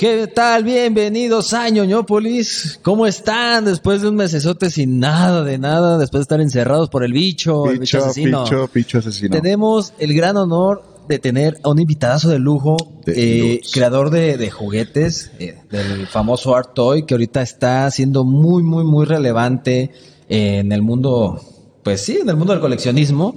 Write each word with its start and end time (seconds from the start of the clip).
¿qué 0.00 0.26
tal? 0.28 0.64
Bienvenidos 0.64 1.52
a 1.52 1.68
Ñoñópolis. 1.68 2.80
¿Cómo 2.80 3.06
están? 3.06 3.66
Después 3.66 4.00
de 4.00 4.08
un 4.08 4.16
mesesote 4.16 4.70
sin 4.70 4.98
nada 4.98 5.44
de 5.44 5.58
nada, 5.58 5.98
después 5.98 6.20
de 6.20 6.22
estar 6.22 6.40
encerrados 6.40 6.88
por 6.88 7.04
el 7.04 7.12
bicho, 7.12 7.70
el 7.70 7.80
bicho 7.80 7.98
asesino. 7.98 8.46
picho 8.72 8.96
asesino. 8.96 9.36
Tenemos 9.36 9.92
el 9.98 10.14
gran 10.14 10.38
honor 10.38 10.82
de 11.06 11.18
tener 11.18 11.58
a 11.62 11.68
un 11.68 11.80
invitadazo 11.80 12.30
de 12.30 12.38
lujo, 12.38 12.78
De 13.04 13.56
eh, 13.56 13.60
creador 13.74 14.08
de, 14.08 14.38
de 14.38 14.50
juguetes, 14.50 15.32
eh, 15.38 15.58
del 15.70 16.06
famoso 16.06 16.56
Art 16.56 16.70
Toy, 16.72 17.04
que 17.04 17.12
ahorita 17.12 17.42
está 17.42 17.90
siendo 17.90 18.24
muy, 18.24 18.62
muy, 18.62 18.84
muy 18.84 19.04
relevante 19.04 19.90
en 20.30 20.72
el 20.72 20.80
mundo, 20.80 21.42
pues 21.82 22.00
sí, 22.00 22.20
en 22.22 22.28
el 22.30 22.36
mundo 22.36 22.54
del 22.54 22.62
coleccionismo. 22.62 23.36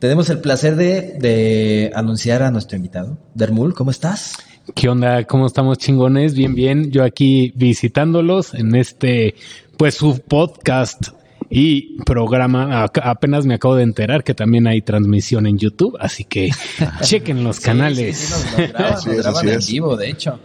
Tenemos 0.00 0.28
el 0.30 0.40
placer 0.40 0.74
de, 0.74 1.16
de 1.20 1.92
anunciar 1.94 2.42
a 2.42 2.50
nuestro 2.50 2.76
invitado. 2.76 3.18
Dermul, 3.36 3.72
¿cómo 3.72 3.92
estás? 3.92 4.32
¿Qué 4.74 4.88
onda? 4.88 5.24
¿Cómo 5.24 5.46
estamos 5.46 5.78
chingones? 5.78 6.34
Bien, 6.34 6.54
bien. 6.54 6.92
Yo 6.92 7.02
aquí 7.02 7.52
visitándolos 7.56 8.54
en 8.54 8.76
este, 8.76 9.34
pues 9.76 9.96
su 9.96 10.20
podcast 10.20 11.08
y 11.50 12.00
programa. 12.04 12.84
Apenas 13.02 13.44
me 13.44 13.54
acabo 13.54 13.74
de 13.74 13.82
enterar 13.82 14.22
que 14.22 14.34
también 14.34 14.68
hay 14.68 14.80
transmisión 14.80 15.46
en 15.46 15.58
YouTube, 15.58 15.96
así 15.98 16.24
que 16.24 16.50
chequen 17.02 17.42
los 17.42 17.58
canales. 17.58 18.16
Sí, 18.16 18.26
sí, 18.26 18.32
sí, 18.34 18.62
nos, 18.72 19.06
nos 19.06 19.24
graban, 19.26 19.46
nos 19.46 19.68
en 19.68 19.72
vivo, 19.74 19.96
de 19.96 20.10
hecho. 20.10 20.38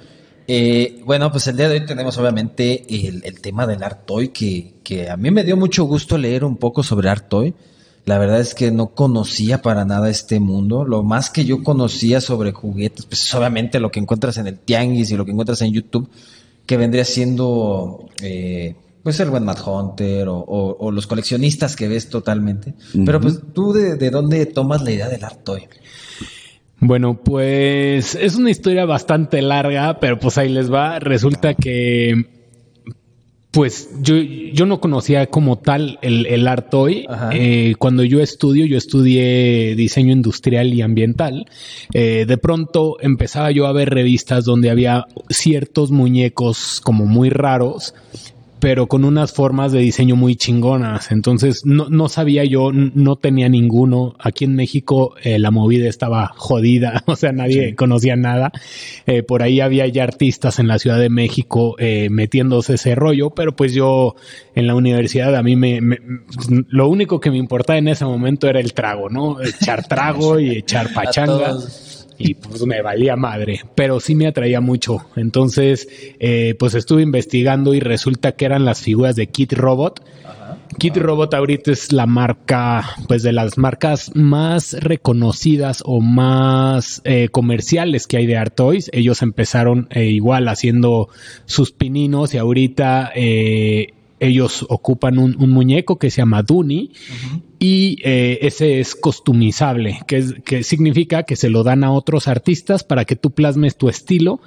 Eh, 0.47 0.99
bueno, 1.05 1.31
pues 1.31 1.45
el 1.47 1.57
día 1.57 1.69
de 1.69 1.79
hoy 1.79 1.85
tenemos 1.85 2.17
obviamente 2.17 2.85
el, 3.07 3.21
el 3.23 3.39
tema 3.39 3.67
del 3.67 3.83
Art 3.83 4.05
Toy, 4.07 4.29
que, 4.29 4.75
que 4.83 5.09
a 5.09 5.15
mí 5.15 5.29
me 5.29 5.43
dio 5.43 5.57
mucho 5.57 5.83
gusto 5.83 6.17
leer 6.17 6.43
un 6.43 6.57
poco 6.57 6.81
sobre 6.81 7.09
Art 7.09 7.27
Toy. 7.29 7.53
La 8.07 8.17
verdad 8.17 8.39
es 8.39 8.55
que 8.55 8.71
no 8.71 8.87
conocía 8.95 9.61
para 9.61 9.83
nada 9.85 10.09
este 10.09 10.39
mundo. 10.39 10.85
Lo 10.85 11.03
más 11.03 11.29
que 11.29 11.43
yo 11.45 11.61
conocía 11.61 12.21
sobre 12.21 12.53
juguetes, 12.53 13.05
pues 13.05 13.21
es 13.23 13.35
obviamente 13.35 13.79
lo 13.81 13.91
que 13.91 13.99
encuentras 13.99 14.37
en 14.37 14.47
el 14.47 14.57
Tianguis 14.59 15.11
y 15.11 15.17
lo 15.17 15.25
que 15.25 15.31
encuentras 15.31 15.61
en 15.61 15.73
YouTube, 15.73 16.09
que 16.65 16.77
vendría 16.77 17.03
siendo 17.03 18.07
eh, 18.23 18.75
pues 19.03 19.19
el 19.19 19.29
buen 19.29 19.43
Mad 19.43 19.57
Hunter 19.65 20.29
o, 20.29 20.37
o- 20.37 20.77
o 20.79 20.91
los 20.91 21.05
coleccionistas 21.05 21.75
que 21.75 21.87
ves 21.89 22.09
totalmente. 22.09 22.73
Pero 23.05 23.19
pues 23.19 23.39
tú 23.53 23.73
de, 23.73 23.95
de 23.97 24.09
dónde 24.09 24.45
tomas 24.47 24.81
la 24.83 24.91
idea 24.91 25.09
del 25.09 25.23
Art 25.25 25.43
Toy? 25.43 25.67
Bueno, 26.79 27.21
pues 27.23 28.15
es 28.15 28.35
una 28.35 28.51
historia 28.51 28.85
bastante 28.85 29.41
larga, 29.41 29.99
pero 29.99 30.19
pues 30.19 30.37
ahí 30.37 30.47
les 30.49 30.71
va. 30.71 30.99
Resulta 30.99 31.55
que, 31.55 32.36
pues 33.57 33.89
yo, 34.03 34.17
yo 34.17 34.67
no 34.67 34.79
conocía 34.79 35.25
como 35.25 35.57
tal 35.57 35.97
el, 36.03 36.27
el 36.27 36.47
art. 36.47 36.67
Ajá. 37.09 37.31
Eh, 37.33 37.73
cuando 37.79 38.03
yo 38.03 38.21
estudio, 38.21 38.67
yo 38.67 38.77
estudié 38.77 39.73
diseño 39.75 40.13
industrial 40.13 40.75
y 40.75 40.83
ambiental. 40.83 41.47
Eh, 41.91 42.25
de 42.27 42.37
pronto 42.37 42.97
empezaba 42.99 43.49
yo 43.49 43.65
a 43.65 43.71
ver 43.71 43.89
revistas 43.89 44.45
donde 44.45 44.69
había 44.69 45.07
ciertos 45.29 45.89
muñecos 45.89 46.81
como 46.83 47.05
muy 47.05 47.31
raros 47.31 47.95
pero 48.59 48.87
con 48.87 49.05
unas 49.05 49.31
formas 49.33 49.71
de 49.71 49.79
diseño 49.79 50.15
muy 50.15 50.35
chingonas. 50.35 51.11
Entonces 51.11 51.61
no, 51.65 51.89
no 51.89 52.09
sabía 52.09 52.43
yo, 52.43 52.71
no 52.73 53.15
tenía 53.15 53.49
ninguno. 53.49 54.15
Aquí 54.19 54.45
en 54.45 54.55
México 54.55 55.15
eh, 55.23 55.39
la 55.39 55.51
movida 55.51 55.87
estaba 55.87 56.33
jodida, 56.35 57.03
o 57.07 57.15
sea, 57.15 57.31
nadie 57.31 57.75
conocía 57.75 58.15
nada. 58.15 58.51
Eh, 59.05 59.23
por 59.23 59.43
ahí 59.43 59.59
había 59.59 59.87
ya 59.87 60.03
artistas 60.03 60.59
en 60.59 60.67
la 60.67 60.79
Ciudad 60.79 60.99
de 60.99 61.09
México 61.09 61.75
eh, 61.79 62.09
metiéndose 62.09 62.75
ese 62.75 62.95
rollo, 62.95 63.29
pero 63.31 63.55
pues 63.55 63.73
yo 63.73 64.15
en 64.55 64.67
la 64.67 64.75
universidad 64.75 65.35
a 65.35 65.43
mí 65.43 65.55
me, 65.55 65.81
me- 65.81 65.99
lo 66.69 66.89
único 66.89 67.19
que 67.19 67.31
me 67.31 67.37
importaba 67.37 67.77
en 67.77 67.87
ese 67.87 68.05
momento 68.05 68.47
era 68.47 68.59
el 68.59 68.73
trago, 68.73 69.09
¿no? 69.09 69.41
Echar 69.41 69.87
trago 69.87 70.39
y 70.39 70.51
echar 70.57 70.93
pachanga. 70.93 71.53
Y 72.17 72.33
pues 72.33 72.65
me 72.65 72.81
valía 72.81 73.15
madre, 73.15 73.61
pero 73.75 73.99
sí 73.99 74.15
me 74.15 74.27
atraía 74.27 74.61
mucho. 74.61 75.05
Entonces, 75.15 75.87
eh, 76.19 76.55
pues 76.57 76.73
estuve 76.73 77.01
investigando 77.03 77.73
y 77.73 77.79
resulta 77.79 78.33
que 78.33 78.45
eran 78.45 78.65
las 78.65 78.81
figuras 78.81 79.15
de 79.15 79.27
Kid 79.27 79.53
Robot. 79.53 80.03
Kid 80.79 80.97
Robot 80.97 81.33
ahorita 81.33 81.71
es 81.71 81.91
la 81.91 82.05
marca, 82.05 82.95
pues 83.07 83.23
de 83.23 83.31
las 83.31 83.57
marcas 83.57 84.11
más 84.15 84.73
reconocidas 84.73 85.81
o 85.85 86.01
más 86.01 87.01
eh, 87.03 87.29
comerciales 87.29 88.05
que 88.05 88.17
hay 88.17 88.27
de 88.27 88.37
Art 88.37 88.55
Toys. 88.55 88.89
Ellos 88.93 89.21
empezaron 89.21 89.87
eh, 89.91 90.05
igual 90.05 90.47
haciendo 90.47 91.09
sus 91.45 91.71
pininos 91.71 92.33
y 92.33 92.37
ahorita 92.37 93.11
eh, 93.15 93.93
ellos 94.19 94.65
ocupan 94.69 95.17
un, 95.17 95.35
un 95.39 95.51
muñeco 95.51 95.97
que 95.97 96.11
se 96.11 96.17
llama 96.17 96.43
Dooney 96.43 96.91
y 97.59 97.97
eh, 98.03 98.39
ese 98.41 98.79
es 98.79 98.95
customizable, 98.95 99.99
que, 100.07 100.17
es- 100.17 100.33
que 100.45 100.63
significa 100.63 101.23
que 101.23 101.35
se 101.35 101.49
lo 101.49 101.63
dan 101.63 101.83
a 101.83 101.91
otros 101.91 102.27
artistas 102.27 102.83
para 102.83 103.05
que 103.05 103.15
tú 103.15 103.31
plasmes 103.31 103.77
tu 103.77 103.89
estilo 103.89 104.39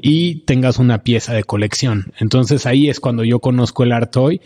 y 0.00 0.40
tengas 0.44 0.78
una 0.78 1.02
pieza 1.02 1.32
de 1.34 1.44
colección. 1.44 2.12
Entonces 2.20 2.66
ahí 2.66 2.88
es 2.88 3.00
cuando 3.00 3.24
yo 3.24 3.40
conozco 3.40 3.84
el 3.84 3.92
art 3.92 4.12
toy. 4.12 4.40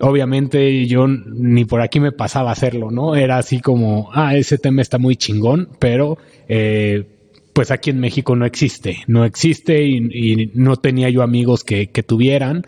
Obviamente 0.00 0.86
yo 0.86 1.06
ni 1.06 1.64
por 1.64 1.80
aquí 1.80 2.00
me 2.00 2.12
pasaba 2.12 2.50
a 2.50 2.54
hacerlo, 2.54 2.90
¿no? 2.90 3.14
Era 3.14 3.38
así 3.38 3.60
como, 3.60 4.10
ah, 4.12 4.36
ese 4.36 4.58
tema 4.58 4.82
está 4.82 4.98
muy 4.98 5.16
chingón, 5.16 5.68
pero 5.78 6.18
eh, 6.48 7.04
pues 7.52 7.70
aquí 7.70 7.90
en 7.90 8.00
México 8.00 8.34
no 8.34 8.44
existe, 8.44 8.98
no 9.06 9.24
existe 9.24 9.82
y, 9.84 9.96
y 10.12 10.50
no 10.54 10.76
tenía 10.76 11.08
yo 11.08 11.22
amigos 11.22 11.62
que, 11.64 11.88
que 11.90 12.02
tuvieran. 12.02 12.64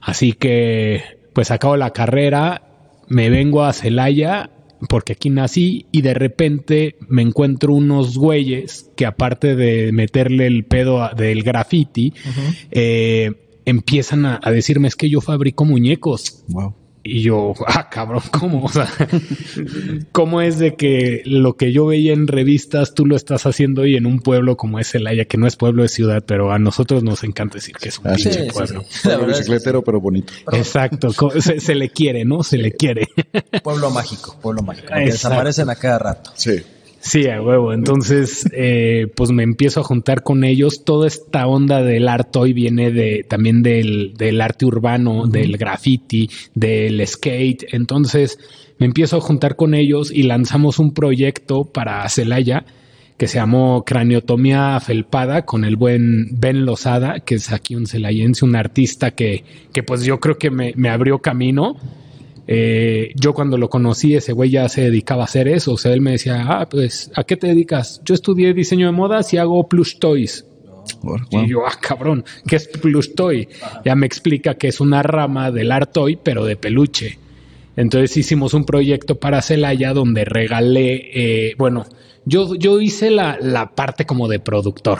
Así 0.00 0.32
que 0.32 1.02
pues 1.32 1.50
acabo 1.50 1.76
la 1.76 1.90
carrera, 1.92 2.62
me 3.08 3.30
vengo 3.30 3.64
a 3.64 3.72
Celaya 3.72 4.50
porque 4.88 5.14
aquí 5.14 5.30
nací 5.30 5.86
y 5.90 6.02
de 6.02 6.12
repente 6.14 6.96
me 7.08 7.22
encuentro 7.22 7.72
unos 7.72 8.18
güeyes 8.18 8.90
que 8.96 9.06
aparte 9.06 9.56
de 9.56 9.90
meterle 9.92 10.46
el 10.46 10.64
pedo 10.64 11.02
a- 11.02 11.14
del 11.14 11.42
graffiti, 11.42 12.12
eh, 12.70 13.32
empiezan 13.64 14.26
a, 14.26 14.38
a 14.42 14.50
decirme 14.50 14.88
es 14.88 14.96
que 14.96 15.08
yo 15.08 15.20
fabrico 15.20 15.64
muñecos. 15.64 16.44
Wow. 16.48 16.74
Y 17.08 17.22
yo, 17.22 17.54
ah, 17.66 17.88
cabrón, 17.88 18.22
¿cómo? 18.32 18.64
O 18.64 18.68
sea, 18.68 18.88
¿cómo 20.12 20.40
es 20.40 20.58
de 20.58 20.74
que 20.74 21.22
lo 21.24 21.56
que 21.56 21.72
yo 21.72 21.86
veía 21.86 22.12
en 22.12 22.26
revistas 22.26 22.94
tú 22.94 23.06
lo 23.06 23.16
estás 23.16 23.46
haciendo 23.46 23.82
hoy 23.82 23.96
en 23.96 24.06
un 24.06 24.20
pueblo 24.20 24.56
como 24.56 24.78
es 24.78 24.90
Celaya, 24.90 25.24
que 25.24 25.36
no 25.38 25.46
es 25.46 25.56
pueblo 25.56 25.82
de 25.82 25.88
ciudad, 25.88 26.24
pero 26.26 26.52
a 26.52 26.58
nosotros 26.58 27.02
nos 27.02 27.24
encanta 27.24 27.54
decir 27.56 27.76
que 27.76 27.88
es 27.90 27.98
un 27.98 28.08
Ah, 28.08 28.14
pinche 28.16 28.32
sí, 28.46 28.50
pueblo. 28.52 28.82
sí. 28.88 29.08
La 29.08 29.16
Pueblo 29.16 29.32
es 29.32 29.38
bicicletero, 29.38 29.82
pero 29.82 30.00
bonito. 30.00 30.32
Exacto, 30.52 31.10
se, 31.40 31.60
se 31.60 31.74
le 31.74 31.90
quiere, 31.90 32.24
¿no? 32.24 32.42
Se 32.42 32.58
le 32.58 32.72
quiere. 32.72 33.06
Pueblo 33.62 33.90
mágico, 33.90 34.36
pueblo 34.40 34.62
mágico. 34.62 34.92
desaparecen 34.94 35.70
a 35.70 35.76
cada 35.76 35.98
rato. 35.98 36.30
Sí. 36.34 36.62
Sí, 37.00 37.28
a 37.28 37.40
huevo. 37.40 37.72
Entonces, 37.72 38.48
eh, 38.52 39.06
pues 39.14 39.30
me 39.30 39.42
empiezo 39.42 39.80
a 39.80 39.84
juntar 39.84 40.22
con 40.22 40.44
ellos. 40.44 40.84
Toda 40.84 41.06
esta 41.06 41.46
onda 41.46 41.82
del 41.82 42.08
arte 42.08 42.38
hoy 42.38 42.52
viene 42.52 42.90
de 42.90 43.24
también 43.28 43.62
del, 43.62 44.14
del 44.16 44.40
arte 44.40 44.66
urbano, 44.66 45.26
del 45.26 45.56
graffiti, 45.56 46.28
del 46.54 47.06
skate. 47.06 47.72
Entonces, 47.72 48.38
me 48.78 48.86
empiezo 48.86 49.18
a 49.18 49.20
juntar 49.20 49.56
con 49.56 49.74
ellos 49.74 50.10
y 50.10 50.24
lanzamos 50.24 50.78
un 50.78 50.92
proyecto 50.92 51.64
para 51.64 52.08
Celaya 52.08 52.64
que 53.16 53.28
se 53.28 53.38
llamó 53.38 53.82
Craniotomía 53.84 54.78
Felpada 54.80 55.46
con 55.46 55.64
el 55.64 55.76
buen 55.76 56.28
Ben 56.38 56.66
Lozada, 56.66 57.20
que 57.20 57.36
es 57.36 57.50
aquí 57.50 57.74
un 57.74 57.86
celayense, 57.86 58.44
un 58.44 58.56
artista 58.56 59.12
que, 59.12 59.44
que 59.72 59.82
pues 59.82 60.04
yo 60.04 60.20
creo 60.20 60.36
que 60.36 60.50
me, 60.50 60.74
me 60.76 60.90
abrió 60.90 61.20
camino. 61.20 61.76
Eh, 62.48 63.12
yo 63.16 63.34
cuando 63.34 63.58
lo 63.58 63.68
conocí, 63.68 64.14
ese 64.14 64.32
güey 64.32 64.50
ya 64.50 64.68
se 64.68 64.82
dedicaba 64.82 65.22
a 65.22 65.24
hacer 65.24 65.48
eso. 65.48 65.72
O 65.72 65.78
sea, 65.78 65.92
él 65.92 66.00
me 66.00 66.12
decía, 66.12 66.44
ah, 66.48 66.68
pues, 66.68 67.10
¿a 67.14 67.24
qué 67.24 67.36
te 67.36 67.48
dedicas? 67.48 68.00
Yo 68.04 68.14
estudié 68.14 68.54
diseño 68.54 68.86
de 68.86 68.92
modas 68.92 69.32
y 69.32 69.38
hago 69.38 69.68
plush 69.68 69.98
toys. 69.98 70.46
Wow. 71.02 71.18
Y 71.30 71.48
yo, 71.48 71.66
ah, 71.66 71.76
cabrón, 71.80 72.24
¿qué 72.46 72.56
es 72.56 72.68
plush 72.68 73.14
toy? 73.14 73.48
Ya 73.84 73.96
me 73.96 74.06
explica 74.06 74.54
que 74.54 74.68
es 74.68 74.80
una 74.80 75.02
rama 75.02 75.50
del 75.50 75.72
art 75.72 75.92
toy, 75.92 76.16
pero 76.22 76.44
de 76.44 76.56
peluche. 76.56 77.18
Entonces 77.76 78.16
hicimos 78.16 78.54
un 78.54 78.64
proyecto 78.64 79.18
para 79.18 79.42
Celaya 79.42 79.92
donde 79.92 80.24
regalé, 80.24 81.10
eh, 81.12 81.54
bueno, 81.58 81.84
yo, 82.28 82.56
yo 82.56 82.80
hice 82.80 83.10
la, 83.10 83.38
la 83.40 83.70
parte 83.70 84.04
como 84.04 84.26
de 84.26 84.40
productor. 84.40 84.98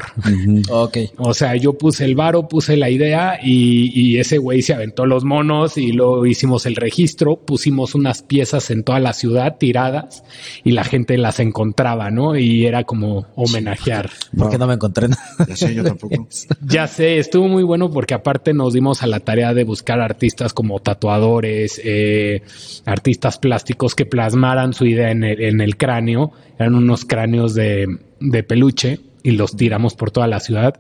Ok. 0.71 0.99
O 1.19 1.35
sea, 1.35 1.57
yo 1.57 1.73
puse 1.73 2.05
el 2.05 2.15
varo, 2.15 2.47
puse 2.47 2.77
la 2.77 2.89
idea 2.89 3.41
y, 3.43 3.91
y 3.93 4.19
ese 4.19 4.39
güey 4.39 4.63
se 4.63 4.75
aventó 4.75 5.07
los 5.07 5.25
monos 5.25 5.77
y 5.77 5.91
luego 5.91 6.25
hicimos 6.25 6.67
el 6.67 6.77
registro, 6.77 7.37
pusimos 7.37 7.97
unas 7.97 8.23
piezas 8.23 8.71
en 8.71 8.85
toda 8.85 9.01
la 9.01 9.13
ciudad 9.13 9.57
tiradas 9.59 10.23
y 10.63 10.71
la 10.71 10.85
gente 10.85 11.19
las 11.19 11.41
encontraba, 11.41 12.13
¿no? 12.13 12.37
Y 12.37 12.65
era 12.65 12.85
como 12.85 13.27
homenajear. 13.35 14.09
¿Por 14.37 14.49
qué 14.51 14.59
no 14.59 14.69
me 14.69 14.75
encontré 14.75 15.09
nada? 15.09 15.23
Ya 15.49 15.57
sé, 15.57 15.75
yo 15.75 15.83
tampoco. 15.83 16.29
Ya 16.69 16.87
sé, 16.87 17.19
estuvo 17.19 17.49
muy 17.49 17.65
bueno 17.65 17.91
porque 17.91 18.15
aparte 18.15 18.55
nos 18.55 18.73
dimos 18.73 19.03
a 19.03 19.07
la 19.07 19.21
tarea 19.21 19.53
de 19.53 19.65
buscar 19.65 20.01
artistas 20.01 20.53
como 20.53 20.79
tatuadores, 20.79 21.81
eh, 21.85 22.43
artistas 22.85 23.39
plásticos 23.39 23.95
que 23.95 24.07
plasmaran 24.07 24.73
su 24.73 24.87
idea 24.87 25.11
en 25.11 25.25
el, 25.25 25.41
en 25.43 25.61
el 25.61 25.77
cráneo. 25.77 26.33
Eran 26.59 26.75
unos 26.75 27.05
cráneos 27.05 27.55
de, 27.55 27.87
de 28.21 28.43
peluche 28.43 29.01
y 29.23 29.33
los 29.33 29.57
tiramos 29.57 29.95
por 29.95 30.11
toda 30.11 30.27
la 30.27 30.41
ciudad. 30.41 30.79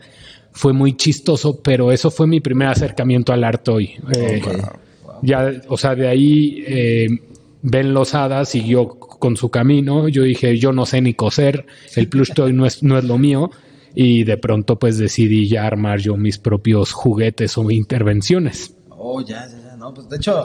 Fue 0.52 0.72
muy 0.72 0.96
chistoso, 0.96 1.60
pero 1.62 1.92
eso 1.92 2.10
fue 2.10 2.26
mi 2.26 2.40
primer 2.40 2.68
acercamiento 2.68 3.32
al 3.32 3.44
arte 3.44 3.70
hoy. 3.70 3.90
Eh, 4.16 4.40
Ya, 5.22 5.50
o 5.68 5.76
sea, 5.76 5.94
de 5.94 6.08
ahí 6.08 6.62
eh, 6.66 7.06
Ben 7.62 7.92
Lozada 7.94 8.44
siguió 8.44 8.88
con 8.88 9.36
su 9.36 9.50
camino. 9.50 10.08
Yo 10.08 10.22
dije, 10.22 10.58
yo 10.58 10.72
no 10.72 10.86
sé 10.86 11.00
ni 11.00 11.14
coser, 11.14 11.66
el 11.94 12.08
plush 12.08 12.32
toy 12.34 12.52
no 12.52 12.66
es, 12.66 12.82
no 12.82 12.98
es 12.98 13.04
lo 13.04 13.18
mío. 13.18 13.50
y 13.94 14.24
de 14.24 14.36
pronto 14.36 14.78
pues 14.78 14.98
decidí 14.98 15.48
ya 15.48 15.66
armar 15.66 16.00
yo 16.00 16.16
mis 16.18 16.36
propios 16.38 16.92
juguetes 16.92 17.56
o 17.56 17.70
intervenciones. 17.70 18.74
Oh, 18.90 19.22
ya, 19.22 19.46
ya, 19.48 19.58
ya, 19.70 19.76
no, 19.76 19.94
pues 19.94 20.06
de 20.10 20.16
hecho, 20.16 20.44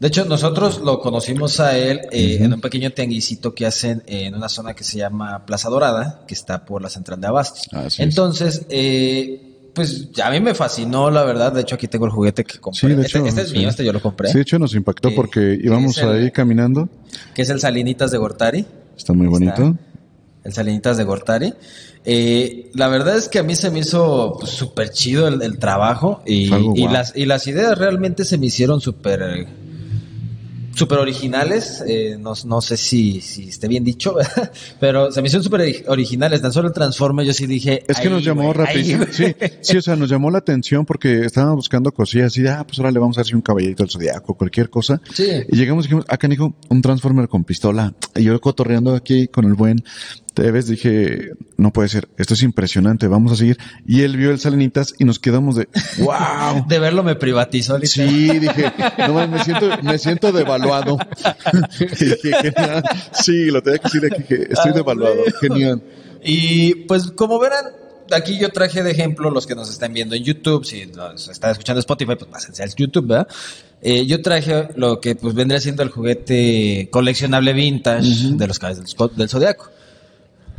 de 0.00 0.08
hecho 0.08 0.24
nosotros 0.24 0.80
lo 0.80 1.00
conocimos 1.00 1.60
a 1.60 1.76
él 1.78 2.00
eh, 2.10 2.38
en 2.40 2.52
un 2.52 2.60
pequeño 2.60 2.90
tianguisito 2.90 3.54
que 3.54 3.64
hacen 3.66 4.02
en 4.06 4.34
una 4.34 4.48
zona 4.48 4.74
que 4.74 4.84
se 4.84 4.98
llama 4.98 5.46
Plaza 5.46 5.68
Dorada, 5.70 6.22
que 6.26 6.34
está 6.34 6.64
por 6.64 6.82
la 6.82 6.88
central 6.90 7.20
de 7.20 7.26
Abastos. 7.26 7.62
Así 7.72 7.86
es. 8.02 8.08
Entonces, 8.08 8.66
eh, 8.68 9.50
pues 9.74 10.08
a 10.22 10.30
mí 10.30 10.40
me 10.40 10.54
fascinó, 10.54 11.10
la 11.10 11.24
verdad. 11.24 11.52
De 11.52 11.62
hecho, 11.62 11.74
aquí 11.74 11.88
tengo 11.88 12.04
el 12.06 12.12
juguete 12.12 12.44
que 12.44 12.58
compré. 12.58 12.80
Sí, 12.80 12.86
de 12.94 13.02
este, 13.02 13.18
hecho, 13.18 13.26
este 13.26 13.40
es 13.42 13.48
sí. 13.50 13.58
mío, 13.58 13.68
este 13.68 13.84
yo 13.84 13.92
lo 13.92 14.00
compré. 14.02 14.28
Sí, 14.28 14.34
de 14.34 14.42
hecho 14.42 14.58
nos 14.58 14.74
impactó 14.74 15.08
Eh, 15.08 15.12
porque 15.16 15.58
que 15.60 15.66
íbamos 15.66 15.96
es 15.98 16.04
el- 16.04 16.10
ahí 16.10 16.30
caminando. 16.30 16.88
Que 17.34 17.42
es 17.42 17.50
el 17.50 17.60
Salinitas 17.60 18.10
de 18.10 18.18
Gortari. 18.18 18.64
Está 18.96 19.12
muy 19.12 19.26
bonito. 19.26 19.76
El 20.44 20.52
Salinitas 20.52 20.96
de 20.98 21.04
Gortari. 21.04 21.54
Eh, 22.04 22.70
la 22.74 22.88
verdad 22.88 23.16
es 23.16 23.28
que 23.28 23.38
a 23.38 23.42
mí 23.42 23.56
se 23.56 23.70
me 23.70 23.78
hizo 23.80 24.36
pues, 24.38 24.52
súper 24.52 24.90
chido 24.90 25.26
el, 25.26 25.40
el 25.42 25.58
trabajo 25.58 26.22
y, 26.26 26.48
las, 26.86 27.16
y 27.16 27.24
las 27.24 27.46
ideas 27.46 27.78
realmente 27.78 28.24
se 28.26 28.36
me 28.36 28.46
hicieron 28.46 28.80
súper 28.80 29.46
súper 30.74 30.98
originales. 30.98 31.82
eh, 31.86 32.16
no, 32.18 32.32
no 32.46 32.60
sé 32.60 32.76
si, 32.76 33.20
si 33.20 33.48
esté 33.48 33.68
bien 33.68 33.84
dicho, 33.84 34.16
pero 34.80 35.10
se 35.12 35.20
me 35.22 35.28
hicieron 35.28 35.44
súper 35.44 35.60
ori- 35.62 35.84
originales. 35.88 36.42
Tan 36.42 36.52
solo 36.52 36.68
el 36.68 36.74
transforme 36.74 37.24
yo 37.26 37.32
sí 37.32 37.46
dije... 37.46 37.84
Es 37.88 37.98
que 37.98 38.08
"Ahí, 38.08 38.14
nos 38.14 38.24
llamó 38.24 38.42
güey, 38.52 38.66
ahí, 38.68 38.92
rapidísimo. 38.92 39.04
güey". 39.06 39.12
Sí, 39.12 39.34
sí, 39.60 39.76
o 39.76 39.82
sea, 39.82 39.96
nos 39.96 40.08
llamó 40.10 40.30
la 40.30 40.38
atención 40.38 40.84
porque 40.84 41.20
estábamos 41.24 41.56
buscando 41.56 41.92
cosillas 41.92 42.34
de, 42.34 42.48
ah, 42.48 42.64
pues 42.66 42.78
ahora 42.78 42.90
le 42.90 42.98
vamos 42.98 43.18
a 43.18 43.22
hacer 43.22 43.34
un 43.34 43.42
caballito 43.42 43.82
del 43.82 43.90
zodiaco, 43.90 44.34
cualquier 44.34 44.70
cosa. 44.70 45.00
Sí. 45.12 45.26
Y 45.48 45.56
llegamos 45.56 45.84
y 45.84 45.88
dijimos, 45.88 46.04
acá 46.08 46.28
dijo, 46.28 46.54
un 46.68 46.82
Transformer 46.82 47.28
con 47.28 47.44
pistola. 47.44 47.94
Y 48.16 48.24
yo 48.24 48.40
cotorreando 48.40 48.94
aquí 48.94 49.28
con 49.28 49.44
el 49.46 49.54
buen 49.54 49.82
Tevez 50.34 50.66
dije, 50.66 51.30
no 51.56 51.72
puede 51.72 51.88
ser, 51.88 52.08
esto 52.18 52.34
es 52.34 52.42
impresionante, 52.42 53.06
vamos 53.06 53.32
a 53.32 53.36
seguir. 53.36 53.56
Y 53.86 54.02
él 54.02 54.16
vio 54.16 54.30
el 54.32 54.40
Salinitas 54.40 54.94
y 54.98 55.04
nos 55.04 55.18
quedamos 55.20 55.54
de, 55.56 55.68
wow. 55.98 56.64
De 56.68 56.78
verlo 56.80 57.02
me 57.02 57.14
privatizó. 57.14 57.78
literal. 57.78 58.10
Sí, 58.10 58.38
dije, 58.40 58.72
no 58.98 59.28
me 59.28 59.42
siento, 59.44 59.70
me 59.82 59.98
siento 59.98 60.32
devaluado. 60.32 60.98
Dije, 61.78 62.16
genial. 62.42 62.82
Sí, 63.12 63.46
lo 63.46 63.62
tenía 63.62 63.78
que 63.78 63.84
decir 63.84 64.12
aquí, 64.12 64.22
que 64.24 64.34
estoy 64.52 64.72
Ah, 64.72 64.74
devaluado. 64.74 65.16
Genial. 65.40 65.82
Y 66.24 66.74
pues 66.86 67.12
como 67.12 67.38
verán, 67.38 67.66
aquí 68.10 68.38
yo 68.38 68.48
traje 68.50 68.82
de 68.82 68.90
ejemplo 68.90 69.30
los 69.30 69.46
que 69.46 69.54
nos 69.54 69.70
están 69.70 69.92
viendo 69.92 70.14
en 70.14 70.24
YouTube, 70.24 70.64
si 70.64 70.86
nos 70.86 71.28
están 71.28 71.52
escuchando 71.52 71.80
Spotify, 71.80 72.16
pues 72.18 72.30
pásense 72.30 72.62
al 72.62 72.74
YouTube, 72.74 73.06
¿verdad? 73.06 73.28
Eh, 73.82 74.06
yo 74.06 74.22
traje 74.22 74.68
lo 74.76 75.00
que 75.00 75.14
pues 75.14 75.34
vendría 75.34 75.60
siendo 75.60 75.82
el 75.82 75.90
juguete 75.90 76.88
coleccionable 76.90 77.52
vintage 77.52 78.32
de 78.32 78.46
los 78.46 78.58
caballos 78.58 78.82
del, 78.96 79.10
del 79.16 79.28
Zodiaco. 79.28 79.70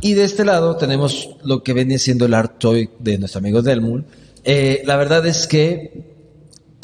Y 0.00 0.14
de 0.14 0.24
este 0.24 0.44
lado 0.44 0.76
tenemos 0.76 1.30
lo 1.42 1.62
que 1.62 1.72
viene 1.72 1.98
siendo 1.98 2.26
el 2.26 2.34
art 2.34 2.58
toy 2.58 2.90
de 2.98 3.18
nuestro 3.18 3.38
amigo 3.38 3.62
Delmul. 3.62 4.04
Eh, 4.44 4.82
la 4.84 4.96
verdad 4.96 5.26
es 5.26 5.46
que 5.46 6.16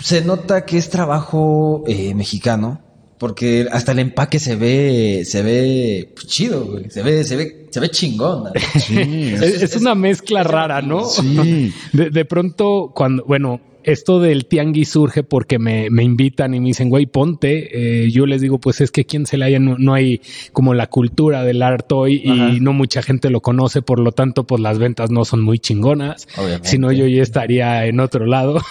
se 0.03 0.23
nota 0.23 0.65
que 0.65 0.79
es 0.79 0.89
trabajo 0.91 1.85
eh, 1.87 2.15
mexicano, 2.15 2.81
porque 3.19 3.69
hasta 3.71 3.93
el 3.93 4.01
empaque 4.01 4.41
se 4.41 4.57
ve, 4.57 5.23
se 5.25 5.43
ve 5.43 6.13
pues, 6.15 6.27
chido, 6.27 6.65
güey. 6.65 6.91
Se 6.91 7.03
ve, 7.03 7.23
se 7.23 7.37
ve, 7.37 7.69
se 7.71 7.79
ve 7.79 7.91
chingón. 7.91 8.45
¿no? 8.45 8.51
Sí, 8.81 9.35
Es, 9.35 9.63
es 9.63 9.77
una 9.77 9.95
mezcla 9.95 10.43
rara, 10.43 10.83
¿no? 10.83 11.05
Sí. 11.05 11.73
De, 11.93 12.11
de 12.11 12.25
pronto, 12.25 12.91
cuando, 12.95 13.25
bueno, 13.25 13.61
esto 13.85 14.21
del 14.21 14.47
tianguis 14.47 14.89
surge 14.91 15.23
porque 15.23 15.59
me, 15.59 15.91
me 15.91 16.03
invitan 16.05 16.55
y 16.55 16.61
me 16.61 16.67
dicen, 16.69 16.89
güey, 16.89 17.07
ponte. 17.07 18.05
Eh, 18.05 18.11
yo 18.11 18.27
les 18.27 18.41
digo, 18.41 18.59
pues 18.59 18.81
es 18.81 18.91
que 18.91 19.05
quien 19.05 19.27
se 19.27 19.37
le 19.39 19.45
haya, 19.47 19.59
no, 19.59 19.77
no 19.79 19.95
hay 19.95 20.21
como 20.53 20.75
la 20.75 20.87
cultura 20.89 21.45
del 21.45 21.63
art 21.63 21.87
toy 21.89 22.23
Ajá. 22.29 22.51
y 22.51 22.61
no 22.61 22.73
mucha 22.73 23.03
gente 23.03 23.31
lo 23.31 23.41
conoce, 23.41 23.83
por 23.83 23.99
lo 23.99 24.13
tanto, 24.13 24.45
pues 24.45 24.61
las 24.61 24.79
ventas 24.79 25.11
no 25.11 25.25
son 25.25 25.43
muy 25.43 25.59
chingonas. 25.59 26.27
Si 26.63 26.79
no, 26.79 26.93
yo 26.93 27.07
ya 27.07 27.23
estaría 27.23 27.87
en 27.87 28.01
otro 28.01 28.27
lado. 28.27 28.61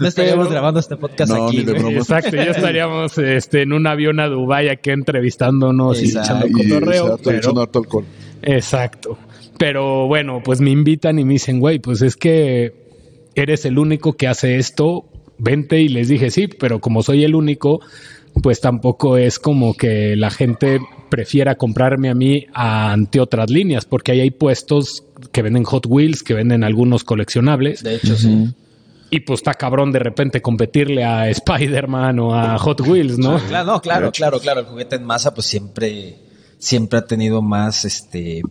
No 0.00 0.08
estaríamos 0.08 0.46
Pero- 0.46 0.50
grabando 0.50 0.80
este 0.80 0.96
podcast 0.96 1.32
No, 1.32 1.46
aquí. 1.48 1.60
Exacto, 1.60 2.36
ya 2.36 2.44
estaríamos 2.44 3.16
este, 3.18 3.62
en 3.62 3.72
un 3.72 3.86
avión 3.86 4.20
a 4.20 4.26
Dubái 4.28 4.68
aquí 4.68 4.90
entrevistándonos 4.90 6.02
y 6.02 6.06
Exacto. 6.06 6.46
echando 6.46 6.58
cotorreo. 6.58 7.04
se 7.06 7.12
harto- 7.12 7.20
pero- 7.24 7.38
echando 7.38 7.60
harto 7.62 7.78
alcohol. 7.80 8.04
Exacto. 8.42 9.18
Pero 9.58 10.06
bueno, 10.06 10.42
pues 10.44 10.60
me 10.60 10.70
invitan 10.70 11.18
y 11.18 11.24
me 11.24 11.34
dicen, 11.34 11.60
güey, 11.60 11.78
pues 11.78 12.02
es 12.02 12.16
que 12.16 12.85
eres 13.36 13.64
el 13.64 13.78
único 13.78 14.14
que 14.14 14.26
hace 14.26 14.56
esto, 14.56 15.04
vente 15.38 15.80
y 15.80 15.88
les 15.88 16.08
dije, 16.08 16.30
sí, 16.30 16.48
pero 16.48 16.80
como 16.80 17.02
soy 17.02 17.24
el 17.24 17.34
único, 17.34 17.80
pues 18.42 18.60
tampoco 18.60 19.16
es 19.16 19.38
como 19.38 19.74
que 19.74 20.16
la 20.16 20.30
gente 20.30 20.80
prefiera 21.10 21.56
comprarme 21.56 22.10
a 22.10 22.14
mí 22.14 22.46
ante 22.52 23.20
otras 23.20 23.50
líneas, 23.50 23.84
porque 23.84 24.12
ahí 24.12 24.20
hay 24.20 24.30
puestos 24.30 25.04
que 25.32 25.42
venden 25.42 25.64
Hot 25.64 25.86
Wheels, 25.86 26.22
que 26.22 26.34
venden 26.34 26.64
algunos 26.64 27.04
coleccionables, 27.04 27.82
De 27.82 27.96
hecho, 27.96 28.16
sí. 28.16 28.48
y 29.10 29.20
pues 29.20 29.40
está 29.40 29.54
cabrón 29.54 29.92
de 29.92 29.98
repente 29.98 30.42
competirle 30.42 31.04
a 31.04 31.28
Spider-Man 31.28 32.18
o 32.18 32.34
a 32.34 32.58
Hot 32.58 32.80
Wheels, 32.80 33.18
¿no? 33.18 33.38
Claro, 33.38 33.72
no, 33.72 33.80
claro, 33.80 34.10
claro, 34.12 34.40
claro. 34.40 34.60
El 34.60 34.66
juguete 34.66 34.96
en 34.96 35.04
masa, 35.04 35.34
pues 35.34 35.46
siempre, 35.46 36.16
siempre 36.58 36.98
ha 36.98 37.06
tenido 37.06 37.42
más 37.42 37.84
este 37.84 38.42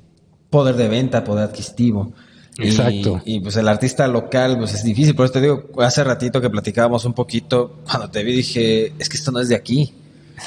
poder 0.50 0.76
de 0.76 0.88
venta, 0.88 1.24
poder 1.24 1.46
adquisitivo. 1.46 2.14
Exacto. 2.58 3.22
Y, 3.26 3.40
pues 3.40 3.56
el 3.58 3.68
artista 3.68 4.08
local, 4.08 4.58
pues 4.58 4.74
es 4.74 4.84
difícil. 4.84 5.16
Por 5.16 5.26
eso 5.26 5.34
te 5.34 5.42
digo, 5.42 5.70
hace 5.80 6.04
ratito 6.04 6.40
que 6.42 6.50
platicábamos 6.50 7.06
un 7.06 7.14
poquito, 7.14 7.80
cuando 7.90 8.10
te 8.10 8.24
vi 8.24 8.34
dije, 8.34 8.94
es 8.98 9.10
que 9.10 9.18
esto 9.18 9.32
no 9.32 9.40
es 9.40 9.50
de 9.50 9.56
aquí. 9.56 9.94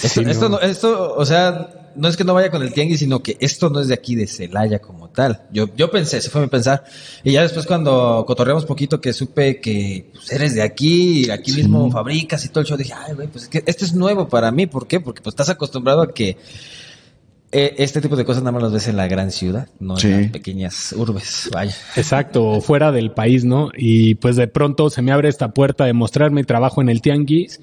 Esto, 0.03 0.09
Sí, 0.09 0.23
esto, 0.27 0.49
no, 0.49 0.61
esto, 0.61 1.15
o 1.15 1.25
sea, 1.25 1.93
no 1.99 2.09
es 2.09 2.17
que 2.17 2.25
no 2.25 2.35
vaya 2.35 2.51
con 2.51 2.63
el 2.63 2.73
tianguis, 2.73 3.01
sino 3.01 3.23
que 3.23 3.37
esto 3.41 3.71
no 3.71 3.81
es 3.81 3.89
de 3.89 3.95
aquí, 3.95 4.15
de 4.15 4.27
Celaya 4.27 4.79
como 4.79 5.09
tal. 5.09 5.43
Yo, 5.51 5.69
yo 5.77 5.91
pensé, 5.91 6.19
ese 6.19 6.31
fue 6.31 6.41
mi 6.41 6.47
pensar. 6.47 6.85
Y 7.25 7.33
ya 7.33 7.43
después 7.43 7.67
cuando 7.67 8.25
cotorreamos 8.27 8.65
poquito 8.65 9.01
que 9.01 9.13
supe 9.13 9.61
que 9.61 10.11
pues, 10.13 10.31
eres 10.33 10.55
de 10.55 10.63
aquí, 10.63 11.27
y 11.27 11.31
aquí 11.31 11.53
mismo 11.53 11.91
fabricas 11.91 12.45
y 12.45 12.49
todo 12.49 12.61
el 12.61 12.67
show, 12.67 12.77
dije, 12.77 12.95
ay, 12.95 13.15
güey, 13.15 13.29
pues 13.29 13.45
es 13.45 13.51
que 13.51 13.63
esto 13.67 13.85
es 13.85 13.95
nuevo 13.95 14.29
para 14.29 14.51
mí. 14.51 14.67
¿Por 14.67 14.87
qué? 14.87 15.01
Porque 15.01 15.21
pues 15.21 15.33
estás 15.33 15.49
acostumbrado 15.49 16.03
a 16.03 16.13
que 16.13 16.37
este 17.51 18.01
tipo 18.03 18.15
de 18.17 18.25
cosas 18.25 18.43
nada 18.43 18.53
más 18.53 18.63
las 18.63 18.73
ves 18.73 18.89
en 18.89 18.97
la 18.97 19.09
gran 19.09 19.31
ciudad, 19.31 19.69
no 19.81 19.97
Sí. 19.97 20.09
en 20.09 20.23
las 20.23 20.31
pequeñas 20.33 20.93
urbes. 20.93 21.49
Vaya. 21.53 21.75
Exacto, 21.97 22.47
o 22.47 22.61
fuera 22.61 22.93
del 22.93 23.11
país, 23.13 23.45
¿no? 23.45 23.71
Y 23.77 24.17
pues 24.17 24.37
de 24.37 24.49
pronto 24.49 24.91
se 24.91 25.01
me 25.03 25.13
abre 25.13 25.29
esta 25.29 25.53
puerta 25.53 25.85
de 25.87 25.93
mostrar 25.95 26.31
mi 26.31 26.45
trabajo 26.45 26.83
en 26.83 26.89
el 26.91 27.01
tianguis 27.01 27.61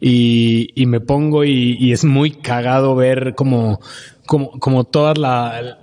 y, 0.00 0.70
y 0.74 0.86
me 0.86 1.00
pongo 1.00 1.44
y, 1.44 1.76
y 1.78 1.92
es 1.92 2.04
muy 2.04 2.30
cagado 2.30 2.94
ver 2.94 3.34
como, 3.34 3.80
como, 4.24 4.52
como 4.58 4.84
toda 4.84 5.12
la, 5.14 5.78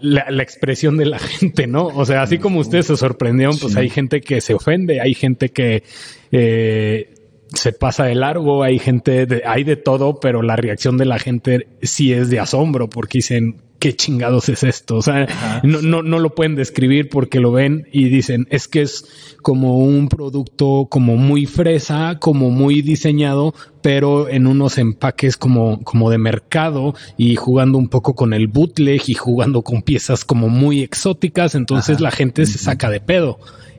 la, 0.00 0.30
la 0.30 0.42
expresión 0.42 0.96
de 0.96 1.06
la 1.06 1.18
gente, 1.20 1.66
¿no? 1.68 1.86
O 1.86 2.04
sea, 2.04 2.22
así 2.22 2.38
como 2.38 2.58
ustedes 2.60 2.86
se 2.86 2.96
sorprendieron, 2.96 3.56
pues 3.58 3.76
hay 3.76 3.88
gente 3.88 4.20
que 4.20 4.40
se 4.40 4.54
ofende, 4.54 5.00
hay 5.00 5.14
gente 5.14 5.50
que... 5.50 5.84
eh, 6.32 7.12
se 7.52 7.72
pasa 7.72 8.04
de 8.04 8.14
largo, 8.14 8.62
hay 8.62 8.78
gente, 8.78 9.26
de- 9.26 9.42
hay 9.46 9.64
de 9.64 9.76
todo, 9.76 10.18
pero 10.20 10.42
la 10.42 10.56
reacción 10.56 10.96
de 10.98 11.04
la 11.06 11.18
gente 11.18 11.68
sí 11.82 12.12
es 12.12 12.28
de 12.30 12.40
asombro 12.40 12.88
porque 12.88 13.18
dicen, 13.18 13.56
¿qué 13.78 13.94
chingados 13.94 14.48
es 14.48 14.64
esto? 14.64 14.96
O 14.96 15.02
sea, 15.02 15.60
no, 15.62 15.80
no, 15.82 16.02
no 16.02 16.18
lo 16.18 16.34
pueden 16.34 16.54
describir 16.56 17.08
porque 17.10 17.40
lo 17.40 17.52
ven 17.52 17.86
y 17.92 18.08
dicen, 18.08 18.46
es 18.50 18.68
que 18.68 18.80
es 18.82 19.04
como 19.42 19.78
un 19.78 20.08
producto 20.08 20.86
como 20.90 21.16
muy 21.16 21.46
fresa, 21.46 22.16
como 22.18 22.50
muy 22.50 22.82
diseñado, 22.82 23.54
pero 23.82 24.28
en 24.28 24.46
unos 24.48 24.78
empaques 24.78 25.36
como, 25.36 25.82
como 25.84 26.10
de 26.10 26.18
mercado 26.18 26.94
y 27.16 27.36
jugando 27.36 27.78
un 27.78 27.88
poco 27.88 28.14
con 28.14 28.32
el 28.32 28.48
bootleg 28.48 29.02
y 29.06 29.14
jugando 29.14 29.62
con 29.62 29.82
piezas 29.82 30.24
como 30.24 30.48
muy 30.48 30.80
exóticas, 30.82 31.54
entonces 31.54 32.00
la 32.00 32.10
gente 32.10 32.44
se 32.46 32.58
saca 32.58 32.90
de 32.90 33.00
pedo. 33.00 33.38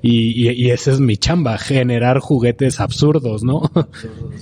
Y, 0.10 0.48
y, 0.48 0.52
y 0.52 0.72
esa 0.72 0.92
es 0.92 1.00
mi 1.00 1.18
chamba, 1.18 1.58
generar 1.58 2.20
juguetes 2.20 2.80
absurdos, 2.80 3.44
¿no? 3.44 3.70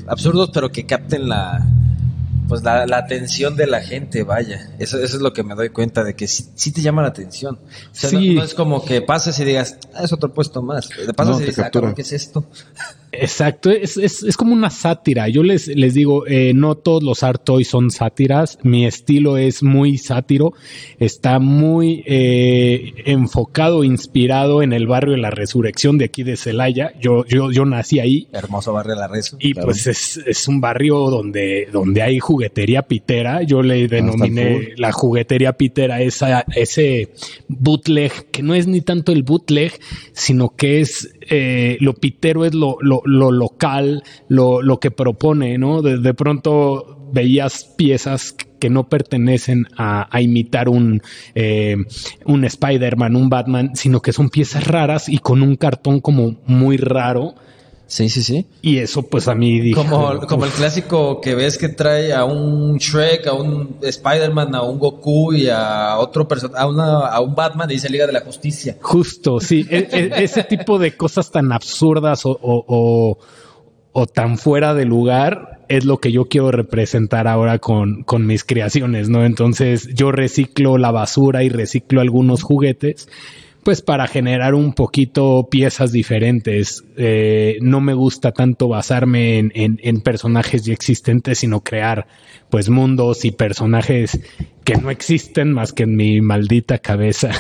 absurdos, 0.07 0.51
pero 0.53 0.71
que 0.71 0.85
capten 0.85 1.27
la 1.29 1.65
pues 2.47 2.61
la, 2.61 2.85
la 2.85 2.97
atención 2.99 3.55
de 3.55 3.65
la 3.65 3.81
gente, 3.81 4.21
vaya. 4.21 4.69
Eso, 4.77 4.99
eso 4.99 5.15
es 5.17 5.21
lo 5.23 5.33
que 5.33 5.41
me 5.41 5.55
doy 5.55 5.69
cuenta 5.69 6.03
de 6.03 6.15
que 6.15 6.27
sí, 6.27 6.45
sí 6.53 6.71
te 6.71 6.81
llama 6.83 7.01
la 7.01 7.07
atención. 7.07 7.55
O 7.55 7.59
sea, 7.91 8.11
no- 8.11 8.19
Sí. 8.19 8.35
no, 8.35 8.43
es 8.43 8.53
como 8.53 8.85
que 8.85 9.01
pases 9.01 9.39
y 9.39 9.45
digas, 9.45 9.79
ah, 9.95 10.03
es 10.03 10.13
otro 10.13 10.31
puesto 10.31 10.61
más. 10.61 10.87
Te 10.89 11.11
pasas 11.15 11.31
No, 11.37 11.41
y 11.41 11.45
te 11.45 11.45
dices, 11.47 11.65
ah, 11.65 11.93
¿qué 11.95 12.01
es 12.03 12.11
esto? 12.11 12.45
Exacto, 13.21 13.69
es, 13.71 13.97
es, 13.97 14.23
es 14.23 14.37
como 14.37 14.53
una 14.53 14.69
sátira. 14.69 15.27
Yo 15.29 15.43
les, 15.43 15.67
les 15.67 15.93
digo, 15.93 16.25
eh, 16.27 16.53
no 16.53 16.75
todos 16.75 17.03
los 17.03 17.23
art 17.23 17.43
toys 17.43 17.67
son 17.67 17.91
sátiras. 17.91 18.57
Mi 18.63 18.85
estilo 18.85 19.37
es 19.37 19.63
muy 19.63 19.97
sátiro. 19.97 20.53
Está 20.99 21.39
muy 21.39 22.03
eh, 22.05 22.93
enfocado, 23.05 23.83
inspirado 23.83 24.61
en 24.61 24.73
el 24.73 24.87
barrio 24.87 25.13
de 25.13 25.19
la 25.19 25.31
resurrección 25.31 25.97
de 25.97 26.05
aquí 26.05 26.23
de 26.23 26.37
Celaya. 26.37 26.93
Yo, 26.99 27.25
yo, 27.25 27.51
yo 27.51 27.65
nací 27.65 27.99
ahí. 27.99 28.27
Hermoso 28.31 28.73
barrio 28.73 28.95
La 28.95 29.07
Rezo. 29.07 29.37
Y 29.39 29.53
Claro. 29.53 29.67
pues 29.67 29.87
es, 29.87 30.17
es 30.25 30.47
un 30.47 30.59
barrio 30.59 31.09
donde, 31.09 31.67
donde 31.71 32.01
hay 32.01 32.19
juguetería 32.19 32.81
pitera. 32.81 33.43
Yo 33.43 33.61
le 33.61 33.87
denominé 33.87 34.73
la 34.75 34.91
juguetería 34.91 35.53
pitera 35.53 36.01
esa, 36.01 36.45
ese 36.55 37.09
bootleg, 37.47 38.11
que 38.31 38.43
no 38.43 38.53
es 38.53 38.67
ni 38.67 38.81
tanto 38.81 39.11
el 39.11 39.23
bootleg, 39.23 39.71
sino 40.13 40.55
que 40.55 40.81
es 40.81 41.13
eh, 41.29 41.77
lo 41.79 41.93
pitero 41.93 42.45
es 42.45 42.53
lo, 42.53 42.77
lo, 42.81 43.01
lo 43.05 43.31
local, 43.31 44.03
lo, 44.27 44.61
lo 44.61 44.79
que 44.79 44.91
propone, 44.91 45.57
¿no? 45.57 45.81
De, 45.81 45.99
de 45.99 46.13
pronto 46.13 46.95
veías 47.13 47.63
piezas 47.77 48.35
que 48.59 48.69
no 48.69 48.89
pertenecen 48.89 49.67
a, 49.77 50.09
imitar 50.21 50.69
un, 50.69 51.01
eh, 51.35 51.75
un 52.25 52.45
Spider-Man, 52.45 53.15
un 53.15 53.29
Batman, 53.29 53.75
sino 53.75 54.01
que 54.01 54.11
son 54.13 54.29
piezas 54.29 54.65
raras 54.67 55.07
y 55.09 55.19
con 55.19 55.41
un 55.41 55.55
cartón 55.55 55.99
como 55.99 56.37
muy 56.45 56.77
raro. 56.77 57.35
Sí, 57.87 58.09
sí, 58.09 58.23
sí. 58.23 58.47
Y 58.61 58.79
eso 58.79 59.03
pues 59.03 59.27
a 59.27 59.35
mí 59.35 59.59
dijo... 59.59 59.83
Como, 59.83 60.19
como 60.27 60.45
el 60.45 60.51
clásico 60.51 61.21
que 61.21 61.35
ves 61.35 61.57
que 61.57 61.69
trae 61.69 62.13
a 62.13 62.25
un 62.25 62.77
Shrek, 62.77 63.27
a 63.27 63.33
un 63.33 63.77
Spider-Man, 63.81 64.55
a 64.55 64.63
un 64.63 64.79
Goku 64.79 65.33
y 65.33 65.49
a 65.49 65.97
otro 65.97 66.27
persona, 66.27 66.57
a, 66.57 66.63
a 66.63 67.21
un 67.21 67.35
Batman 67.35 67.69
y 67.69 67.75
dice 67.75 67.89
Liga 67.89 68.07
de 68.07 68.13
la 68.13 68.21
Justicia. 68.21 68.77
Justo, 68.81 69.39
sí. 69.39 69.67
E, 69.69 69.87
e, 69.91 70.23
ese 70.23 70.43
tipo 70.43 70.79
de 70.79 70.97
cosas 70.97 71.31
tan 71.31 71.51
absurdas 71.51 72.25
o, 72.25 72.37
o, 72.41 73.17
o, 73.91 74.07
tan 74.07 74.37
fuera 74.37 74.73
de 74.73 74.85
lugar 74.85 75.63
es 75.67 75.85
lo 75.85 75.99
que 75.99 76.11
yo 76.11 76.25
quiero 76.25 76.51
representar 76.51 77.27
ahora 77.27 77.59
con, 77.59 78.03
con 78.03 78.25
mis 78.25 78.43
creaciones, 78.43 79.09
¿no? 79.09 79.25
Entonces 79.25 79.89
yo 79.93 80.11
reciclo 80.11 80.77
la 80.77 80.91
basura 80.91 81.43
y 81.43 81.49
reciclo 81.49 82.01
algunos 82.01 82.41
juguetes 82.41 83.07
pues 83.65 83.81
para 83.81 84.05
generar 84.05 84.53
un 84.53 84.73
poquito 84.73 85.47
piezas 85.49 85.91
diferentes. 85.91 86.83
Eh, 86.97 87.57
no 87.61 87.81
me 87.81 87.95
gusta 87.95 88.31
tanto 88.31 88.67
basarme 88.67 89.39
en, 89.39 89.51
en, 89.55 90.01
personajes 90.01 90.65
ya 90.65 90.73
existentes, 90.73 91.39
sino 91.39 91.63
crear 91.63 92.05
pues 92.51 92.69
mundos 92.69 93.25
y 93.25 93.31
personajes 93.31 94.19
que 94.63 94.75
no 94.75 94.91
existen 94.91 95.51
más 95.51 95.73
que 95.73 95.81
en 95.81 95.95
mi 95.95 96.21
maldita 96.21 96.77
cabeza. 96.77 97.31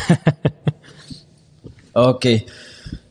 ok. 1.93 2.25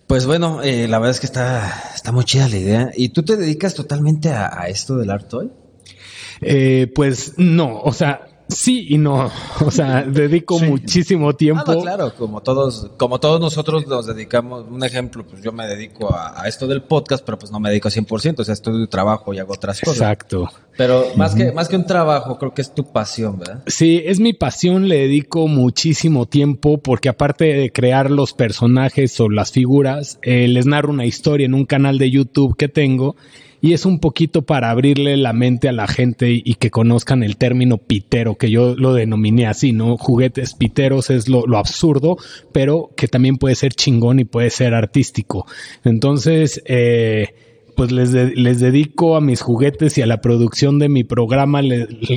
Pues 0.09 0.27
bueno, 0.27 0.61
eh, 0.65 0.89
la 0.89 0.99
verdad 0.99 1.13
es 1.13 1.21
que 1.21 1.27
está, 1.27 1.93
está 1.95 2.11
muy 2.11 2.25
chida 2.25 2.49
la 2.49 2.57
idea. 2.57 2.91
¿Y 2.97 3.11
tú 3.11 3.23
te 3.23 3.37
dedicas 3.37 3.75
totalmente 3.75 4.31
a, 4.31 4.61
a 4.61 4.67
esto 4.67 4.97
del 4.97 5.11
art 5.11 5.29
toy? 5.29 5.53
Eh, 6.41 6.91
pues 6.93 7.35
no, 7.37 7.79
o 7.79 7.93
sea, 7.93 8.27
Sí 8.49 8.87
y 8.91 8.99
no. 8.99 9.31
O 9.65 9.71
sea, 9.71 10.03
dedico 10.03 10.59
muchísimo 10.59 11.35
tiempo. 11.35 11.65
Ah, 11.67 11.77
claro, 11.81 12.15
como 12.17 12.43
todos, 12.43 12.91
como 12.97 13.19
todos 13.19 13.41
nosotros 13.41 13.87
nos 13.87 14.07
dedicamos, 14.07 14.67
un 14.69 14.85
ejemplo, 14.85 15.25
pues 15.27 15.43
yo 15.43 15.53
me 15.53 15.67
dedico 15.67 16.15
a, 16.15 16.47
esto 16.47 16.67
del 16.67 16.83
podcast, 16.83 17.25
pero 17.25 17.39
pues 17.39 17.51
no 17.51 17.61
me 17.61 17.71
dedico 17.71 17.89
a 17.89 17.91
100%, 17.91 18.41
o 18.41 18.45
sea, 18.45 18.53
estudio 18.53 18.87
trabajo 18.89 19.33
y 19.33 19.39
hago 19.39 19.55
otras 19.55 19.81
cosas. 19.81 19.97
Exacto. 19.97 20.51
Pero 20.77 21.05
más 21.17 21.35
que, 21.35 21.53
más 21.53 21.69
que 21.69 21.77
un 21.77 21.87
trabajo, 21.87 22.37
creo 22.39 22.53
que 22.53 22.63
es 22.63 22.75
tu 22.75 22.85
pasión, 22.93 23.39
¿verdad? 23.39 23.63
Sí, 23.67 24.03
es 24.05 24.21
mi 24.21 24.33
pasión, 24.33 24.89
le 24.89 24.99
dedico 24.99 25.47
muchísimo 25.47 26.27
tiempo 26.27 26.79
porque 26.79 27.09
aparte 27.09 27.45
de 27.45 27.73
crear 27.73 28.11
los 28.11 28.33
personajes 28.35 29.19
o 29.21 29.29
las 29.29 29.53
figuras, 29.53 30.19
eh, 30.23 30.49
les 30.49 30.67
narro 30.67 30.91
una 30.91 31.07
historia 31.07 31.47
en 31.47 31.55
un 31.55 31.65
canal 31.65 31.99
de 31.99 32.11
YouTube 32.11 32.57
que 32.57 32.69
tengo 32.69 33.17
y 33.65 33.73
es 33.73 33.87
un 33.87 33.99
poquito 33.99 34.43
para 34.43 34.71
abrirle 34.71 35.17
la 35.17 35.33
mente 35.33 35.71
a 35.71 35.73
la 35.73 35.87
gente 35.87 36.31
y, 36.31 36.57
que 36.57 36.71
conozcan 36.71 37.23
el 37.23 37.39
término 37.39 37.79
pitero, 37.79 38.35
que 38.35 38.51
yo 38.51 38.75
lo 38.77 38.93
denominé 38.93 39.47
así, 39.47 39.73
¿no? 39.73 39.97
Juguetes 39.97 40.53
piteros 40.53 41.09
es 41.09 41.31
lo, 41.31 41.47
lo 41.47 41.57
absurdo, 41.57 42.19
pero 42.53 42.91
que 42.95 43.09
también 43.09 43.39
puede 43.39 43.55
ser 43.55 43.73
chingón 43.73 44.21
y 44.21 44.27
puede 44.27 44.51
ser 44.51 44.75
artístico. 44.75 45.47
Entonces, 45.83 46.63
eh, 46.67 47.29
pues 47.75 47.93
les, 47.93 48.13
les 48.13 48.61
dedico 48.61 49.17
a 49.17 49.21
mis 49.21 49.41
juguetes 49.41 49.99
y 49.99 50.03
a 50.03 50.07
la 50.07 50.21
producción 50.21 50.79
de 50.79 50.89
mi 50.89 51.05
programa 51.05 51.61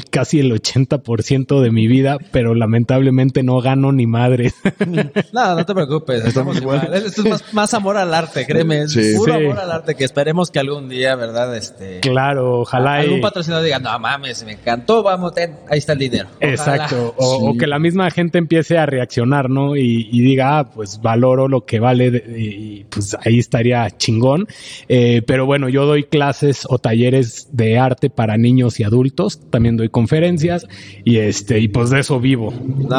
casi 0.09 0.39
el 0.39 0.51
80% 0.51 1.61
de 1.61 1.71
mi 1.71 1.87
vida, 1.87 2.17
pero 2.31 2.55
lamentablemente 2.55 3.43
no 3.43 3.59
gano 3.61 3.91
ni 3.91 4.07
madre. 4.07 4.53
no, 5.33 5.55
no 5.55 5.65
te 5.65 5.73
preocupes, 5.73 6.25
estamos 6.25 6.57
igual. 6.57 6.89
Esto 6.93 7.23
es 7.33 7.53
más, 7.53 7.73
amor 7.73 7.97
al 7.97 8.13
arte, 8.13 8.45
créeme, 8.45 8.83
es 8.83 8.97
puro 9.17 9.35
amor 9.35 9.59
al 9.59 9.71
arte 9.71 9.95
que 9.95 10.03
esperemos 10.03 10.51
que 10.51 10.59
algún 10.59 10.89
día, 10.89 11.15
¿verdad? 11.15 11.55
Este, 11.55 11.99
claro, 12.01 12.61
ojalá. 12.61 12.95
Algún 12.95 13.21
patrocinador 13.21 13.63
diga, 13.63 13.79
no 13.79 13.97
mames, 13.99 14.43
me 14.45 14.53
encantó, 14.53 15.03
vamos, 15.03 15.33
ahí 15.69 15.77
está 15.77 15.93
el 15.93 15.99
dinero. 15.99 16.29
Exacto, 16.39 17.13
o, 17.17 17.55
que 17.57 17.67
la 17.67 17.79
misma 17.79 18.09
gente 18.11 18.37
empiece 18.37 18.77
a 18.77 18.85
reaccionar, 18.85 19.49
¿no? 19.49 19.75
Y, 19.75 20.21
diga, 20.27 20.59
ah, 20.59 20.69
pues 20.69 21.01
valoro 21.01 21.47
lo 21.47 21.65
que 21.65 21.79
vale 21.79 22.07
y 22.07 22.85
pues 22.89 23.15
ahí 23.25 23.39
estaría 23.39 23.89
chingón. 23.91 24.47
Eh, 24.87 25.21
pero 25.25 25.45
bueno, 25.47 25.69
yo 25.69 25.87
doy 25.87 26.03
clases 26.03 26.67
o 26.69 26.77
talleres 26.77 27.49
de 27.51 27.79
arte 27.79 28.11
para 28.11 28.37
niños 28.37 28.79
y 28.79 28.83
adultos, 28.83 29.41
también 29.49 29.77
doy 29.77 29.89
conferencias 29.89 30.67
y 31.03 31.17
este, 31.17 31.59
y 31.59 31.69
pues 31.69 31.89
de 31.89 32.01
eso 32.01 32.19
vivo. 32.19 32.53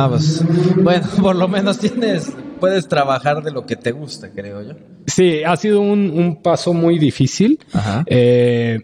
Pues, 0.08 0.44
bueno, 0.82 1.06
por 1.22 1.36
lo 1.36 1.46
menos 1.46 1.78
tienes, 1.78 2.32
puedes 2.58 2.88
trabajar 2.88 3.44
de 3.44 3.52
lo 3.52 3.66
que 3.66 3.76
te 3.76 3.92
gusta, 3.92 4.32
creo 4.32 4.62
yo. 4.62 4.72
Sí, 5.06 5.44
ha 5.44 5.56
sido 5.56 5.80
un, 5.80 6.40
paso 6.42 6.74
muy 6.74 6.98
difícil. 6.98 7.60
Eh, 8.06 8.80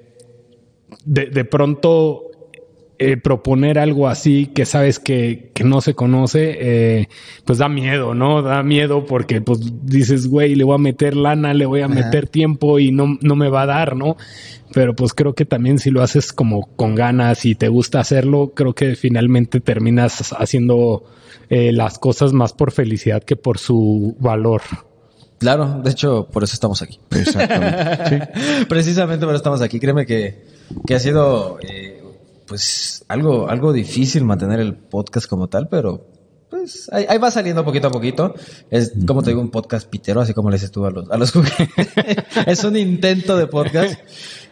de, 1.04 1.26
de 1.26 1.44
pronto 1.44 2.30
eh, 2.98 3.16
proponer 3.16 3.78
algo 3.80 4.06
así 4.06 4.46
que 4.46 4.64
sabes 4.64 5.00
que, 5.00 5.50
que 5.52 5.64
no 5.64 5.80
se 5.80 5.94
conoce, 5.94 6.56
eh, 6.60 7.08
pues 7.44 7.58
da 7.58 7.68
miedo, 7.68 8.14
¿no? 8.14 8.40
Da 8.40 8.62
miedo 8.62 9.04
porque 9.04 9.40
pues 9.40 9.60
dices, 9.84 10.28
güey, 10.28 10.54
le 10.54 10.62
voy 10.62 10.76
a 10.76 10.78
meter 10.78 11.16
lana, 11.16 11.54
le 11.54 11.66
voy 11.66 11.80
a 11.80 11.88
meter 11.88 12.28
tiempo 12.28 12.78
y 12.78 12.92
no, 12.92 13.18
no 13.20 13.34
me 13.34 13.48
va 13.48 13.62
a 13.62 13.66
dar, 13.66 13.96
¿no? 13.96 14.16
Pero 14.72 14.94
pues 14.94 15.12
creo 15.12 15.34
que 15.34 15.44
también 15.44 15.80
si 15.80 15.90
lo 15.90 16.02
haces 16.02 16.32
como 16.32 16.66
con 16.76 16.94
ganas 16.94 17.44
y 17.44 17.56
te 17.56 17.68
gusta 17.68 17.98
hacerlo, 17.98 18.52
creo 18.54 18.74
que 18.74 18.94
finalmente 18.94 19.60
terminas 19.60 20.32
haciendo 20.38 21.04
eh, 21.50 21.72
las 21.72 21.98
cosas 21.98 22.32
más 22.32 22.52
por 22.52 22.70
felicidad 22.70 23.24
que 23.24 23.34
por 23.34 23.58
su 23.58 24.16
valor. 24.20 24.62
Claro, 25.38 25.80
de 25.82 25.90
hecho, 25.90 26.28
por 26.32 26.44
eso 26.44 26.54
estamos 26.54 26.80
aquí. 26.80 27.00
Exactamente. 27.10 28.28
Precisamente 28.68 29.26
por 29.26 29.34
eso 29.34 29.38
estamos 29.38 29.62
aquí. 29.62 29.80
Créeme 29.80 30.06
que, 30.06 30.44
que 30.86 30.94
ha 30.94 31.00
sido 31.00 31.58
pues 32.46 33.04
algo, 33.08 33.48
algo 33.48 33.72
difícil 33.72 34.24
mantener 34.24 34.60
el 34.60 34.74
podcast 34.74 35.26
como 35.26 35.48
tal, 35.48 35.68
pero 35.68 36.06
pues 36.50 36.88
ahí, 36.92 37.18
va 37.18 37.30
saliendo 37.30 37.64
poquito 37.64 37.88
a 37.88 37.90
poquito. 37.90 38.34
Es 38.70 38.92
como 39.06 39.22
te 39.22 39.30
digo, 39.30 39.40
un 39.40 39.50
podcast 39.50 39.88
pitero, 39.88 40.20
así 40.20 40.34
como 40.34 40.50
le 40.50 40.56
dices 40.56 40.70
tú 40.70 40.86
a 40.86 40.90
los, 40.90 41.10
a 41.10 41.16
los 41.16 41.32
Es 42.46 42.62
un 42.64 42.76
intento 42.76 43.36
de 43.36 43.46
podcast. 43.46 43.98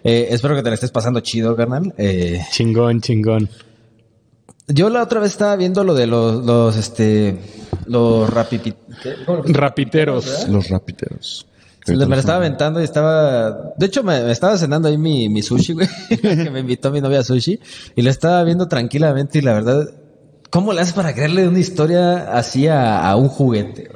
Eh, 0.03 0.29
espero 0.31 0.57
que 0.57 0.63
te 0.63 0.69
la 0.69 0.75
estés 0.75 0.91
pasando 0.91 1.21
chido, 1.21 1.55
carnal. 1.55 1.95
Eh, 1.97 2.41
chingón, 2.51 3.01
chingón. 3.01 3.49
Yo 4.67 4.91
la 4.91 5.03
otra 5.03 5.21
vez 5.21 5.33
estaba 5.33 5.55
viendo 5.57 5.85
lo 5.85 5.95
de 5.95 6.07
los, 6.07 6.45
los 6.45 6.77
este, 6.77 7.39
los 7.87 8.29
rapiteros. 8.29 8.81
Los 10.49 10.69
rapiteros. 10.69 11.47
Me 11.87 12.07
la 12.07 12.17
estaba 12.19 12.39
aventando 12.39 12.81
y 12.81 12.85
estaba. 12.85 13.73
De 13.77 13.87
hecho, 13.87 14.03
me, 14.03 14.31
estaba 14.31 14.57
cenando 14.57 14.89
ahí 14.89 14.99
mi, 14.99 15.29
mi 15.29 15.43
sushi, 15.43 15.73
güey. 15.73 15.89
que 16.09 16.51
me 16.51 16.61
invitó 16.61 16.91
mi 16.91 17.01
novia 17.01 17.21
a 17.21 17.25
sushi. 17.25 17.59
Y 17.97 18.03
la 18.03 18.11
estaba 18.11 18.43
viendo 18.45 18.69
tranquilamente. 18.69 19.39
Y 19.39 19.43
la 19.43 19.55
verdad, 19.55 19.89
¿cómo 20.51 20.73
le 20.73 20.81
haces 20.81 20.95
para 20.95 21.15
crearle 21.15 21.49
una 21.49 21.59
historia 21.59 22.37
así 22.37 22.69
a, 22.69 23.15
un 23.17 23.29
juguete? 23.29 23.91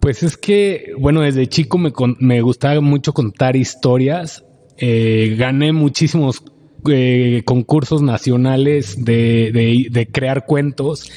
Pues 0.00 0.22
es 0.22 0.36
que, 0.36 0.92
bueno, 0.98 1.20
desde 1.20 1.46
chico 1.46 1.78
me, 1.78 1.92
me 2.18 2.40
gustaba 2.40 2.80
mucho 2.80 3.12
contar 3.12 3.56
historias. 3.56 4.44
Eh, 4.78 5.36
gané 5.38 5.72
muchísimos 5.72 6.42
eh, 6.88 7.42
concursos 7.44 8.02
nacionales 8.02 9.04
de, 9.04 9.52
de, 9.52 9.86
de 9.90 10.06
crear 10.06 10.46
cuentos. 10.46 11.10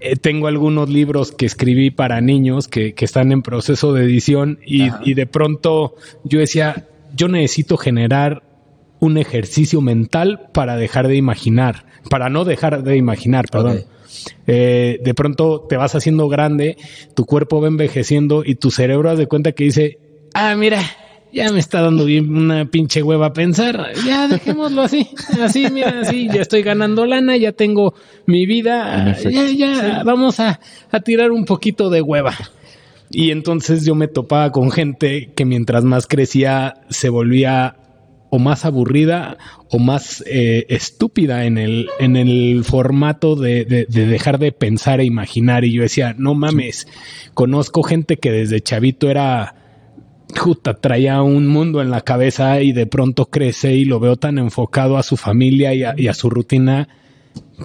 Eh, 0.00 0.16
tengo 0.16 0.46
algunos 0.46 0.88
libros 0.88 1.30
que 1.30 1.44
escribí 1.44 1.90
para 1.90 2.20
niños 2.22 2.68
que, 2.68 2.94
están 2.98 3.32
en 3.32 3.42
proceso 3.42 3.92
de 3.92 4.04
edición 4.04 4.58
y, 4.64 5.14
de 5.14 5.26
pronto 5.26 5.94
yo 6.24 6.38
decía, 6.38 6.88
yo 7.14 7.28
necesito 7.28 7.76
generar 7.76 8.42
un 8.98 9.18
ejercicio 9.18 9.80
mental 9.80 10.48
para 10.52 10.76
dejar 10.76 11.08
de 11.08 11.16
imaginar, 11.16 11.84
para 12.08 12.30
no 12.30 12.44
dejar 12.44 12.82
de 12.82 12.96
imaginar, 12.96 13.46
perdón. 13.50 13.84
Eh, 14.46 15.00
de 15.02 15.14
pronto 15.14 15.66
te 15.68 15.76
vas 15.76 15.94
haciendo 15.94 16.28
grande, 16.28 16.76
tu 17.14 17.26
cuerpo 17.26 17.60
va 17.60 17.68
envejeciendo 17.68 18.42
y 18.44 18.54
tu 18.54 18.70
cerebro 18.70 19.10
hace 19.10 19.20
de 19.22 19.26
cuenta 19.26 19.52
que 19.52 19.64
dice, 19.64 19.98
ah, 20.34 20.54
mira, 20.56 20.82
ya 21.32 21.52
me 21.52 21.60
está 21.60 21.82
dando 21.82 22.04
bien 22.04 22.34
una 22.34 22.64
pinche 22.64 23.02
hueva 23.02 23.32
pensar. 23.32 23.92
Ya 24.06 24.28
dejémoslo 24.28 24.82
así, 24.82 25.08
así, 25.40 25.70
mira, 25.70 26.00
así, 26.00 26.28
ya 26.28 26.42
estoy 26.42 26.62
ganando 26.62 27.06
lana, 27.06 27.36
ya 27.36 27.52
tengo 27.52 27.94
mi 28.26 28.46
vida, 28.46 29.16
ya, 29.22 29.46
ya, 29.46 30.02
vamos 30.04 30.40
a, 30.40 30.60
a 30.90 31.00
tirar 31.00 31.30
un 31.30 31.44
poquito 31.44 31.90
de 31.90 32.02
hueva. 32.02 32.34
Y 33.10 33.32
entonces 33.32 33.84
yo 33.84 33.94
me 33.94 34.08
topaba 34.08 34.52
con 34.52 34.70
gente 34.70 35.32
que 35.34 35.44
mientras 35.44 35.84
más 35.84 36.06
crecía 36.06 36.74
se 36.90 37.08
volvía 37.08 37.76
o 38.30 38.38
más 38.38 38.64
aburrida 38.64 39.36
o 39.68 39.80
más 39.80 40.22
eh, 40.26 40.66
estúpida 40.68 41.44
en 41.44 41.58
el, 41.58 41.88
en 41.98 42.16
el 42.16 42.62
formato 42.64 43.34
de, 43.34 43.64
de, 43.64 43.86
de, 43.88 44.06
dejar 44.06 44.38
de 44.38 44.52
pensar 44.52 45.00
e 45.00 45.04
imaginar. 45.04 45.64
Y 45.64 45.72
yo 45.72 45.82
decía, 45.82 46.14
no 46.16 46.34
mames, 46.34 46.86
conozco 47.34 47.82
gente 47.82 48.16
que 48.16 48.30
desde 48.30 48.60
chavito 48.60 49.10
era 49.10 49.59
justa, 50.38 50.74
traía 50.74 51.22
un 51.22 51.46
mundo 51.46 51.80
en 51.80 51.90
la 51.90 52.00
cabeza 52.02 52.60
y 52.60 52.72
de 52.72 52.86
pronto 52.86 53.26
crece 53.26 53.74
y 53.74 53.84
lo 53.84 54.00
veo 54.00 54.16
tan 54.16 54.38
enfocado 54.38 54.96
a 54.96 55.02
su 55.02 55.16
familia 55.16 55.74
y 55.74 56.08
a, 56.08 56.14
su 56.14 56.30
rutina 56.30 56.88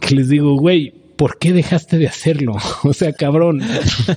que 0.02 0.16
les 0.16 0.30
digo, 0.30 0.56
güey, 0.56 0.94
¿por 1.16 1.38
qué 1.38 1.54
dejaste 1.54 1.98
de 1.98 2.08
hacerlo? 2.08 2.58
O 2.84 2.94
sea, 2.94 3.14
cabrón, 3.14 3.62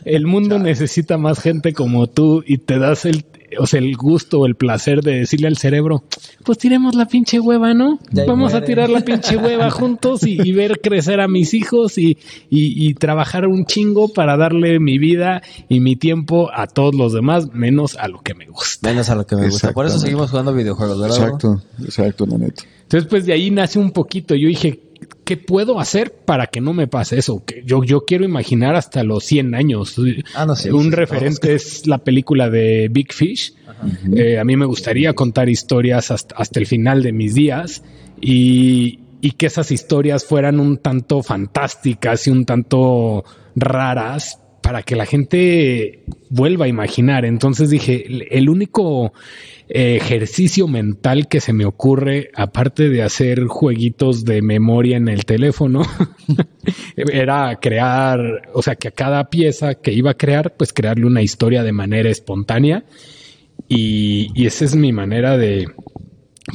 el 0.04 0.26
mundo 0.26 0.58
necesita 0.58 1.18
más 1.18 1.40
gente 1.40 1.72
como 1.72 2.06
tú 2.06 2.42
y 2.46 2.58
te 2.58 2.78
das 2.78 3.04
el, 3.04 3.24
o 3.58 3.66
sea, 3.66 3.80
el 3.80 3.96
gusto 3.96 4.40
o 4.40 4.46
el 4.46 4.54
placer 4.54 5.00
de 5.02 5.20
decirle 5.20 5.48
al 5.48 5.56
cerebro, 5.56 6.04
pues 6.44 6.58
tiremos 6.58 6.94
la 6.94 7.06
pinche 7.06 7.40
hueva, 7.40 7.72
¿no? 7.74 7.98
Ya 8.12 8.24
Vamos 8.26 8.54
a 8.54 8.62
tirar 8.62 8.90
la 8.90 9.00
pinche 9.00 9.36
hueva 9.36 9.70
juntos 9.70 10.26
y, 10.26 10.38
y 10.42 10.52
ver 10.52 10.80
crecer 10.80 11.20
a 11.20 11.28
mis 11.28 11.54
hijos 11.54 11.98
y, 11.98 12.18
y- 12.50 12.88
y 12.88 12.94
trabajar 12.94 13.46
un 13.46 13.64
chingo 13.64 14.08
para 14.12 14.36
darle 14.36 14.78
mi 14.80 14.98
vida 14.98 15.42
y 15.68 15.80
mi 15.80 15.96
tiempo 15.96 16.50
a 16.52 16.66
todos 16.66 16.94
los 16.94 17.12
demás, 17.12 17.52
menos 17.52 17.96
a 17.96 18.08
lo 18.08 18.20
que 18.20 18.34
me 18.34 18.46
gusta. 18.46 18.88
Menos 18.88 19.08
a 19.10 19.14
lo 19.14 19.26
que 19.26 19.36
me 19.36 19.48
gusta. 19.48 19.72
Por 19.72 19.86
eso 19.86 19.98
seguimos 19.98 20.30
jugando 20.30 20.52
videojuegos, 20.52 21.00
¿verdad? 21.00 21.16
Exacto, 21.18 21.62
exacto, 21.82 22.26
la 22.26 22.38
neta. 22.38 22.64
Entonces, 22.82 23.08
pues 23.08 23.26
de 23.26 23.34
ahí 23.34 23.50
nace 23.50 23.78
un 23.78 23.90
poquito. 23.90 24.34
Yo 24.34 24.48
dije, 24.48 24.80
¿qué 25.24 25.36
puedo 25.36 25.78
hacer 25.80 26.12
para 26.12 26.46
que 26.46 26.60
no 26.60 26.72
me 26.72 26.86
pase 26.86 27.18
eso? 27.18 27.44
Que 27.44 27.62
yo, 27.64 27.84
yo 27.84 28.04
quiero 28.04 28.24
imaginar 28.24 28.74
hasta 28.74 29.02
los 29.04 29.24
100 29.24 29.54
años. 29.54 29.96
Ah, 30.34 30.46
no, 30.46 30.56
sí, 30.56 30.70
un 30.70 30.84
sí, 30.84 30.90
referente 30.90 31.54
es 31.54 31.86
la 31.86 31.98
película 31.98 32.48
de 32.50 32.88
Big 32.90 33.12
Fish. 33.12 33.54
Eh, 34.16 34.38
a 34.38 34.44
mí 34.44 34.56
me 34.56 34.64
gustaría 34.66 35.12
contar 35.14 35.48
historias 35.48 36.10
hasta, 36.10 36.34
hasta 36.36 36.58
el 36.60 36.66
final 36.66 37.02
de 37.02 37.12
mis 37.12 37.34
días 37.34 37.82
y, 38.20 39.00
y 39.20 39.32
que 39.32 39.46
esas 39.46 39.70
historias 39.70 40.24
fueran 40.24 40.58
un 40.60 40.78
tanto 40.78 41.22
fantásticas 41.22 42.26
y 42.26 42.30
un 42.30 42.44
tanto 42.44 43.24
raras 43.54 44.38
para 44.62 44.82
que 44.82 44.96
la 44.96 45.06
gente 45.06 46.04
vuelva 46.30 46.64
a 46.66 46.68
imaginar. 46.68 47.24
Entonces 47.24 47.70
dije, 47.70 48.04
el- 48.36 48.48
único 48.50 49.12
ejercicio 49.68 50.66
mental 50.68 51.28
que 51.28 51.40
se 51.40 51.52
me 51.52 51.64
ocurre, 51.64 52.30
aparte 52.34 52.88
de 52.88 53.02
hacer 53.02 53.44
jueguitos 53.46 54.24
de 54.24 54.42
memoria 54.42 54.96
en 54.96 55.08
el 55.08 55.24
teléfono, 55.24 55.82
era 56.96 57.58
crear, 57.60 58.48
o 58.54 58.62
sea, 58.62 58.76
que 58.76 58.88
a 58.88 58.92
cada 58.92 59.28
pieza 59.30 59.74
que 59.74 59.92
iba 59.92 60.12
a 60.12 60.16
crear, 60.16 60.56
pues 60.56 60.72
crearle 60.72 61.06
una 61.06 61.22
historia 61.22 61.62
de 61.62 61.72
manera 61.72 62.10
espontánea. 62.10 62.84
Y, 63.68 64.30
y 64.34 64.46
esa 64.46 64.64
es 64.64 64.74
mi 64.74 64.92
manera 64.92 65.36
de, 65.36 65.66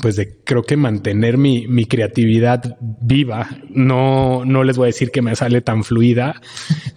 pues 0.02 0.16
de 0.16 0.38
creo 0.44 0.64
que 0.64 0.78
mantener 0.78 1.38
mi, 1.38 1.68
mi 1.68 1.86
creatividad 1.86 2.78
viva. 2.80 3.50
No, 3.70 4.44
no 4.46 4.64
les 4.64 4.78
voy 4.78 4.86
a 4.86 4.88
decir 4.88 5.12
que 5.12 5.22
me 5.22 5.36
sale 5.36 5.62
tan 5.62 5.84
fluida, 5.84 6.42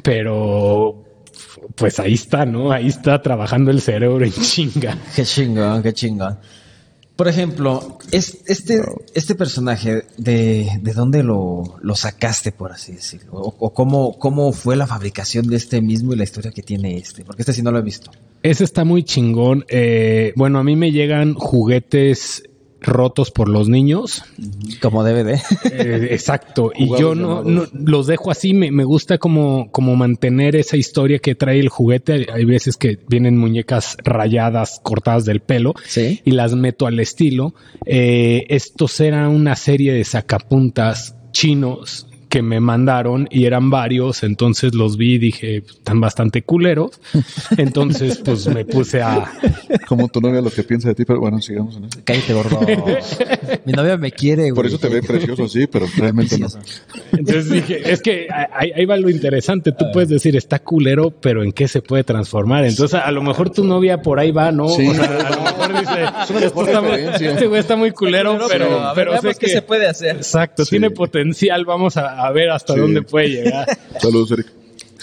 pero 0.03 1.06
pues 1.75 1.99
ahí 2.01 2.15
está, 2.15 2.47
¿no? 2.47 2.71
Ahí 2.71 2.89
está 2.89 3.21
trabajando 3.21 3.71
el 3.71 3.81
cerebro 3.81 4.25
en 4.25 4.33
chinga. 4.33 4.99
Qué 5.17 5.25
chingón, 5.25 5.83
qué 5.83 5.93
chingón. 5.93 6.39
Por 7.17 7.29
ejemplo, 7.29 7.99
es, 8.13 8.43
este, 8.47 8.83
este 9.15 9.35
personaje, 9.35 10.05
de, 10.19 10.69
¿de 10.83 10.93
dónde 10.93 11.23
lo, 11.23 11.79
lo 11.81 11.95
sacaste, 11.95 12.53
por 12.53 12.73
así 12.73 12.93
decirlo? 12.93 13.33
O, 13.33 13.55
o 13.59 13.73
cómo, 13.73 14.19
cómo 14.19 14.53
fue 14.53 14.77
la 14.77 14.87
fabricación 14.87 15.47
de 15.47 15.57
este 15.57 15.81
mismo 15.81 16.13
y 16.13 16.17
la 16.17 16.25
historia 16.25 16.51
que 16.51 16.63
tiene 16.63 16.99
este? 16.99 17.25
Porque 17.25 17.41
este 17.41 17.55
sí 17.55 17.63
no 17.63 17.73
lo 17.73 17.79
he 17.79 17.83
visto. 17.83 18.11
Ese 18.43 18.65
está 18.65 18.85
muy 18.85 19.03
chingón. 19.03 19.65
Eh, 19.69 20.35
bueno, 20.37 20.59
a 20.59 20.65
mí 20.65 20.77
me 20.77 20.93
llegan 20.93 21.33
juguetes 21.33 22.43
rotos 22.87 23.31
por 23.31 23.49
los 23.49 23.69
niños. 23.69 24.23
Como 24.81 25.05
DVD. 25.05 25.41
Eh, 25.71 26.09
exacto. 26.11 26.73
y 26.77 26.89
yo 26.99 27.15
no, 27.15 27.43
los 27.73 28.07
dejo 28.07 28.31
así. 28.31 28.55
Me, 28.55 28.71
me 28.71 28.85
gusta 28.85 29.19
como, 29.19 29.71
como 29.71 29.97
mantener 29.97 30.57
esa 30.57 30.77
historia 30.77 31.19
que 31.19 31.35
trae 31.35 31.61
el 31.61 31.69
juguete. 31.69 32.13
Hay- 32.13 32.27
Hay 32.33 32.45
veces 32.45 32.77
que 32.77 32.99
vienen 33.09 33.37
muñecas 33.39 33.97
rayadas, 34.05 34.81
cortadas 34.83 35.25
del 35.25 35.41
pelo. 35.41 35.75
Sí. 35.87 36.21
y 36.25 36.31
las 36.33 36.55
meto 36.55 36.87
al 36.87 37.01
estilo. 37.01 37.55
Eh, 37.85 38.45
estos 38.49 39.01
eran 39.01 39.29
una 39.31 39.57
serie 39.57 39.93
de 39.93 40.05
sacapuntas 40.05 41.17
chinos 41.33 42.07
que 42.29 42.43
me 42.43 42.61
mandaron 42.61 43.29
y 43.31 43.45
eran 43.45 43.71
varios, 43.71 44.23
entonces 44.23 44.75
los 44.75 44.97
vi 44.97 45.15
y 45.15 45.19
dije, 45.19 45.57
están 45.59 46.01
bastante 46.01 46.43
culeros. 46.43 47.01
Entonces, 47.57 48.19
pues 48.25 48.47
me 48.49 48.65
puse 48.65 49.01
a... 49.03 49.31
Como 49.87 50.09
tu 50.09 50.21
novia 50.21 50.41
lo 50.41 50.51
que 50.51 50.63
piensa 50.65 50.89
de 50.89 50.95
ti, 50.95 51.05
pero 51.05 51.21
bueno, 51.21 51.41
sigamos 51.41 51.77
en 51.77 51.85
eso. 51.85 52.01
Cállate, 52.05 52.35
gordo. 52.35 52.61
Mi 53.65 53.73
novia 53.73 53.97
me 53.97 54.11
quiere, 54.11 54.43
güey. 54.51 54.55
Por 54.55 54.67
eso 54.67 54.79
te 54.79 54.89
ve 54.89 55.03
precioso 55.03 55.45
así, 55.45 55.67
pero 55.67 55.87
realmente 55.97 56.39
no. 56.39 56.49
Entonces 57.13 57.51
dije, 57.51 57.93
es 57.93 58.03
que 58.03 58.27
ahí, 58.53 58.73
ahí 58.75 58.85
va 58.85 58.97
lo 58.97 59.09
interesante. 59.11 59.73
Tú 59.73 59.87
puedes 59.93 60.09
decir, 60.09 60.37
está 60.37 60.59
culero, 60.59 61.11
pero 61.11 61.43
¿en 61.45 61.53
qué 61.53 61.69
se 61.69 61.83
puede 61.83 62.05
transformar? 62.05 62.65
Entonces, 62.65 62.99
a 63.01 63.11
lo 63.13 63.23
mejor 63.23 63.51
tu 63.51 63.65
novia 63.65 64.03
por 64.03 64.19
ahí 64.19 64.33
va, 64.33 64.51
¿no? 64.53 64.69
Sí. 64.69 64.87
O 64.89 64.95
sea, 64.95 65.05
a 65.05 65.31
lo 65.31 65.43
mejor 65.43 65.81
dice, 65.81 66.03
Es 66.03 66.31
una 66.31 66.41
"Esto 66.41 66.61
mejor 66.61 66.69
está 66.69 66.81
muy- 66.81 66.91
referencia". 66.91 67.31
este 67.31 67.47
güey 67.47 67.61
está 67.61 67.77
muy 67.77 67.91
culero, 67.93 68.39
pero, 68.49 68.93
pero 68.95 69.21
sé 69.21 69.29
qué 69.39 69.47
que... 69.47 69.49
se 69.53 69.63
puede 69.63 69.87
hacer. 69.87 70.17
Exacto, 70.17 70.65
Sí. 70.65 70.71
tiene 70.71 70.91
potencial. 70.91 71.65
Vamos 71.65 71.97
a, 71.97 72.16
a 72.17 72.31
ver 72.33 72.51
hasta 72.51 72.75
Sí. 72.75 72.81
dónde 72.81 73.03
puede 73.03 73.29
llegar. 73.29 73.67
Saludos, 74.01 74.31
Eric. 74.33 74.47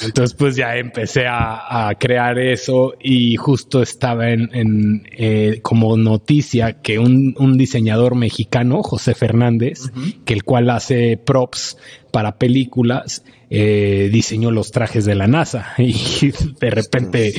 Entonces, 0.01 0.36
pues 0.36 0.56
ya 0.56 0.75
empecé 0.77 1.27
a, 1.27 1.89
a 1.89 1.95
crear 1.95 2.39
eso 2.39 2.93
y 3.01 3.36
justo 3.36 3.82
estaba 3.82 4.32
en, 4.32 4.49
en, 4.53 5.03
eh, 5.17 5.60
como 5.62 5.95
noticia 5.97 6.82
que 6.82 6.99
un, 6.99 7.36
un 7.38 7.58
diseñador 7.58 8.15
mexicano, 8.15 8.82
José 8.84 9.13
Fernández, 9.13 9.91
que 10.25 10.34
el 10.34 10.43
cual 10.43 10.69
hace 10.69 11.17
props 11.17 11.77
para 12.12 12.38
películas, 12.38 13.23
eh, 13.49 14.10
diseñó 14.12 14.51
los 14.51 14.71
trajes 14.71 15.06
de 15.06 15.15
la 15.15 15.27
NASA. 15.27 15.73
Y 15.77 16.32
de 16.60 16.69
repente 16.69 17.34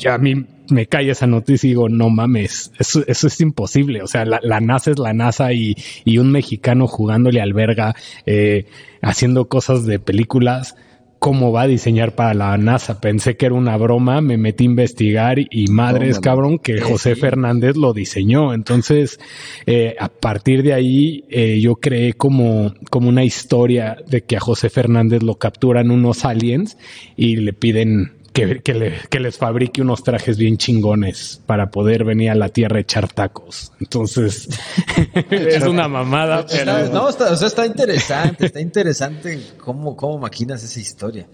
ya 0.00 0.14
a 0.14 0.18
mí 0.18 0.34
me 0.70 0.86
cae 0.86 1.10
esa 1.10 1.26
noticia 1.26 1.66
y 1.66 1.70
digo, 1.70 1.88
no 1.88 2.10
mames, 2.10 2.72
eso, 2.78 3.04
eso 3.06 3.26
es 3.26 3.40
imposible. 3.40 4.02
O 4.02 4.06
sea, 4.06 4.24
la, 4.24 4.40
la 4.42 4.60
NASA 4.60 4.90
es 4.90 4.98
la 4.98 5.12
NASA 5.12 5.52
y, 5.52 5.76
y 6.04 6.18
un 6.18 6.30
mexicano 6.32 6.86
jugándole 6.86 7.40
al 7.40 7.52
verga, 7.52 7.94
eh, 8.26 8.66
haciendo 9.02 9.48
cosas 9.48 9.84
de 9.84 9.98
películas 9.98 10.74
cómo 11.18 11.52
va 11.52 11.62
a 11.62 11.66
diseñar 11.66 12.14
para 12.14 12.34
la 12.34 12.56
NASA. 12.58 13.00
Pensé 13.00 13.36
que 13.36 13.46
era 13.46 13.54
una 13.54 13.76
broma, 13.76 14.20
me 14.20 14.36
metí 14.36 14.64
a 14.64 14.66
investigar 14.66 15.38
y 15.38 15.66
madres, 15.68 16.16
Tómala. 16.16 16.20
cabrón, 16.20 16.58
que 16.58 16.80
José 16.80 17.16
Fernández 17.16 17.76
lo 17.76 17.92
diseñó. 17.92 18.54
Entonces, 18.54 19.18
eh, 19.66 19.96
a 19.98 20.08
partir 20.08 20.62
de 20.62 20.74
ahí, 20.74 21.24
eh, 21.28 21.60
yo 21.60 21.76
creé 21.76 22.12
como, 22.14 22.74
como 22.90 23.08
una 23.08 23.24
historia 23.24 23.96
de 24.06 24.22
que 24.22 24.36
a 24.36 24.40
José 24.40 24.70
Fernández 24.70 25.22
lo 25.22 25.36
capturan 25.36 25.90
unos 25.90 26.24
aliens 26.24 26.76
y 27.16 27.36
le 27.36 27.52
piden 27.52 28.17
que, 28.46 28.60
que, 28.62 28.74
le- 28.74 28.94
que 29.10 29.20
les 29.20 29.36
fabrique 29.36 29.82
unos 29.82 30.02
trajes 30.02 30.36
bien 30.38 30.56
chingones 30.56 31.40
para 31.46 31.70
poder 31.70 32.04
venir 32.04 32.30
a 32.30 32.34
la 32.34 32.48
Tierra 32.48 32.78
a 32.78 32.80
echar 32.80 33.08
tacos. 33.12 33.72
Entonces, 33.80 34.48
es 35.30 35.62
una 35.64 35.88
mamada, 35.88 36.46
pero... 36.46 36.78
Está- 36.78 36.92
no, 36.94 37.08
está, 37.08 37.32
o 37.32 37.36
sea, 37.36 37.48
está 37.48 37.66
interesante, 37.66 38.46
está 38.46 38.60
interesante 38.60 39.40
cómo, 39.58 39.96
cómo 39.96 40.18
maquinas 40.18 40.62
esa 40.62 40.80
historia. 40.80 41.26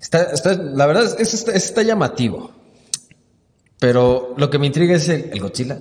Está, 0.00 0.24
está, 0.32 0.54
la 0.54 0.86
verdad, 0.86 1.04
es, 1.04 1.16
es- 1.20 1.34
está, 1.34 1.52
está 1.52 1.82
llamativo. 1.82 2.50
Pero 3.78 4.34
lo 4.36 4.48
que 4.50 4.58
me 4.58 4.66
intriga 4.66 4.96
es 4.96 5.08
el, 5.08 5.30
el 5.32 5.40
Godzilla. 5.40 5.78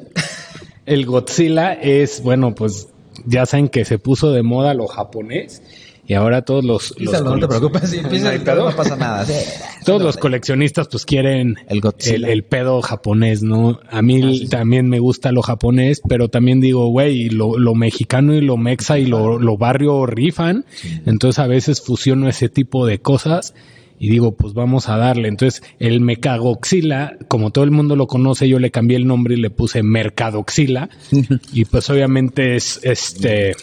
El 0.86 1.06
Godzilla 1.06 1.74
es, 1.74 2.22
bueno, 2.22 2.54
pues 2.54 2.90
ya 3.26 3.46
saben 3.46 3.70
que 3.70 3.86
se 3.86 3.98
puso 4.00 4.32
de 4.32 4.44
moda 4.44 4.74
lo 4.74 4.88
japonés 4.88 5.62
y 6.08 6.14
ahora 6.14 6.44
todos 6.44 6.64
los... 6.64 6.94
los 7.00 7.22
no 7.24 7.40
te 7.40 7.48
preocupes, 7.48 7.90
si 7.90 7.98
el 7.98 8.42
pedo, 8.42 8.70
no 8.70 8.76
pasa 8.76 8.96
nada. 8.96 9.26
Sí. 9.26 9.34
Todos 9.86 10.02
los 10.02 10.18
coleccionistas 10.18 10.88
pues 10.88 11.06
quieren 11.06 11.58
El 11.68 11.80
Godzilla. 11.80 12.16
el, 12.16 12.26
el 12.26 12.44
pedo 12.44 12.82
japonés, 12.82 13.44
¿no? 13.44 13.80
A 13.90 14.02
mí 14.02 14.48
también 14.48 14.90
me 14.90 15.00
gusta 15.00 15.32
lo 15.32 15.44
japonés, 15.44 16.02
pero 16.08 16.28
también 16.28 16.60
digo, 16.60 16.88
güey, 16.88 17.30
lo, 17.30 17.60
lo 17.60 17.76
mexicano 17.76 18.34
y 18.34 18.42
lo 18.42 18.58
mexa 18.58 18.98
y 18.98 19.06
lo, 19.06 19.38
lo 19.38 19.58
barrio 19.58 20.08
rifan. 20.08 20.66
Entonces 21.06 21.38
a 21.38 21.48
veces 21.48 21.82
fusiono 21.82 22.28
ese 22.28 22.50
tipo 22.50 22.88
de 22.88 23.00
cosas 23.00 23.54
y 24.00 24.10
digo, 24.10 24.36
pues 24.36 24.54
vamos 24.54 24.90
a 24.90 24.98
darle. 24.98 25.28
Entonces 25.28 25.64
el 25.80 26.02
Mecagoxila, 26.02 27.18
como 27.28 27.52
todo 27.52 27.64
el 27.64 27.72
mundo 27.72 27.96
lo 27.96 28.08
conoce, 28.08 28.48
yo 28.48 28.60
le 28.60 28.72
cambié 28.72 28.98
el 28.98 29.08
nombre 29.08 29.36
y 29.36 29.42
le 29.42 29.50
puse 29.50 29.84
Mercadoxila. 29.84 30.90
y 31.54 31.66
pues 31.66 31.90
obviamente 31.90 32.56
es 32.56 32.80
este, 32.84 33.56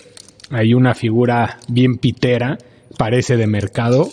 hay 0.53 0.75
una 0.75 0.95
figura 0.95 1.59
bien 1.69 1.97
pitera, 1.97 2.59
parece 2.97 3.37
de 3.37 3.47
mercado. 3.47 4.11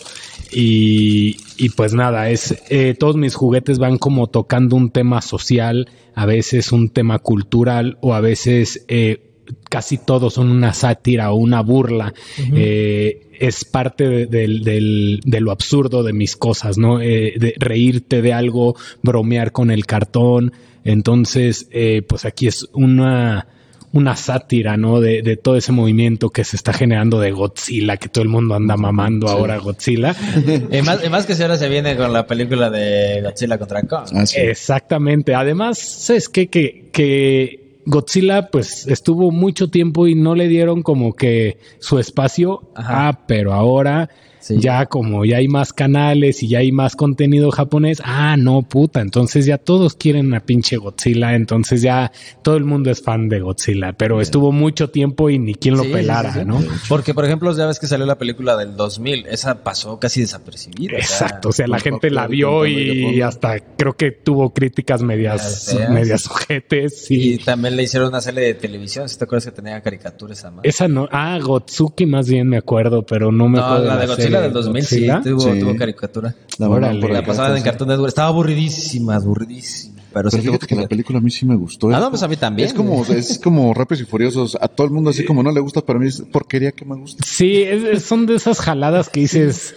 Y, 0.52 1.36
y 1.56 1.68
pues 1.70 1.94
nada, 1.94 2.28
es 2.30 2.60
eh, 2.70 2.96
todos 2.98 3.16
mis 3.16 3.36
juguetes 3.36 3.78
van 3.78 3.98
como 3.98 4.26
tocando 4.26 4.74
un 4.74 4.90
tema 4.90 5.22
social, 5.22 5.88
a 6.14 6.26
veces 6.26 6.72
un 6.72 6.88
tema 6.88 7.20
cultural 7.20 7.98
o 8.00 8.14
a 8.14 8.20
veces 8.20 8.84
eh, 8.88 9.30
casi 9.68 9.98
todos 9.98 10.34
son 10.34 10.50
una 10.50 10.72
sátira 10.72 11.32
o 11.32 11.36
una 11.36 11.62
burla. 11.62 12.14
Eh, 12.54 13.28
es 13.38 13.64
parte 13.64 14.26
de, 14.26 15.40
lo 15.40 15.50
absurdo 15.50 16.02
de 16.02 16.12
mis 16.12 16.36
cosas, 16.36 16.78
¿no? 16.78 17.00
Eh, 17.00 17.34
de 17.38 17.54
reírte 17.58 18.22
de 18.22 18.32
algo, 18.32 18.76
bromear 19.02 19.52
con 19.52 19.70
el 19.70 19.86
cartón. 19.86 20.52
Entonces, 20.84 21.68
eh, 21.70 22.02
pues 22.06 22.24
aquí 22.24 22.46
es 22.46 22.66
una, 22.72 23.48
una 23.92 24.14
sátira, 24.14 24.76
¿no? 24.76 25.00
De, 25.00 25.22
de 25.22 25.36
todo 25.36 25.56
ese 25.56 25.72
movimiento 25.72 26.30
que 26.30 26.44
se 26.44 26.56
está 26.56 26.72
generando 26.72 27.18
de 27.18 27.32
Godzilla, 27.32 27.96
que 27.96 28.08
todo 28.08 28.22
el 28.22 28.28
mundo 28.28 28.54
anda 28.54 28.76
mamando 28.76 29.28
ahora 29.28 29.58
Godzilla. 29.58 30.14
Y 30.70 30.82
más, 30.82 31.04
y 31.04 31.08
más 31.08 31.26
que 31.26 31.34
si 31.34 31.42
ahora 31.42 31.56
se 31.56 31.68
viene 31.68 31.96
con 31.96 32.12
la 32.12 32.26
película 32.26 32.70
de 32.70 33.20
Godzilla 33.22 33.58
contra 33.58 33.82
Kong. 33.82 34.08
Ah, 34.14 34.26
sí. 34.26 34.38
Exactamente. 34.40 35.34
Además, 35.34 35.78
¿sabes 35.78 36.28
qué? 36.28 36.48
Que, 36.48 36.90
que 36.92 37.80
Godzilla, 37.86 38.48
pues, 38.48 38.86
estuvo 38.86 39.30
mucho 39.30 39.68
tiempo 39.68 40.06
y 40.06 40.14
no 40.14 40.34
le 40.34 40.48
dieron 40.48 40.82
como 40.82 41.14
que 41.14 41.58
su 41.80 41.98
espacio. 41.98 42.70
Ajá. 42.74 43.08
Ah, 43.08 43.20
pero 43.26 43.52
ahora 43.52 44.10
Sí. 44.40 44.56
Ya 44.58 44.86
como 44.86 45.24
ya 45.24 45.36
hay 45.36 45.48
más 45.48 45.72
canales 45.72 46.42
y 46.42 46.48
ya 46.48 46.58
hay 46.60 46.72
más 46.72 46.96
contenido 46.96 47.50
japonés, 47.50 48.00
ah, 48.04 48.36
no, 48.38 48.62
puta, 48.62 49.00
entonces 49.00 49.46
ya 49.46 49.58
todos 49.58 49.94
quieren 49.94 50.32
a 50.34 50.40
pinche 50.40 50.76
Godzilla, 50.78 51.34
entonces 51.34 51.82
ya 51.82 52.10
todo 52.42 52.56
el 52.56 52.64
mundo 52.64 52.90
es 52.90 53.02
fan 53.02 53.28
de 53.28 53.40
Godzilla, 53.40 53.92
pero 53.92 54.20
estuvo 54.20 54.50
mucho 54.52 54.90
tiempo 54.90 55.30
y 55.30 55.38
ni 55.38 55.54
quien 55.54 55.76
lo 55.76 55.82
Sí, 55.84 55.90
pelara, 55.90 56.32
sí, 56.32 56.40
sí. 56.40 56.44
¿no? 56.46 56.60
Porque, 56.88 57.14
por 57.14 57.24
ejemplo, 57.24 57.54
ya 57.56 57.66
ves 57.66 57.78
que 57.78 57.86
salió 57.86 58.06
la 58.06 58.16
película 58.18 58.56
del 58.56 58.76
2000, 58.76 59.26
esa 59.26 59.62
pasó 59.62 59.98
casi 59.98 60.20
desapercibida. 60.22 60.96
o 60.98 61.02
sea, 61.02 61.26
Exacto, 61.26 61.48
o 61.50 61.52
sea, 61.52 61.66
la 61.66 61.78
gente 61.78 62.10
la 62.10 62.26
vio 62.26 62.66
y 62.66 63.20
hasta 63.22 63.58
creo 63.76 63.94
que 63.96 64.10
tuvo 64.10 64.52
críticas 64.54 65.02
medias, 65.02 65.40
Medias 65.40 65.64
feas. 65.78 65.90
medias 65.90 66.20
sujetes 66.22 67.10
Y 67.10 67.34
y 67.34 67.38
también 67.38 67.76
le 67.76 67.82
hicieron 67.82 68.08
una 68.08 68.20
serie 68.20 68.40
de 68.42 68.54
televisión, 68.54 69.08
si 69.08 69.18
te 69.18 69.24
acuerdas 69.24 69.44
que 69.46 69.52
tenía 69.52 69.80
caricaturas 69.82 70.38
esa 70.38 70.50
madre? 70.50 70.68
esa 70.68 70.88
no, 70.88 71.08
ah, 71.12 71.38
Gotsuki 71.42 72.06
más 72.06 72.28
bien 72.28 72.48
me 72.48 72.56
acuerdo, 72.56 73.04
pero 73.04 73.30
no 73.30 73.48
me 73.48 73.58
No, 73.58 73.64
acuerdo 73.64 73.84
la 73.86 73.96
de 73.98 74.06
Godzilla 74.30 74.40
del 74.42 74.52
2000 74.52 74.84
sí, 74.86 75.06
tuvo, 75.24 75.40
Sí. 75.40 75.60
tuvo 75.60 75.76
caricatura. 75.76 76.34
La 76.58 76.68
Órale. 76.68 77.00
por 77.00 77.10
La 77.10 77.24
pasaban 77.24 77.56
en 77.56 77.62
Cartoon 77.62 77.88
Network. 77.88 78.08
Estaba 78.08 78.28
aburridísima, 78.28 79.16
aburridísima. 79.16 79.96
Pero, 80.12 80.28
Pero 80.28 80.30
sí 80.30 80.40
fíjate 80.48 80.66
que 80.66 80.74
la 80.74 80.80
ver. 80.82 80.88
película 80.88 81.18
a 81.18 81.22
mí 81.22 81.30
sí 81.30 81.46
me 81.46 81.54
gustó. 81.54 81.88
Ah, 81.94 82.00
no, 82.00 82.10
pues 82.10 82.22
a 82.24 82.26
mí 82.28 82.36
también. 82.36 82.66
Es 82.66 82.74
como, 82.74 83.04
es 83.04 83.38
como 83.38 83.72
Rápidos 83.72 84.00
y 84.02 84.04
Furiosos. 84.06 84.58
A 84.60 84.66
todo 84.66 84.86
el 84.88 84.92
mundo 84.92 85.10
así 85.10 85.24
como 85.24 85.40
no 85.42 85.52
le 85.52 85.60
gusta, 85.60 85.82
pero 85.82 85.98
a 86.00 86.02
mí 86.02 86.08
es 86.08 86.20
porquería 86.32 86.72
que 86.72 86.84
me 86.84 86.96
gusta. 86.96 87.24
Sí, 87.24 87.62
es- 87.62 87.84
es- 87.84 88.02
son 88.04 88.26
de 88.26 88.34
esas 88.34 88.58
jaladas 88.58 89.08
que 89.08 89.20
dices, 89.20 89.74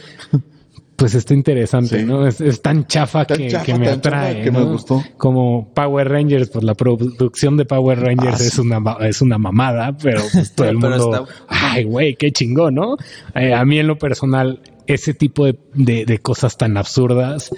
pues 1.03 1.15
está 1.15 1.33
interesante, 1.33 1.99
Sí. 1.99 2.05
¿no? 2.05 2.25
Es, 2.25 2.39
es 2.39 2.61
tan 2.61 2.87
chafa, 2.87 3.25
Tan 3.25 3.37
que, 3.37 3.49
chafa, 3.49 3.65
que 3.65 3.73
me 3.77 3.87
tan 3.87 3.99
chafa 3.99 4.17
atrae, 4.21 4.41
que 4.45 4.51
me 4.51 4.59
¿no? 4.59 4.67
gustó. 4.71 5.03
Como 5.17 5.73
Power 5.73 6.07
Rangers, 6.07 6.49
pues 6.49 6.63
la 6.63 6.75
producción 6.75 7.57
de 7.57 7.65
Power 7.65 7.99
Rangers 7.99 8.39
Ah, 8.39 8.43
es 8.45 8.53
sí. 8.53 8.61
una 8.61 8.81
es 9.01 9.21
una 9.21 9.37
mamada, 9.37 9.97
pero 10.01 10.21
pues 10.31 10.55
todo 10.55 10.69
el 10.69 10.77
mundo, 10.79 10.95
está- 11.25 11.25
ay, 11.49 11.83
güey, 11.83 12.15
qué 12.15 12.31
chingón, 12.31 12.75
¿no? 12.75 12.95
Eh, 13.35 13.53
a 13.53 13.65
mí 13.65 13.79
en 13.79 13.87
lo 13.87 13.97
personal, 13.97 14.61
ese 14.87 15.13
tipo 15.13 15.43
de, 15.45 15.59
de- 15.73 16.05
de 16.05 16.19
cosas 16.19 16.55
tan 16.57 16.77
absurdas. 16.77 17.49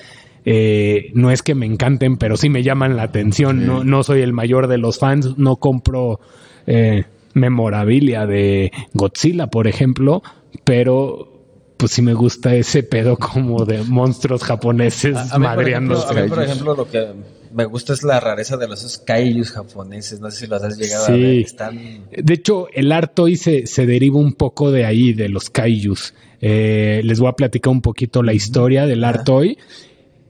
eh, 0.44 1.12
no 1.14 1.30
es 1.30 1.44
que 1.44 1.54
me 1.54 1.68
encanten, 1.68 2.18
pero 2.18 2.36
sí 2.38 2.50
me 2.50 2.64
llaman 2.64 2.96
la 2.96 3.04
atención. 3.04 3.68
No, 3.68 3.84
no 3.84 4.02
soy 4.02 4.22
el 4.22 4.34
mayor 4.34 4.68
de 4.68 4.80
los 4.80 4.98
fans, 4.98 5.38
no 5.38 5.58
compro 5.58 6.20
eh, 6.66 7.04
memorabilia 7.36 8.26
de 8.26 8.72
Godzilla, 8.94 9.48
por 9.48 9.68
ejemplo, 9.68 10.24
pero 10.64 11.35
pues 11.78 11.92
sí 11.92 12.02
me 12.02 12.14
gusta 12.14 12.56
ese 12.56 12.84
pedo 12.84 13.18
como 13.18 13.66
de 13.66 13.84
monstruos 13.84 14.44
japoneses 14.44 15.16
A- 15.16 15.36
a 15.36 15.40
mí, 15.40 15.48
por 15.54 15.68
ejemplo, 15.70 16.02
a 16.08 16.14
mí, 16.14 16.30
por 16.30 16.44
ejemplo, 16.44 16.76
lo 16.76 16.90
que 16.90 17.08
me 17.54 17.66
gusta 17.66 17.94
es 17.94 18.04
la 18.04 18.20
rareza 18.20 18.58
de 18.58 18.68
los 18.68 18.98
kaijus 19.00 19.52
japoneses. 19.52 20.20
No 20.20 20.30
sé 20.32 20.42
si 20.42 20.48
los 20.48 20.62
has 20.64 20.78
llegado 20.78 21.06
Sí. 21.06 21.12
a 21.12 21.16
ver. 21.16 21.36
Están... 21.40 21.80
De 22.12 22.34
hecho, 22.34 22.68
el 22.74 22.92
art 22.92 23.18
hoy 23.20 23.38
se, 23.38 23.66
se 23.68 23.86
deriva 23.86 24.18
un 24.20 24.34
poco 24.34 24.72
de 24.72 24.86
ahí, 24.86 25.14
de 25.14 25.30
los 25.30 25.50
kaijus. 25.50 26.14
Eh, 26.42 27.02
les 27.04 27.20
voy 27.20 27.30
a 27.30 27.34
platicar 27.34 27.72
un 27.72 27.82
poquito 27.82 28.24
la 28.24 28.34
historia 28.34 28.86
del 28.86 29.04
art 29.04 29.28
hoy. 29.30 29.58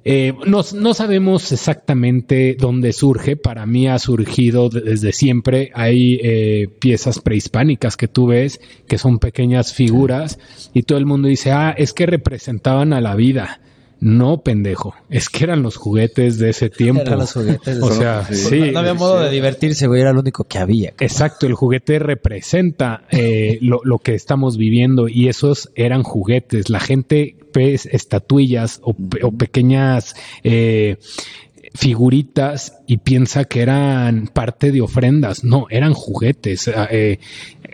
Eh, 0.08 0.34
no, 0.46 0.62
no 0.76 0.94
sabemos 0.94 1.52
exactamente 1.52 2.56
dónde 2.60 2.94
surge. 2.94 3.36
Para 3.38 3.65
mí 3.65 3.88
ha 3.88 3.98
surgido 3.98 4.70
de- 4.70 4.82
desde 4.82 5.12
siempre. 5.12 5.72
Hay 5.74 6.20
eh, 6.22 6.68
piezas 6.80 7.20
prehispánicas 7.20 7.98
que 7.98 8.08
tú 8.08 8.28
ves 8.28 8.62
que 8.88 9.00
son 9.00 9.18
pequeñas 9.18 9.74
figuras 9.74 10.38
y 10.76 10.84
todo 10.84 11.00
el 11.00 11.08
mundo 11.08 11.28
dice, 11.28 11.52
ah, 11.52 11.74
es 11.76 11.91
que 11.91 12.06
representaban 12.06 12.94
a 12.94 13.02
la 13.02 13.15
vida. 13.15 13.62
No, 14.06 14.44
pendejo. 14.44 14.94
Es 15.10 15.30
que 15.30 15.46
eran 15.46 15.63
los 15.63 15.78
juguetes 15.78 16.38
de 16.38 16.52
ese 16.52 16.70
tiempo. 16.70 17.02
Eran 17.02 17.18
los 17.18 17.34
juguetes 17.34 17.78
de 17.78 17.82
O 17.82 17.89
sea, 17.91 18.24
sí. 18.32 18.60
no, 18.60 18.74
no 18.74 18.80
había 18.82 18.94
modo 18.94 19.20
de 19.20 19.32
divertirse, 19.32 19.88
güey. 19.88 20.02
Era 20.02 20.13
lo 20.13 20.20
único 20.20 20.44
que 20.44 20.60
había. 20.60 20.94
Exacto, 21.00 21.48
el 21.48 21.56
juguete 21.56 21.98
representa 21.98 23.08
eh, 23.10 23.58
lo, 23.63 23.82
lo 23.84 23.98
que 23.98 24.13
estamos 24.13 24.58
viviendo 24.58 25.08
y 25.08 25.28
esos 25.28 25.72
eran 25.74 26.04
juguetes. 26.04 26.70
La 26.70 26.80
gente 26.80 27.36
ve 27.52 27.74
estatuillas 27.74 28.80
o 28.84 28.94
pequeñas 29.32 30.15
eh, 30.44 30.98
figuritas 31.76 32.74
y 32.88 32.98
piensa 32.98 33.46
que 33.46 33.62
eran 33.62 34.28
parte 34.28 34.72
de 34.72 34.82
ofrendas. 34.82 35.44
No, 35.44 35.68
eran 35.70 35.94
juguetes. 35.94 36.68
Ah, 36.70 36.88
eh, 36.92 37.20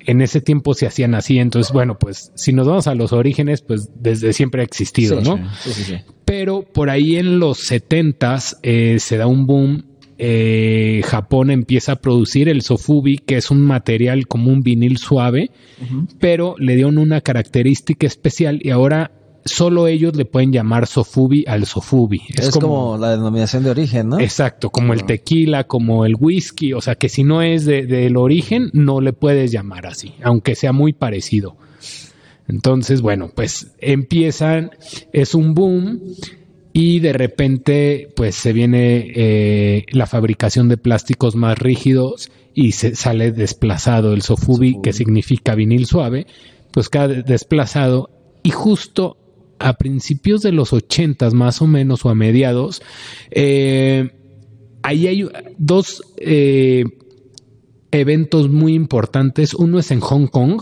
en 0.05 0.21
ese 0.21 0.41
tiempo 0.41 0.73
se 0.73 0.87
hacían 0.87 1.15
así. 1.15 1.39
Entonces, 1.39 1.71
bueno, 1.71 1.97
pues 1.97 2.31
si 2.35 2.53
nos 2.53 2.67
vamos 2.67 2.87
a 2.87 2.95
los 2.95 3.13
orígenes, 3.13 3.61
pues 3.61 3.89
desde 3.95 4.33
siempre 4.33 4.61
ha 4.61 4.65
existido, 4.65 5.21
Sí, 5.21 5.29
¿no? 5.29 5.37
Sí, 5.61 5.73
sí, 5.73 5.83
sí. 5.83 5.95
Pero 6.25 6.61
por 6.63 6.89
ahí 6.89 7.17
en 7.17 7.39
los 7.39 7.71
70s 7.71 8.57
eh, 8.63 8.97
se 8.99 9.17
da 9.17 9.27
un 9.27 9.45
boom. 9.45 9.83
eh, 10.17 11.01
Japón 11.05 11.49
empieza 11.49 11.93
a 11.93 11.95
producir 11.95 12.47
el 12.47 12.61
sofubi, 12.61 13.17
que 13.17 13.37
es 13.37 13.49
un 13.51 13.61
material 13.61 14.27
como 14.27 14.51
un 14.51 14.61
vinil 14.61 14.97
suave, 14.97 15.49
pero 16.19 16.55
le 16.59 16.75
dieron 16.75 16.97
una 16.99 17.21
característica 17.21 18.05
especial 18.05 18.59
y 18.63 18.69
ahora 18.69 19.11
solo 19.45 19.87
ellos 19.87 20.15
le 20.15 20.25
pueden 20.25 20.51
llamar 20.51 20.87
sofubi 20.87 21.43
al 21.47 21.65
sofubi. 21.65 22.21
Es, 22.35 22.51
como... 22.51 22.97
la 22.97 23.11
denominación 23.11 23.63
de 23.63 23.71
origen, 23.71 24.09
¿no? 24.09 24.19
Exacto, 24.19 24.69
como 24.69 24.93
el 24.93 25.03
tequila, 25.05 25.63
como 25.65 26.05
el 26.05 26.15
whisky, 26.19 26.73
o 26.73 26.81
sea 26.81 26.95
que 26.95 27.09
si 27.09 27.23
no 27.23 27.41
es 27.41 27.65
de- 27.65 27.85
del 27.85 28.17
origen, 28.17 28.69
no 28.73 29.01
le 29.01 29.13
puedes 29.13 29.51
llamar 29.51 29.87
así, 29.87 30.13
aunque 30.23 30.55
sea 30.55 30.71
muy 30.73 30.93
parecido. 30.93 31.55
Entonces, 32.47 33.01
bueno, 33.01 33.31
pues 33.33 33.71
empiezan, 33.79 34.71
es 35.13 35.33
un 35.35 35.53
boom 35.53 36.01
y 36.73 36.99
de 36.99 37.13
repente 37.13 38.09
pues 38.15 38.35
se 38.35 38.53
viene 38.53 39.11
eh, 39.15 39.85
la 39.91 40.05
fabricación 40.05 40.67
de 40.69 40.77
plásticos 40.77 41.35
más 41.35 41.57
rígidos 41.57 42.31
y 42.53 42.73
se 42.73 42.95
sale 42.95 43.31
desplazado 43.31 44.13
el 44.13 44.21
sofubi, 44.21 44.79
que 44.81 44.91
significa 44.93 45.55
vinil 45.55 45.85
suave, 45.85 46.27
pues 46.71 46.89
queda 46.89 47.07
de- 47.07 47.23
desplazado 47.23 48.09
y 48.43 48.49
justo 48.51 49.17
a 49.61 49.73
principios 49.73 50.41
de 50.41 50.51
los 50.51 50.73
ochentas 50.73 51.33
más 51.33 51.61
o 51.61 51.67
menos 51.67 52.05
o 52.05 52.09
a 52.09 52.15
mediados, 52.15 52.81
eh, 53.29 54.11
ahí 54.83 55.07
hay 55.07 55.27
dos 55.57 56.03
eh, 56.17 56.83
eventos 57.91 58.49
muy 58.49 58.73
importantes. 58.73 59.53
Uno 59.53 59.79
es 59.79 59.91
en 59.91 59.99
Hong 59.99 60.27
Kong. 60.27 60.61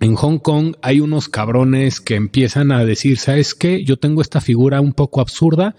En 0.00 0.14
Hong 0.14 0.38
Kong 0.38 0.76
hay 0.80 1.00
unos 1.00 1.28
cabrones 1.28 2.00
que 2.00 2.14
empiezan 2.14 2.72
a 2.72 2.86
decir, 2.86 3.18
¿sabes 3.18 3.54
qué? 3.54 3.84
Yo 3.84 3.98
tengo 3.98 4.22
esta 4.22 4.40
figura 4.40 4.80
un 4.80 4.94
poco 4.94 5.20
absurda, 5.20 5.76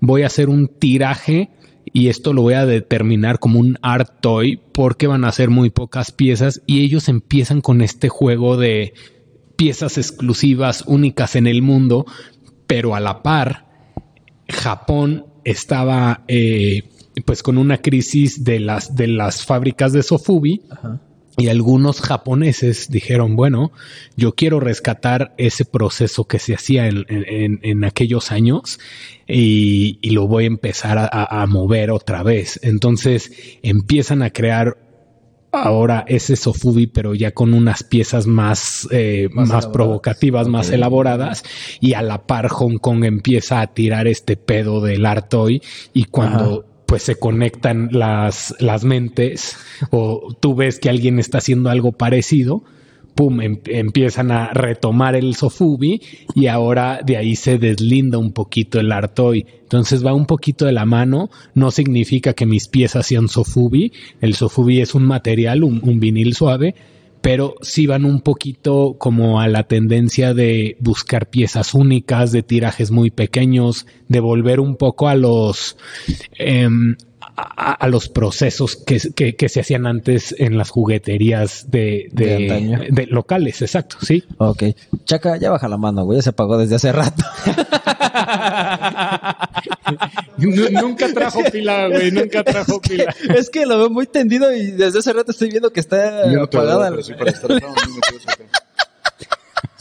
voy 0.00 0.24
a 0.24 0.26
hacer 0.26 0.50
un 0.50 0.68
tiraje 0.68 1.48
y 1.90 2.08
esto 2.08 2.34
lo 2.34 2.42
voy 2.42 2.54
a 2.54 2.66
determinar 2.66 3.38
como 3.38 3.60
un 3.60 3.78
art 3.80 4.20
toy 4.20 4.60
porque 4.72 5.06
van 5.06 5.24
a 5.24 5.32
ser 5.32 5.48
muy 5.48 5.70
pocas 5.70 6.12
piezas 6.12 6.60
y 6.66 6.82
ellos 6.82 7.08
empiezan 7.08 7.62
con 7.62 7.80
este 7.80 8.10
juego 8.10 8.58
de 8.58 8.92
piezas 9.56 9.98
exclusivas, 9.98 10.84
únicas 10.86 11.36
en 11.36 11.46
el 11.46 11.62
mundo, 11.62 12.06
pero 12.66 12.94
a 12.94 13.00
la 13.00 13.22
par, 13.22 13.66
Japón 14.48 15.26
estaba 15.44 16.24
eh, 16.28 16.84
pues 17.24 17.42
con 17.42 17.58
una 17.58 17.78
crisis 17.78 18.44
de 18.44 18.60
las, 18.60 18.94
de 18.94 19.08
las 19.08 19.44
fábricas 19.44 19.92
de 19.92 20.02
Sofubi 20.02 20.62
Ajá. 20.70 21.00
y 21.36 21.48
algunos 21.48 22.00
japoneses 22.00 22.90
dijeron, 22.90 23.36
bueno, 23.36 23.72
yo 24.16 24.34
quiero 24.34 24.60
rescatar 24.60 25.34
ese 25.38 25.64
proceso 25.64 26.24
que 26.24 26.38
se 26.38 26.54
hacía 26.54 26.88
en, 26.88 27.04
en- 27.08 27.60
en 27.62 27.84
aquellos 27.84 28.32
años 28.32 28.78
y, 29.26 29.98
y 30.02 30.10
lo 30.10 30.26
voy 30.26 30.44
a 30.44 30.48
empezar 30.48 30.98
a, 30.98 31.04
a- 31.10 31.42
a 31.42 31.46
mover 31.46 31.90
otra 31.90 32.22
vez. 32.22 32.58
Entonces 32.62 33.32
empiezan 33.62 34.22
a 34.22 34.30
crear 34.30 34.78
ahora 35.54 36.04
ese 36.08 36.36
sofubi, 36.36 36.86
pero 36.86 37.14
ya 37.14 37.32
con 37.32 37.54
unas 37.54 37.82
piezas 37.82 38.26
más, 38.26 38.88
eh, 38.90 39.28
Más 39.32 39.66
provocativas, 39.66 40.48
más 40.48 40.70
elaboradas, 40.70 41.44
y 41.80 41.94
a 41.94 42.02
la 42.02 42.26
par 42.26 42.48
Hong 42.48 42.78
Kong 42.78 43.04
empieza 43.04 43.60
a 43.60 43.68
tirar 43.68 44.06
este 44.06 44.36
pedo 44.36 44.80
del 44.80 45.06
art 45.06 45.28
toy, 45.28 45.62
y 45.92 46.04
cuando 46.04 46.66
pues 46.86 47.02
se 47.02 47.16
conectan 47.16 47.88
las, 47.92 48.54
las 48.60 48.84
mentes, 48.84 49.56
o 49.90 50.36
tú 50.40 50.54
ves 50.54 50.78
que 50.78 50.90
alguien 50.90 51.18
está 51.18 51.38
haciendo 51.38 51.70
algo 51.70 51.92
parecido, 51.92 52.64
pum, 53.14 53.40
em- 53.40 53.60
empiezan 53.66 54.30
a 54.30 54.52
retomar 54.52 55.14
el 55.14 55.34
sofubi 55.34 56.00
y 56.34 56.46
ahora 56.46 57.00
de 57.04 57.16
ahí 57.16 57.36
se 57.36 57.58
deslinda 57.58 58.18
un 58.18 58.32
poquito 58.32 58.80
el 58.80 58.92
artoy. 58.92 59.46
Entonces 59.62 60.04
va 60.04 60.14
un 60.14 60.26
poquito 60.26 60.66
de 60.66 60.72
la 60.72 60.84
mano, 60.84 61.30
no 61.54 61.70
significa 61.70 62.34
que 62.34 62.46
mis 62.46 62.68
piezas 62.68 63.06
sean 63.06 63.28
sofubi, 63.28 63.92
el 64.20 64.34
sofubi 64.34 64.80
es 64.80 64.94
un 64.94 65.04
material, 65.04 65.64
un, 65.64 65.80
un 65.82 66.00
vinil 66.00 66.34
suave, 66.34 66.74
pero 67.20 67.54
sí 67.62 67.86
van 67.86 68.04
un 68.04 68.20
poquito 68.20 68.96
como 68.98 69.40
a 69.40 69.48
la 69.48 69.62
tendencia 69.62 70.34
de 70.34 70.76
buscar 70.80 71.30
piezas 71.30 71.72
únicas, 71.72 72.32
de 72.32 72.42
tirajes 72.42 72.90
muy 72.90 73.10
pequeños, 73.10 73.86
de 74.08 74.20
volver 74.20 74.60
un 74.60 74.76
poco 74.76 75.08
a 75.08 75.14
los... 75.14 75.78
em, 76.38 76.96
a, 77.36 77.72
a 77.72 77.88
los 77.88 78.08
procesos 78.08 78.76
que, 78.76 79.00
que- 79.14 79.34
que 79.36 79.48
se 79.48 79.60
hacían 79.60 79.86
antes 79.86 80.34
en 80.38 80.56
las 80.56 80.70
jugueterías 80.70 81.70
de, 81.70 82.08
De 82.12 82.26
de, 82.26 82.34
antaño. 82.52 82.80
de 82.90 83.06
locales, 83.06 83.60
exacto, 83.62 83.96
sí. 84.02 84.24
Ok. 84.38 84.62
Chaca, 85.04 85.36
ya 85.36 85.50
baja 85.50 85.68
la 85.68 85.76
mano, 85.76 86.04
güey. 86.04 86.18
Ya 86.18 86.22
se 86.22 86.30
apagó 86.30 86.56
desde 86.58 86.76
hace 86.76 86.92
rato. 86.92 87.24
Nu- 90.36 90.68
nunca 90.70 91.12
trajo 91.12 91.40
pila, 91.52 91.88
güey, 91.88 92.10
nunca 92.10 92.42
trajo 92.44 92.80
pila. 92.80 93.14
es 93.36 93.50
que 93.50 93.66
lo 93.66 93.78
veo 93.78 93.90
muy 93.90 94.06
tendido 94.06 94.54
y 94.54 94.70
desde 94.72 94.98
hace 95.00 95.12
rato 95.12 95.30
estoy 95.32 95.50
viendo 95.50 95.72
que 95.72 95.80
está 95.80 96.22
apagada. 96.42 96.90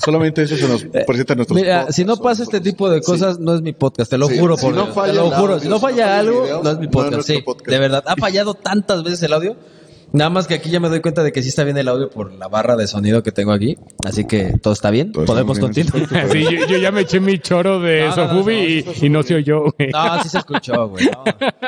Solamente 0.04 0.44
eso 0.44 0.56
se 0.58 0.68
nos 0.68 0.84
presenta 1.06 1.34
en 1.34 1.38
nuestros 1.38 1.56
Mira, 1.60 1.78
podcasts, 1.80 1.96
si 1.96 2.06
no 2.06 2.18
pasa 2.18 2.44
este 2.44 2.60
tipo 2.62 2.90
de 2.90 3.02
cosas, 3.02 3.40
no 3.40 3.56
es 3.56 3.62
mi 3.62 3.74
podcast, 3.74 4.10
te 4.12 4.18
lo 4.18 4.28
Sí, 4.28 4.38
juro 4.40 4.58
si 4.58 4.66
por 4.66 4.76
no 4.76 4.84
Dios, 4.86 4.96
falla 4.96 5.12
te 5.14 5.18
lo 5.18 5.32
juro. 5.32 5.54
audio, 5.54 5.60
Si 5.60 5.68
no 5.70 5.78
si 5.78 5.82
no 5.84 5.88
falla 5.88 6.20
algo, 6.20 6.42
video, 6.44 6.64
no 6.64 6.70
es 6.72 6.78
mi 6.80 6.86
no 6.86 6.90
es 6.90 6.94
podcast. 6.96 7.28
sí, 7.28 7.42
podcast. 7.42 7.70
de 7.70 7.80
verdad, 7.80 8.04
ha 8.08 8.16
fallado 8.16 8.54
tantas 8.54 9.04
veces 9.04 9.24
el 9.24 9.34
audio. 9.34 9.56
Nada 10.16 10.30
más 10.30 10.46
que 10.46 10.54
aquí 10.54 10.70
ya 10.70 10.80
me 10.80 10.90
doy 10.90 11.00
cuenta 11.02 11.24
de 11.24 11.32
que 11.32 11.42
sí 11.42 11.50
está 11.50 11.64
bien 11.64 11.76
el 11.76 11.88
audio 11.88 12.08
por 12.12 12.32
la 12.34 12.48
barra 12.48 12.76
de 12.76 12.86
sonido 12.86 13.24
que 13.24 13.32
tengo 13.32 13.52
aquí. 13.52 13.78
Así 14.06 14.26
que 14.26 14.54
todo 14.62 14.72
está 14.74 14.92
bien. 14.92 15.12
Todo 15.12 15.26
Podemos 15.26 15.58
bien, 15.58 15.88
continuar. 15.90 16.30
Sí, 16.32 16.44
yo, 16.44 16.68
yo 16.68 16.78
ya 16.78 16.92
me 16.92 17.02
eché 17.02 17.20
mi 17.20 17.40
choro 17.40 17.80
de 17.80 18.02
No, 18.02 18.16
no, 18.16 18.16
no, 18.16 18.30
Sofubi 18.30 18.84
no, 18.86 18.92
y, 19.02 19.06
y 19.08 19.10
no 19.10 19.24
se 19.24 19.34
oyó, 19.34 19.62
güey. 19.76 19.90
No, 19.92 20.22
sí 20.22 20.30
se 20.30 20.38
escuchó, 20.38 20.90
güey. 20.90 21.06
no. 21.08 21.24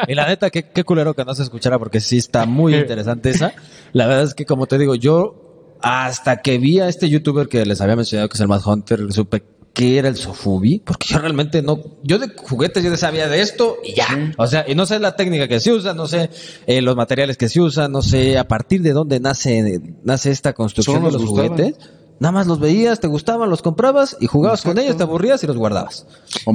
Y 0.08 0.13
la 0.13 0.28
neta, 0.28 0.52
qué, 0.52 0.62
qué 0.69 0.84
culero 0.84 1.15
que 1.15 1.26
no 1.26 1.34
se 1.34 1.41
escuchara 1.41 1.80
porque 1.80 2.00
sí 2.00 2.17
está 2.17 2.45
muy 2.45 2.76
interesante 2.76 3.32
esa. 3.32 3.52
La 3.93 4.06
verdad 4.06 4.26
es 4.26 4.36
que, 4.36 4.45
como 4.45 4.67
te 4.67 4.78
digo, 4.78 4.93
yo 4.93 5.44
hasta 5.81 6.41
que 6.41 6.57
vi 6.57 6.79
a 6.79 6.88
este 6.88 7.09
youtuber 7.09 7.47
que 7.47 7.65
les 7.65 7.81
había 7.81 7.95
mencionado 7.95 8.29
que 8.29 8.35
es 8.35 8.41
el 8.41 8.47
Mad 8.47 8.65
Hunter, 8.65 9.11
supe 9.11 9.43
que 9.75 9.97
era 9.97 10.07
el 10.07 10.15
Sofubi, 10.15 10.79
porque 10.79 11.07
yo 11.09 11.19
realmente 11.19 11.61
no, 11.61 11.81
yo 12.01 12.17
de 12.17 12.29
juguetes 12.29 12.81
yo 12.81 12.95
sabía 12.95 13.27
de 13.27 13.41
esto 13.41 13.77
y 13.83 13.93
ya. 13.93 14.31
O 14.38 14.47
sea, 14.47 14.63
y 14.65 14.73
no 14.73 14.85
sé 14.85 14.99
la 14.99 15.17
técnica 15.17 15.49
que 15.49 15.59
se 15.59 15.73
usa, 15.73 15.93
no 15.93 16.07
sé 16.07 16.29
eh, 16.65 16.81
los 16.81 16.95
materiales 16.95 17.35
que 17.35 17.49
se 17.49 17.59
usan, 17.59 17.91
no 17.91 18.01
sé 18.01 18.38
a 18.38 18.47
partir 18.47 18.81
de 18.81 18.93
dónde 18.93 19.19
nace, 19.19 19.81
nace 20.03 20.31
esta 20.31 20.53
construcción 20.53 20.97
Solo 20.97 21.07
de 21.07 21.13
los 21.13 21.29
gustaban. 21.29 21.75
Nada 22.19 22.32
más 22.32 22.47
los 22.47 22.60
veías, 22.62 23.01
te 23.01 23.08
gustaban, 23.08 23.49
los 23.49 23.62
comprabas 23.62 24.15
y 24.21 24.28
jugabas 24.28 24.62
con 24.62 24.78
ellos, 24.80 24.95
te 24.95 25.04
aburrías 25.04 25.43
y 25.43 25.47
los 25.47 25.58
guardabas. 25.58 26.08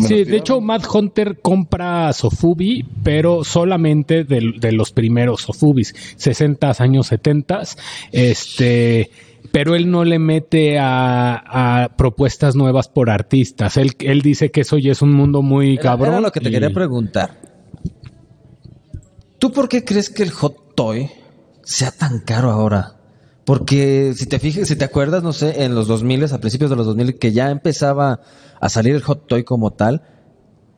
Sí, 0.08 0.24
de 0.24 0.36
hecho. 0.38 0.60
Mad 0.62 0.82
Hunter 0.90 1.38
compra 1.42 2.10
Sofubi, 2.14 2.86
pero 3.02 3.44
solamente 3.44 4.24
de, 4.24 4.54
de 4.58 4.72
los 4.72 4.90
primeros 4.92 5.42
Sofubis, 5.42 5.94
60 6.16 6.72
años 6.78 7.08
70. 7.08 7.62
Este, 8.10 9.10
pero 9.52 9.74
él 9.74 9.90
no 9.90 10.04
le 10.04 10.18
mete 10.18 10.78
a, 10.78 11.82
a 11.84 11.88
propuestas 11.96 12.56
nuevas 12.56 12.88
por 12.88 13.10
artistas. 13.10 13.76
Él, 13.76 13.92
él 13.98 14.22
dice 14.22 14.50
que 14.50 14.62
eso 14.62 14.78
ya 14.78 14.92
es 14.92 15.02
un 15.02 15.12
mundo 15.12 15.42
muy 15.42 15.74
Era- 15.74 15.82
cabrón. 15.82 16.12
Era 16.12 16.20
lo 16.22 16.32
que 16.32 16.40
te 16.40 16.48
y- 16.48 16.52
quería 16.52 16.70
preguntar. 16.70 17.38
¿Tú 19.38 19.52
por 19.52 19.68
qué 19.68 19.84
crees 19.84 20.10
que 20.10 20.22
el 20.22 20.30
hot 20.30 20.74
toy 20.74 21.10
sea 21.64 21.90
tan 21.90 22.20
caro 22.20 22.50
ahora? 22.50 22.96
Porque 23.50 24.12
si 24.14 24.26
te 24.26 24.38
fijas, 24.38 24.68
si 24.68 24.76
te 24.76 24.84
acuerdas, 24.84 25.24
no 25.24 25.32
sé, 25.32 25.64
en 25.64 25.74
los 25.74 25.88
2000, 25.88 26.32
a 26.32 26.38
principios 26.38 26.70
de 26.70 26.76
los 26.76 26.86
2000, 26.86 27.18
que 27.18 27.32
ya 27.32 27.50
empezaba 27.50 28.20
a 28.60 28.68
salir 28.68 28.94
el 28.94 29.02
hot 29.02 29.26
toy 29.26 29.42
como 29.42 29.72
tal, 29.72 30.02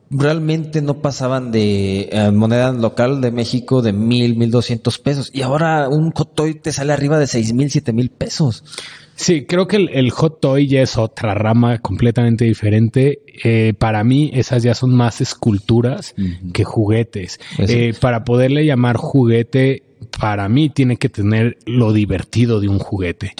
realmente 0.08 0.80
no 0.80 1.02
pasaban 1.02 1.52
de 1.52 2.08
eh, 2.10 2.30
moneda 2.30 2.72
local 2.72 3.20
de 3.20 3.30
México 3.30 3.82
de 3.82 3.92
mil, 3.92 4.36
mil 4.36 4.50
doscientos 4.50 4.98
pesos. 4.98 5.30
Y 5.34 5.42
ahora 5.42 5.90
un 5.90 6.12
hot 6.12 6.34
toy 6.34 6.54
te 6.54 6.72
sale 6.72 6.94
arriba 6.94 7.18
de 7.18 7.26
seis 7.26 7.52
mil, 7.52 7.70
siete 7.70 7.92
mil 7.92 8.08
pesos. 8.08 8.64
Sí, 9.14 9.44
creo 9.44 9.66
que 9.66 9.76
el, 9.76 9.88
el 9.90 10.10
hot 10.10 10.40
toy 10.40 10.66
ya 10.66 10.82
es 10.82 10.96
otra 10.96 11.34
rama 11.34 11.78
completamente 11.78 12.44
diferente. 12.44 13.20
Eh, 13.44 13.74
para 13.78 14.04
mí, 14.04 14.30
esas 14.34 14.62
ya 14.62 14.74
son 14.74 14.94
más 14.94 15.20
esculturas 15.20 16.14
que 16.52 16.64
juguetes. 16.64 17.38
Pues. 17.56 17.70
Eh, 17.70 17.94
para 18.00 18.24
poderle 18.24 18.64
llamar 18.64 18.96
juguete, 18.96 19.82
para 20.18 20.48
mí 20.48 20.68
tiene 20.70 20.96
que 20.96 21.08
tener 21.08 21.58
lo 21.66 21.92
divertido 21.92 22.60
de 22.60 22.68
un 22.68 22.78
juguete. 22.78 23.32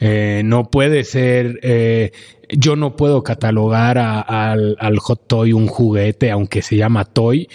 Eh, 0.00 0.42
no 0.44 0.70
puede 0.70 1.04
ser, 1.04 1.60
yo 2.48 2.76
no 2.76 2.96
puedo 2.96 3.22
catalogar 3.22 3.98
a- 3.98 4.20
al, 4.20 4.76
al 4.78 4.98
hot 4.98 5.26
toy 5.26 5.52
un 5.52 5.66
juguete, 5.66 6.30
aunque 6.30 6.62
se 6.62 6.76
llama 6.76 7.04
toy, 7.04 7.48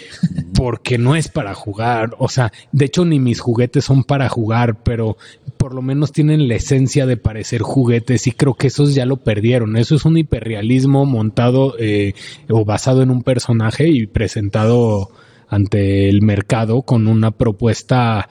porque 0.54 0.98
no 0.98 1.16
es 1.16 1.28
para 1.28 1.54
jugar. 1.54 2.14
O 2.18 2.28
sea, 2.28 2.52
de 2.72 2.84
hecho 2.86 3.04
ni 3.04 3.18
mis 3.18 3.40
juguetes 3.40 3.84
son 3.84 4.04
para 4.04 4.28
jugar, 4.28 4.82
pero 4.82 5.16
por 5.56 5.74
lo 5.74 5.82
menos 5.82 6.12
tienen 6.12 6.48
la 6.48 6.56
esencia 6.56 7.06
de 7.06 7.16
parecer 7.16 7.62
juguetes 7.62 8.26
y 8.26 8.32
creo 8.32 8.54
que 8.54 8.66
esos 8.66 8.94
ya 8.94 9.06
lo 9.06 9.18
perdieron. 9.18 9.76
Eso 9.76 9.94
es 9.94 10.04
un 10.04 10.18
hiperrealismo 10.18 11.06
montado 11.06 11.74
eh, 11.78 12.14
o 12.48 12.64
basado 12.64 13.02
en 13.02 13.10
un 13.10 13.22
personaje 13.22 13.88
y 13.88 14.06
presentado 14.06 15.10
ante 15.48 16.08
el 16.08 16.22
mercado 16.22 16.82
con 16.82 17.06
una 17.06 17.30
propuesta 17.30 18.28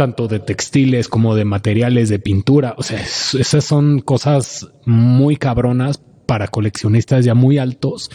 tanto 0.00 0.28
de 0.28 0.38
textiles 0.40 1.08
como 1.08 1.34
de 1.34 1.44
materiales 1.44 2.08
de 2.08 2.18
pintura. 2.18 2.74
O 2.78 2.82
sea, 2.82 2.98
es- 3.02 3.34
esas 3.34 3.64
son 3.64 3.98
cosas 4.00 4.66
muy 4.86 5.36
cabronas 5.36 6.00
para 6.24 6.48
coleccionistas 6.48 7.22
ya 7.26 7.34
muy 7.34 7.58
altos. 7.58 8.10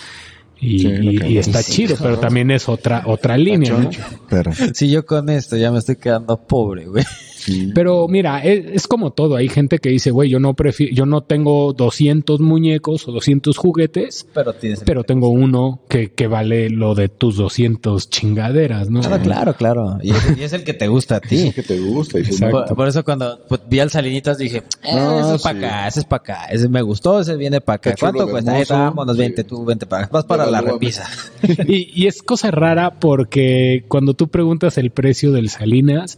Y, 0.60 0.80
Sí, 0.80 0.88
la 0.88 1.04
y- 1.04 1.10
y 1.10 1.18
cabrón. 1.20 1.38
está 1.38 1.62
Sí, 1.62 1.72
chido, 1.74 1.96
pero 2.02 2.18
también 2.18 2.50
es 2.50 2.68
otra, 2.70 3.04
otra 3.06 3.38
línea. 3.38 3.72
¿no? 3.78 3.92
Pero, 4.30 4.52
Si 4.74 4.90
yo 4.90 5.06
con 5.06 5.30
esto 5.30 5.58
ya 5.58 5.70
me 5.72 5.78
estoy 5.78 5.98
quedando 5.98 6.38
pobre, 6.48 6.86
güey. 6.88 7.04
Sí. 7.46 7.72
Pero 7.74 8.08
mira, 8.08 8.44
es, 8.44 8.66
es 8.74 8.88
como 8.88 9.12
todo. 9.12 9.36
Hay 9.36 9.50
gente 9.50 9.80
que 9.80 9.90
dice, 9.90 10.12
güey, 10.12 10.30
yo 10.30 10.40
no 10.40 10.54
prefiero, 10.54 10.94
yo 10.96 11.06
no 11.06 11.22
tengo 11.22 11.74
200 11.74 12.40
muñecos 12.40 13.08
o 13.08 13.12
200 13.12 13.56
juguetes, 13.58 14.28
Pero 14.34 14.54
tienes 14.54 14.84
pero 14.86 15.04
tengo 15.04 15.30
uno 15.30 15.82
que, 15.90 16.12
que 16.12 16.28
vale 16.28 16.70
lo 16.70 16.96
de 16.96 17.10
tus 17.10 17.38
200 17.38 18.10
chingaderas, 18.10 18.90
¿no? 18.90 19.02
Ah, 19.06 19.20
claro, 19.20 19.54
claro. 19.56 19.98
Y 20.02 20.12
es, 20.12 20.38
y 20.38 20.44
es 20.44 20.54
el 20.54 20.64
que 20.64 20.74
te 20.74 20.88
gusta 20.88 21.18
a 21.18 21.20
ti. 21.22 21.38
Sí, 21.38 21.52
que 21.52 21.64
te 21.64 21.80
gusta. 21.80 22.20
Y. 22.20 22.24
Por, 22.52 22.76
por 22.76 22.88
eso 22.88 23.04
cuando 23.04 23.40
vi 23.70 23.80
al 23.80 23.90
Salinitas 23.90 24.38
dije, 24.38 24.58
eh, 24.84 24.92
Ah, 24.92 25.22
ese 25.24 25.36
es 25.36 25.42
para 25.42 25.58
acá, 25.58 25.88
ese 25.88 26.00
es 26.00 26.06
para 26.06 26.18
acá, 26.22 26.46
ese 26.46 26.70
me 26.70 26.82
gustó, 26.82 27.20
ese 27.20 27.36
viene 27.38 27.62
para 27.62 27.76
acá. 27.78 27.96
¿Cuánto 28.00 28.28
cuesta? 28.30 28.60
Eh, 28.60 28.66
vámonos, 28.70 29.16
Sí. 29.16 29.22
vente 29.22 29.44
tú, 29.44 29.64
vente 29.66 29.86
para 29.86 30.04
acá. 30.04 30.12
Vas 30.14 30.26
para 30.26 30.46
la 30.46 30.62
repisa. 30.62 31.08
Y, 31.68 31.92
y 31.94 32.08
es 32.08 32.22
cosa 32.24 32.52
rara 32.52 33.00
porque 33.00 33.86
cuando 33.88 34.14
tú 34.14 34.28
preguntas 34.30 34.78
el 34.78 34.92
precio 34.92 35.32
del 35.32 35.50
Salinas, 35.50 36.18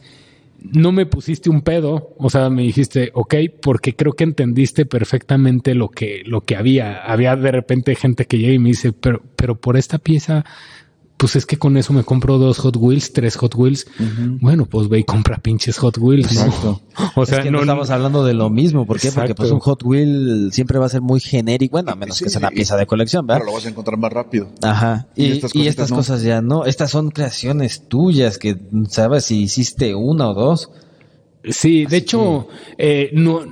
no 0.60 0.92
me 0.92 1.06
pusiste 1.06 1.50
un 1.50 1.62
pedo, 1.62 2.16
o 2.18 2.30
sea, 2.30 2.50
me 2.50 2.64
dijiste, 2.64 3.12
ok, 3.14 3.36
porque 3.62 3.96
creo 3.96 4.14
que 4.14 4.24
entendiste 4.24 4.86
perfectamente 4.86 5.76
lo 5.76 5.90
que, 5.90 6.24
lo 6.26 6.42
que 6.42 6.56
había. 6.56 7.04
Había 7.04 7.36
de 7.36 7.52
repente 7.52 7.96
gente 7.96 8.26
que 8.26 8.38
llega 8.38 8.54
y 8.54 8.60
me 8.60 8.70
dice, 8.70 8.94
pero, 8.94 9.22
pero 9.36 9.60
por 9.60 9.78
esta 9.78 10.00
pieza, 10.00 10.46
pues 11.18 11.36
es 11.36 11.46
que 11.46 11.58
con 11.58 11.78
eso 11.78 11.94
me 11.94 12.04
compro 12.04 12.38
dos 12.38 12.60
Hot 12.60 12.78
Wheels, 12.78 13.12
tres 13.12 13.36
Hot 13.38 13.56
Wheels. 13.56 13.88
Bueno, 14.40 14.66
pues 14.66 14.88
ve 14.88 15.00
y 15.00 15.04
compra 15.04 15.38
pinches 15.38 15.78
Hot 15.80 15.98
Wheels. 15.98 16.32
¿no? 16.34 16.42
Exacto. 16.42 16.82
O 17.16 17.26
sea, 17.26 17.40
es 17.40 17.44
que 17.44 17.52
no, 17.52 17.58
no, 17.58 17.64
estamos 17.64 17.90
hablando 17.92 18.24
de 18.26 18.34
lo 18.34 18.50
mismo. 18.50 18.86
¿Por 18.86 19.00
qué? 19.00 19.12
Porque 19.12 19.36
pues 19.36 19.52
un 19.52 19.60
Hot 19.60 19.84
Wheel 19.84 20.50
siempre 20.52 20.80
va 20.80 20.86
a 20.88 20.90
ser 20.90 21.02
muy 21.02 21.20
genérico, 21.20 21.74
bueno, 21.74 21.92
a 21.92 21.96
menos 21.96 22.18
Sí, 22.18 22.24
que 22.24 22.30
sea 22.30 22.40
una 22.40 22.50
pieza 22.50 22.76
de 22.78 22.86
colección, 22.88 23.26
Pero 23.28 23.40
¿verdad? 23.40 23.48
lo 23.48 23.54
vas 23.56 23.66
a 23.66 23.70
encontrar 23.70 23.98
más 24.00 24.12
rápido. 24.12 24.50
Ajá. 24.64 25.08
y 25.16 25.26
Y, 25.26 25.32
estas 25.34 25.56
y 25.56 25.68
estas 25.68 25.90
no. 25.92 25.98
cosas 25.98 26.22
ya 26.24 26.42
no. 26.42 26.66
Estas 26.66 26.92
son 26.92 27.12
creaciones 27.12 27.88
tuyas 27.88 28.38
que 28.38 28.58
sabes 28.90 29.26
si 29.26 29.42
hiciste 29.42 29.94
una 29.96 30.30
o 30.30 30.34
dos. 30.34 30.70
Sí, 31.50 31.86
de 31.86 31.98
hecho, 31.98 32.48
eh, 32.78 33.10
no 33.14 33.44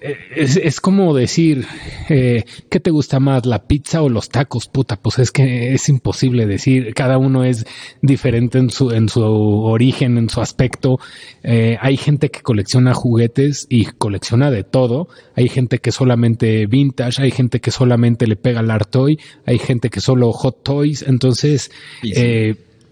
eh, 0.00 0.16
es, 0.36 0.56
es 0.56 0.80
como 0.80 1.14
decir 1.14 1.66
eh, 2.08 2.44
¿qué 2.68 2.80
te 2.80 2.90
gusta 2.90 3.20
más, 3.20 3.46
la 3.46 3.66
pizza 3.66 4.02
o 4.02 4.08
los 4.08 4.28
tacos? 4.28 4.68
Puta, 4.68 4.96
pues 4.96 5.18
es 5.18 5.30
que 5.30 5.74
es 5.74 5.88
imposible 5.88 6.46
decir. 6.46 6.94
Cada 6.94 7.18
uno 7.18 7.44
es 7.44 7.66
diferente 8.00 8.58
en 8.58 8.70
su 8.70 8.90
en 8.90 9.08
su 9.08 9.22
origen, 9.22 10.18
en 10.18 10.28
su 10.28 10.40
aspecto. 10.40 11.00
Eh, 11.42 11.78
hay 11.80 11.96
gente 11.96 12.30
que 12.30 12.40
colecciona 12.40 12.94
juguetes 12.94 13.66
y 13.68 13.86
colecciona 13.86 14.50
de 14.50 14.64
todo. 14.64 15.08
Hay 15.34 15.48
gente 15.48 15.78
que 15.78 15.92
solamente 15.92 16.66
vintage, 16.66 17.22
hay 17.22 17.30
gente 17.30 17.60
que 17.60 17.70
solamente 17.70 18.26
le 18.26 18.36
pega 18.36 18.60
al 18.60 18.70
art 18.70 18.90
toy, 18.90 19.18
hay 19.46 19.58
gente 19.58 19.90
que 19.90 20.00
solo 20.00 20.32
hot 20.32 20.62
toys. 20.62 21.02
Entonces, 21.06 21.70
sí. 22.02 22.12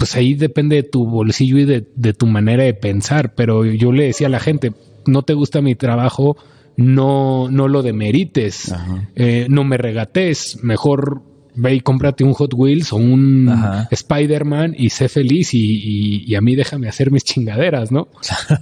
Pues 0.01 0.17
ahí 0.17 0.33
depende 0.35 0.77
de 0.77 0.83
tu 0.83 1.07
bolsillo 1.07 1.59
y 1.59 1.67
de, 1.67 1.87
de 1.95 2.13
tu 2.15 2.27
manera 2.27 2.65
de 2.65 2.73
pensar. 2.75 3.35
Pero 3.35 3.65
yo 3.67 3.93
le 3.93 4.05
decía 4.07 4.27
a 4.29 4.31
la 4.31 4.41
gente, 4.41 4.73
no 5.07 5.23
te 5.23 5.35
gusta 5.35 5.61
mi 5.61 5.75
trabajo, 5.75 6.37
no, 6.77 7.49
no 7.51 7.69
lo 7.69 7.83
demerites, 7.83 8.75
eh, 9.15 9.47
no 9.51 9.63
me 9.65 9.77
regates, 9.77 10.59
mejor 10.63 11.23
ve 11.55 11.75
y 11.75 11.81
cómprate 11.81 12.25
un 12.25 12.33
Hot 12.33 12.55
Wheels 12.55 12.93
o 12.93 12.97
un. 12.97 13.49
Spider-Man 13.91 14.75
y 14.79 14.89
sé 14.91 15.09
feliz 15.11 15.53
y, 15.53 15.59
y- 15.61 16.25
y 16.27 16.35
a 16.35 16.41
mí 16.41 16.55
déjame 16.57 16.89
hacer 16.89 17.11
mis 17.11 17.25
chingaderas, 17.25 17.93
¿no? 17.93 18.09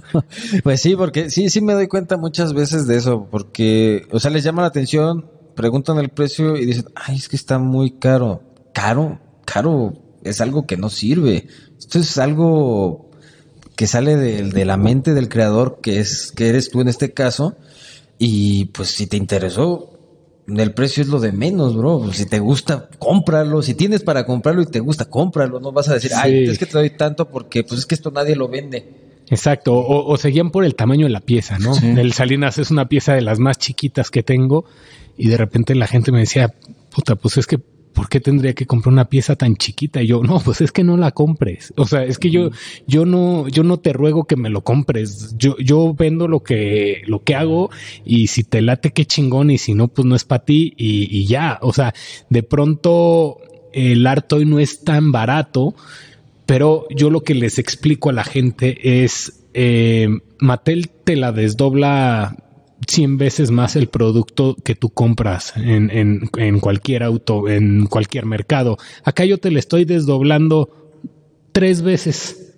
Pues 0.63 0.81
sí, 0.81 0.95
porque 0.97 1.29
sí, 1.29 1.49
sí 1.49 1.61
me 1.61 1.73
doy 1.73 1.87
cuenta 1.87 2.17
muchas 2.17 2.53
veces 2.53 2.87
de 2.87 2.97
eso, 2.97 3.27
porque, 3.31 4.05
o 4.11 4.19
sea, 4.19 4.31
les 4.31 4.43
llama 4.43 4.63
la 4.63 4.67
atención, 4.67 5.25
preguntan 5.55 5.97
el 5.99 6.09
precio 6.09 6.57
y 6.57 6.65
dicen, 6.65 6.85
ay, 6.95 7.15
es 7.15 7.29
que 7.29 7.35
está 7.37 7.59
muy 7.59 7.91
caro. 7.91 8.43
Caro, 8.73 9.19
caro, 9.45 9.93
es 10.23 10.41
algo 10.41 10.65
que 10.65 10.77
no 10.77 10.89
sirve. 10.89 11.47
Esto 11.77 11.99
es 11.99 12.17
algo 12.17 13.09
que 13.75 13.87
sale 13.87 14.17
de, 14.17 14.43
de 14.43 14.65
la 14.65 14.77
mente 14.77 15.13
del 15.13 15.29
creador, 15.29 15.79
que 15.81 15.99
es, 15.99 16.31
que 16.31 16.49
eres 16.49 16.69
tú 16.69 16.81
en 16.81 16.89
este 16.89 17.13
caso, 17.13 17.55
y 18.17 18.65
pues 18.65 18.89
si 18.89 19.07
te 19.07 19.15
interesó, 19.15 19.97
el 20.47 20.73
precio 20.73 21.03
es 21.03 21.09
lo 21.09 21.19
de 21.19 21.31
menos, 21.31 21.75
bro. 21.75 22.11
Si 22.11 22.25
te 22.25 22.39
gusta, 22.39 22.89
cómpralo. 22.97 23.61
Si 23.61 23.75
tienes 23.75 24.03
para 24.03 24.25
comprarlo 24.25 24.61
y 24.61 24.65
te 24.65 24.79
gusta, 24.79 25.05
cómpralo. 25.05 25.59
No 25.59 25.71
vas 25.71 25.89
a 25.89 25.93
decir, 25.93 26.11
ay, 26.15 26.45
es 26.45 26.57
que 26.57 26.65
te 26.65 26.73
doy 26.73 26.89
tanto 26.89 27.29
porque 27.29 27.63
pues 27.63 27.79
es 27.79 27.85
que 27.85 27.95
esto 27.95 28.11
nadie 28.11 28.35
lo 28.35 28.47
vende. 28.47 29.09
Exacto, 29.29 29.75
o, 29.75 30.11
o 30.11 30.17
seguían 30.17 30.49
por 30.49 30.65
el 30.65 30.73
tamaño 30.73 31.05
de 31.05 31.11
la 31.11 31.19
pieza, 31.21 31.59
¿no? 31.59 31.77
El 31.77 32.13
Salinas 32.13 32.57
es 32.57 32.71
una 32.71 32.89
pieza 32.89 33.13
de 33.13 33.21
las 33.21 33.37
más 33.37 33.59
chiquitas 33.59 34.09
que 34.09 34.23
tengo 34.23 34.65
y 35.17 35.27
de 35.27 35.37
repente 35.37 35.75
la 35.75 35.85
gente 35.85 36.11
me 36.11 36.19
decía, 36.19 36.51
puta, 36.89 37.15
pues 37.15 37.37
es 37.37 37.45
que 37.45 37.59
¿por 37.93 38.09
qué 38.09 38.19
tendría 38.19 38.53
que 38.53 38.65
comprar 38.65 38.93
una 38.93 39.09
pieza 39.09 39.35
tan 39.35 39.55
chiquita? 39.55 40.01
Y 40.01 40.07
yo, 40.07 40.23
no, 40.23 40.39
pues 40.39 40.61
es 40.61 40.71
que 40.71 40.83
no 40.83 40.97
la 40.97 41.11
compres. 41.11 41.73
O 41.77 41.85
sea, 41.85 42.03
es 42.03 42.17
que 42.17 42.29
yo, 42.29 42.51
yo 42.87 43.05
no, 43.05 43.47
yo 43.47 43.63
no 43.63 43.77
te 43.79 43.93
ruego 43.93 44.25
que 44.25 44.35
me 44.35 44.49
lo 44.49 44.61
compres. 44.61 45.35
Yo, 45.37 45.57
yo 45.57 45.93
vendo 45.93 46.27
lo 46.27 46.41
que, 46.41 47.01
lo 47.07 47.23
que 47.23 47.35
hago 47.35 47.69
y 48.05 48.27
si 48.27 48.43
te 48.43 48.61
late, 48.61 48.91
qué 48.91 49.05
chingón 49.05 49.51
y 49.51 49.57
si 49.57 49.73
no, 49.73 49.87
pues 49.87 50.05
no 50.05 50.15
es 50.15 50.23
para 50.23 50.45
ti 50.45 50.73
y, 50.77 51.07
y 51.15 51.25
ya. 51.25 51.59
O 51.61 51.73
sea, 51.73 51.93
de 52.29 52.43
pronto 52.43 53.37
el 53.73 54.05
arte 54.07 54.35
hoy 54.35 54.45
no 54.45 54.59
es 54.59 54.83
tan 54.83 55.11
barato, 55.11 55.75
pero 56.45 56.87
yo 56.89 57.09
lo 57.09 57.21
que 57.21 57.35
les 57.35 57.59
explico 57.59 58.09
a 58.09 58.13
la 58.13 58.23
gente 58.23 59.03
es, 59.03 59.43
eh, 59.53 60.09
Mattel 60.39 60.89
te 60.89 61.15
la 61.15 61.31
desdobla 61.31 62.35
100 62.87 63.17
veces 63.17 63.51
más 63.51 63.75
el 63.75 63.87
producto 63.87 64.55
que 64.63 64.75
tú 64.75 64.89
compras 64.89 65.53
en, 65.55 65.89
en, 65.91 66.29
en, 66.37 66.59
cualquier 66.59 67.03
auto, 67.03 67.47
en 67.49 67.85
cualquier 67.87 68.25
mercado. 68.25 68.77
Acá 69.03 69.25
yo 69.25 69.37
te 69.37 69.51
le 69.51 69.59
estoy 69.59 69.85
desdoblando 69.85 70.69
tres 71.51 71.81
veces, 71.81 72.55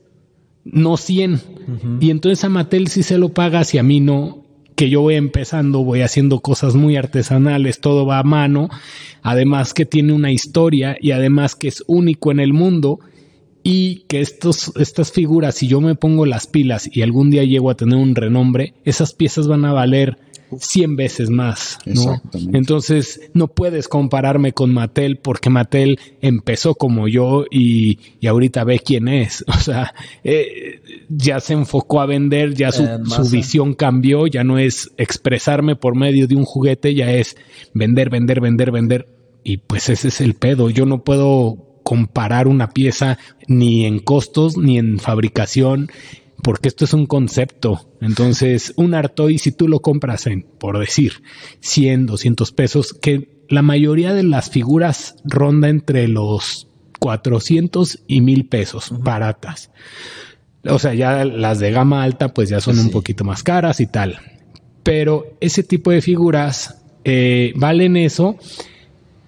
no 0.63 0.97
100. 0.97 1.33
Uh 1.33 1.37
-huh. 1.37 1.97
Y 1.99 2.11
entonces 2.11 2.43
a 2.43 2.49
Mattel 2.49 2.87
sí 2.87 3.03
se 3.03 3.17
lo 3.17 3.29
paga, 3.29 3.63
si 3.63 3.77
a 3.77 3.83
mí 3.83 3.99
no, 3.99 4.41
que 4.75 4.89
yo 4.89 5.01
voy 5.01 5.15
empezando, 5.15 5.83
voy 5.83 6.01
haciendo 6.01 6.39
cosas 6.39 6.75
muy 6.75 6.95
artesanales, 6.95 7.81
todo 7.81 8.05
va 8.05 8.19
a 8.19 8.23
mano, 8.23 8.69
además 9.21 9.73
que 9.73 9.85
tiene 9.85 10.13
una 10.13 10.31
historia 10.31 10.97
y 10.99 11.11
además 11.11 11.55
que 11.55 11.67
es 11.67 11.83
único 11.87 12.31
en 12.31 12.39
el 12.39 12.53
mundo 12.53 12.99
y 13.63 14.05
que 14.07 14.21
estos, 14.21 14.71
estas 14.77 15.11
figuras, 15.11 15.55
si 15.55 15.67
yo 15.67 15.81
me 15.81 15.95
pongo 15.95 16.25
las 16.25 16.47
pilas 16.47 16.89
y 16.91 17.01
algún 17.01 17.29
día 17.29 17.43
llego 17.43 17.69
a 17.69 17.75
tener 17.75 17.97
un 17.97 18.15
renombre, 18.15 18.73
esas 18.85 19.13
piezas 19.13 19.47
van 19.47 19.65
a 19.65 19.73
valer 19.73 20.17
100 20.59 20.95
veces 20.95 21.29
más, 21.29 21.77
¿no? 21.85 22.21
Entonces, 22.53 23.21
no 23.33 23.47
puedes 23.47 23.87
compararme 23.87 24.51
con 24.51 24.73
Mattel 24.73 25.17
porque 25.17 25.49
Mattel 25.49 25.99
empezó 26.21 26.75
como 26.75 27.07
yo 27.07 27.45
y, 27.49 27.99
y 28.19 28.27
ahorita 28.27 28.63
ve 28.63 28.79
quién 28.79 29.07
es. 29.07 29.45
O 29.61 29.63
sea, 29.63 29.93
eh, 30.23 30.81
ya 31.07 31.39
se 31.39 31.53
enfocó 31.53 32.01
a 32.01 32.07
vender, 32.07 32.55
ya 32.55 32.71
su, 32.71 32.83
eh, 32.83 32.97
su, 33.05 33.29
visión 33.29 33.75
cambió, 33.75 34.25
ya 34.25 34.43
no 34.43 34.57
es 34.57 34.89
expresarme 34.97 35.75
por 35.75 35.95
medio 35.95 36.27
de 36.27 36.35
un 36.35 36.45
juguete, 36.45 36.95
ya 36.95 37.11
es 37.11 37.37
vender, 37.75 38.09
vender, 38.09 38.41
vender, 38.41 38.71
vender. 38.71 39.07
Y 39.43 39.57
pues 39.57 39.89
ese 39.89 40.07
es 40.07 40.19
el 40.19 40.33
pedo. 40.33 40.71
Yo 40.71 40.87
no 40.87 41.03
puedo 41.03 41.70
comparar 41.83 42.47
una 42.47 42.69
pieza 42.69 43.17
ni 43.47 43.85
en 43.85 43.99
costos 43.99 44.57
ni 44.57 44.77
en 44.77 44.99
fabricación 44.99 45.89
porque 46.41 46.67
esto 46.67 46.85
es 46.85 46.93
un 46.93 47.05
concepto. 47.05 47.87
Entonces, 48.01 48.73
un 48.75 48.93
Artoy, 48.93 49.37
si 49.37 49.51
tú 49.51 49.67
lo 49.67 49.81
compras 49.81 50.27
en, 50.27 50.43
por 50.43 50.79
decir, 50.79 51.23
100, 51.59 52.07
200 52.07 52.51
pesos, 52.51 52.93
que 52.93 53.45
la 53.49 53.61
mayoría 53.61 54.13
de 54.13 54.23
las 54.23 54.49
figuras 54.49 55.15
ronda 55.23 55.69
entre 55.69 56.07
los 56.07 56.67
400 56.99 57.99
y 58.07 58.21
1000 58.21 58.47
pesos, 58.47 58.93
baratas. 58.99 59.71
O 60.63 60.79
sea, 60.79 60.93
ya 60.93 61.25
las 61.25 61.59
de 61.59 61.71
gama 61.71 62.03
alta, 62.03 62.33
pues 62.33 62.49
ya 62.49 62.61
son 62.61 62.75
sí. 62.75 62.81
un 62.81 62.91
poquito 62.91 63.23
más 63.23 63.43
caras 63.43 63.79
y 63.79 63.87
tal. 63.87 64.19
Pero 64.83 65.37
ese 65.41 65.63
tipo 65.63 65.91
de 65.91 66.01
figuras 66.01 66.81
eh, 67.03 67.53
valen 67.55 67.97
eso 67.97 68.37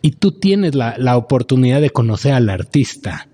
y 0.04 0.12
tú 0.12 0.34
tienes 0.34 0.76
la, 0.76 0.96
la 1.00 1.18
oportunidad 1.18 1.82
de 1.82 1.90
conocer 1.90 2.34
al 2.34 2.50
artista 2.50 3.28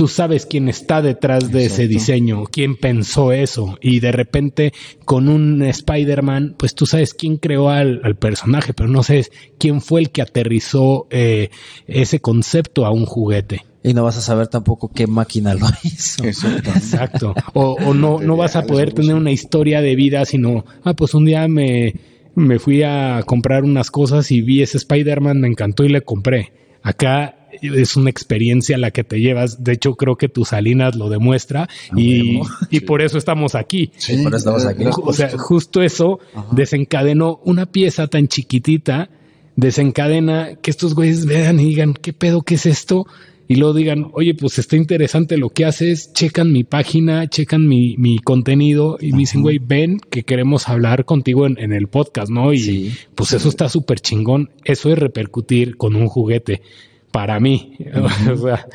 tú 0.00 0.08
sabes 0.08 0.46
quién 0.46 0.70
está 0.70 1.02
detrás 1.02 1.52
de 1.52 1.64
Exacto. 1.64 1.82
ese 1.82 1.88
diseño, 1.88 2.44
quién 2.50 2.76
pensó 2.76 3.32
eso. 3.32 3.76
Y 3.82 4.00
de 4.00 4.12
repente, 4.12 4.72
con 5.04 5.28
un 5.28 5.62
Spider-Man, 5.62 6.54
pues 6.56 6.74
tú 6.74 6.86
sabes 6.86 7.12
quién 7.12 7.36
creó 7.36 7.68
al, 7.68 8.00
al, 8.02 8.16
personaje, 8.16 8.72
pero 8.72 8.88
no 8.88 9.02
sabes 9.02 9.30
quién 9.58 9.82
fue 9.82 10.00
el 10.00 10.10
que 10.10 10.22
aterrizó 10.22 11.06
eh, 11.10 11.50
ese 11.86 12.18
concepto 12.20 12.86
a 12.86 12.90
un 12.92 13.04
juguete. 13.04 13.66
Y 13.82 13.92
no 13.92 14.02
vas 14.02 14.16
a 14.16 14.22
saber 14.22 14.48
tampoco 14.48 14.90
qué 14.90 15.06
máquina 15.06 15.52
lo 15.52 15.66
hizo. 15.82 16.24
Exacto. 16.24 17.34
O, 17.52 17.72
o 17.84 17.92
no, 17.92 18.20
no 18.20 18.38
vas 18.38 18.56
a 18.56 18.62
poder 18.62 18.94
tener 18.94 19.14
una 19.14 19.32
historia 19.32 19.82
de 19.82 19.96
vida, 19.96 20.24
sino, 20.24 20.64
ah, 20.82 20.94
pues 20.94 21.12
un 21.12 21.26
día 21.26 21.46
me, 21.46 21.94
me 22.34 22.58
fui 22.58 22.82
a 22.82 23.22
comprar 23.26 23.64
unas 23.64 23.90
cosas 23.90 24.30
y 24.30 24.40
vi 24.40 24.62
ese 24.62 24.76
Spider-Man, 24.78 25.40
me 25.40 25.48
encantó 25.48 25.84
y 25.84 25.88
le 25.88 26.02
compré. 26.02 26.52
Acá 26.82 27.36
es 27.60 27.96
una 27.96 28.10
experiencia 28.10 28.78
la 28.78 28.90
que 28.90 29.04
te 29.04 29.20
llevas. 29.20 29.62
De 29.62 29.72
hecho, 29.72 29.94
creo 29.94 30.16
que 30.16 30.28
tu 30.28 30.44
Salinas 30.44 30.96
lo 30.96 31.08
demuestra 31.08 31.68
y, 31.96 32.40
y 32.70 32.80
por 32.80 33.02
eso 33.02 33.18
estamos 33.18 33.54
aquí. 33.54 33.92
Sí, 33.96 34.22
por 34.22 34.34
eso 34.34 34.36
estamos 34.36 34.66
aquí. 34.66 34.84
O 35.02 35.12
sea, 35.12 35.30
justo 35.36 35.82
eso 35.82 36.20
Ajá. 36.34 36.46
desencadenó 36.52 37.40
una 37.44 37.66
pieza 37.66 38.06
tan 38.06 38.28
chiquitita, 38.28 39.10
desencadena 39.56 40.56
que 40.62 40.70
estos 40.70 40.94
güeyes 40.94 41.26
vean 41.26 41.60
y 41.60 41.66
digan, 41.66 41.94
¿qué 41.94 42.12
pedo? 42.12 42.42
¿Qué 42.42 42.54
es 42.54 42.66
esto? 42.66 43.06
Y 43.50 43.56
luego 43.56 43.74
digan, 43.74 44.12
oye, 44.12 44.32
pues 44.36 44.60
está 44.60 44.76
interesante 44.76 45.36
lo 45.36 45.50
que 45.50 45.64
haces, 45.64 46.12
checan 46.12 46.52
mi 46.52 46.62
página, 46.62 47.28
checan 47.28 47.66
mi, 47.66 47.96
mi 47.96 48.20
contenido 48.20 48.96
y 49.00 49.08
Ajá. 49.08 49.16
me 49.16 49.20
dicen, 49.22 49.42
güey, 49.42 49.58
ven 49.58 49.98
que 49.98 50.22
queremos 50.22 50.68
hablar 50.68 51.04
contigo 51.04 51.46
en, 51.46 51.58
en 51.58 51.72
el 51.72 51.88
podcast, 51.88 52.30
¿no? 52.30 52.52
Y 52.52 52.60
sí, 52.60 52.94
pues 53.16 53.32
eso 53.32 53.48
está 53.48 53.68
súper 53.68 53.98
chingón. 53.98 54.50
Eso 54.64 54.88
es 54.90 55.00
repercutir 55.00 55.76
con 55.76 55.96
un 55.96 56.06
juguete 56.06 56.62
para 57.10 57.40
mí. 57.40 57.76
o 58.32 58.36
sea. 58.36 58.68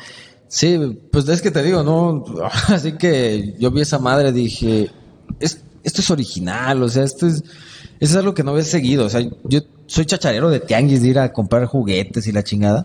Sí, 0.46 0.78
pues 1.10 1.26
es 1.26 1.40
que 1.40 1.50
te 1.50 1.62
digo, 1.62 1.82
¿no? 1.82 2.26
Así 2.68 2.98
que 2.98 3.54
yo 3.58 3.70
vi 3.70 3.80
esa 3.80 3.98
madre, 3.98 4.30
dije, 4.30 4.90
es, 5.40 5.64
esto 5.84 6.02
es 6.02 6.10
original, 6.10 6.82
o 6.82 6.88
sea, 6.90 7.04
esto 7.04 7.26
es, 7.26 7.42
es 7.98 8.14
algo 8.14 8.34
que 8.34 8.44
no 8.44 8.50
había 8.50 8.64
seguido. 8.64 9.06
O 9.06 9.08
sea, 9.08 9.26
yo 9.44 9.60
soy 9.86 10.04
chacharero 10.04 10.50
de 10.50 10.60
tianguis 10.60 11.00
de 11.00 11.08
ir 11.08 11.18
a 11.18 11.32
comprar 11.32 11.64
juguetes 11.64 12.26
y 12.26 12.32
la 12.32 12.44
chingada. 12.44 12.84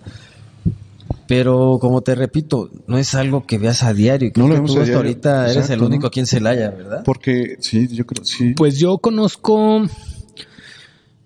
Pero 1.32 1.78
como 1.80 2.02
te 2.02 2.14
repito, 2.14 2.70
no 2.88 2.98
es 2.98 3.16
algo 3.16 3.46
que 3.46 3.58
veas 3.58 3.84
a 3.84 3.94
diario. 3.94 4.34
Creo 4.34 4.50
no 4.50 4.56
lo 4.56 4.64
que 4.64 4.68
tú 4.68 4.82
hasta 4.82 4.98
ahorita 4.98 5.30
Exacto, 5.44 5.60
eres 5.60 5.70
el 5.70 5.82
único 5.82 6.02
¿no? 6.02 6.08
aquí 6.10 6.20
en 6.20 6.26
Celaya, 6.26 6.72
¿verdad? 6.72 7.04
Porque 7.06 7.56
sí, 7.62 7.88
yo 7.88 8.06
creo 8.06 8.26
sí. 8.26 8.54
Pues 8.54 8.78
yo 8.78 8.98
conozco 8.98 9.82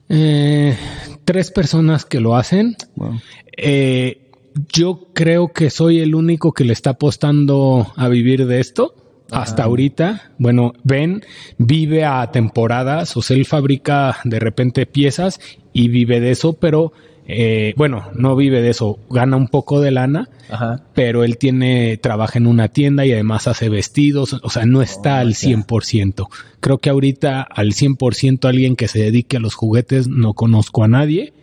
eh, 0.08 0.78
tres 1.24 1.50
personas 1.50 2.06
que 2.06 2.20
lo 2.20 2.36
hacen. 2.36 2.76
Wow. 2.96 3.20
Eh, 3.58 4.30
yo 4.72 5.08
creo 5.13 5.52
que 5.52 5.72
soy 5.72 6.02
el 6.02 6.13
único 6.13 6.52
que 6.52 6.65
le 6.65 6.74
está 6.74 6.91
apostando 6.91 7.91
a 7.96 8.08
vivir 8.08 8.46
de 8.46 8.60
esto. 8.60 8.94
Ajá. 9.32 9.41
Hasta 9.41 9.63
ahorita, 9.63 10.34
bueno, 10.38 10.74
Ben 10.84 11.24
vive 11.58 12.06
a 12.06 12.30
temporadas, 12.30 13.18
o 13.18 13.24
sea, 13.24 13.36
él 13.36 13.48
fabrica 13.48 14.18
de 14.24 14.39
repente 14.39 14.86
piezas 14.86 15.39
y 15.74 15.88
vive 15.88 16.20
de 16.20 16.30
eso, 16.30 16.54
pero 16.54 16.94
eh, 17.28 17.74
bueno, 17.76 18.10
no 18.14 18.36
vive 18.36 18.62
de 18.62 18.70
eso, 18.70 19.00
gana 19.10 19.36
un 19.36 19.48
poco 19.48 19.82
de 19.82 19.92
lana, 19.92 20.30
Ajá. 20.50 20.82
pero 20.94 21.24
él 21.24 21.38
tiene, 21.38 21.98
trabaja 21.98 22.38
en 22.38 22.46
una 22.46 22.68
tienda 22.68 23.06
y 23.06 23.14
además 23.14 23.48
hace 23.48 23.68
vestidos, 23.70 24.34
o 24.44 24.50
sea, 24.50 24.66
no 24.66 24.82
está 24.84 25.16
oh, 25.16 25.20
al 25.20 25.34
100%. 25.34 26.28
Creo 26.60 26.78
que 26.78 26.90
ahorita 26.90 27.42
al 27.42 27.74
100% 27.74 28.48
alguien 28.48 28.76
que 28.76 28.88
se 28.88 29.00
dedique 29.00 29.38
a 29.38 29.40
los 29.40 29.56
juguetes 29.56 30.08
no 30.08 30.34
conozco 30.34 30.84
a 30.84 30.88
nadie. 30.88 31.34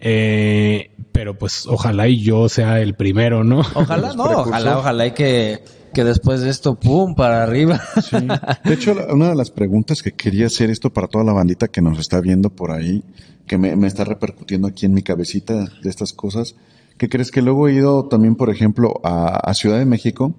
Eh, 0.00 0.90
pero 1.10 1.36
pues 1.36 1.66
ojalá 1.66 2.06
y 2.06 2.20
yo 2.20 2.48
sea 2.48 2.80
el 2.80 2.94
primero, 2.94 3.42
¿no? 3.42 3.62
Ojalá 3.74 4.12
no, 4.14 4.22
ojalá, 4.24 4.78
ojalá 4.78 5.06
y 5.08 5.10
que, 5.10 5.64
que 5.92 6.04
después 6.04 6.40
de 6.40 6.50
esto, 6.50 6.76
pum, 6.76 7.16
para 7.16 7.42
arriba. 7.42 7.80
Sí. 8.08 8.16
De 8.64 8.74
hecho, 8.74 8.94
una 9.10 9.30
de 9.30 9.34
las 9.34 9.50
preguntas 9.50 10.02
que 10.02 10.12
quería 10.12 10.46
hacer 10.46 10.70
esto 10.70 10.90
para 10.90 11.08
toda 11.08 11.24
la 11.24 11.32
bandita 11.32 11.66
que 11.66 11.82
nos 11.82 11.98
está 11.98 12.20
viendo 12.20 12.50
por 12.50 12.70
ahí, 12.70 13.02
que 13.48 13.58
me, 13.58 13.74
me 13.74 13.88
está 13.88 14.04
repercutiendo 14.04 14.68
aquí 14.68 14.86
en 14.86 14.94
mi 14.94 15.02
cabecita 15.02 15.66
de 15.82 15.90
estas 15.90 16.12
cosas, 16.12 16.54
¿qué 16.96 17.08
crees 17.08 17.32
que 17.32 17.42
luego 17.42 17.66
he 17.66 17.74
ido 17.74 18.04
también, 18.06 18.36
por 18.36 18.50
ejemplo, 18.50 19.00
a, 19.02 19.36
a 19.36 19.54
Ciudad 19.54 19.78
de 19.78 19.86
México? 19.86 20.34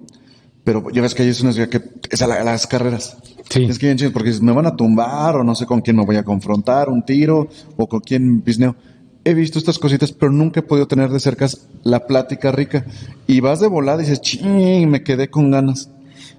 Pero 0.64 0.88
ya 0.90 1.02
ves 1.02 1.14
que 1.14 1.22
ahí 1.22 1.28
es 1.28 1.40
una 1.42 1.52
ciudad 1.52 1.68
que 1.68 1.82
es 2.10 2.22
a, 2.22 2.26
la, 2.26 2.36
a 2.36 2.44
las 2.44 2.66
carreras. 2.66 3.18
Sí. 3.50 3.64
Es 3.64 3.78
que 3.78 4.10
porque 4.10 4.32
me 4.40 4.52
van 4.52 4.66
a 4.66 4.76
tumbar 4.76 5.36
o 5.36 5.44
no 5.44 5.54
sé 5.54 5.66
con 5.66 5.82
quién 5.82 5.96
me 5.96 6.04
voy 6.04 6.16
a 6.16 6.22
confrontar, 6.22 6.88
un 6.88 7.04
tiro 7.04 7.48
o 7.76 7.86
con 7.88 8.00
quién 8.00 8.42
bisneo 8.42 8.76
he 9.24 9.34
visto 9.34 9.58
estas 9.58 9.78
cositas, 9.78 10.12
pero 10.12 10.32
nunca 10.32 10.60
he 10.60 10.62
podido 10.62 10.86
tener 10.86 11.10
de 11.10 11.20
cerca 11.20 11.46
la 11.82 12.06
plática 12.06 12.52
rica. 12.52 12.86
Y 13.26 13.40
vas 13.40 13.60
de 13.60 13.68
volada 13.68 14.02
y 14.02 14.06
dices, 14.06 14.20
ching, 14.20 14.88
me 14.88 15.02
quedé 15.02 15.28
con 15.28 15.50
ganas. 15.50 15.90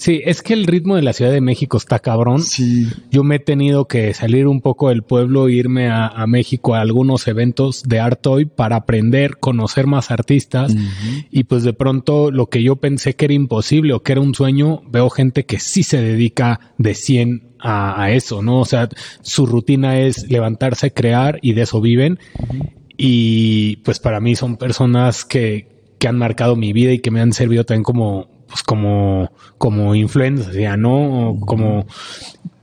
Sí, 0.01 0.19
es 0.25 0.41
que 0.41 0.55
el 0.55 0.65
ritmo 0.65 0.95
de 0.95 1.03
la 1.03 1.13
Ciudad 1.13 1.31
de 1.31 1.41
México 1.41 1.77
está 1.77 1.99
cabrón. 1.99 2.41
Sí. 2.41 2.87
Yo 3.11 3.23
me 3.23 3.35
he 3.35 3.39
tenido 3.39 3.85
que 3.87 4.15
salir 4.15 4.47
un 4.47 4.59
poco 4.59 4.89
del 4.89 5.03
pueblo 5.03 5.47
irme 5.47 5.89
a, 5.89 6.07
a 6.07 6.25
México 6.25 6.73
a 6.73 6.81
algunos 6.81 7.27
eventos 7.27 7.83
de 7.83 7.99
Artoy 7.99 8.45
para 8.45 8.77
aprender, 8.77 9.37
conocer 9.37 9.85
más 9.85 10.09
artistas. 10.09 10.73
Uh 10.73 10.77
-huh. 10.77 11.27
Y 11.29 11.43
pues 11.43 11.61
de 11.61 11.73
pronto 11.73 12.31
lo 12.31 12.47
que 12.47 12.63
yo 12.63 12.77
pensé 12.77 13.15
que 13.15 13.25
era 13.25 13.35
imposible 13.35 13.93
o 13.93 14.01
que 14.01 14.13
era 14.13 14.21
un 14.21 14.33
sueño, 14.33 14.81
veo 14.89 15.11
gente 15.11 15.45
que 15.45 15.59
sí 15.59 15.83
se 15.83 16.01
dedica 16.01 16.73
de 16.79 16.95
100 16.95 17.49
a, 17.59 18.01
a 18.01 18.11
eso, 18.11 18.41
¿no? 18.41 18.59
O 18.59 18.65
sea, 18.65 18.89
su 19.21 19.45
rutina 19.45 19.99
es 19.99 20.31
levantarse, 20.31 20.91
crear 20.91 21.37
y 21.43 21.53
de 21.53 21.61
eso 21.61 21.79
viven. 21.79 22.17
Uh 22.39 22.45
-huh. 22.45 22.69
Y 22.97 23.75
pues 23.85 23.99
para 23.99 24.19
mí 24.19 24.35
son 24.35 24.57
personas 24.57 25.25
que, 25.25 25.67
que 25.99 26.07
han 26.07 26.17
marcado 26.17 26.55
mi 26.55 26.73
vida 26.73 26.91
y 26.91 26.97
que 26.97 27.11
me 27.11 27.21
han 27.21 27.33
servido 27.33 27.65
también 27.65 27.83
como 27.83 28.30
pues 28.51 28.63
como, 28.63 29.31
como 29.57 29.95
influencia, 29.95 30.75
¿no? 30.75 31.37
Como, 31.39 31.87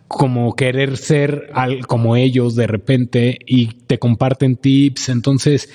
como 0.07 0.55
querer 0.55 0.99
ser 0.99 1.51
al, 1.55 1.86
como 1.86 2.14
ellos 2.14 2.55
de 2.55 2.66
repente 2.66 3.39
y 3.47 3.68
te 3.86 3.99
comparten 3.99 4.57
tips. 4.57 5.09
Entonces, 5.09 5.70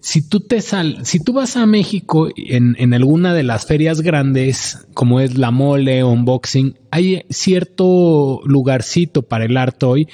si 0.00 0.28
tú 0.28 0.40
te 0.40 0.60
sal, 0.60 0.98
si 1.06 1.18
tú 1.18 1.32
vas 1.32 1.56
a 1.56 1.64
México 1.64 2.28
en, 2.36 2.76
en, 2.78 2.92
alguna 2.92 3.32
de 3.32 3.42
las 3.42 3.64
ferias 3.64 4.02
grandes, 4.02 4.86
como 4.92 5.18
es 5.20 5.38
la 5.38 5.50
mole 5.50 6.02
o 6.02 6.10
unboxing, 6.10 6.78
hay 6.90 7.24
cierto 7.30 8.42
lugarcito 8.44 9.22
para 9.22 9.46
el 9.46 9.56
art 9.56 9.78
toy, 9.78 10.06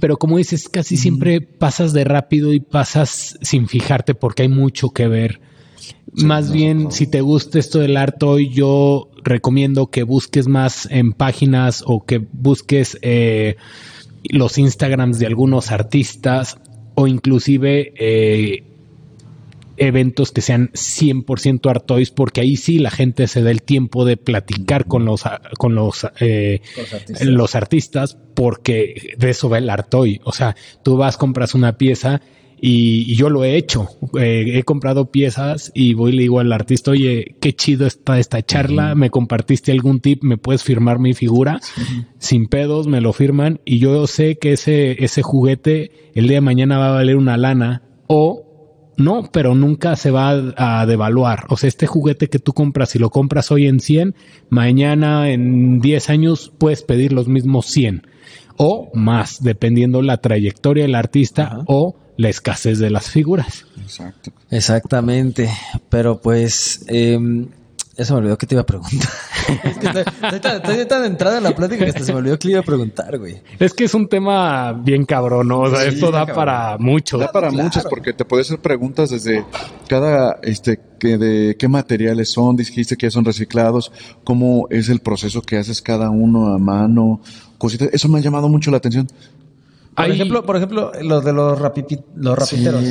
pero 0.00 0.16
como 0.16 0.38
dices, 0.38 0.70
casi 0.70 0.96
siempre 0.96 1.42
pasas 1.42 1.92
de 1.92 2.04
rápido 2.04 2.54
y 2.54 2.60
pasas 2.60 3.38
sin 3.42 3.68
fijarte 3.68 4.14
porque 4.14 4.44
hay 4.44 4.48
mucho 4.48 4.88
que 4.90 5.08
ver. 5.08 5.42
Más 6.22 6.52
bien, 6.52 6.92
si 6.92 7.06
te 7.06 7.20
gusta 7.20 7.58
esto 7.58 7.80
del 7.80 7.96
art 7.96 8.18
toy, 8.18 8.48
yo 8.50 9.10
recomiendo 9.22 9.88
que 9.88 10.04
busques 10.04 10.46
más 10.46 10.86
en 10.90 11.12
páginas 11.12 11.82
o 11.86 12.04
que 12.04 12.18
busques 12.32 12.98
eh, 13.02 13.56
los 14.24 14.58
Instagrams 14.58 15.18
de 15.18 15.26
algunos 15.26 15.72
artistas 15.72 16.58
o 16.94 17.06
inclusive 17.06 17.92
eh, 17.96 18.64
eventos 19.76 20.30
que 20.30 20.40
sean 20.40 20.70
100% 20.72 21.68
Artois, 21.68 22.10
porque 22.10 22.40
ahí 22.40 22.56
sí 22.56 22.78
la 22.78 22.90
gente 22.90 23.26
se 23.26 23.42
da 23.42 23.50
el 23.50 23.62
tiempo 23.62 24.04
de 24.04 24.16
platicar 24.16 24.86
con 24.86 25.04
los, 25.04 25.24
con 25.58 25.74
los, 25.74 26.06
eh, 26.20 26.60
los, 27.22 27.54
artistas. 27.54 28.16
porque 28.34 29.14
de 29.18 29.30
eso 29.30 29.48
va 29.48 29.58
el 29.58 29.68
Artoy. 29.68 30.20
O 30.24 30.32
sea, 30.32 30.54
tú 30.82 30.96
vas, 30.96 31.16
compras 31.16 31.54
una 31.54 31.76
pieza 31.76 32.20
y, 32.60 33.14
yo 33.14 33.30
lo 33.30 33.44
he 33.44 33.56
hecho. 33.56 33.88
Eh, 34.18 34.58
he 34.58 34.62
comprado 34.62 35.10
piezas 35.10 35.70
y 35.74 35.94
voy 35.94 36.12
y 36.12 36.16
le 36.16 36.22
digo 36.22 36.40
al 36.40 36.52
artista, 36.52 36.90
oye, 36.90 37.36
qué 37.40 37.54
chido 37.54 37.86
está 37.86 38.18
esta 38.18 38.42
charla, 38.42 38.94
me 38.94 39.10
compartiste 39.10 39.72
algún 39.72 40.00
tip, 40.00 40.22
me 40.22 40.36
puedes 40.36 40.62
firmar 40.62 40.98
mi 40.98 41.14
figura, 41.14 41.60
sin 42.18 42.46
pedos, 42.46 42.86
me 42.86 43.00
lo 43.00 43.12
firman 43.12 43.60
y 43.64 43.78
yo 43.78 44.06
sé 44.06 44.36
que 44.36 44.52
ese, 44.52 45.04
ese 45.04 45.22
juguete 45.22 46.12
el 46.14 46.28
día 46.28 46.36
de 46.36 46.42
mañana 46.42 46.78
va 46.78 46.88
a 46.88 46.94
valer 46.94 47.16
una 47.16 47.36
lana 47.36 47.82
o 48.06 48.44
no, 48.96 49.28
pero 49.32 49.54
nunca 49.54 49.96
se 49.96 50.10
va 50.10 50.30
a, 50.56 50.86
devaluar. 50.86 51.46
O 51.48 51.56
sea, 51.56 51.68
este 51.68 51.86
juguete 51.86 52.28
que 52.28 52.38
tú 52.38 52.52
compras, 52.52 52.90
si 52.90 52.98
lo 52.98 53.10
compras 53.10 53.50
hoy 53.50 53.66
en 53.66 53.80
100, 53.80 54.14
mañana 54.50 55.30
en 55.30 55.80
10 55.80 56.10
años 56.10 56.52
puedes 56.56 56.82
pedir 56.82 57.12
los 57.12 57.26
mismos 57.28 57.66
100 57.66 58.06
o 58.56 58.90
más, 58.94 59.42
dependiendo 59.42 60.00
la 60.02 60.18
trayectoria 60.18 60.84
del 60.84 60.94
artista 60.94 61.64
o 61.66 61.96
la 62.16 62.28
escasez 62.28 62.78
de 62.78 62.90
las 62.90 63.10
figuras. 63.10 63.66
Exacto. 63.80 64.32
Exactamente. 64.50 65.50
Pero 65.88 66.20
pues, 66.20 66.84
eh, 66.88 67.18
eso 67.96 68.14
me 68.14 68.20
olvidó 68.20 68.36
que 68.36 68.46
te 68.46 68.54
iba 68.56 68.62
a 68.62 68.66
preguntar. 68.66 69.08
es 69.64 69.78
que 69.78 69.86
estoy, 69.86 70.86
tan, 70.86 71.04
entrada 71.04 71.38
en 71.38 71.44
la 71.44 71.54
plática 71.54 71.84
que 71.84 71.90
hasta 71.90 72.04
se 72.04 72.12
me 72.12 72.18
olvidó 72.18 72.38
que 72.38 72.48
le 72.48 72.52
iba 72.52 72.60
a 72.60 72.64
preguntar, 72.64 73.18
güey. 73.18 73.40
Es 73.58 73.72
que 73.72 73.84
es 73.84 73.94
un 73.94 74.08
tema 74.08 74.72
bien 74.72 75.04
cabrón, 75.04 75.48
¿no? 75.48 75.60
O 75.60 75.70
sea, 75.70 75.84
esto 75.84 76.10
da 76.10 76.26
para 76.26 76.76
mucho. 76.78 77.18
Da 77.18 77.30
para 77.30 77.50
muchos 77.52 77.84
porque 77.88 78.12
te 78.12 78.24
puede 78.24 78.42
hacer 78.42 78.58
preguntas 78.58 79.10
desde 79.10 79.44
cada, 79.88 80.40
este, 80.42 80.80
que 80.98 81.18
de 81.18 81.56
qué 81.56 81.68
materiales 81.68 82.30
son, 82.32 82.56
dijiste 82.56 82.96
que 82.96 83.10
son 83.10 83.24
reciclados, 83.24 83.92
cómo 84.24 84.66
es 84.70 84.88
el 84.88 84.98
proceso 84.98 85.42
que 85.42 85.56
haces 85.56 85.80
cada 85.80 86.10
uno 86.10 86.48
a 86.48 86.58
mano, 86.58 87.20
cositas. 87.58 87.90
Eso 87.92 88.08
me 88.08 88.18
ha 88.18 88.22
llamado 88.22 88.48
mucho 88.48 88.72
la 88.72 88.78
atención. 88.78 89.06
Por 89.94 90.10
ejemplo, 90.10 90.44
por 90.44 90.56
ejemplo, 90.56 90.92
los 91.02 91.24
de 91.24 91.32
los, 91.32 91.58
los 92.14 92.38
rapiteros. 92.38 92.84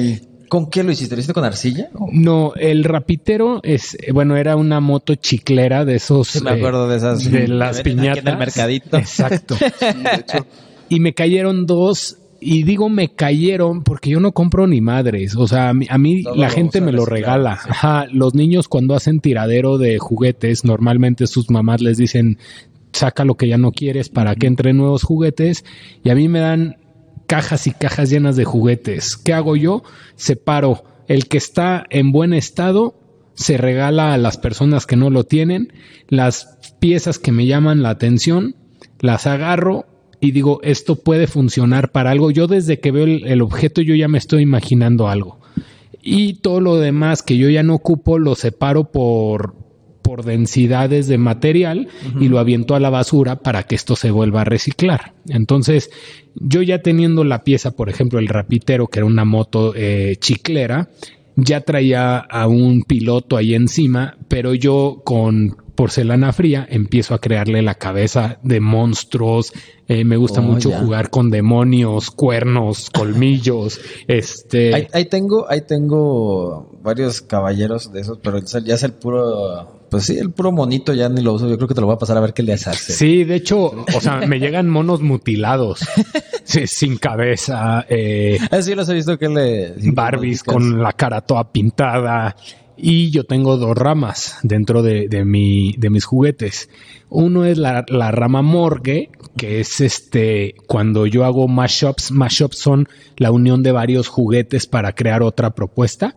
¿Con 0.54 0.70
qué 0.70 0.84
lo 0.84 0.92
hiciste? 0.92 1.16
¿Lo 1.16 1.20
hiciste 1.20 1.34
con 1.34 1.46
arcilla? 1.46 1.90
No, 2.12 2.54
el 2.56 2.84
rapitero 2.84 3.60
es, 3.64 3.98
bueno, 4.14 4.38
era 4.38 4.56
una 4.56 4.80
moto 4.80 5.16
chiclera 5.16 5.84
de 5.84 5.96
esos. 5.96 6.44
me 6.44 6.52
acuerdo 6.52 6.88
de 6.88 6.98
esas. 6.98 7.32
De 7.32 7.48
las 7.48 7.82
piñatas. 7.82 8.20
En 8.20 8.28
el 8.28 8.38
mercadito. 8.38 8.98
Exacto. 8.98 9.58
Y 10.90 11.00
me 11.00 11.14
cayeron 11.16 11.66
dos. 11.66 12.18
Y 12.40 12.62
digo 12.64 12.88
me 12.88 13.16
cayeron 13.16 13.84
porque 13.84 14.12
yo 14.12 14.20
no 14.20 14.32
compro 14.34 14.68
ni 14.68 14.80
madres. 14.80 15.36
O 15.36 15.48
sea, 15.48 15.70
a 15.70 15.98
mí, 15.98 16.24
la 16.36 16.52
gente 16.52 16.82
me 16.82 16.92
lo 16.92 17.06
regala. 17.06 17.54
Ajá. 17.54 18.06
Los 18.12 18.36
niños 18.36 18.68
cuando 18.68 18.94
hacen 18.94 19.22
tiradero 19.22 19.80
de 19.80 19.98
juguetes, 19.98 20.66
normalmente 20.66 21.26
sus 21.26 21.50
mamás 21.50 21.82
les 21.82 21.98
dicen, 21.98 22.38
saca 22.92 23.26
lo 23.26 23.36
que 23.36 23.48
ya 23.48 23.58
no 23.58 23.72
quieres 23.72 24.10
para 24.10 24.36
que 24.36 24.46
entren 24.46 24.78
nuevos 24.78 25.02
juguetes. 25.02 25.66
Y 26.04 26.12
a 26.12 26.16
mí 26.16 26.28
me 26.28 26.42
dan 26.42 26.76
cajas 27.34 27.66
y 27.66 27.72
cajas 27.72 28.12
llenas 28.12 28.36
de 28.36 28.46
juguetes. 28.46 29.18
¿Qué 29.18 29.34
hago 29.34 29.56
yo? 29.56 29.82
Separo 30.16 30.84
el 31.08 31.28
que 31.28 31.40
está 31.40 31.84
en 31.90 32.12
buen 32.12 32.32
estado, 32.32 32.94
se 33.34 33.58
regala 33.58 34.14
a 34.14 34.20
las 34.20 34.38
personas 34.38 34.86
que 34.86 34.98
no 34.98 35.10
lo 35.10 35.24
tienen, 35.24 35.74
las 36.10 36.60
piezas 36.80 37.18
que 37.18 37.32
me 37.32 37.48
llaman 37.48 37.82
la 37.82 37.90
atención, 37.90 38.56
las 39.00 39.26
agarro 39.26 39.88
y 40.20 40.30
digo, 40.30 40.60
esto 40.62 40.98
puede 40.98 41.26
funcionar 41.26 41.92
para 41.92 42.12
algo. 42.12 42.30
Yo 42.30 42.46
desde 42.46 42.80
que 42.80 42.92
veo 42.92 43.06
el, 43.06 43.42
objeto 43.42 43.82
yo 43.82 43.96
ya 43.96 44.08
me 44.08 44.20
estoy 44.20 44.44
imaginando 44.44 45.08
algo. 45.08 45.40
Y 46.04 46.36
todo 46.36 46.62
lo 46.62 46.78
demás 46.78 47.24
que 47.24 47.38
yo 47.38 47.50
ya 47.50 47.64
no 47.64 47.74
ocupo 47.74 48.20
lo 48.20 48.36
separo 48.36 48.92
por, 48.92 49.56
por 50.04 50.24
densidades 50.24 51.08
de 51.08 51.18
material 51.18 51.88
y 52.20 52.28
lo 52.28 52.38
aviento 52.38 52.76
a 52.76 52.80
la 52.80 52.92
basura 52.92 53.38
para 53.38 53.64
que 53.64 53.76
esto 53.76 53.96
se 53.96 54.12
vuelva 54.12 54.42
a 54.42 54.46
reciclar. 54.46 55.14
Entonces, 55.28 55.90
yo 56.36 56.62
ya 56.62 56.84
teniendo 56.84 57.24
la 57.24 57.44
pieza, 57.44 57.72
por 57.72 57.90
ejemplo, 57.90 58.20
el 58.20 58.28
rapitero, 58.28 58.88
que 58.88 59.00
era 59.00 59.06
una 59.06 59.26
moto 59.26 59.74
eh, 59.76 60.18
chiclera, 60.20 60.90
ya 61.36 61.62
traía 61.62 62.18
a 62.18 62.48
un 62.48 62.84
piloto 62.84 63.38
ahí 63.38 63.56
encima, 63.56 64.18
pero 64.28 64.54
yo 64.54 65.02
con 65.04 65.58
porcelana 65.76 66.32
fría 66.34 66.68
empiezo 66.70 67.14
a 67.14 67.20
crearle 67.20 67.62
la 67.62 67.76
cabeza 67.76 68.40
de 68.44 68.60
monstruos. 68.60 69.54
Eh, 69.88 70.06
me 70.06 70.18
gusta 70.18 70.42
oh, 70.42 70.44
mucho 70.44 70.72
jugar 70.72 71.10
con 71.10 71.30
demonios, 71.30 72.12
cuernos, 72.12 72.90
colmillos. 72.94 73.80
este. 74.08 74.88
Ahí, 74.92 75.06
tengo, 75.06 75.50
ahí 75.50 75.62
tengo 75.62 76.78
varios 76.84 77.22
caballeros 77.22 77.92
de 77.92 78.02
esos, 78.02 78.20
pero 78.20 78.40
ya 78.40 78.76
es 78.76 78.84
el 78.84 78.94
puro 78.94 79.83
pues 79.94 80.06
sí, 80.06 80.18
el 80.18 80.32
puro 80.32 80.52
monito 80.52 80.92
ya 80.96 81.08
ni 81.08 81.22
lo 81.22 81.34
uso. 81.34 81.48
Yo 81.48 81.56
creo 81.56 81.68
que 81.68 81.76
te 81.76 81.82
lo 81.82 81.86
voy 81.86 81.96
a 81.96 82.00
pasar 82.00 82.18
a 82.18 82.20
ver 82.20 82.34
qué 82.34 82.42
le 82.42 82.54
hace. 82.54 82.74
Sí, 82.74 83.26
de 83.26 83.36
hecho, 83.36 83.86
o 83.96 84.02
sea, 84.02 84.22
me 84.26 84.40
llegan 84.40 84.68
monos 84.68 85.04
mutilados, 85.04 85.82
sin 86.66 86.98
cabeza. 86.98 87.86
Eh, 87.88 88.40
ah, 88.50 88.60
sí, 88.64 88.74
los 88.74 88.90
he 88.90 88.96
visto 88.96 89.20
que 89.20 89.30
le. 89.30 89.76
Barbies 89.92 90.42
con 90.42 90.82
la 90.82 90.94
cara 90.94 91.22
toda 91.22 91.52
pintada. 91.52 92.36
Y 92.76 93.12
yo 93.12 93.26
tengo 93.26 93.58
dos 93.58 93.78
ramas 93.78 94.40
dentro 94.42 94.82
de, 94.82 95.08
mi, 95.26 95.76
de 95.78 95.92
mis 95.92 96.06
juguetes. 96.06 96.72
Uno 97.10 97.46
es 97.46 97.60
la, 97.60 97.84
rama 97.84 98.42
morgue, 98.42 99.12
que 99.38 99.60
es 99.60 99.82
este, 99.82 100.56
cuando 100.68 101.06
yo 101.08 101.26
hago 101.26 101.48
mashups, 101.48 102.12
mashups 102.12 102.58
son 102.58 102.88
la 103.18 103.32
unión 103.32 103.64
de 103.64 103.72
varios 103.72 104.08
juguetes 104.08 104.68
para 104.68 104.94
crear 104.94 105.24
otra 105.24 105.56
propuesta. 105.56 106.16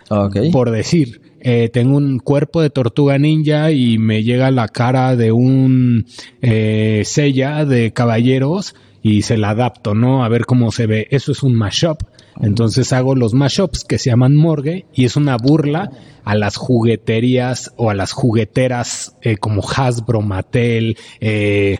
Por 0.52 0.70
decir, 0.70 1.20
eh, 1.40 1.68
tengo 1.72 1.96
un 1.96 2.18
cuerpo 2.18 2.60
de 2.60 2.70
tortuga 2.70 3.18
ninja 3.18 3.70
y 3.70 3.98
me 3.98 4.22
llega 4.22 4.50
la 4.50 4.68
cara 4.68 5.16
de 5.16 5.32
un 5.32 6.06
eh, 6.42 7.02
sella 7.04 7.64
de 7.64 7.92
caballeros 7.92 8.74
y 9.02 9.22
se 9.22 9.36
la 9.36 9.50
adapto, 9.50 9.94
¿no? 9.94 10.24
A 10.24 10.28
ver 10.28 10.46
cómo 10.46 10.72
se 10.72 10.86
ve. 10.86 11.08
Eso 11.10 11.32
es 11.32 11.42
un 11.42 11.54
mashup. 11.54 12.02
Entonces 12.40 12.92
hago 12.92 13.14
los 13.14 13.32
mashups 13.32 13.84
que 13.84 13.98
se 13.98 14.10
llaman 14.10 14.36
morgue 14.36 14.84
y 14.92 15.04
es 15.04 15.16
una 15.16 15.36
burla 15.36 15.90
a 16.24 16.34
las 16.34 16.56
jugueterías 16.56 17.72
o 17.76 17.88
a 17.88 17.94
las 17.94 18.12
jugueteras 18.12 19.16
eh, 19.22 19.36
como 19.36 19.62
Hasbro, 19.62 20.20
Mattel, 20.22 20.98
eh, 21.20 21.78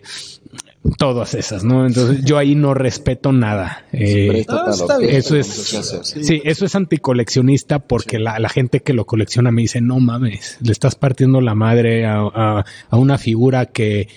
todas 0.97 1.33
esas, 1.33 1.63
¿no? 1.63 1.85
Entonces 1.85 2.23
yo 2.23 2.37
ahí 2.37 2.55
no 2.55 2.73
respeto 2.73 3.31
nada. 3.31 3.85
Eh, 3.91 4.45
ah, 4.47 4.71
eso 5.01 5.35
es, 5.35 5.47
sí, 6.03 6.41
eso 6.43 6.65
es 6.65 6.75
anticoleccionista 6.75 7.79
porque 7.79 8.19
la, 8.19 8.49
gente 8.49 8.81
que 8.81 8.93
lo 8.93 9.05
colecciona 9.05 9.51
me 9.51 9.63
dice, 9.63 9.81
no 9.81 9.99
mames, 9.99 10.57
le 10.61 10.71
estás 10.71 10.95
partiendo 10.95 11.41
la 11.41 11.55
madre 11.55 12.05
a, 12.05 12.63
una 12.91 13.17
figura 13.17 13.65
que 13.65 14.07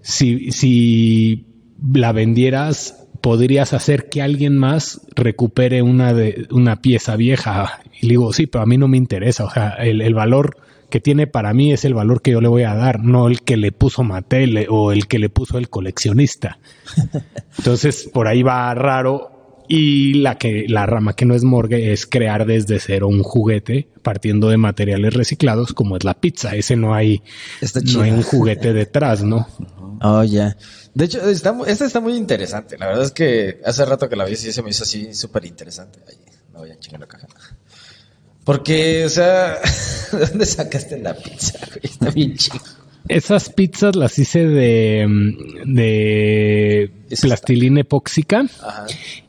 si, 0.00 0.50
si 0.52 1.46
la 1.92 2.12
vendieras 2.12 3.06
podrías 3.20 3.72
hacer 3.72 4.08
que 4.08 4.22
alguien 4.22 4.56
más 4.56 5.00
recupere 5.14 5.82
una 5.82 6.12
de 6.12 6.46
una 6.50 6.82
pieza 6.82 7.16
vieja. 7.16 7.80
Y 8.00 8.08
digo, 8.08 8.32
sí, 8.32 8.46
pero 8.46 8.62
a 8.62 8.66
mí 8.66 8.76
no 8.76 8.86
me 8.88 8.98
interesa. 8.98 9.44
O 9.44 9.50
sea, 9.50 9.70
el, 9.70 10.02
el 10.02 10.14
valor 10.14 10.56
que 10.94 11.00
tiene 11.00 11.26
para 11.26 11.52
mí 11.54 11.72
es 11.72 11.84
el 11.84 11.92
valor 11.92 12.22
que 12.22 12.30
yo 12.30 12.40
le 12.40 12.46
voy 12.46 12.62
a 12.62 12.76
dar, 12.76 13.00
no 13.00 13.26
el 13.26 13.42
que 13.42 13.56
le 13.56 13.72
puso 13.72 14.04
Mattel 14.04 14.68
o 14.70 14.92
el 14.92 15.08
que 15.08 15.18
le 15.18 15.28
puso 15.28 15.58
el 15.58 15.68
coleccionista. 15.68 16.60
Entonces, 17.58 18.08
por 18.12 18.28
ahí 18.28 18.44
va 18.44 18.72
raro. 18.74 19.64
Y 19.66 20.14
la 20.14 20.38
que, 20.38 20.66
la 20.68 20.86
rama 20.86 21.16
que 21.16 21.24
no 21.24 21.34
es 21.34 21.42
morgue 21.42 21.92
es 21.92 22.06
crear 22.06 22.46
desde 22.46 22.78
cero 22.78 23.08
un 23.08 23.24
juguete 23.24 23.88
partiendo 24.02 24.50
de 24.50 24.56
materiales 24.56 25.14
reciclados, 25.14 25.72
como 25.72 25.96
es 25.96 26.04
la 26.04 26.14
pizza. 26.14 26.54
Ese 26.54 26.76
no 26.76 26.94
hay, 26.94 27.24
no 27.92 28.02
hay 28.02 28.12
un 28.12 28.22
juguete 28.22 28.72
detrás, 28.72 29.24
¿no? 29.24 29.48
Oh, 30.00 30.22
ya. 30.22 30.56
De 30.92 31.06
hecho, 31.06 31.28
está, 31.28 31.56
esta 31.66 31.86
está 31.86 32.00
muy 32.00 32.14
interesante. 32.14 32.76
La 32.76 32.86
verdad 32.86 33.04
es 33.04 33.12
que 33.12 33.60
hace 33.64 33.84
rato 33.84 34.08
que 34.08 34.16
la 34.16 34.24
vi 34.24 34.32
y 34.32 34.36
se 34.36 34.62
me 34.62 34.70
hizo 34.70 34.82
así 34.82 35.14
súper 35.14 35.44
interesante. 35.46 36.00
no 36.52 36.58
voy 36.58 36.72
a 36.72 36.78
chingar 36.78 37.00
la 37.00 37.06
caja. 37.06 37.26
Porque, 38.44 39.04
o 39.06 39.08
sea, 39.08 39.58
¿de 40.12 40.26
dónde 40.26 40.46
sacaste 40.46 40.98
la 40.98 41.14
pizza? 41.14 41.58
Está 41.82 42.10
bien 42.10 42.36
chido. 42.36 42.60
Esas 43.08 43.50
pizzas 43.50 43.96
las 43.96 44.18
hice 44.18 44.46
de. 44.46 45.06
de 45.66 46.90
plastilina 47.20 47.80
epóxica 47.80 48.44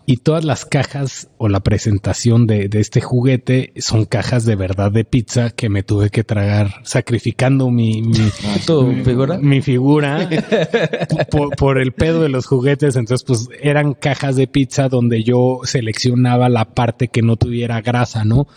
y 0.06 0.18
todas 0.18 0.46
las 0.46 0.66
cajas 0.66 1.30
o 1.38 1.50
la 1.50 1.62
presentación 1.62 2.46
de, 2.46 2.70
de, 2.70 2.80
este 2.80 3.02
juguete 3.02 3.74
son 3.78 4.06
cajas 4.06 4.46
de 4.46 4.56
verdad 4.56 4.92
de 4.92 5.04
pizza 5.04 5.50
que 5.50 5.68
me 5.68 5.82
tuve 5.82 6.12
que 6.12 6.24
tragar 6.24 6.76
sacrificando 6.84 7.72
mi, 7.72 8.04
mi, 8.04 8.30
¿Tu 8.68 9.04
figura? 9.04 9.40
mi 9.40 9.62
figura 9.62 10.30
por, 11.32 11.56
por, 11.56 11.80
el 11.80 11.92
pedo 11.92 12.22
de 12.22 12.30
los 12.30 12.46
juguetes. 12.46 12.96
Entonces, 12.96 13.26
pues 13.26 13.50
eran 13.62 13.94
cajas 13.94 14.36
de 14.36 14.48
pizza 14.48 14.90
donde 14.90 15.24
yo 15.24 15.62
seleccionaba 15.64 16.50
la 16.50 16.66
parte 16.66 17.08
que 17.08 17.24
no 17.24 17.36
tuviera 17.36 17.82
grasa, 17.82 18.24
¿no? 18.26 18.48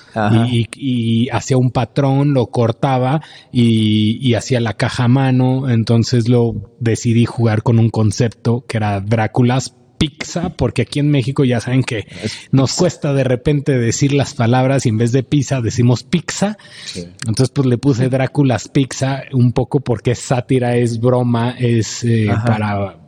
Y, 0.51 0.61
y, 0.61 0.69
y, 0.77 1.29
hacía 1.31 1.57
un 1.57 1.71
patrón, 1.71 2.35
lo 2.35 2.47
cortaba 2.49 3.23
y, 3.53 4.19
y 4.21 4.35
hacía 4.35 4.61
la 4.61 4.75
caja 4.75 5.05
a 5.05 5.09
mano. 5.09 5.71
Entonces 5.71 6.29
lo 6.29 6.55
decidí 6.79 7.25
jugar 7.25 7.63
con 7.63 7.79
un 7.79 7.89
concepto 7.89 8.65
que 8.69 8.77
era 8.77 9.01
Dráculas 9.19 9.75
pizza, 9.99 10.51
porque 10.51 10.83
aquí 10.83 11.01
en 11.01 11.11
México 11.11 11.45
ya 11.45 11.61
saben 11.61 11.83
que 11.83 12.07
nos 12.53 12.73
cuesta 12.75 13.13
de 13.13 13.25
repente 13.25 13.77
decir 13.77 14.13
las 14.13 14.35
palabras 14.35 14.87
y 14.87 14.91
en 14.91 14.99
vez 14.99 15.11
de 15.11 15.25
pizza 15.25 15.61
decimos 15.61 16.05
pizza. 16.05 16.57
Sí. 16.85 17.09
Entonces, 17.27 17.51
pues 17.51 17.67
le 17.67 17.79
puse 17.79 18.09
Dráculas 18.09 18.69
pizza 18.69 19.25
un 19.33 19.53
poco 19.53 19.81
porque 19.81 20.13
es 20.13 20.21
sátira, 20.21 20.77
es 20.77 21.01
broma, 21.01 21.57
es 21.59 22.05
eh, 22.05 22.31
para 22.47 23.08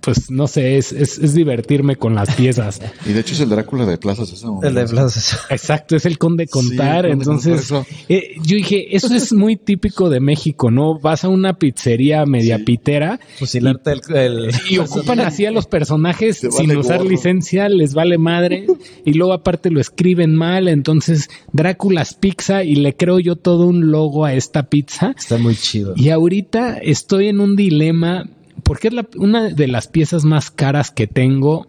pues 0.00 0.30
no 0.30 0.46
sé, 0.46 0.76
es, 0.78 0.92
es, 0.92 1.18
es, 1.18 1.34
divertirme 1.34 1.96
con 1.96 2.14
las 2.14 2.34
piezas. 2.34 2.80
y 3.06 3.12
de 3.12 3.20
hecho 3.20 3.34
es 3.34 3.40
el 3.40 3.48
Drácula 3.48 3.86
de 3.86 3.98
Plaza 3.98 4.26
Sésamo. 4.26 4.62
El 4.62 4.74
de 4.74 4.86
Plaza. 4.86 5.38
Exacto, 5.50 5.96
es 5.96 6.06
el 6.06 6.18
conde 6.18 6.46
contar. 6.46 7.04
Sí, 7.04 7.10
el 7.10 7.18
conde 7.18 7.32
Entonces, 7.32 7.68
contar 7.68 7.86
eh, 8.08 8.34
yo 8.42 8.56
dije, 8.56 8.96
eso 8.96 9.14
es 9.14 9.32
muy 9.32 9.56
típico 9.56 10.08
de 10.10 10.20
México, 10.20 10.70
¿no? 10.70 10.98
Vas 10.98 11.24
a 11.24 11.28
una 11.28 11.54
pizzería 11.54 12.24
media 12.26 12.58
sí. 12.58 12.64
pitera. 12.64 13.20
Fusilarte 13.38 13.90
y, 13.90 14.16
el, 14.16 14.16
el, 14.16 14.50
y 14.68 14.78
ocupan 14.78 15.20
así 15.20 15.46
a 15.46 15.50
los 15.50 15.66
personajes 15.66 16.42
vale 16.42 16.56
sin 16.56 16.76
usar 16.76 16.98
gorro. 16.98 17.10
licencia, 17.10 17.68
les 17.68 17.94
vale 17.94 18.18
madre. 18.18 18.66
y 19.04 19.12
luego 19.14 19.32
aparte 19.32 19.70
lo 19.70 19.80
escriben 19.80 20.34
mal. 20.34 20.68
Entonces, 20.68 21.28
Drácula's 21.52 22.14
Pizza 22.14 22.64
y 22.64 22.76
le 22.76 22.96
creo 22.96 23.18
yo 23.18 23.36
todo 23.36 23.66
un 23.66 23.90
logo 23.90 24.24
a 24.24 24.34
esta 24.34 24.64
pizza. 24.64 25.14
Está 25.16 25.38
muy 25.38 25.56
chido. 25.56 25.94
Y 25.96 26.10
ahorita 26.10 26.78
estoy 26.78 27.28
en 27.28 27.40
un 27.40 27.56
dilema 27.56 28.28
porque 28.70 28.86
es 28.86 28.94
una 29.16 29.48
de 29.48 29.66
las 29.66 29.88
piezas 29.88 30.24
más 30.24 30.52
caras 30.52 30.92
que 30.92 31.08
tengo 31.08 31.66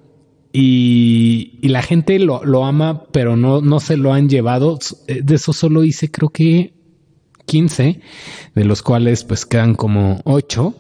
y, 0.54 1.58
y 1.60 1.70
la 1.70 1.82
gente 1.82 2.20
lo, 2.20 2.64
ama, 2.64 3.06
pero 3.12 3.36
no, 3.36 3.60
no 3.60 3.80
se 3.80 3.98
lo 3.98 4.14
han 4.14 4.30
llevado. 4.30 4.78
De 5.08 5.34
eso 5.34 5.52
solo 5.52 5.84
hice 5.84 6.12
creo 6.12 6.30
que 6.30 6.76
15, 7.48 8.02
de 8.54 8.66
los 8.66 8.84
cuales 8.84 9.24
pues 9.24 9.48
quedan 9.48 9.74
como 9.74 10.22
8. 10.26 10.76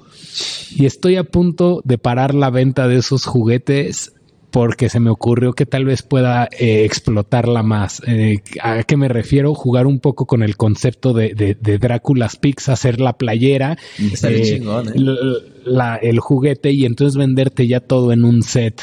Y 0.75 0.85
estoy 0.85 1.15
a 1.15 1.23
punto 1.23 1.81
de 1.85 1.97
parar 1.97 2.35
la 2.35 2.51
venta 2.51 2.87
de 2.87 2.97
esos 2.97 3.25
juguetes 3.25 4.13
porque 4.51 4.89
se 4.89 4.99
me 4.99 5.09
ocurrió 5.09 5.53
que 5.53 5.65
tal 5.65 5.85
vez 5.85 6.03
pueda 6.03 6.47
eh, 6.51 6.83
explotarla 6.85 7.63
más. 7.63 8.01
Eh, 8.05 8.39
¿A 8.61 8.83
qué 8.83 8.97
me 8.97 9.07
refiero? 9.07 9.55
Jugar 9.55 9.87
un 9.87 9.99
poco 9.99 10.25
con 10.25 10.43
el 10.43 10.57
concepto 10.57 11.13
de, 11.13 11.33
de, 11.33 11.55
de 11.59 11.77
Drácula's 11.77 12.35
Pix, 12.35 12.69
hacer 12.69 12.99
la 12.99 13.13
playera, 13.13 13.77
eh, 13.97 14.41
chingón, 14.43 14.91
la, 14.93 15.15
la, 15.63 15.95
el 15.95 16.19
juguete 16.19 16.71
y 16.71 16.85
entonces 16.85 17.17
venderte 17.17 17.67
ya 17.67 17.79
todo 17.79 18.11
en 18.11 18.25
un 18.25 18.43
set. 18.43 18.81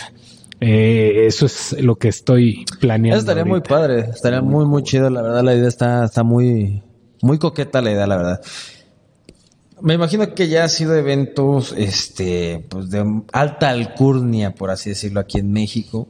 Eh, 0.60 1.26
eso 1.26 1.46
es 1.46 1.76
lo 1.80 1.96
que 1.96 2.08
estoy 2.08 2.64
planeando. 2.80 3.18
Eso 3.18 3.20
estaría 3.20 3.42
ahorita. 3.42 3.54
muy 3.54 3.60
padre, 3.60 4.10
estaría 4.10 4.40
muy, 4.40 4.64
muy 4.64 4.82
chido. 4.82 5.10
La 5.10 5.22
verdad, 5.22 5.44
la 5.44 5.54
idea 5.54 5.68
está, 5.68 6.04
está 6.04 6.24
muy, 6.24 6.82
muy 7.22 7.38
coqueta 7.38 7.80
la 7.82 7.92
idea, 7.92 8.06
la 8.06 8.16
verdad. 8.16 8.40
Me 9.82 9.94
imagino 9.94 10.34
que 10.34 10.48
ya 10.48 10.64
ha 10.64 10.68
sido 10.68 10.96
eventos 10.96 11.74
este, 11.76 12.64
pues 12.68 12.90
de 12.90 13.22
alta 13.32 13.70
alcurnia, 13.70 14.54
por 14.54 14.70
así 14.70 14.90
decirlo, 14.90 15.20
aquí 15.20 15.38
en 15.38 15.52
México. 15.52 16.08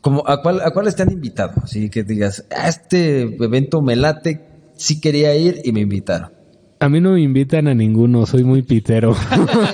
Como, 0.00 0.26
¿a, 0.26 0.42
cuál, 0.42 0.60
¿A 0.62 0.70
cuáles 0.70 0.96
te 0.96 1.02
han 1.02 1.12
invitado? 1.12 1.52
Así 1.62 1.90
que 1.90 2.02
digas, 2.02 2.46
a 2.50 2.68
este 2.68 3.22
evento 3.22 3.82
me 3.82 3.96
late, 3.96 4.46
sí 4.76 5.00
quería 5.00 5.34
ir 5.34 5.60
y 5.64 5.72
me 5.72 5.80
invitaron. 5.80 6.39
A 6.82 6.88
mí 6.88 6.98
no 6.98 7.12
me 7.12 7.20
invitan 7.20 7.68
a 7.68 7.74
ninguno, 7.74 8.24
soy 8.24 8.42
muy 8.42 8.62
pitero. 8.62 9.14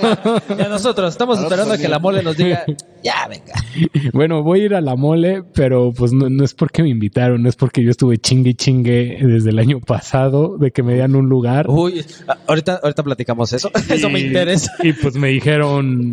y 0.49 0.61
a 0.61 0.67
nosotros 0.67 1.13
estamos 1.13 1.39
esperando 1.39 1.73
a 1.73 1.77
que 1.77 1.87
la 1.87 1.99
mole 1.99 2.21
nos 2.21 2.35
diga, 2.35 2.65
ya, 3.01 3.29
venga. 3.29 3.53
Bueno, 4.13 4.43
voy 4.43 4.61
a 4.61 4.65
ir 4.65 4.75
a 4.75 4.81
la 4.81 4.95
mole, 4.97 5.43
pero 5.53 5.93
pues 5.93 6.11
no, 6.11 6.29
no, 6.29 6.43
es 6.43 6.53
porque 6.53 6.83
me 6.83 6.89
invitaron, 6.89 7.47
es 7.47 7.55
porque 7.55 7.81
yo 7.81 7.91
estuve 7.91 8.17
chingue 8.17 8.55
chingue 8.55 9.19
desde 9.21 9.51
el 9.51 9.59
año 9.59 9.79
pasado 9.79 10.57
de 10.57 10.71
que 10.71 10.83
me 10.83 10.93
dieran 10.93 11.15
un 11.15 11.29
lugar. 11.29 11.67
Uy, 11.69 12.03
ahorita, 12.47 12.81
ahorita 12.83 13.03
platicamos 13.03 13.53
eso. 13.53 13.71
Eso 13.89 14.09
me 14.09 14.19
interesa. 14.19 14.73
Y 14.83 14.91
pues 14.91 15.15
me 15.15 15.29
dijeron, 15.29 16.11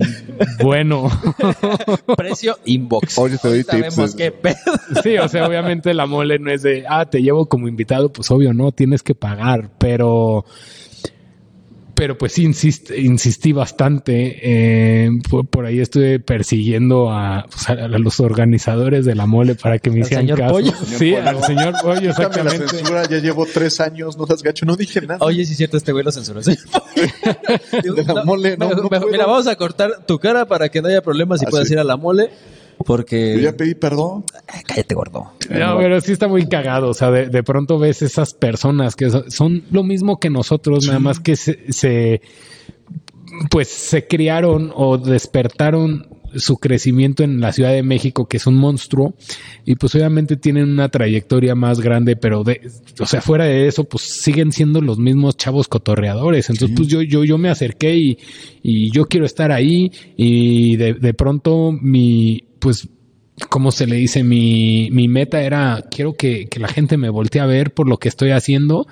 bueno. 0.62 1.08
Precio 2.16 2.58
inbox. 2.66 3.18
Oye, 3.18 3.38
te 3.38 3.48
doy 3.48 3.62
Sabemos 3.64 3.96
tips. 3.96 4.14
qué 4.14 4.30
pedo. 4.30 4.54
Sí, 5.02 5.16
o 5.18 5.26
sea, 5.28 5.48
obviamente 5.48 5.92
la 5.92 6.06
mole 6.06 6.38
no 6.38 6.52
es 6.52 6.62
de, 6.62 6.84
ah, 6.88 7.06
te 7.06 7.20
llevo 7.20 7.46
como 7.46 7.66
invitado, 7.66 8.12
pues 8.12 8.30
obvio, 8.30 8.52
no, 8.52 8.70
tienes 8.70 9.02
que 9.02 9.16
pagar, 9.16 9.70
pero 9.78 10.44
pero 11.94 12.18
pues 12.18 12.38
insist, 12.38 12.90
insistí 12.90 13.52
bastante. 13.52 14.38
Eh, 14.42 15.10
por, 15.30 15.46
por, 15.46 15.66
ahí 15.66 15.80
estuve 15.80 16.20
persiguiendo 16.20 17.10
a, 17.10 17.46
pues, 17.50 17.68
a, 17.68 17.88
los 17.88 18.20
organizadores 18.20 19.04
de 19.04 19.14
la 19.14 19.26
mole 19.26 19.54
para 19.54 19.78
que 19.78 19.90
me 19.90 20.00
hicieran 20.00 20.26
señor 20.26 20.38
caso. 20.38 20.52
Pollo? 20.54 20.72
Sí, 20.84 21.14
al 21.14 21.42
señor 21.42 21.74
Pollo, 21.82 22.10
Exactamente. 22.10 22.64
exactamente. 22.64 22.64
La 22.64 22.68
censura, 22.68 23.08
ya 23.08 23.18
llevo 23.18 23.46
tres 23.46 23.80
años, 23.80 24.16
no 24.16 24.26
das 24.26 24.42
gacho, 24.42 24.66
no 24.66 24.76
dije 24.76 25.00
nada. 25.00 25.18
Oye, 25.20 25.44
si 25.44 25.52
es 25.52 25.58
cierto, 25.58 25.76
este 25.76 25.92
güey 25.92 26.04
lo 26.04 26.12
censuró. 26.12 26.42
¿sí? 26.42 26.56
de 27.72 28.04
la 28.04 28.24
mole, 28.24 28.56
no, 28.56 28.68
me, 28.68 28.74
no 28.74 28.88
me, 28.88 29.00
mira, 29.10 29.26
vamos 29.26 29.46
a 29.46 29.56
cortar 29.56 30.04
tu 30.06 30.18
cara 30.18 30.46
para 30.46 30.68
que 30.68 30.82
no 30.82 30.88
haya 30.88 31.02
problemas 31.02 31.42
y 31.42 31.46
Ah, 31.46 31.50
puedas 31.50 31.68
sí. 31.68 31.74
ir 31.74 31.78
a 31.78 31.84
la 31.84 31.96
mole. 31.96 32.30
Porque. 32.84 33.34
Yo 33.36 33.40
ya 33.40 33.56
pedí 33.56 33.74
perdón. 33.74 34.24
Ay, 34.48 34.62
cállate, 34.66 34.94
gordo. 34.94 35.32
No, 35.50 35.78
pero 35.78 36.00
sí 36.00 36.12
está 36.12 36.28
muy 36.28 36.46
cagado. 36.46 36.88
O 36.88 36.94
sea, 36.94 37.10
de, 37.10 37.28
de 37.28 37.42
pronto 37.42 37.78
ves 37.78 38.02
esas 38.02 38.34
personas 38.34 38.96
que 38.96 39.10
son, 39.10 39.30
son 39.30 39.62
lo 39.70 39.82
mismo 39.82 40.18
que 40.18 40.30
nosotros, 40.30 40.84
sí. 40.84 40.88
nada 40.88 41.00
más 41.00 41.20
que 41.20 41.36
se, 41.36 41.72
se 41.72 42.20
pues 43.50 43.68
se 43.68 44.06
criaron 44.06 44.72
o 44.74 44.98
despertaron 44.98 46.08
su 46.36 46.56
crecimiento 46.56 47.22
en 47.22 47.40
la 47.40 47.52
Ciudad 47.52 47.72
de 47.72 47.82
México, 47.82 48.26
que 48.26 48.38
es 48.38 48.46
un 48.46 48.56
monstruo, 48.56 49.14
y 49.64 49.76
pues 49.76 49.94
obviamente 49.94 50.36
tienen 50.36 50.68
una 50.68 50.88
trayectoria 50.88 51.54
más 51.54 51.80
grande, 51.80 52.16
pero 52.16 52.42
de, 52.42 52.60
o 52.98 53.06
sea, 53.06 53.20
fuera 53.20 53.44
de 53.44 53.68
eso, 53.68 53.84
pues 53.84 54.02
siguen 54.02 54.52
siendo 54.52 54.80
los 54.80 54.98
mismos 54.98 55.36
chavos 55.36 55.68
cotorreadores. 55.68 56.50
Entonces, 56.50 56.70
sí. 56.70 56.74
pues 56.76 56.88
yo, 56.88 57.02
yo, 57.02 57.24
yo 57.24 57.38
me 57.38 57.50
acerqué 57.50 57.96
y, 57.96 58.18
y 58.62 58.90
yo 58.90 59.06
quiero 59.06 59.26
estar 59.26 59.52
ahí, 59.52 59.92
y 60.16 60.76
de, 60.76 60.94
de 60.94 61.14
pronto 61.14 61.72
mi, 61.72 62.44
pues 62.58 62.88
como 63.48 63.72
se 63.72 63.86
le 63.86 63.96
dice, 63.96 64.22
mi, 64.22 64.88
mi 64.92 65.08
meta 65.08 65.42
era, 65.42 65.84
quiero 65.90 66.14
que, 66.14 66.46
que, 66.46 66.60
la 66.60 66.68
gente 66.68 66.96
me 66.96 67.08
voltee 67.08 67.40
a 67.40 67.46
ver 67.46 67.72
por 67.74 67.88
lo 67.88 67.96
que 67.98 68.08
estoy 68.08 68.30
haciendo. 68.30 68.86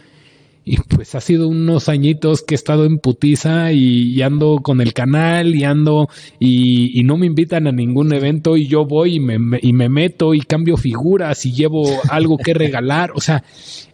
Y 0.65 0.77
pues 0.77 1.17
ha 1.17 1.21
sido 1.21 1.49
unos 1.49 1.89
añitos 1.89 2.43
que 2.43 2.55
he 2.55 2.57
estado 2.57 2.85
en 2.85 2.99
putiza 2.99 3.73
y, 3.73 4.13
y 4.13 4.23
ando 4.23 4.61
con 4.63 4.81
el 4.81 4.93
canal 4.93 5.57
y 5.57 5.65
ando 5.65 6.09
y, 6.39 6.99
y, 6.99 7.03
no 7.03 7.17
me 7.17 7.27
invitan 7.27 7.67
a 7.67 7.73
ningún 7.73 8.13
evento 8.13 8.57
y 8.57 8.69
yo 8.69 8.85
voy 8.85 9.17
y 9.17 9.21
me, 9.21 9.41
me, 9.41 9.59
y 9.61 9.73
me 9.73 9.89
meto 9.89 10.35
y 10.35 10.41
cambio 10.41 10.77
figuras 10.77 11.45
y 11.47 11.53
llevo 11.53 11.85
algo 12.09 12.39
que 12.39 12.55
regalar. 12.55 13.11
O 13.17 13.21
sea, 13.21 13.43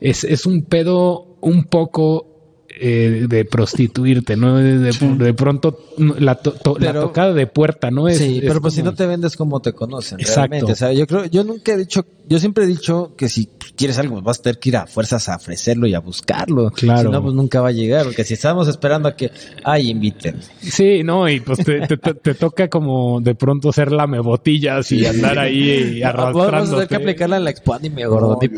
es, 0.01 0.25
es 0.25 0.45
un 0.45 0.63
pedo 0.63 1.39
un 1.41 1.65
poco 1.65 2.38
eh, 2.81 3.27
de 3.29 3.45
prostituirte, 3.45 4.37
¿no? 4.37 4.57
De, 4.57 4.79
de, 4.79 4.93
de 4.93 5.35
pronto 5.35 5.79
la, 6.19 6.37
to, 6.37 6.53
to, 6.53 6.75
pero, 6.75 6.93
la, 6.93 7.01
tocada 7.01 7.33
de 7.33 7.47
puerta, 7.47 7.91
¿no? 7.91 8.09
Es, 8.09 8.19
sí, 8.19 8.37
es 8.37 8.41
pero 8.41 8.55
como... 8.55 8.63
pues 8.63 8.75
si 8.75 8.83
no 8.83 8.95
te 8.95 9.07
vendes 9.07 9.37
como 9.37 9.61
te 9.61 9.73
conocen. 9.73 10.21
Exacto. 10.21 10.51
Realmente. 10.51 10.73
O 10.73 10.77
sea, 10.77 10.93
yo 10.93 11.07
creo, 11.07 11.25
yo 11.27 11.45
nunca 11.45 11.73
he 11.73 11.77
dicho, 11.77 12.05
yo 12.29 12.39
siempre 12.39 12.65
he 12.65 12.67
dicho 12.67 13.15
que 13.17 13.29
si 13.29 13.49
quieres 13.77 13.99
algo, 13.99 14.21
vas 14.21 14.41
a 14.41 14.43
tener 14.43 14.59
que 14.59 14.69
ir 14.69 14.77
a 14.77 14.87
fuerzas 14.87 15.29
a 15.29 15.37
ofrecerlo 15.37 15.87
y 15.87 15.95
a 15.95 16.01
buscarlo. 16.01 16.71
Claro. 16.71 17.09
Si 17.09 17.13
no, 17.13 17.23
pues 17.23 17.35
nunca 17.35 17.61
va 17.61 17.69
a 17.69 17.73
llegar, 17.73 18.05
porque 18.05 18.25
si 18.25 18.35
estamos 18.35 18.69
esperando 18.69 19.09
a 19.09 19.17
que, 19.17 19.31
ay, 19.65 19.91
inviten. 19.91 20.41
Sí, 20.61 21.03
no, 21.03 21.29
y 21.29 21.41
pues 21.41 21.65
te, 21.65 21.87
te, 21.87 21.97
te 21.97 22.35
toca 22.35 22.69
como 22.69 23.21
de 23.21 23.35
pronto 23.35 23.73
ser 23.73 23.93
lame 23.93 24.21
botillas 24.21 24.93
y 24.93 25.07
andar 25.07 25.39
ahí 25.39 26.03
arrastrando. 26.03 26.39
Vamos 26.53 26.69
a 26.71 26.73
tener 26.73 26.89
que 26.89 26.97
aplicarla 26.97 27.37
en 27.37 27.45
la 27.45 27.51
expo 27.51 27.75
anime, 27.75 28.07
gordo. 28.07 28.39
No, 28.41 28.49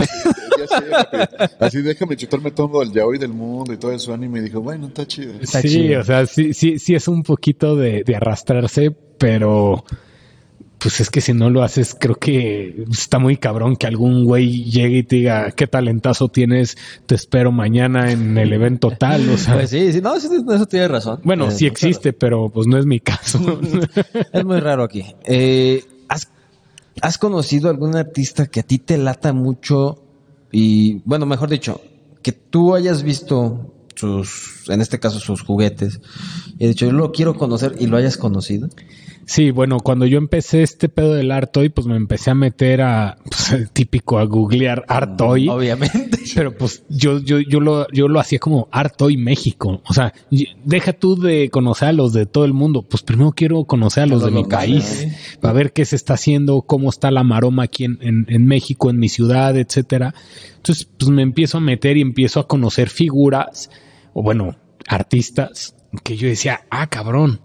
así 1.59 1.83
déjame 1.83 2.17
chutarme 2.17 2.51
todo 2.51 2.83
el 2.83 2.93
yaoi 2.93 3.19
del 3.19 3.33
mundo 3.33 3.73
y 3.73 3.77
todo 3.77 3.93
eso 3.93 4.13
anime 4.13 4.41
y 4.41 4.43
dijo, 4.43 4.61
bueno, 4.61 4.89
está 4.89 5.07
chido. 5.07 5.35
Está 5.41 5.63
sí, 5.63 5.69
chido. 5.69 6.01
o 6.01 6.05
sea, 6.05 6.27
sí, 6.27 6.55
sí, 6.55 6.79
sí 6.79 6.95
es 6.95 7.09
un 7.09 7.23
poquito 7.23 7.77
de, 7.77 8.03
de, 8.05 8.17
arrastrarse, 8.17 8.91
pero 9.19 9.85
pues 10.81 11.01
es 11.01 11.11
que 11.11 11.21
si 11.21 11.35
no 11.35 11.51
lo 11.51 11.63
haces, 11.63 11.95
creo 11.99 12.15
que 12.15 12.85
está 12.91 13.19
muy 13.19 13.37
cabrón 13.37 13.77
que 13.77 13.87
algún 13.87 14.25
güey 14.25 14.65
llegue 14.65 14.99
y 14.99 15.03
te 15.03 15.17
diga, 15.17 15.53
qué 15.53 15.67
talentazo 15.67 16.29
tienes, 16.29 16.79
te 17.07 17.15
espero 17.15 17.53
mañana 17.53 18.11
en 18.11 18.39
el 18.39 18.53
evento 18.53 18.91
tal, 18.91 19.29
o 19.29 19.37
sea. 19.37 19.55
Pues 19.55 19.71
sí, 19.71 19.93
sí, 19.93 20.01
no, 20.01 20.15
eso, 20.15 20.31
eso 20.33 20.67
tiene 20.67 20.89
razón. 20.89 21.21
Bueno, 21.23 21.49
eh, 21.49 21.51
sí 21.51 21.67
existe, 21.67 22.15
pero 22.15 22.49
pues 22.49 22.67
no 22.67 22.79
es 22.79 22.87
mi 22.87 22.99
caso. 22.99 23.61
es 24.33 24.45
muy 24.45 24.59
raro 24.59 24.83
aquí. 24.83 25.05
Eh, 25.25 25.85
¿has, 26.09 26.29
¿Has 27.03 27.19
conocido 27.19 27.69
algún 27.69 27.95
artista 27.95 28.47
que 28.47 28.61
a 28.61 28.63
ti 28.63 28.79
te 28.79 28.97
lata 28.97 29.35
mucho 29.35 30.03
y, 30.51 31.03
bueno, 31.05 31.27
mejor 31.27 31.51
dicho, 31.51 31.83
que 32.23 32.33
tú 32.33 32.75
hayas 32.75 33.03
visto 33.03 33.75
sus, 33.95 34.65
en 34.69 34.81
este 34.81 34.99
caso 34.99 35.21
sus 35.21 35.43
juguetes, 35.43 36.01
y 36.59 36.65
de 36.65 36.71
hecho 36.71 36.87
yo 36.87 36.93
lo 36.93 37.13
quiero 37.13 37.35
conocer 37.35 37.77
y 37.79 37.87
lo 37.87 37.99
hayas 37.99 38.17
conocido? 38.17 38.71
Sí, 39.27 39.51
bueno, 39.51 39.79
cuando 39.79 40.07
yo 40.07 40.19
empecé 40.19 40.63
este 40.63 40.89
pedo 40.89 41.15
del 41.15 41.31
Artoy, 41.31 41.69
pues 41.69 41.87
me 41.87 41.97
empecé 41.97 42.31
a 42.31 42.35
meter 42.35 42.83
a, 42.83 43.17
pues, 43.25 43.71
típico, 43.73 44.19
a 44.19 44.25
googlear 44.25 44.85
Artoy. 44.89 45.49
Obviamente. 45.49 46.19
Pero 46.35 46.57
pues 46.57 46.85
yo, 46.89 47.19
yo, 47.19 47.39
yo 47.39 47.61
lo, 47.61 47.87
yo 47.93 48.09
lo 48.09 48.21
hacía 48.21 48.39
como 48.39 48.69
Artoy 48.73 49.17
México. 49.17 49.83
O 49.87 49.95
sea, 49.95 50.13
deja 50.65 50.93
tú 50.93 51.17
de 51.17 51.51
conocer 51.51 51.89
a 51.89 51.93
los 51.93 52.13
de 52.13 52.27
todo 52.27 52.45
el 52.45 52.53
mundo. 52.53 52.83
Pues 52.83 53.03
primero 53.03 53.33
quiero 53.33 53.65
conocer 53.65 54.05
a 54.05 54.07
los 54.07 54.25
de 54.25 54.31
mi 54.31 54.45
país, 54.45 55.07
para 55.41 55.55
ver 55.55 55.73
qué 55.73 55.85
se 55.85 55.97
está 55.97 56.15
haciendo, 56.15 56.63
cómo 56.63 56.91
está 56.91 57.11
la 57.11 57.23
maroma 57.23 57.65
aquí 57.65 57.85
en, 57.85 57.99
en, 58.01 58.27
en 58.29 58.47
México, 58.47 58.91
en 58.91 58.99
mi 58.99 59.09
ciudad, 59.09 59.57
etcétera. 59.57 60.15
Entonces, 60.57 60.89
pues 60.99 61.11
me 61.11 61.23
empiezo 61.23 61.59
a 61.59 61.61
meter 61.61 61.97
y 61.97 62.03
empiezo 62.03 62.41
a 62.41 62.47
conocer 62.47 62.91
figuras, 62.91 63.71
o 64.13 64.23
bueno, 64.23 64.57
artistas, 64.87 65.75
que 66.05 66.17
yo 66.17 66.29
decía, 66.29 66.63
ah, 66.71 66.89
cabrón, 66.89 67.41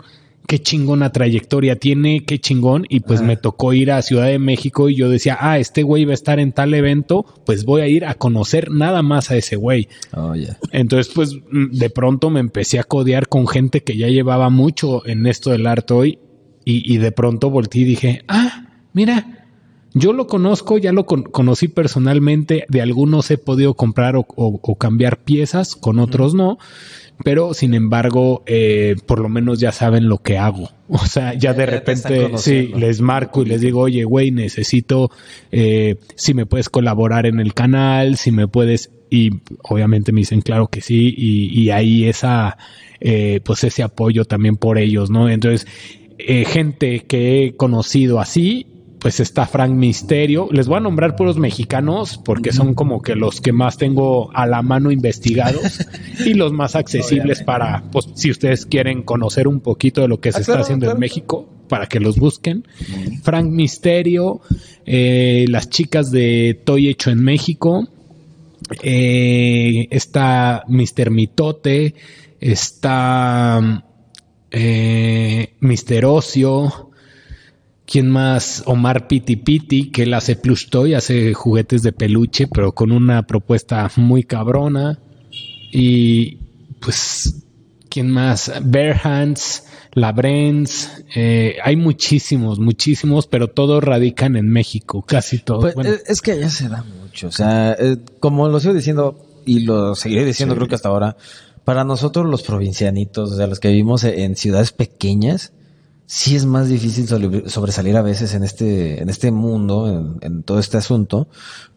qué 0.48 0.60
chingona 0.60 1.12
trayectoria 1.12 1.78
tiene, 1.78 2.24
qué 2.26 2.40
chingón. 2.40 2.86
Y 2.90 3.02
pues 3.02 3.22
me 3.22 3.38
tocó 3.38 3.74
ir 3.74 3.92
a 3.92 4.02
Ciudad 4.02 4.28
de 4.28 4.40
México 4.40 4.90
y 4.90 4.96
yo 4.96 5.10
decía, 5.10 5.38
ah, 5.40 5.60
este 5.60 5.84
güey 5.84 6.06
va 6.06 6.12
a 6.12 6.16
estar 6.16 6.40
en 6.40 6.52
tal 6.52 6.74
evento, 6.74 7.26
pues 7.46 7.66
voy 7.66 7.82
a 7.82 7.88
ir 7.88 8.06
a 8.06 8.16
conocer 8.16 8.72
nada 8.72 9.02
más 9.02 9.32
a 9.32 9.38
ese 9.38 9.56
güey. 9.56 9.88
Oh. 10.14 10.34
Entonces, 10.72 11.14
pues 11.14 11.34
mm, 11.34 11.72
de 11.72 11.90
pronto 11.90 12.30
me 12.30 12.40
empecé 12.40 12.80
a 12.80 12.84
codear 12.84 13.28
con 13.28 13.48
gente 13.48 13.82
que 13.82 13.98
ya 13.98 14.08
llevaba 14.08 14.50
mucho 14.50 15.06
en 15.08 15.26
esto 15.28 15.52
del 15.52 15.68
arte 15.68 15.94
hoy 15.94 16.20
y, 16.64 16.94
y 16.94 16.98
de 16.98 17.12
pronto 17.12 17.50
volteé 17.50 17.82
y 17.82 17.86
dije, 17.86 18.22
ah, 18.28 18.70
mira, 18.94 19.45
yo 19.96 20.14
lo 20.14 20.28
conozco, 20.28 20.78
ya 20.78 20.92
lo 20.92 21.06
con- 21.08 21.24
conocí 21.24 21.68
personalmente, 21.70 22.66
de 22.70 22.82
algunos 22.82 23.32
he 23.32 23.38
podido 23.40 23.74
comprar 23.74 24.16
o, 24.18 24.26
o- 24.36 24.60
o 24.62 24.76
cambiar 24.76 25.18
piezas, 25.24 25.76
con 25.76 25.98
otros 26.00 26.36
no, 26.36 26.58
pero 27.24 27.54
sin 27.54 27.74
embargo, 27.74 28.44
eh, 28.46 28.96
por 29.08 29.20
lo 29.20 29.30
menos 29.30 29.60
ya 29.60 29.72
saben 29.72 30.08
lo 30.10 30.18
que 30.20 30.38
hago. 30.38 30.70
O 30.88 31.00
sea, 31.08 31.34
ya 31.34 31.54
de 31.54 31.66
Ya 31.66 31.72
repente, 31.72 32.38
sí, 32.38 32.72
les 32.78 33.02
marco 33.02 33.42
y 33.42 33.46
les 33.46 33.62
digo, 33.62 33.80
oye, 33.82 34.04
güey, 34.04 34.30
necesito, 34.30 35.10
eh, 35.52 35.96
si 36.16 36.36
me 36.36 36.46
puedes 36.46 36.70
colaborar 36.70 37.26
en 37.26 37.40
el 37.40 37.56
canal, 37.56 38.18
si 38.18 38.32
me 38.32 38.48
puedes, 38.48 38.92
y 39.10 39.32
obviamente 39.64 40.12
me 40.12 40.20
dicen, 40.22 40.42
claro 40.42 40.68
que 40.68 40.82
sí, 40.82 41.12
y, 41.18 41.60
y 41.60 41.70
ahí 41.72 42.06
esa, 42.06 42.58
eh, 43.00 43.40
pues 43.44 43.64
ese 43.64 43.82
apoyo 43.82 44.26
también 44.26 44.58
por 44.58 44.78
ellos, 44.78 45.10
¿no? 45.10 45.28
Entonces, 45.28 45.66
eh, 46.20 46.46
gente 46.46 47.00
que 47.08 47.46
he 47.46 47.56
conocido 47.56 48.20
así, 48.20 48.68
pues 49.06 49.20
está 49.20 49.46
Frank 49.46 49.70
Misterio. 49.70 50.50
Les 50.52 50.68
voy 50.68 50.78
a 50.78 50.80
nombrar 50.80 51.16
puros 51.16 51.38
mexicanos 51.38 52.18
porque 52.18 52.52
son 52.52 52.74
como 52.74 53.04
que 53.04 53.14
los 53.14 53.40
que 53.40 53.52
más 53.52 53.78
tengo 53.78 54.36
a 54.36 54.48
la 54.48 54.64
mano 54.64 54.90
investigados 54.90 55.86
y 56.26 56.34
los 56.34 56.52
más 56.54 56.76
accesibles 56.76 57.44
para, 57.44 57.84
pues, 57.92 58.10
si 58.16 58.32
ustedes 58.32 58.66
quieren 58.66 59.04
conocer 59.04 59.48
un 59.48 59.60
poquito 59.60 60.02
de 60.02 60.08
lo 60.08 60.20
que 60.20 60.32
se 60.32 60.40
Ah, 60.40 60.42
está 60.42 60.54
claro, 60.54 60.64
haciendo 60.64 60.86
claro. 60.88 60.96
en 60.96 61.00
México, 61.02 61.48
para 61.70 61.86
que 61.86 62.00
los 62.00 62.18
busquen. 62.18 62.68
Frank 63.22 63.46
Misterio, 63.46 64.42
eh, 64.88 65.46
las 65.50 65.70
chicas 65.70 66.10
de 66.10 66.60
Toy 66.64 66.88
Hecho 66.88 67.12
en 67.12 67.24
México, 67.24 67.88
eh, 68.82 69.88
está 69.92 70.64
Mr. 70.68 71.12
Mitote, 71.12 71.94
está 72.40 73.84
eh, 74.50 75.54
Mr. 75.60 76.06
Ocio, 76.06 76.90
¿quién 77.86 78.10
más? 78.10 78.64
Omar 78.66 79.08
Piti 79.08 79.36
Piti, 79.36 79.92
que 79.92 80.04
él 80.04 80.14
hace 80.14 80.36
plush 80.36 80.70
toy, 80.70 80.94
hace 80.94 81.34
juguetes 81.34 81.84
de 81.84 81.92
peluche, 81.92 82.48
pero 82.48 82.74
con 82.74 82.92
una 82.92 83.26
propuesta 83.28 83.90
muy 83.96 84.24
cabrona. 84.24 85.00
Y 85.72 86.38
pues, 86.80 87.44
¿quién 87.90 88.10
más? 88.10 88.52
Bare 88.64 89.00
Hands, 89.02 89.64
Labrenz, 89.94 91.04
eh, 91.16 91.58
hay 91.64 91.76
muchísimos, 91.76 92.60
muchísimos, 92.60 93.28
pero 93.28 93.50
todos 93.50 93.84
radican 93.84 94.36
en 94.36 94.50
México, 94.50 95.02
casi 95.02 95.40
todos. 95.40 95.62
Pues, 95.62 95.76
Bueno, 95.76 95.92
es, 96.06 96.22
que 96.22 96.34
allá 96.34 96.50
se 96.50 96.68
da 96.68 96.84
mucho. 96.84 97.28
O 97.28 97.32
sea, 97.32 97.76
eh, 97.80 97.98
como 98.20 98.48
lo 98.50 98.60
sigo 98.60 98.74
diciendo 98.74 99.26
y 99.46 99.60
lo 99.60 99.96
seguiré 99.96 100.26
diciendo 100.26 100.56
creo 100.56 100.68
que 100.68 100.76
hasta 100.76 100.90
ahora, 100.90 101.16
para 101.64 101.84
nosotros 101.84 102.26
los 102.26 102.44
provincianitos, 102.44 103.32
o 103.32 103.36
sea, 103.38 103.48
los 103.48 103.60
que 103.60 103.70
vivimos 103.70 104.04
en 104.04 104.36
ciudades 104.36 104.72
pequeñas, 104.72 105.54
sí 106.06 106.36
es 106.36 106.46
más 106.46 106.70
difícil 106.70 107.08
sobre- 107.08 107.50
sobresalir 107.50 107.96
a 107.98 108.02
veces 108.02 108.34
en 108.34 108.44
este, 108.44 109.02
en 109.02 109.10
este 109.10 109.32
mundo, 109.32 109.90
en, 109.90 110.18
en 110.22 110.44
todo 110.44 110.60
este 110.60 110.78
asunto, 110.78 111.28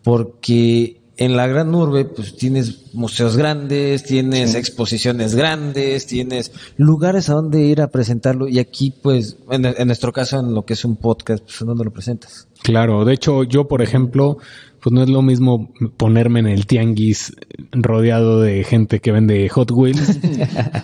porque 0.03 1.01
en 1.17 1.37
la 1.37 1.49
gran 1.49 1.75
urbe, 1.75 2.05
pues 2.05 2.37
tienes 2.37 2.95
museos 2.95 3.37
grandes, 3.37 4.05
tienes 4.05 4.55
exposiciones 4.55 5.35
grandes, 5.35 6.07
tienes 6.07 6.53
lugares 6.77 7.29
a 7.29 7.35
donde 7.35 7.61
ir 7.63 7.81
a 7.83 7.89
presentarlo, 7.89 8.47
y 8.47 8.61
aquí, 8.61 8.95
pues, 9.03 9.37
en, 9.51 9.65
en 9.67 9.87
nuestro 9.89 10.13
caso, 10.13 10.39
en 10.39 10.55
lo 10.55 10.65
que 10.65 10.75
es 10.75 10.85
un 10.85 10.95
podcast, 10.95 11.43
pues, 11.43 11.61
¿en 11.61 11.67
dónde 11.67 11.85
lo 11.85 11.91
presentas? 11.93 12.47
Claro, 12.63 13.05
de 13.05 13.15
hecho 13.15 13.45
yo, 13.45 13.69
por 13.69 13.83
ejemplo, 13.83 14.39
pues 14.81 14.93
no 14.93 15.03
es 15.03 15.09
lo 15.09 15.23
mismo 15.23 15.73
ponerme 15.97 16.41
en 16.41 16.47
el 16.49 16.67
tianguis 16.67 17.35
rodeado 17.73 18.41
de 18.41 18.63
gente 18.65 19.01
que 19.01 19.13
vende 19.13 19.49
Hot 19.49 19.71
Wheels. 19.71 20.19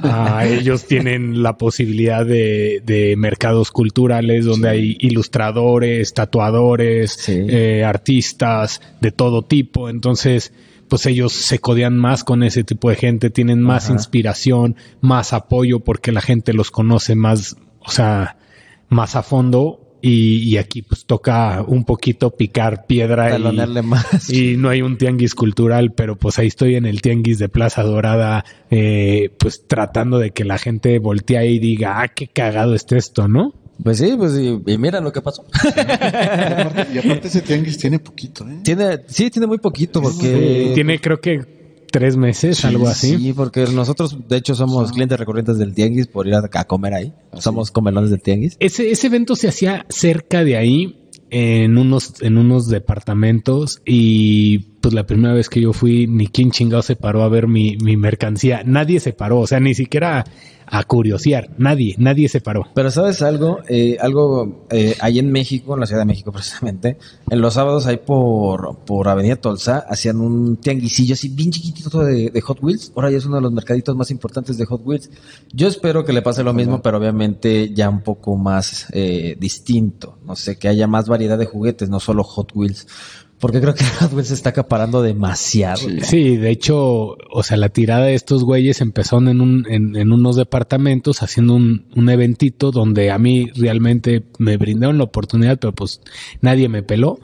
Ah, 0.06 0.44
ellos 0.46 0.84
tienen 0.86 1.42
la 1.42 1.56
posibilidad 1.56 2.24
de, 2.26 2.82
de 2.84 3.16
mercados 3.16 3.70
culturales 3.70 4.44
donde 4.44 4.68
hay 4.68 4.96
ilustradores, 5.00 6.12
tatuadores, 6.14 7.12
Sí. 7.12 7.32
eh, 7.48 7.84
artistas 7.84 8.80
de 9.00 9.10
todo 9.12 9.42
tipo. 9.42 9.88
Entonces, 9.88 10.52
pues 10.88 11.06
ellos 11.06 11.32
se 11.32 11.58
codean 11.58 11.96
más 11.98 12.22
con 12.24 12.42
ese 12.42 12.64
tipo 12.64 12.90
de 12.90 12.96
gente, 12.96 13.30
tienen 13.30 13.60
más 13.62 13.84
Ajá. 13.86 13.94
inspiración, 13.94 14.76
más 15.00 15.32
apoyo 15.32 15.80
porque 15.80 16.12
la 16.12 16.20
gente 16.20 16.52
los 16.52 16.70
conoce 16.70 17.14
más, 17.14 17.56
o 17.80 17.90
sea, 17.90 18.36
más 18.88 19.16
a 19.16 19.22
fondo. 19.22 19.80
Y, 20.06 20.50
y 20.50 20.58
aquí 20.58 20.82
pues 20.82 21.06
toca 21.06 21.64
un 21.66 21.86
poquito 21.86 22.36
picar 22.36 22.84
piedra 22.84 23.28
y, 23.28 23.32
Talonearle 23.32 23.80
más. 23.80 24.28
y 24.28 24.58
no 24.58 24.68
hay 24.68 24.82
un 24.82 24.98
tianguis 24.98 25.34
cultural, 25.34 25.94
pero 25.94 26.16
pues 26.16 26.38
ahí 26.38 26.48
estoy 26.48 26.74
en 26.74 26.84
el 26.84 27.00
tianguis 27.00 27.38
de 27.38 27.48
Plaza 27.48 27.82
Dorada, 27.82 28.44
eh, 28.70 29.30
pues 29.38 29.66
tratando 29.66 30.18
de 30.18 30.32
que 30.32 30.44
la 30.44 30.58
gente 30.58 30.98
voltee 30.98 31.50
y 31.52 31.58
diga, 31.58 32.02
ah, 32.02 32.08
qué 32.08 32.28
cagado 32.28 32.74
está 32.74 32.98
esto, 32.98 33.28
¿no? 33.28 33.54
Pues 33.82 33.96
sí, 33.96 34.14
pues 34.18 34.38
y, 34.38 34.60
y 34.66 34.76
mira 34.76 35.00
lo 35.00 35.10
que 35.10 35.22
pasó. 35.22 35.46
Y 35.64 35.70
aparte, 35.80 36.86
y 36.92 36.98
aparte 36.98 37.28
ese 37.28 37.40
tianguis 37.40 37.78
tiene 37.78 37.98
poquito, 37.98 38.46
¿eh? 38.46 38.58
tiene, 38.62 39.00
sí, 39.06 39.30
tiene 39.30 39.46
muy 39.46 39.58
poquito 39.58 40.02
porque... 40.02 40.72
Tiene 40.74 41.00
creo 41.00 41.18
que 41.18 41.63
tres 41.94 42.16
meses, 42.16 42.64
algo 42.64 42.88
así. 42.88 43.16
Sí, 43.16 43.32
porque 43.32 43.66
nosotros 43.66 44.18
de 44.28 44.36
hecho 44.36 44.56
somos 44.56 44.90
clientes 44.90 45.16
recurrentes 45.16 45.58
del 45.58 45.74
Tianguis 45.74 46.08
por 46.08 46.26
ir 46.26 46.34
a, 46.34 46.42
a 46.52 46.64
comer 46.64 46.92
ahí. 46.92 47.12
Somos 47.38 47.70
comelones 47.70 48.10
del 48.10 48.20
Tianguis. 48.20 48.56
Ese, 48.58 48.90
ese 48.90 49.06
evento 49.06 49.36
se 49.36 49.46
hacía 49.46 49.86
cerca 49.88 50.42
de 50.42 50.56
ahí, 50.56 51.08
en 51.30 51.78
unos, 51.78 52.20
en 52.20 52.36
unos 52.36 52.66
departamentos, 52.66 53.80
y 53.86 54.58
pues 54.80 54.92
la 54.92 55.06
primera 55.06 55.34
vez 55.34 55.48
que 55.48 55.60
yo 55.60 55.72
fui, 55.72 56.08
ni 56.08 56.26
quién 56.26 56.50
chingado 56.50 56.82
se 56.82 56.96
paró 56.96 57.22
a 57.22 57.28
ver 57.28 57.46
mi, 57.46 57.76
mi 57.76 57.96
mercancía. 57.96 58.62
Nadie 58.66 58.98
se 58.98 59.12
paró, 59.12 59.38
o 59.38 59.46
sea, 59.46 59.60
ni 59.60 59.74
siquiera 59.74 60.24
a 60.66 60.84
curiosear. 60.84 61.50
Nadie, 61.58 61.94
nadie 61.98 62.28
se 62.28 62.40
paró. 62.40 62.66
Pero 62.74 62.90
sabes 62.90 63.22
algo, 63.22 63.58
eh, 63.68 63.96
algo 64.00 64.66
eh, 64.70 64.96
ahí 65.00 65.18
en 65.18 65.30
México, 65.30 65.74
en 65.74 65.80
la 65.80 65.86
Ciudad 65.86 66.02
de 66.02 66.06
México 66.06 66.32
precisamente, 66.32 66.98
en 67.30 67.40
los 67.40 67.54
sábados 67.54 67.86
ahí 67.86 67.98
por, 67.98 68.78
por 68.84 69.08
Avenida 69.08 69.36
Tolsa, 69.36 69.84
hacían 69.88 70.20
un 70.20 70.56
tianguisillo 70.56 71.14
así 71.14 71.28
bien 71.28 71.50
chiquitito 71.50 72.00
de, 72.04 72.30
de 72.30 72.40
Hot 72.40 72.62
Wheels. 72.62 72.92
Ahora 72.94 73.10
ya 73.10 73.18
es 73.18 73.26
uno 73.26 73.36
de 73.36 73.42
los 73.42 73.52
mercaditos 73.52 73.96
más 73.96 74.10
importantes 74.10 74.58
de 74.58 74.66
Hot 74.66 74.82
Wheels. 74.84 75.10
Yo 75.52 75.68
espero 75.68 76.04
que 76.04 76.12
le 76.12 76.22
pase 76.22 76.42
lo 76.42 76.52
mismo, 76.52 76.82
pero 76.82 76.98
obviamente 76.98 77.72
ya 77.72 77.88
un 77.88 78.00
poco 78.02 78.36
más 78.36 78.86
eh, 78.92 79.36
distinto. 79.38 80.18
No 80.24 80.36
sé, 80.36 80.56
que 80.56 80.68
haya 80.68 80.86
más 80.86 81.08
variedad 81.08 81.38
de 81.38 81.46
juguetes, 81.46 81.88
no 81.88 82.00
solo 82.00 82.24
Hot 82.24 82.52
Wheels. 82.54 82.86
Porque 83.40 83.60
creo 83.60 83.74
que 83.74 83.84
Wheels 84.12 84.28
se 84.28 84.34
está 84.34 84.50
acaparando 84.50 85.02
demasiado. 85.02 85.82
Sí, 86.02 86.36
de 86.36 86.50
hecho, 86.50 87.16
o 87.30 87.42
sea, 87.42 87.56
la 87.56 87.68
tirada 87.68 88.06
de 88.06 88.14
estos 88.14 88.44
güeyes 88.44 88.80
empezó 88.80 89.18
en, 89.18 89.40
un, 89.40 89.66
en, 89.68 89.96
en 89.96 90.12
unos 90.12 90.36
departamentos 90.36 91.22
haciendo 91.22 91.54
un, 91.54 91.86
un 91.94 92.08
eventito 92.08 92.70
donde 92.70 93.10
a 93.10 93.18
mí 93.18 93.50
realmente 93.54 94.24
me 94.38 94.56
brindaron 94.56 94.98
la 94.98 95.04
oportunidad, 95.04 95.58
pero 95.58 95.74
pues 95.74 96.00
nadie 96.40 96.68
me 96.68 96.82
peló. 96.82 97.18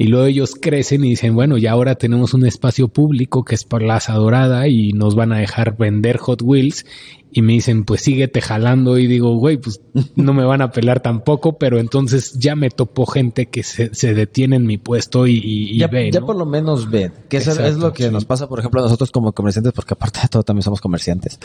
Y 0.00 0.04
luego 0.04 0.26
ellos 0.26 0.54
crecen 0.54 1.04
y 1.04 1.10
dicen, 1.10 1.34
bueno, 1.34 1.58
ya 1.58 1.72
ahora 1.72 1.96
tenemos 1.96 2.32
un 2.32 2.46
espacio 2.46 2.86
público 2.86 3.44
que 3.44 3.56
es 3.56 3.64
Plaza 3.64 4.14
Dorada 4.14 4.68
y 4.68 4.92
nos 4.92 5.16
van 5.16 5.32
a 5.32 5.38
dejar 5.38 5.76
vender 5.76 6.18
Hot 6.18 6.40
Wheels. 6.40 6.86
Y 7.32 7.42
me 7.42 7.54
dicen, 7.54 7.84
pues 7.84 8.02
síguete 8.02 8.40
jalando. 8.40 8.96
Y 8.96 9.08
digo, 9.08 9.36
güey, 9.36 9.56
pues 9.56 9.80
no 10.14 10.34
me 10.34 10.44
van 10.44 10.62
a 10.62 10.70
pelar 10.70 11.00
tampoco, 11.00 11.58
pero 11.58 11.80
entonces 11.80 12.34
ya 12.38 12.54
me 12.54 12.70
topó 12.70 13.06
gente 13.06 13.46
que 13.46 13.64
se, 13.64 13.92
se 13.92 14.14
detiene 14.14 14.54
en 14.54 14.66
mi 14.66 14.78
puesto 14.78 15.26
y, 15.26 15.40
y, 15.42 15.78
ya, 15.78 15.88
ve, 15.88 16.12
ya 16.12 16.20
¿no? 16.20 16.26
por 16.26 16.36
lo 16.36 16.46
menos 16.46 16.88
ven, 16.88 17.12
que 17.28 17.38
eso 17.38 17.50
es 17.50 17.58
Exacto, 17.58 17.86
lo 17.88 17.92
que 17.92 18.04
sí. 18.04 18.10
nos 18.10 18.24
pasa, 18.24 18.48
por 18.48 18.60
ejemplo, 18.60 18.80
a 18.80 18.84
nosotros 18.84 19.10
como 19.10 19.32
comerciantes, 19.32 19.72
porque 19.72 19.94
aparte 19.94 20.20
de 20.22 20.28
todo 20.28 20.44
también 20.44 20.62
somos 20.62 20.80
comerciantes. 20.80 21.40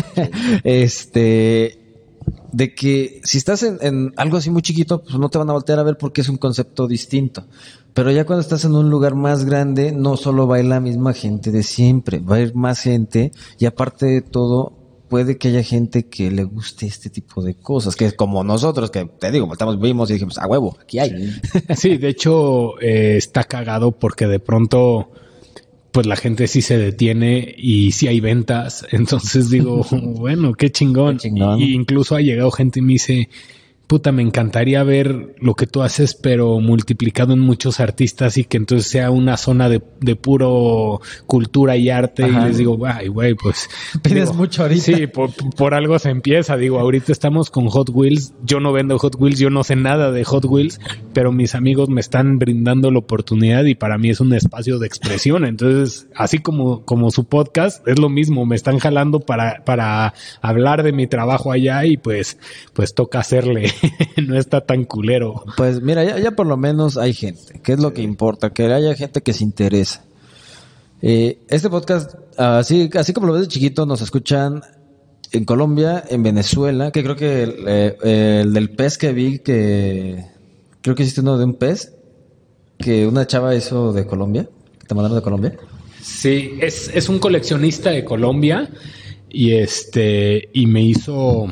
este, 0.64 1.78
de 2.52 2.74
que 2.74 3.22
si 3.24 3.38
estás 3.38 3.62
en, 3.62 3.78
en 3.80 4.12
algo 4.16 4.36
así 4.36 4.50
muy 4.50 4.60
chiquito, 4.60 5.02
pues 5.02 5.18
no 5.18 5.30
te 5.30 5.38
van 5.38 5.48
a 5.48 5.54
voltear 5.54 5.78
a 5.78 5.82
ver 5.82 5.96
porque 5.96 6.20
es 6.20 6.28
un 6.28 6.36
concepto 6.36 6.86
distinto. 6.86 7.46
Pero 7.96 8.10
ya 8.10 8.26
cuando 8.26 8.42
estás 8.42 8.62
en 8.66 8.74
un 8.74 8.90
lugar 8.90 9.14
más 9.14 9.46
grande, 9.46 9.90
no 9.90 10.18
solo 10.18 10.46
va 10.46 10.56
a 10.56 10.58
ir 10.58 10.66
la 10.66 10.80
misma 10.80 11.14
gente 11.14 11.50
de 11.50 11.62
siempre, 11.62 12.18
va 12.18 12.36
a 12.36 12.40
ir 12.40 12.54
más 12.54 12.80
gente 12.80 13.32
y 13.58 13.64
aparte 13.64 14.04
de 14.04 14.20
todo, 14.20 14.74
puede 15.08 15.38
que 15.38 15.48
haya 15.48 15.62
gente 15.62 16.06
que 16.06 16.30
le 16.30 16.44
guste 16.44 16.84
este 16.84 17.08
tipo 17.08 17.42
de 17.42 17.54
cosas, 17.54 17.96
que 17.96 18.04
es 18.04 18.12
como 18.12 18.44
nosotros, 18.44 18.90
que 18.90 19.06
te 19.06 19.32
digo, 19.32 19.50
estamos 19.50 19.80
vimos 19.80 20.10
y 20.10 20.12
dijimos, 20.12 20.36
a 20.36 20.46
huevo, 20.46 20.76
aquí 20.78 20.98
hay. 20.98 21.40
Sí, 21.74 21.96
de 21.96 22.08
hecho 22.08 22.78
eh, 22.82 23.16
está 23.16 23.44
cagado 23.44 23.92
porque 23.92 24.26
de 24.26 24.40
pronto 24.40 25.10
pues 25.90 26.06
la 26.06 26.16
gente 26.16 26.48
sí 26.48 26.60
se 26.60 26.76
detiene 26.76 27.54
y 27.56 27.92
sí 27.92 28.08
hay 28.08 28.20
ventas. 28.20 28.86
Entonces 28.92 29.48
digo, 29.48 29.86
bueno, 29.90 30.52
qué 30.52 30.70
chingón. 30.70 31.16
Qué 31.16 31.30
chingón. 31.30 31.62
Y 31.62 31.72
incluso 31.72 32.14
ha 32.14 32.20
llegado 32.20 32.50
gente 32.50 32.80
y 32.80 32.82
me 32.82 32.92
dice, 32.92 33.30
puta, 33.86 34.10
me 34.10 34.22
encantaría 34.22 34.82
ver 34.82 35.36
lo 35.38 35.54
que 35.54 35.66
tú 35.66 35.82
haces, 35.82 36.14
pero 36.14 36.58
multiplicado 36.60 37.32
en 37.32 37.40
muchos 37.40 37.78
artistas 37.78 38.36
y 38.36 38.44
que 38.44 38.56
entonces 38.56 38.88
sea 38.88 39.10
una 39.10 39.36
zona 39.36 39.68
de, 39.68 39.82
de 40.00 40.16
puro 40.16 41.00
cultura 41.26 41.76
y 41.76 41.90
arte. 41.90 42.24
Ajá. 42.24 42.42
Y 42.42 42.48
les 42.48 42.58
digo, 42.58 42.78
ay, 42.84 43.08
güey, 43.08 43.34
pues. 43.34 43.68
Pides 44.02 44.30
digo, 44.30 44.34
mucho 44.34 44.62
ahorita. 44.62 44.82
Sí, 44.82 45.06
por, 45.06 45.30
por 45.56 45.74
algo 45.74 45.98
se 45.98 46.10
empieza. 46.10 46.56
Digo, 46.56 46.80
ahorita 46.80 47.12
estamos 47.12 47.50
con 47.50 47.68
Hot 47.68 47.90
Wheels. 47.90 48.34
Yo 48.42 48.58
no 48.58 48.72
vendo 48.72 48.98
Hot 48.98 49.16
Wheels, 49.18 49.38
yo 49.38 49.50
no 49.50 49.62
sé 49.62 49.76
nada 49.76 50.10
de 50.10 50.24
Hot 50.24 50.44
Wheels, 50.44 50.80
pero 51.12 51.30
mis 51.30 51.54
amigos 51.54 51.88
me 51.88 52.00
están 52.00 52.38
brindando 52.38 52.90
la 52.90 52.98
oportunidad 52.98 53.64
y 53.64 53.76
para 53.76 53.98
mí 53.98 54.10
es 54.10 54.20
un 54.20 54.32
espacio 54.32 54.78
de 54.78 54.86
expresión. 54.88 55.44
Entonces, 55.44 56.08
así 56.14 56.38
como, 56.40 56.84
como 56.84 57.10
su 57.10 57.24
podcast, 57.24 57.86
es 57.86 57.98
lo 57.98 58.08
mismo. 58.08 58.46
Me 58.46 58.56
están 58.56 58.78
jalando 58.78 59.20
para, 59.20 59.64
para 59.64 60.12
hablar 60.42 60.82
de 60.82 60.92
mi 60.92 61.06
trabajo 61.06 61.52
allá 61.52 61.84
y 61.84 61.96
pues, 61.96 62.38
pues 62.72 62.92
toca 62.92 63.20
hacerle. 63.20 63.70
no 64.26 64.38
está 64.38 64.60
tan 64.60 64.84
culero. 64.84 65.44
Pues 65.56 65.82
mira, 65.82 66.04
ya, 66.04 66.18
ya 66.18 66.32
por 66.32 66.46
lo 66.46 66.56
menos 66.56 66.96
hay 66.96 67.12
gente, 67.12 67.60
que 67.60 67.72
es 67.72 67.80
lo 67.80 67.92
que 67.92 68.02
importa, 68.02 68.50
que 68.50 68.64
haya 68.72 68.94
gente 68.94 69.22
que 69.22 69.32
se 69.32 69.44
interesa. 69.44 70.04
Eh, 71.02 71.38
este 71.48 71.68
podcast, 71.68 72.14
así, 72.38 72.90
así 72.94 73.12
como 73.12 73.26
lo 73.26 73.34
ves 73.34 73.42
de 73.42 73.48
chiquito, 73.48 73.86
nos 73.86 74.00
escuchan 74.00 74.62
en 75.32 75.44
Colombia, 75.44 76.04
en 76.08 76.22
Venezuela, 76.22 76.90
que 76.90 77.02
creo 77.02 77.16
que 77.16 77.42
el, 77.42 77.64
eh, 77.66 78.40
el 78.42 78.52
del 78.52 78.70
pez 78.70 78.96
que 78.96 79.12
vi, 79.12 79.38
que 79.40 80.24
creo 80.80 80.94
que 80.94 81.02
hiciste 81.02 81.20
uno 81.20 81.36
de 81.36 81.44
un 81.44 81.54
pez, 81.54 81.92
que 82.78 83.06
una 83.06 83.26
chava 83.26 83.54
hizo 83.54 83.92
de 83.92 84.06
Colombia, 84.06 84.48
que 84.78 84.86
te 84.86 84.94
mandaron 84.94 85.16
de 85.16 85.22
Colombia. 85.22 85.56
Sí, 86.00 86.52
es, 86.60 86.90
es 86.94 87.08
un 87.08 87.18
coleccionista 87.18 87.90
de 87.90 88.04
Colombia 88.04 88.70
y 89.28 89.52
este, 89.54 90.48
y 90.52 90.66
me 90.66 90.82
hizo, 90.82 91.46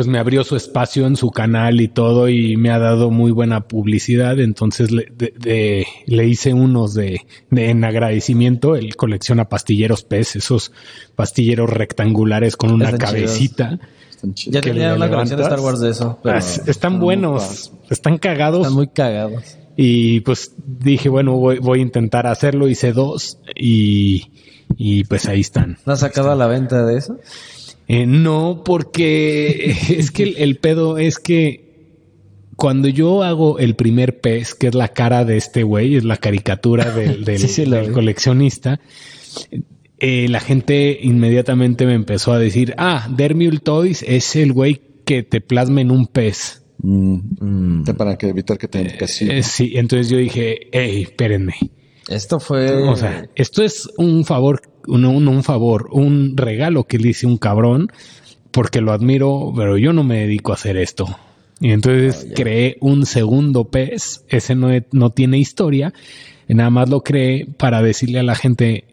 pues 0.00 0.08
me 0.08 0.18
abrió 0.18 0.44
su 0.44 0.56
espacio 0.56 1.06
en 1.06 1.14
su 1.16 1.30
canal 1.30 1.78
y 1.82 1.88
todo 1.88 2.30
y 2.30 2.56
me 2.56 2.70
ha 2.70 2.78
dado 2.78 3.10
muy 3.10 3.32
buena 3.32 3.68
publicidad. 3.68 4.40
Entonces 4.40 4.90
le, 4.90 5.08
de- 5.14 5.34
de- 5.38 5.86
le 6.06 6.26
hice 6.26 6.54
unos 6.54 6.94
de, 6.94 7.20
de- 7.50 7.68
en 7.68 7.84
agradecimiento. 7.84 8.76
Él 8.76 8.96
colecciona 8.96 9.50
pastilleros 9.50 10.02
pez, 10.04 10.36
esos 10.36 10.72
pastilleros 11.16 11.68
rectangulares 11.68 12.56
con 12.56 12.70
una 12.70 12.86
Están 12.86 13.10
chidos. 13.10 13.12
cabecita. 13.30 13.78
Están 14.08 14.32
chidos. 14.32 14.54
Ya 14.54 14.60
tenía 14.62 14.94
una 14.94 15.10
colección 15.10 15.36
de 15.38 15.42
Star. 15.44 15.60
Wars 15.60 15.80
de 15.80 15.90
eso, 15.90 16.18
pero 16.22 16.36
Ah, 16.36 16.38
es- 16.38 16.62
están 16.66 16.98
buenos, 16.98 17.70
están 17.90 18.16
cagados. 18.16 18.60
están 18.62 18.72
muy 18.74 18.88
cagados. 18.88 19.58
Y 19.76 20.20
pues 20.20 20.52
dije, 20.66 21.10
bueno, 21.10 21.32
voy, 21.36 21.58
voy 21.58 21.80
a 21.80 21.82
intentar 21.82 22.26
hacerlo. 22.26 22.68
Hice 22.68 22.94
dos 22.94 23.36
y, 23.54 24.30
y 24.78 25.04
pues 25.04 25.26
ahí 25.26 25.40
están. 25.40 25.76
¿No 25.84 25.92
has 25.92 26.00
sacado 26.00 26.30
a 26.30 26.34
la 26.36 26.46
venta 26.46 26.86
de 26.86 26.96
eso? 26.96 27.18
Eh, 27.92 28.06
no, 28.06 28.62
porque 28.64 29.74
es 29.88 30.10
que 30.10 30.22
el, 30.22 30.36
el 30.38 30.56
pedo 30.58 30.96
es 30.98 31.18
que 31.18 31.68
cuando 32.56 32.88
yo 32.88 33.22
hago 33.22 33.58
el 33.58 33.74
primer 33.74 34.20
pez, 34.20 34.54
que 34.54 34.68
es 34.68 34.74
la 34.74 34.88
cara 34.88 35.24
de 35.24 35.36
este 35.38 35.62
güey, 35.62 35.96
es 35.96 36.04
la 36.04 36.16
caricatura 36.18 36.90
del, 36.94 37.24
del- 37.26 37.38
Sí, 37.40 37.48
sí, 37.48 37.66
lo 37.66 37.76
del 37.76 37.88
vi. 37.88 37.92
coleccionista, 37.94 38.80
eh, 39.98 40.26
la 40.28 40.40
gente 40.40 40.98
inmediatamente 41.02 41.84
me 41.86 41.94
empezó 41.94 42.32
a 42.32 42.38
decir, 42.38 42.74
ah, 42.78 43.08
Dermule 43.16 43.58
Toys 43.58 44.04
es 44.06 44.36
el 44.36 44.52
güey 44.52 44.80
que 45.04 45.22
te 45.22 45.40
plasma 45.40 45.80
en 45.80 45.90
un 45.90 46.06
pez. 46.06 46.62
Mm. 46.82 47.82
Para 47.96 48.16
que 48.16 48.28
evitar 48.28 48.56
que 48.56 48.68
te 48.68 48.96
casi. 48.96 49.28
Eh, 49.30 49.42
sí, 49.42 49.72
entonces 49.74 50.08
yo 50.08 50.16
dije, 50.18 50.68
hey, 50.72 51.02
espérenme. 51.02 51.54
Esto 52.08 52.40
fue... 52.40 52.72
O 52.88 52.96
sea, 52.96 53.28
esto 53.34 53.62
es 53.62 53.88
un 53.98 54.24
favor, 54.24 54.62
un 54.86 55.42
favor, 55.42 55.88
un 55.92 56.36
regalo 56.36 56.84
que 56.84 56.98
le 56.98 57.10
hice 57.10 57.26
un 57.26 57.36
cabrón 57.36 57.90
porque 58.50 58.80
lo 58.80 58.92
admiro, 58.92 59.52
pero 59.56 59.78
yo 59.78 59.92
no 59.92 60.04
me 60.04 60.20
dedico 60.20 60.52
a 60.52 60.56
hacer 60.56 60.76
esto. 60.76 61.06
Y 61.60 61.70
entonces 61.72 62.26
creé 62.34 62.78
un 62.80 63.04
segundo 63.06 63.64
pez, 63.64 64.24
ese 64.28 64.54
no, 64.54 64.70
no 64.92 65.10
tiene 65.10 65.38
historia, 65.38 65.92
nada 66.48 66.70
más 66.70 66.88
lo 66.88 67.02
creé 67.02 67.46
para 67.46 67.82
decirle 67.82 68.18
a 68.18 68.22
la 68.22 68.34
gente, 68.34 68.84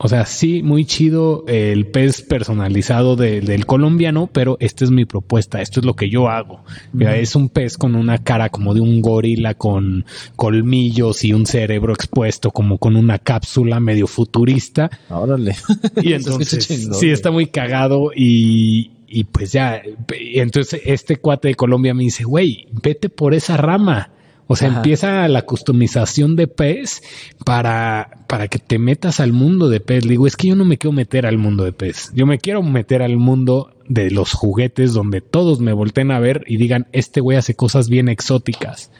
o 0.00 0.08
sea, 0.08 0.24
sí, 0.26 0.62
muy 0.62 0.84
chido 0.84 1.44
el 1.48 1.86
pez 1.88 2.22
personalizado 2.22 3.16
de- 3.16 3.40
del 3.40 3.66
colombiano, 3.66 4.28
pero 4.32 4.56
esta 4.60 4.84
es 4.84 4.90
mi 4.92 5.04
propuesta, 5.04 5.60
esto 5.60 5.80
es 5.80 5.86
lo 5.86 5.94
que 5.96 6.08
yo 6.08 6.28
hago. 6.28 6.60
Mira, 6.92 7.16
Es 7.16 7.34
un 7.34 7.48
pez 7.48 7.76
con 7.76 7.94
una 7.96 8.18
cara 8.18 8.48
como 8.48 8.74
de 8.74 8.80
un 8.80 9.00
gorila 9.02 9.54
con 9.54 10.04
colmillos 10.36 11.24
y 11.24 11.32
un 11.32 11.46
cerebro 11.46 11.92
expuesto 11.92 12.50
como 12.52 12.78
con 12.78 12.96
una 12.96 13.18
cápsula 13.18 13.80
medio 13.80 14.06
futurista. 14.06 14.88
Órale. 15.10 15.56
Y 16.02 16.12
entonces, 16.12 16.64
sí, 16.64 17.10
está 17.10 17.30
muy 17.30 17.46
cagado 17.48 18.12
y, 18.14 18.92
y 19.08 19.24
pues 19.24 19.52
ya, 19.52 19.82
y 20.18 20.38
entonces 20.38 20.80
este 20.84 21.16
cuate 21.16 21.48
de 21.48 21.54
Colombia 21.56 21.92
me 21.92 22.04
dice, 22.04 22.24
güey, 22.24 22.68
vete 22.82 23.08
por 23.08 23.34
esa 23.34 23.56
rama. 23.56 24.10
O 24.50 24.56
sea, 24.56 24.68
Ajá. 24.68 24.78
empieza 24.78 25.28
la 25.28 25.42
customización 25.42 26.34
de 26.34 26.48
pez 26.48 27.02
para, 27.44 28.24
para 28.26 28.48
que 28.48 28.58
te 28.58 28.78
metas 28.78 29.20
al 29.20 29.32
mundo 29.32 29.68
de 29.68 29.80
pez. 29.80 30.04
Le 30.04 30.12
digo, 30.12 30.26
es 30.26 30.36
que 30.36 30.48
yo 30.48 30.56
no 30.56 30.64
me 30.64 30.78
quiero 30.78 30.92
meter 30.92 31.26
al 31.26 31.36
mundo 31.36 31.64
de 31.64 31.72
pez. 31.72 32.10
Yo 32.14 32.26
me 32.26 32.38
quiero 32.38 32.62
meter 32.62 33.02
al 33.02 33.18
mundo 33.18 33.70
de 33.88 34.10
los 34.10 34.32
juguetes 34.32 34.94
donde 34.94 35.20
todos 35.20 35.60
me 35.60 35.74
volteen 35.74 36.10
a 36.10 36.18
ver 36.18 36.44
y 36.46 36.56
digan, 36.56 36.86
este 36.92 37.20
güey 37.20 37.36
hace 37.36 37.54
cosas 37.54 37.90
bien 37.90 38.08
exóticas. 38.08 38.90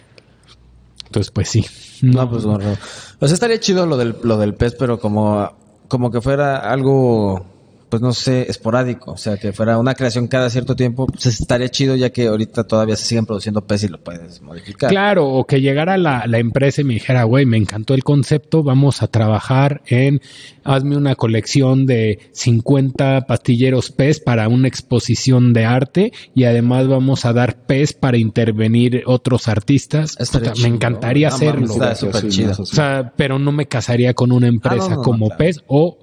Entonces, 1.06 1.30
pues 1.30 1.48
sí. 1.48 1.64
No, 2.02 2.28
pues 2.28 2.44
bueno. 2.44 2.76
O 3.18 3.26
sea, 3.26 3.34
estaría 3.34 3.58
chido 3.58 3.86
lo 3.86 3.96
del, 3.96 4.16
lo 4.22 4.36
del 4.36 4.54
pez, 4.54 4.74
pero 4.78 5.00
como, 5.00 5.50
como 5.88 6.10
que 6.10 6.20
fuera 6.20 6.58
algo, 6.58 7.46
pues 7.88 8.02
no 8.02 8.12
sé, 8.12 8.50
esporádico. 8.50 9.12
O 9.12 9.16
sea, 9.16 9.36
que 9.36 9.52
fuera 9.52 9.78
una 9.78 9.94
creación 9.94 10.26
cada 10.28 10.50
cierto 10.50 10.76
tiempo. 10.76 11.06
Pues 11.06 11.26
estaría 11.26 11.68
chido 11.68 11.96
ya 11.96 12.10
que 12.10 12.26
ahorita 12.26 12.64
todavía 12.64 12.96
se 12.96 13.04
siguen 13.06 13.26
produciendo 13.26 13.62
pez 13.66 13.84
y 13.84 13.88
lo 13.88 13.98
puedes 13.98 14.42
modificar. 14.42 14.90
Claro, 14.90 15.26
o 15.28 15.44
que 15.46 15.60
llegara 15.60 15.96
la, 15.96 16.26
la 16.26 16.38
empresa 16.38 16.80
y 16.80 16.84
me 16.84 16.94
dijera, 16.94 17.24
güey, 17.24 17.46
me 17.46 17.56
encantó 17.56 17.94
el 17.94 18.04
concepto, 18.04 18.62
vamos 18.62 19.02
a 19.02 19.06
trabajar 19.08 19.82
en, 19.86 20.20
hazme 20.64 20.96
una 20.96 21.14
colección 21.14 21.86
de 21.86 22.18
50 22.32 23.26
pastilleros 23.26 23.90
pez 23.90 24.20
para 24.20 24.48
una 24.48 24.68
exposición 24.68 25.52
de 25.52 25.64
arte 25.64 26.12
y 26.34 26.44
además 26.44 26.88
vamos 26.88 27.24
a 27.24 27.32
dar 27.32 27.56
pez 27.66 27.92
para 27.92 28.16
intervenir 28.18 29.02
otros 29.06 29.48
artistas. 29.48 30.16
Me 30.62 30.68
encantaría 30.68 31.28
No 31.30 31.34
hacerlo. 31.36 31.72
está 31.72 31.94
súper 31.94 32.28
chido. 32.28 32.52
O 32.58 32.66
sea, 32.66 33.12
pero 33.16 33.38
no 33.38 33.52
me 33.52 33.66
casaría 33.66 34.14
con 34.14 34.32
una 34.32 34.48
empresa 34.48 34.86
Ah, 34.86 34.90
no, 34.90 34.96
no, 34.96 35.02
como 35.02 35.26
claro. 35.26 35.38
pez 35.38 35.60
o 35.66 35.98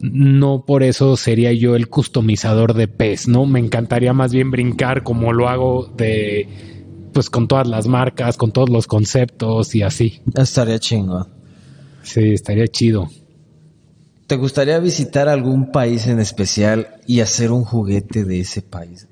no 0.00 0.64
por 0.64 0.82
eso 0.82 1.16
sería 1.16 1.52
yo 1.52 1.76
el 1.76 1.88
customizador 1.88 2.74
de 2.74 2.88
pez, 2.88 3.28
¿no? 3.28 3.46
Me 3.46 3.60
encantaría 3.60 4.12
más 4.12 4.32
bien 4.32 4.50
brincar 4.50 5.02
como 5.02 5.32
lo 5.32 5.48
hago 5.48 5.92
de 5.96 6.48
pues 7.12 7.28
con 7.28 7.48
todas 7.48 7.66
las 7.66 7.86
marcas, 7.86 8.36
con 8.36 8.52
todos 8.52 8.70
los 8.70 8.86
conceptos 8.86 9.74
y 9.74 9.82
así. 9.82 10.22
Estaría 10.34 10.78
chingón. 10.78 11.28
Sí, 12.02 12.32
estaría 12.32 12.66
chido. 12.68 13.08
¿Te 14.26 14.36
gustaría 14.36 14.78
visitar 14.78 15.28
algún 15.28 15.72
país 15.72 16.06
en 16.06 16.20
especial 16.20 17.00
y 17.06 17.20
hacer 17.20 17.50
un 17.50 17.64
juguete 17.64 18.24
de 18.24 18.40
ese 18.40 18.62
país? 18.62 19.08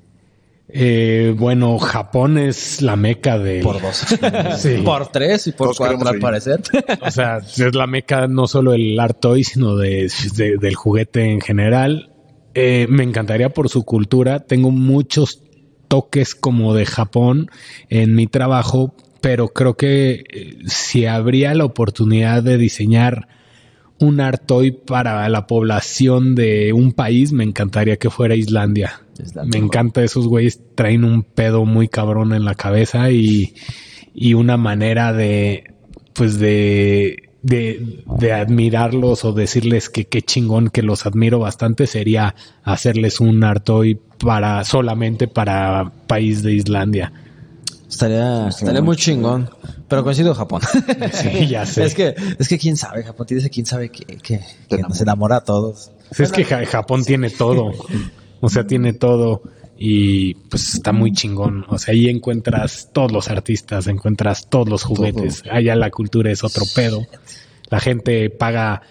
Eh, 0.71 1.35
bueno, 1.37 1.79
Japón 1.79 2.37
es 2.37 2.83
la 2.83 2.95
meca 2.97 3.39
de 3.39 3.61
Por 3.62 3.81
dos. 3.81 4.05
Sí. 4.59 4.83
Por 4.85 5.09
tres 5.09 5.47
y 5.47 5.53
por 5.53 5.69
Todos 5.69 5.79
cuatro 5.79 6.09
al 6.09 6.19
parecer. 6.19 6.61
O 7.01 7.11
sea, 7.11 7.39
es 7.39 7.75
la 7.75 7.87
meca 7.87 8.27
no 8.29 8.47
solo 8.47 8.73
del 8.73 8.99
art 9.01 9.19
toy, 9.21 9.45
sino 9.45 9.77
de, 9.77 10.11
de- 10.37 10.59
del 10.59 10.75
juguete 10.75 11.25
en 11.31 11.41
general. 11.41 12.12
Eh, 12.55 12.87
me 12.91 13.03
encantaría 13.05 13.49
por 13.51 13.69
su 13.69 13.85
cultura. 13.85 14.41
Tengo 14.41 14.71
muchos 14.71 15.43
toques 15.89 16.35
como 16.35 16.75
de 16.75 16.85
Japón 16.85 17.51
en 17.89 18.14
mi 18.14 18.27
trabajo, 18.27 18.95
pero 19.23 19.49
creo 19.49 19.75
que 19.77 20.25
eh, 20.31 20.57
si 20.66 21.07
habría 21.07 21.55
la 21.55 21.64
oportunidad 21.64 22.43
de 22.43 22.59
diseñar 22.59 23.29
un 24.01 24.20
art 24.20 24.44
toy 24.46 24.70
para 24.72 25.28
la 25.28 25.46
población 25.46 26.34
de 26.34 26.72
un 26.72 26.92
país, 26.92 27.32
me 27.32 27.44
encantaría 27.44 27.96
que 27.96 28.11
fuera 28.11 28.36
Islandia. 28.36 29.03
Me 29.44 29.59
encanta 29.59 30.05
esos 30.05 30.28
güeyes, 30.28 30.61
traen 30.74 31.05
un 31.05 31.24
pedo 31.24 31.64
muy 31.64 31.88
cabrón 31.88 32.32
en 32.32 32.44
la 32.44 32.55
cabeza 32.55 33.11
y, 33.11 33.55
y 34.14 34.34
una 34.34 34.57
manera 34.57 35.12
de, 35.12 35.74
pues 36.14 36.38
de, 36.38 37.30
de, 37.42 38.05
de 38.18 38.32
admirarlos 38.32 39.24
o 39.24 39.32
decirles 39.32 39.88
que 39.88 40.07
qué 40.07 40.22
chingón 40.22 40.68
que 40.68 40.82
los 40.82 41.05
admiro 41.05 41.40
bastante 41.40 41.88
sería 41.88 42.36
hacerles 42.62 43.18
un 43.18 43.42
art 43.42 43.64
toy 43.64 43.99
para, 44.18 44.64
solamente 44.64 45.26
para 45.26 45.92
país 46.07 46.42
de 46.44 46.55
Islandia. 46.55 47.12
Estaría, 47.89 48.49
estaría 48.49 48.82
muy 48.82 48.97
chingón. 48.97 49.49
Pero 49.89 50.05
coincido 50.05 50.34
Japón. 50.34 50.61
Sí, 51.12 51.47
ya 51.47 51.64
sé. 51.64 51.84
Es 51.84 51.95
que, 51.95 52.14
es 52.39 52.49
que 52.49 52.59
quién 52.59 52.76
sabe, 52.76 53.03
Japón 53.03 53.26
tiene 53.26 53.41
ese 53.41 53.51
quién 53.51 53.64
sabe 53.66 53.89
que, 53.91 54.05
que, 54.18 54.41
que 54.68 54.78
nos 54.78 55.01
enamora 55.01 55.36
a 55.36 55.41
todos. 55.41 55.91
Es 56.18 56.30
que 56.32 56.45
Ja- 56.45 56.64
Japón 56.66 57.05
tiene 57.05 57.30
todo. 57.30 57.72
O 58.41 58.49
sea, 58.49 58.64
tiene 58.68 58.93
todo. 58.93 59.43
Y 59.76 60.34
pues 60.34 60.74
está 60.74 60.93
muy 60.93 61.12
chingón. 61.12 61.64
O 61.68 61.76
sea, 61.76 61.93
ahí 61.93 62.09
encuentras 62.09 62.91
todos 62.93 63.11
los 63.11 63.28
artistas, 63.30 63.89
encuentras 63.89 64.49
todos 64.49 64.68
los 64.68 64.84
juguetes. 64.84 65.43
Allá 65.51 65.74
la 65.74 65.91
cultura 65.91 66.30
es 66.30 66.45
otro 66.45 66.62
pedo. 66.72 67.05
La 67.68 67.80
gente 67.80 68.30
paga 68.30 68.82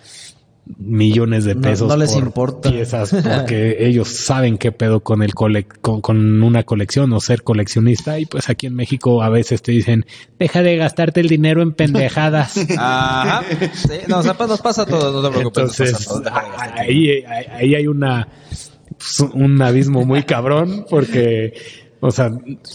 millones 0.79 1.45
de 1.45 1.55
pesos 1.55 1.87
no 1.87 1.95
les 1.97 2.11
por 2.13 2.23
importa. 2.23 2.69
piezas 2.71 3.11
porque 3.37 3.77
ellos 3.79 4.07
saben 4.09 4.57
qué 4.57 4.71
pedo 4.71 4.99
con 5.01 5.23
el 5.23 5.33
colec- 5.33 5.79
con, 5.81 6.01
con 6.01 6.43
una 6.43 6.63
colección 6.63 7.11
o 7.13 7.19
ser 7.19 7.43
coleccionista 7.43 8.19
y 8.19 8.25
pues 8.25 8.49
aquí 8.49 8.67
en 8.67 8.75
México 8.75 9.21
a 9.23 9.29
veces 9.29 9.61
te 9.61 9.71
dicen 9.71 10.05
deja 10.39 10.61
de 10.63 10.75
gastarte 10.77 11.21
el 11.21 11.29
dinero 11.29 11.61
en 11.61 11.73
pendejadas 11.73 12.57
Ajá. 12.77 13.43
Sí, 13.73 13.93
no, 14.07 14.19
o 14.19 14.23
sea, 14.23 14.33
pues 14.35 14.49
nos 14.49 14.61
pasa 14.61 14.81
a 14.83 14.85
todos, 14.85 15.13
no 15.13 15.21
te 15.29 15.35
preocupes. 15.35 15.63
nos 15.63 15.79
entonces, 15.79 15.91
pasa 15.93 16.03
a 16.03 16.07
todos, 16.13 16.23
deja 16.25 16.41
de 16.43 16.49
gastar. 16.49 16.79
ahí, 16.79 17.09
ahí, 17.25 17.45
ahí 17.51 17.75
hay 17.75 17.87
una 17.87 18.27
pues, 18.89 19.19
un 19.33 19.61
abismo 19.61 20.05
muy 20.05 20.23
cabrón 20.23 20.85
porque, 20.89 21.53
o 21.99 22.11
sea, 22.11 22.31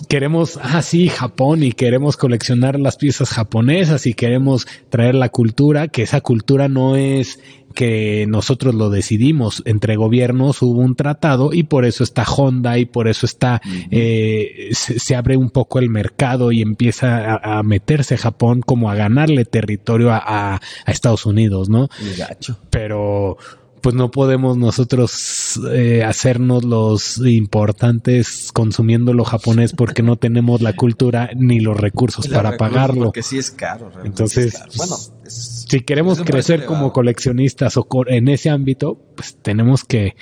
queremos, 0.08 0.58
ah, 0.62 0.82
sí, 0.82 1.08
Japón 1.08 1.62
y 1.62 1.72
queremos 1.72 2.16
coleccionar 2.16 2.78
las 2.78 2.96
piezas 2.96 3.30
japonesas 3.30 4.06
y 4.06 4.14
queremos 4.14 4.66
traer 4.88 5.14
la 5.14 5.28
cultura, 5.30 5.88
que 5.88 6.02
esa 6.02 6.20
cultura 6.20 6.68
no 6.68 6.96
es 6.96 7.40
que 7.72 8.26
nosotros 8.28 8.74
lo 8.74 8.90
decidimos. 8.90 9.62
Entre 9.66 9.96
gobiernos 9.96 10.62
hubo 10.62 10.80
un 10.80 10.94
tratado 10.94 11.52
y 11.52 11.64
por 11.64 11.84
eso 11.84 12.04
está 12.04 12.24
Honda 12.24 12.78
y 12.78 12.84
por 12.84 13.08
eso 13.08 13.26
está, 13.26 13.60
eh, 13.90 14.68
se, 14.72 14.98
se 14.98 15.14
abre 15.16 15.36
un 15.36 15.50
poco 15.50 15.78
el 15.78 15.88
mercado 15.90 16.52
y 16.52 16.62
empieza 16.62 17.34
a, 17.34 17.58
a 17.58 17.62
meterse 17.62 18.16
Japón 18.16 18.60
como 18.60 18.90
a 18.90 18.94
ganarle 18.94 19.44
territorio 19.44 20.12
a, 20.12 20.18
a- 20.18 20.60
a 20.86 20.90
Estados 20.92 21.26
Unidos, 21.26 21.68
¿no? 21.68 21.88
Gacho. 22.16 22.58
pero 22.70 23.36
pues 23.80 23.96
no 23.96 24.12
podemos 24.12 24.56
nosotros 24.56 25.58
eh, 25.72 26.04
hacernos 26.04 26.62
los 26.64 27.18
importantes 27.18 28.50
consumiendo 28.52 29.12
lo 29.12 29.24
japonés 29.24 29.72
porque 29.76 30.02
no 30.02 30.14
tenemos 30.16 30.62
la 30.62 30.74
cultura 30.74 31.30
ni 31.34 31.58
los 31.58 31.76
recursos 31.76 32.28
para 32.28 32.56
pagarlo. 32.56 33.06
Porque 33.06 33.22
sí 33.24 33.38
es 33.38 33.50
caro. 33.50 33.86
realmente 33.90 34.08
Entonces, 34.08 34.46
es 34.46 34.52
caro. 34.60 34.70
bueno, 34.76 34.96
es- 35.26 35.61
Si 35.72 35.80
queremos 35.80 36.20
crecer 36.20 36.66
como 36.66 36.92
coleccionistas 36.92 37.78
o 37.78 37.84
co- 37.84 38.06
en 38.06 38.28
ese 38.28 38.50
ámbito, 38.50 38.98
pues 39.16 39.38
tenemos 39.40 39.84
que, 39.84 40.16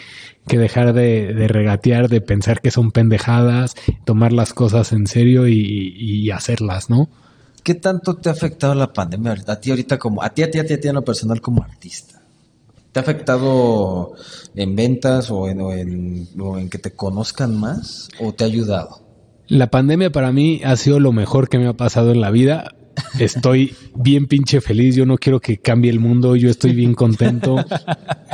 que 0.46 0.58
dejar 0.58 0.92
de, 0.92 1.34
de 1.34 1.48
regatear, 1.48 2.08
de 2.08 2.20
pensar 2.20 2.60
que 2.60 2.70
son 2.70 2.92
pendejadas, 2.92 3.74
tomar 4.04 4.32
las 4.32 4.54
cosas 4.54 4.92
en 4.92 5.08
serio 5.08 5.48
y, 5.48 5.92
y 5.98 6.30
hacerlas, 6.30 6.88
¿no? 6.88 7.08
¿Qué 7.64 7.74
tanto 7.74 8.14
te 8.14 8.28
ha 8.28 8.32
afectado 8.32 8.76
la 8.76 8.92
pandemia? 8.92 9.34
A 9.48 9.56
ti 9.60 9.70
ahorita 9.70 9.98
como, 9.98 10.22
a 10.22 10.30
ti, 10.30 10.44
a 10.44 10.50
ti, 10.52 10.60
a 10.60 10.64
ti, 10.64 10.74
a 10.74 10.80
ti 10.80 10.86
en 10.86 10.94
lo 10.94 11.04
personal 11.04 11.40
como 11.40 11.64
artista. 11.64 12.22
¿Te 12.92 13.00
ha 13.00 13.02
afectado 13.02 14.12
en 14.54 14.76
ventas 14.76 15.32
o 15.32 15.48
en, 15.48 15.60
o 15.60 15.72
en, 15.72 16.28
o 16.38 16.58
en 16.58 16.70
que 16.70 16.78
te 16.78 16.92
conozcan 16.92 17.58
más? 17.58 18.08
¿O 18.20 18.32
te 18.32 18.44
ha 18.44 18.46
ayudado? 18.46 19.00
La 19.48 19.68
pandemia 19.68 20.10
para 20.12 20.30
mí 20.30 20.60
ha 20.64 20.76
sido 20.76 21.00
lo 21.00 21.10
mejor 21.10 21.48
que 21.48 21.58
me 21.58 21.66
ha 21.66 21.72
pasado 21.72 22.12
en 22.12 22.20
la 22.20 22.30
vida. 22.30 22.76
Estoy 23.18 23.74
bien 23.94 24.26
pinche 24.26 24.60
feliz. 24.60 24.96
Yo 24.96 25.06
no 25.06 25.18
quiero 25.18 25.40
que 25.40 25.58
cambie 25.58 25.90
el 25.90 26.00
mundo. 26.00 26.36
Yo 26.36 26.50
estoy 26.50 26.72
bien 26.72 26.94
contento. 26.94 27.56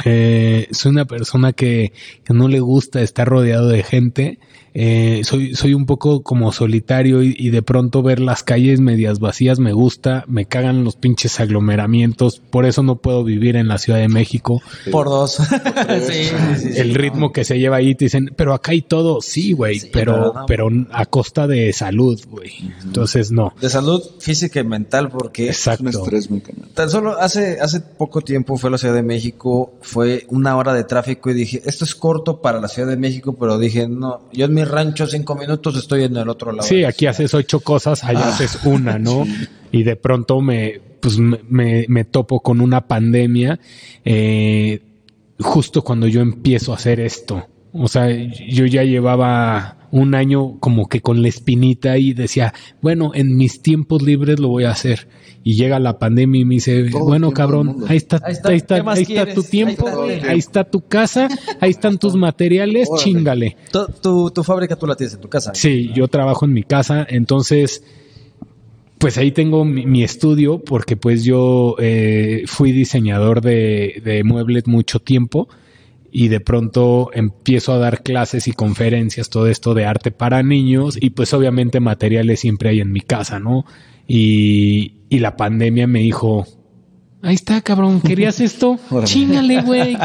Eh, 0.04 0.68
soy 0.72 0.92
una 0.92 1.06
persona 1.06 1.54
que, 1.54 1.90
que 2.22 2.34
no 2.34 2.48
le 2.48 2.60
gusta 2.60 3.00
estar 3.00 3.26
rodeado 3.26 3.68
de 3.68 3.82
gente. 3.82 4.38
Eh, 4.78 5.22
soy, 5.24 5.54
soy 5.54 5.72
un 5.72 5.86
poco 5.86 6.22
como 6.22 6.52
solitario 6.52 7.22
y, 7.22 7.34
y 7.38 7.48
de 7.48 7.62
pronto 7.62 8.02
ver 8.02 8.20
las 8.20 8.42
calles 8.42 8.78
medias 8.80 9.20
vacías 9.20 9.58
me 9.58 9.72
gusta. 9.72 10.24
Me 10.28 10.44
cagan 10.44 10.84
los 10.84 10.96
pinches 10.96 11.40
aglomeramientos. 11.40 12.40
Por 12.50 12.66
eso 12.66 12.82
no 12.82 12.96
puedo 12.96 13.24
vivir 13.24 13.56
en 13.56 13.68
la 13.68 13.78
Ciudad 13.78 13.98
de 14.00 14.08
México. 14.08 14.60
Por 14.92 15.06
dos. 15.06 15.32
sí, 15.36 15.44
sí, 16.06 16.24
sí, 16.58 16.72
sí, 16.74 16.78
el 16.80 16.92
no. 16.92 16.98
ritmo 16.98 17.32
que 17.32 17.44
se 17.44 17.58
lleva 17.58 17.76
ahí 17.76 17.94
te 17.94 18.04
dicen, 18.04 18.32
pero 18.36 18.52
acá 18.52 18.72
hay 18.72 18.82
todo. 18.82 19.20
Sí, 19.22 19.52
güey, 19.52 19.80
Sí, 19.80 19.88
pero, 19.92 20.34
pero 20.46 20.68
no. 20.68 20.86
pero 20.86 20.86
a 20.92 21.06
costa 21.06 21.46
de 21.46 21.72
salud, 21.72 22.20
güey. 22.28 22.52
Entonces, 22.82 23.30
no. 23.32 23.54
De 23.60 23.70
salud 23.70 24.02
física 24.18 24.60
y 24.60 24.64
mental, 24.64 25.08
porque 25.08 25.44
Un 25.44 25.48
Exacto. 25.48 25.88
estrés 25.88 26.30
muy 26.30 26.42
tan 26.74 26.90
solo 26.90 27.18
hace, 27.18 27.58
hace 27.60 27.80
poco 27.80 28.20
tiempo 28.20 28.56
fue 28.58 28.68
a 28.68 28.72
la 28.72 28.78
Ciudad 28.78 28.94
de 28.94 29.02
México, 29.02 29.72
fue 29.80 30.26
una 30.28 30.56
hora 30.56 30.74
de 30.74 30.84
tráfico 30.84 31.30
y 31.30 31.34
dije, 31.34 31.62
esto 31.64 31.84
es 31.84 31.94
corto 31.94 32.40
para 32.42 32.60
la 32.60 32.68
Ciudad 32.68 32.88
de 32.88 32.96
México, 32.96 33.34
pero 33.38 33.58
dije, 33.58 33.88
no, 33.88 34.20
yo 34.32 34.44
en 34.44 34.54
mi 34.54 34.64
rancho 34.66 35.06
cinco 35.06 35.34
minutos 35.34 35.76
estoy 35.76 36.04
en 36.04 36.16
el 36.16 36.28
otro 36.28 36.52
lado. 36.52 36.66
Sí, 36.66 36.84
aquí 36.84 37.06
haces 37.06 37.32
ocho 37.34 37.60
cosas, 37.60 38.04
allá 38.04 38.28
haces 38.28 38.60
una, 38.64 38.98
¿no? 38.98 39.24
Y 39.72 39.82
de 39.82 39.96
pronto 39.96 40.40
me, 40.40 40.80
pues 41.00 41.18
me, 41.18 41.84
me 41.88 42.04
topo 42.04 42.40
con 42.40 42.60
una 42.60 42.86
pandemia 42.86 43.58
eh, 44.04 44.80
justo 45.38 45.82
cuando 45.82 46.06
yo 46.06 46.20
empiezo 46.20 46.72
a 46.72 46.76
hacer 46.76 47.00
esto. 47.00 47.46
O 47.72 47.88
sea, 47.88 48.08
yo 48.08 48.64
ya 48.64 48.84
llevaba 48.84 49.85
un 49.98 50.14
año 50.14 50.58
como 50.60 50.88
que 50.88 51.00
con 51.00 51.22
la 51.22 51.28
espinita 51.28 51.96
y 51.98 52.12
decía, 52.12 52.52
bueno, 52.82 53.12
en 53.14 53.36
mis 53.36 53.62
tiempos 53.62 54.02
libres 54.02 54.38
lo 54.38 54.48
voy 54.48 54.64
a 54.64 54.70
hacer. 54.70 55.08
Y 55.42 55.54
llega 55.54 55.78
la 55.78 55.98
pandemia 55.98 56.40
y 56.40 56.44
me 56.44 56.54
dice, 56.56 56.90
Todo 56.90 57.04
bueno, 57.04 57.30
cabrón, 57.30 57.84
ahí 57.88 57.96
está, 57.96 58.20
Ahí 58.24 58.32
está, 58.32 58.48
ahí 58.50 58.56
está, 58.56 59.32
tu 59.32 59.40
Ahí 59.40 59.46
tiempo, 59.48 59.88
está, 59.88 60.30
ahí 60.30 60.38
está 60.38 60.64
tu 60.64 60.80
casa, 60.88 61.28
ahí 61.60 61.70
están 61.70 61.98
tus 61.98 62.16
materiales, 62.16 62.88
Órale. 62.90 63.04
chingale. 63.04 63.56
Tu, 63.70 63.86
tu, 64.02 64.30
tu 64.32 64.42
fábrica 64.42 64.76
tú 64.76 64.86
la 64.86 64.96
tienes 64.96 65.14
en 65.14 65.20
tu 65.20 65.28
casa. 65.28 65.52
Sí, 65.54 65.92
yo 65.94 66.08
trabajo 66.08 66.44
en 66.46 66.52
mi 66.52 66.64
casa, 66.64 67.06
entonces, 67.08 67.84
pues 68.98 69.18
ahí 69.18 69.30
tengo 69.30 69.64
mi, 69.64 69.86
mi 69.86 70.02
estudio, 70.02 70.58
porque 70.58 70.96
pues 70.96 71.22
yo 71.24 71.76
eh, 71.78 72.42
fui 72.46 72.72
diseñador 72.72 73.40
de, 73.40 74.02
de 74.04 74.24
muebles 74.24 74.66
mucho 74.66 74.98
tiempo 74.98 75.48
y 76.18 76.28
de 76.28 76.40
pronto 76.40 77.10
empiezo 77.12 77.74
a 77.74 77.78
dar 77.78 78.02
clases 78.02 78.48
y 78.48 78.52
conferencias, 78.52 79.28
todo 79.28 79.48
esto 79.48 79.74
de 79.74 79.84
arte 79.84 80.10
para 80.10 80.42
niños 80.42 80.96
y 80.98 81.10
pues 81.10 81.34
obviamente 81.34 81.78
materiales 81.78 82.40
siempre 82.40 82.70
hay 82.70 82.80
en 82.80 82.90
mi 82.90 83.02
casa, 83.02 83.38
¿no? 83.38 83.66
Y, 84.08 84.94
y 85.10 85.18
la 85.18 85.36
pandemia 85.36 85.86
me 85.86 85.98
dijo, 85.98 86.46
ahí 87.20 87.34
está, 87.34 87.60
cabrón, 87.60 88.00
¿querías 88.00 88.40
esto? 88.40 88.80
Chingale, 89.04 89.60
güey, 89.60 89.98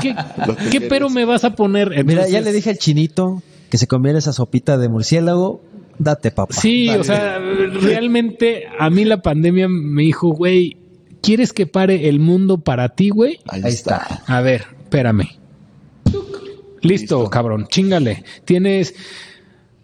¿qué, 0.69 0.81
pero 0.89 1.09
me 1.09 1.23
vas 1.23 1.45
a 1.45 1.55
poner? 1.55 2.03
Mira, 2.03 2.27
ya 2.27 2.41
le 2.41 2.51
dije 2.51 2.71
al 2.71 2.77
chinito 2.77 3.41
que 3.69 3.77
se 3.77 3.87
comiera 3.87 4.19
esa 4.19 4.33
sopita 4.33 4.77
de 4.77 4.89
murciélago. 4.89 5.61
Date, 5.97 6.31
papá. 6.31 6.53
Sí, 6.53 6.87
Dale. 6.87 6.99
o 6.99 7.03
sea, 7.05 7.39
realmente 7.39 8.65
a 8.77 8.89
mí 8.89 9.05
la 9.05 9.21
pandemia 9.21 9.69
me 9.69 10.01
dijo, 10.01 10.27
güey, 10.27 10.75
¿quieres 11.21 11.53
que 11.53 11.67
pare 11.67 12.09
el 12.09 12.19
mundo 12.19 12.57
para 12.57 12.89
ti, 12.89 13.11
güey? 13.11 13.39
Ahí, 13.47 13.61
Ahí 13.63 13.71
está. 13.71 14.07
está. 14.09 14.23
A 14.27 14.41
ver, 14.41 14.65
espérame. 14.83 15.40
Listo, 16.81 17.17
Listo. 17.17 17.29
cabrón, 17.29 17.67
chingale. 17.69 18.23
Tienes 18.45 18.95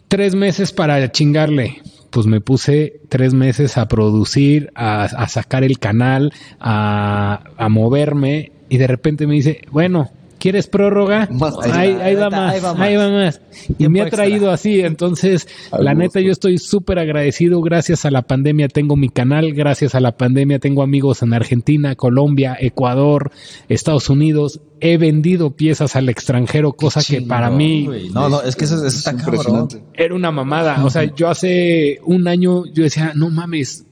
tres 0.08 0.36
meses 0.36 0.72
para 0.72 1.12
chingarle. 1.12 1.82
Pues 2.10 2.26
me 2.26 2.42
puse 2.42 3.02
tres 3.10 3.34
meses 3.34 3.78
a 3.78 3.88
producir, 3.88 4.72
a, 4.76 5.04
a 5.04 5.28
sacar 5.28 5.64
el 5.64 5.78
canal, 5.78 6.34
a, 6.60 7.44
a 7.58 7.70
moverme 7.70 8.52
y 8.70 8.78
de 8.78 8.88
repente 8.88 9.28
me 9.28 9.36
dice, 9.36 9.62
bueno, 9.72 10.10
¿quieres 10.48 10.68
prórroga? 10.68 11.28
Más 11.32 11.56
ahí, 11.74 11.94
va 11.96 12.06
Ahí 12.06 12.16
más, 12.16 12.24
va 12.24 12.30
más. 12.30 12.80
ahí 12.80 12.96
va 12.96 13.10
más. 13.10 13.42
Y 13.78 13.90
me 13.90 14.00
ha 14.00 14.04
extra. 14.04 14.24
traído 14.24 14.50
así, 14.50 14.80
entonces, 14.80 15.46
Al 15.72 15.84
la 15.84 15.94
neta, 15.94 16.06
gusto. 16.06 16.20
yo 16.22 16.32
estoy 16.32 16.58
súper 16.58 17.00
agradecido. 17.00 17.62
Gracias 17.62 18.06
a 18.06 18.12
la 18.12 18.22
pandemia 18.22 18.70
tengo 18.70 18.96
mi 18.96 19.10
canal, 19.10 19.54
gracias 19.54 19.94
a 19.96 20.00
la 20.00 20.16
pandemia 20.16 20.60
tengo 20.60 20.84
amigos 20.84 21.22
en 21.22 21.34
Argentina, 21.34 21.96
Colombia, 21.96 22.56
Ecuador, 22.60 23.32
Estados 23.68 24.10
Unidos. 24.10 24.62
He 24.80 24.98
vendido 24.98 25.56
piezas 25.56 25.96
al 25.96 26.08
extranjero, 26.08 26.74
cosa 26.74 27.02
que 27.04 27.22
para 27.22 27.50
mí. 27.50 27.90
No, 28.14 28.30
no, 28.30 28.42
es 28.42 28.56
que 28.56 28.66
eso, 28.66 28.76
eso 28.76 28.86
Es 28.88 28.96
está 28.98 29.12
cabrón. 29.16 29.36
impresionante. 29.36 29.84
era 29.96 30.16
una 30.16 30.32
mamada. 30.32 30.86
O 30.86 30.90
sea, 30.90 31.04
yo 31.16 31.30
hace 31.30 32.00
un 32.06 32.28
año 32.28 32.66
yo 32.68 32.84
decía, 32.84 33.12
no 33.16 33.30
mames, 33.30 33.86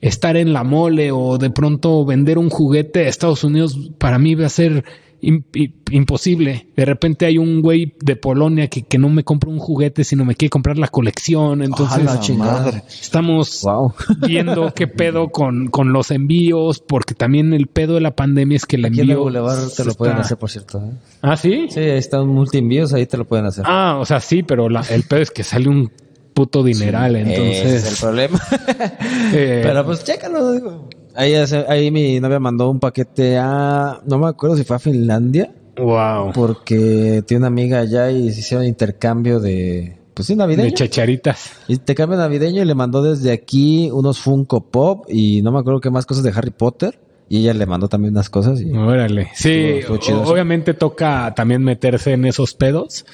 estar 0.00 0.36
en 0.36 0.52
la 0.52 0.64
mole 0.64 1.10
o 1.12 1.38
de 1.38 1.48
pronto 1.50 2.04
vender 2.04 2.36
un 2.38 2.50
juguete 2.50 3.06
a 3.06 3.08
Estados 3.08 3.42
Unidos 3.44 3.90
para 3.98 4.18
mí 4.18 4.34
va 4.34 4.46
a 4.46 4.50
ser 4.50 4.84
imposible. 5.22 6.66
De 6.76 6.84
repente 6.84 7.26
hay 7.26 7.38
un 7.38 7.62
güey 7.62 7.94
de 8.00 8.16
Polonia 8.16 8.68
que, 8.68 8.82
que 8.82 8.98
no 8.98 9.08
me 9.08 9.24
compra 9.24 9.50
un 9.50 9.58
juguete, 9.58 10.04
sino 10.04 10.24
me 10.24 10.34
quiere 10.34 10.50
comprar 10.50 10.78
la 10.78 10.88
colección. 10.88 11.62
Entonces 11.62 11.98
Ojalá, 12.04 12.62
La 12.72 12.78
estamos 12.88 13.62
Wow. 13.62 13.94
viendo 14.26 14.72
qué 14.74 14.86
pedo 14.88 15.28
con, 15.28 15.68
con 15.68 15.92
los 15.92 16.10
envíos, 16.10 16.80
porque 16.80 17.14
también 17.14 17.52
el 17.52 17.66
pedo 17.68 17.94
de 17.94 18.00
la 18.00 18.16
pandemia 18.16 18.56
es 18.56 18.66
que 18.66 18.76
el 18.76 18.84
Aquí 18.86 18.94
en 18.94 19.00
el 19.04 19.10
envío... 19.10 19.20
Boulevard 19.24 19.68
te 19.70 19.84
lo 19.84 19.90
está- 19.90 19.98
pueden 19.98 20.16
hacer, 20.16 20.36
por 20.38 20.50
cierto. 20.50 20.78
¿eh? 20.78 20.90
¿Ah, 21.22 21.36
sí? 21.36 21.66
Sí, 21.70 21.80
ahí 21.80 21.98
están 21.98 22.26
multienvíos, 22.28 22.92
ahí 22.92 23.06
te 23.06 23.16
lo 23.16 23.24
pueden 23.26 23.46
hacer. 23.46 23.64
Ah, 23.66 23.98
o 24.00 24.04
sea, 24.04 24.20
sí, 24.20 24.42
pero 24.42 24.68
la- 24.68 24.84
el 24.90 25.04
pedo 25.04 25.20
es 25.22 25.30
que 25.30 25.44
sale 25.44 25.68
un 25.68 25.90
puto 26.34 26.62
dineral, 26.64 27.14
entonces... 27.16 27.58
Ese 27.64 27.76
es 27.76 27.92
el 27.92 27.96
problema. 28.00 28.40
eh, 29.34 29.60
Pero 29.62 29.84
pues 29.84 30.02
chécalo, 30.02 30.52
digo. 30.52 30.88
Ahí, 31.14 31.34
ahí 31.34 31.90
mi 31.90 32.20
novia 32.20 32.38
mandó 32.40 32.70
un 32.70 32.80
paquete 32.80 33.36
a, 33.38 34.00
no 34.06 34.18
me 34.18 34.28
acuerdo 34.28 34.56
si 34.56 34.64
fue 34.64 34.76
a 34.76 34.78
Finlandia, 34.78 35.52
Wow. 35.76 36.32
porque 36.34 37.22
tiene 37.26 37.38
una 37.40 37.46
amiga 37.48 37.80
allá 37.80 38.10
y 38.10 38.30
se 38.32 38.40
hicieron 38.40 38.66
intercambio 38.66 39.40
de, 39.40 39.96
pues 40.14 40.26
sí, 40.26 40.36
navideño. 40.36 40.64
De 40.68 40.74
chacharitas. 40.74 41.52
Intercambio 41.68 42.18
navideño 42.18 42.62
y 42.62 42.64
le 42.66 42.74
mandó 42.74 43.02
desde 43.02 43.32
aquí 43.32 43.90
unos 43.92 44.18
Funko 44.20 44.70
Pop 44.70 45.06
y 45.08 45.40
no 45.42 45.50
me 45.52 45.58
acuerdo 45.60 45.80
qué 45.80 45.90
más 45.90 46.04
cosas 46.06 46.24
de 46.24 46.30
Harry 46.30 46.50
Potter. 46.50 46.98
Y 47.28 47.38
ella 47.38 47.54
le 47.54 47.64
mandó 47.64 47.88
también 47.88 48.12
unas 48.12 48.28
cosas. 48.28 48.60
Y... 48.60 48.70
Órale. 48.72 49.28
Sí, 49.34 49.80
Estuvo- 49.80 50.30
obviamente 50.30 50.74
toca 50.74 51.32
también 51.34 51.62
meterse 51.64 52.12
en 52.12 52.26
esos 52.26 52.52
pedos, 52.52 53.06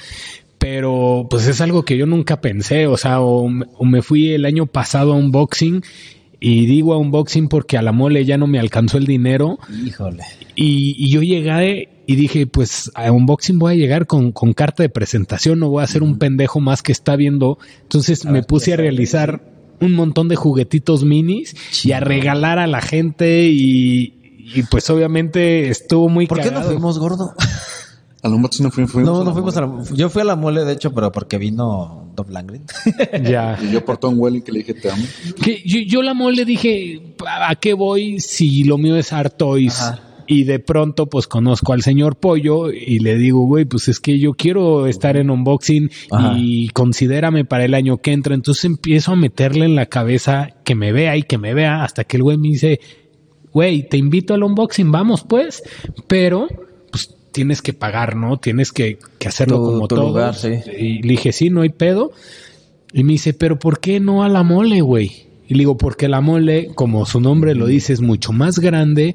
pero 0.59 1.27
pues 1.31 1.47
es 1.47 1.61
algo 1.61 1.85
que 1.85 1.97
yo 1.97 2.07
nunca 2.07 2.41
pensé, 2.41 2.89
o 2.89 2.97
sea, 2.97 3.21
o, 3.21 3.45
o 3.47 3.85
me 3.85 4.03
fui 4.03 4.33
el 4.33 4.45
año 4.45 4.67
pasado 4.67 5.13
a 5.13 5.17
un 5.17 5.31
boxing 5.31 5.83
y 6.41 6.67
digo 6.67 6.95
a 6.95 6.99
un 6.99 7.11
boxing 7.11 7.49
porque 7.49 7.77
a 7.77 7.83
la 7.83 7.93
mole 7.93 8.25
ya 8.25 8.39
no 8.39 8.47
me 8.47 8.59
alcanzó 8.59 8.99
el 8.99 9.07
dinero 9.07 9.59
Híjole. 9.85 10.25
y, 10.55 10.95
y 10.99 11.11
yo 11.11 11.23
llegué 11.23 11.89
y 12.07 12.17
dije, 12.17 12.47
pues 12.47 12.91
a 12.95 13.13
un 13.13 13.27
boxing 13.27 13.59
voy 13.59 13.75
a 13.75 13.77
llegar 13.77 14.07
con, 14.07 14.33
con 14.33 14.55
carta 14.55 14.83
de 14.83 14.89
presentación, 14.89 15.59
no 15.59 15.69
voy 15.69 15.85
a 15.85 15.87
ser 15.87 16.03
un 16.03 16.19
pendejo 16.19 16.59
más 16.59 16.83
que 16.83 16.91
está 16.91 17.17
viendo. 17.17 17.59
Entonces 17.83 18.25
me 18.25 18.33
ver, 18.33 18.47
puse 18.47 18.73
a 18.73 18.77
realizar 18.79 19.43
un 19.81 19.93
montón 19.93 20.29
de 20.29 20.37
juguetitos 20.37 21.05
minis 21.05 21.55
y 21.85 21.93
a 21.93 22.01
regalar 22.01 22.59
a 22.59 22.67
la 22.67 22.81
gente 22.81 23.49
y, 23.49 24.15
y, 24.55 24.63
pues 24.71 24.89
obviamente 24.89 25.69
estuvo 25.69 26.09
muy 26.09 26.27
¿Por 26.27 26.41
qué 26.41 26.51
no 26.51 26.63
fuimos 26.63 26.99
gordo? 26.99 27.35
A 28.23 28.29
lo 28.29 28.39
mejor 28.39 28.61
no 28.61 28.71
fuimos. 28.71 28.91
fuimos 28.93 29.13
No, 29.13 29.21
a 29.21 29.25
no 29.25 29.31
la 29.31 29.33
fuimos 29.33 29.57
a 29.57 29.61
la... 29.61 29.85
Yo 29.95 30.11
fui 30.11 30.23
a 30.23 30.25
la 30.25 30.37
mole, 30.37 30.65
de 30.65 30.73
hecho, 30.73 30.93
pero 30.93 31.13
porque 31.13 31.39
vino 31.39 32.13
Dov 32.17 32.31
Langren. 32.31 32.65
Ya. 33.23 33.59
Y 33.63 33.71
yo 33.71 33.85
por 33.85 33.99
Tom 33.99 34.19
Welling 34.19 34.43
que 34.43 34.53
le 34.53 34.59
dije 34.61 34.75
te 34.75 34.91
amo. 34.91 35.05
Que 35.43 35.63
yo, 35.65 35.79
yo 35.81 36.03
la 36.03 36.15
mole 36.15 36.45
dije, 36.45 37.15
¿a 37.27 37.55
qué 37.57 37.75
voy 37.75 38.21
si 38.21 38.65
lo 38.65 38.77
mío 38.79 38.97
es 38.97 39.13
Artois? 39.13 39.81
Ajá. 39.81 40.03
Y 40.31 40.45
de 40.45 40.59
pronto, 40.59 41.07
pues 41.07 41.27
conozco 41.27 41.73
al 41.73 41.81
señor 41.81 42.17
Pollo 42.17 42.71
y 42.71 42.99
le 42.99 43.17
digo, 43.17 43.47
güey, 43.47 43.65
pues 43.65 43.89
es 43.89 43.99
que 43.99 44.19
yo 44.19 44.35
quiero 44.35 44.87
estar 44.87 45.17
en 45.17 45.31
unboxing 45.31 45.91
Ajá. 46.11 46.35
y 46.37 46.69
considérame 46.69 47.47
para 47.47 47.65
el 47.65 47.73
año 47.73 47.97
que 47.97 48.13
entra. 48.13 48.35
Entonces 48.35 48.67
empiezo 48.67 49.13
a 49.13 49.17
meterle 49.17 49.65
en 49.65 49.75
la 49.75 49.87
cabeza 49.87 50.51
que 50.65 50.75
me 50.75 50.93
vea 50.93 51.17
y 51.17 51.23
que 51.23 51.39
me 51.39 51.55
vea 51.55 51.83
hasta 51.83 52.05
que 52.05 52.19
el 52.19 52.25
güey 52.25 52.37
me 52.37 52.49
dice, 52.49 52.79
güey, 53.55 53.89
te 53.89 53.97
invito 53.97 54.35
al 54.35 54.43
unboxing, 54.43 54.93
vamos 54.93 55.25
pues, 55.27 55.63
pero 56.07 56.47
tienes 57.39 57.63
que 57.63 57.73
pagar, 57.73 58.17
¿no? 58.17 58.37
Tienes 58.39 58.73
que, 58.73 58.99
que 59.21 59.29
hacerlo 59.29 59.63
como 59.63 59.87
todo. 59.87 60.09
lugar, 60.09 60.35
sí. 60.35 60.49
Y 60.77 61.03
le 61.03 61.11
dije, 61.11 61.31
sí, 61.31 61.51
no 61.51 61.61
hay 61.61 61.69
pedo. 61.69 62.11
Y 62.93 63.05
me 63.05 63.13
dice, 63.13 63.33
pero 63.33 63.61
¿por 63.61 63.79
qué 63.79 64.01
no 64.01 64.25
a 64.25 64.29
la 64.29 64.43
mole, 64.43 64.81
güey? 64.81 65.29
Y 65.47 65.55
le 65.55 65.59
digo, 65.61 65.77
porque 65.77 66.09
la 66.09 66.21
mole, 66.21 66.71
como 66.75 67.07
su 67.07 67.21
nombre 67.21 67.55
lo 67.55 67.67
dice, 67.67 67.93
es 67.93 68.01
mucho 68.01 68.33
más 68.33 68.59
grande, 68.59 69.15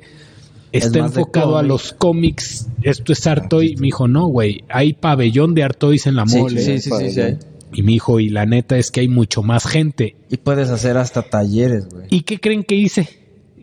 Es 0.71 0.85
está 0.85 0.99
más 1.01 1.11
enfocado 1.17 1.57
a 1.57 1.63
los 1.63 1.91
cómics, 1.91 2.67
esto 2.81 3.11
es 3.11 3.27
Artoy. 3.27 3.75
Me 3.75 3.87
dijo, 3.87 4.07
no, 4.07 4.27
güey, 4.27 4.63
hay 4.69 4.93
pabellón 4.93 5.53
de 5.53 5.63
Artois 5.63 6.07
en 6.07 6.15
la 6.15 6.25
Sí, 6.25 6.37
mole. 6.37 6.61
sí, 6.61 6.79
sí, 6.79 6.89
sí, 6.97 7.11
sí, 7.11 7.19
hay. 7.19 7.37
Y 7.73 7.83
me 7.83 7.91
dijo, 7.91 8.19
y 8.21 8.29
la 8.29 8.45
neta 8.45 8.77
es 8.77 8.89
que 8.89 9.01
hay 9.01 9.09
mucho 9.09 9.43
más 9.43 9.65
gente. 9.67 10.15
Y 10.29 10.37
puedes 10.37 10.69
hacer 10.69 10.95
hasta 10.95 11.23
talleres, 11.23 11.89
güey. 11.89 12.05
¿Y 12.09 12.21
qué 12.21 12.39
creen 12.39 12.63
que 12.63 12.75
hice? 12.75 13.09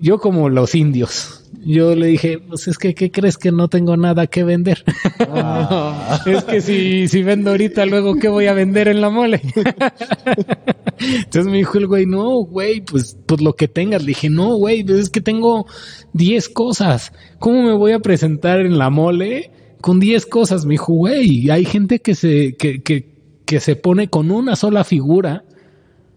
Yo 0.01 0.18
como 0.18 0.48
los 0.48 0.74
indios. 0.74 1.40
Yo 1.62 1.94
le 1.94 2.07
dije, 2.07 2.38
pues 2.38 2.68
es 2.68 2.78
que, 2.78 2.94
¿qué 2.94 3.11
crees 3.11 3.36
que 3.36 3.53
no 3.53 3.68
tengo 3.68 3.96
nada 3.96 4.26
que 4.26 4.44
vender? 4.44 4.82
Ah. 5.28 6.20
es 6.26 6.44
que 6.44 6.61
si, 6.62 7.07
si 7.07 7.22
vendo 7.22 7.51
ahorita, 7.51 7.84
luego, 7.84 8.14
¿qué 8.16 8.28
voy 8.28 8.46
a 8.46 8.55
vender 8.55 8.88
en 8.88 9.03
la 9.03 9.11
mole? 9.11 9.42
Entonces 10.98 11.46
me 11.46 11.59
dijo 11.59 11.76
el 11.76 11.86
güey, 11.86 12.07
no, 12.07 12.30
güey, 12.44 12.80
pues, 12.80 13.18
pues 13.26 13.42
lo 13.42 13.55
que 13.55 13.68
tengas. 13.68 14.03
Le 14.03 14.09
dije, 14.09 14.30
no, 14.30 14.55
güey, 14.57 14.84
pues 14.84 14.98
es 14.98 15.11
que 15.11 15.20
tengo 15.20 15.66
10 16.14 16.48
cosas. 16.51 17.12
¿Cómo 17.38 17.62
me 17.62 17.74
voy 17.74 17.92
a 17.92 18.01
presentar 18.01 18.61
en 18.61 18.78
la 18.78 18.88
mole 18.88 19.51
con 19.82 20.01
10 20.01 20.26
cosas? 20.26 20.64
Me 20.64 20.74
dijo, 20.74 20.94
güey, 20.94 21.51
hay 21.51 21.64
gente 21.66 22.01
que 22.01 22.14
se, 22.14 22.57
que, 22.57 22.82
que, 22.82 23.42
que 23.44 23.61
se 23.61 23.76
pone 23.76 24.09
con 24.09 24.30
una 24.30 24.57
sola 24.57 24.84
figura. 24.84 25.44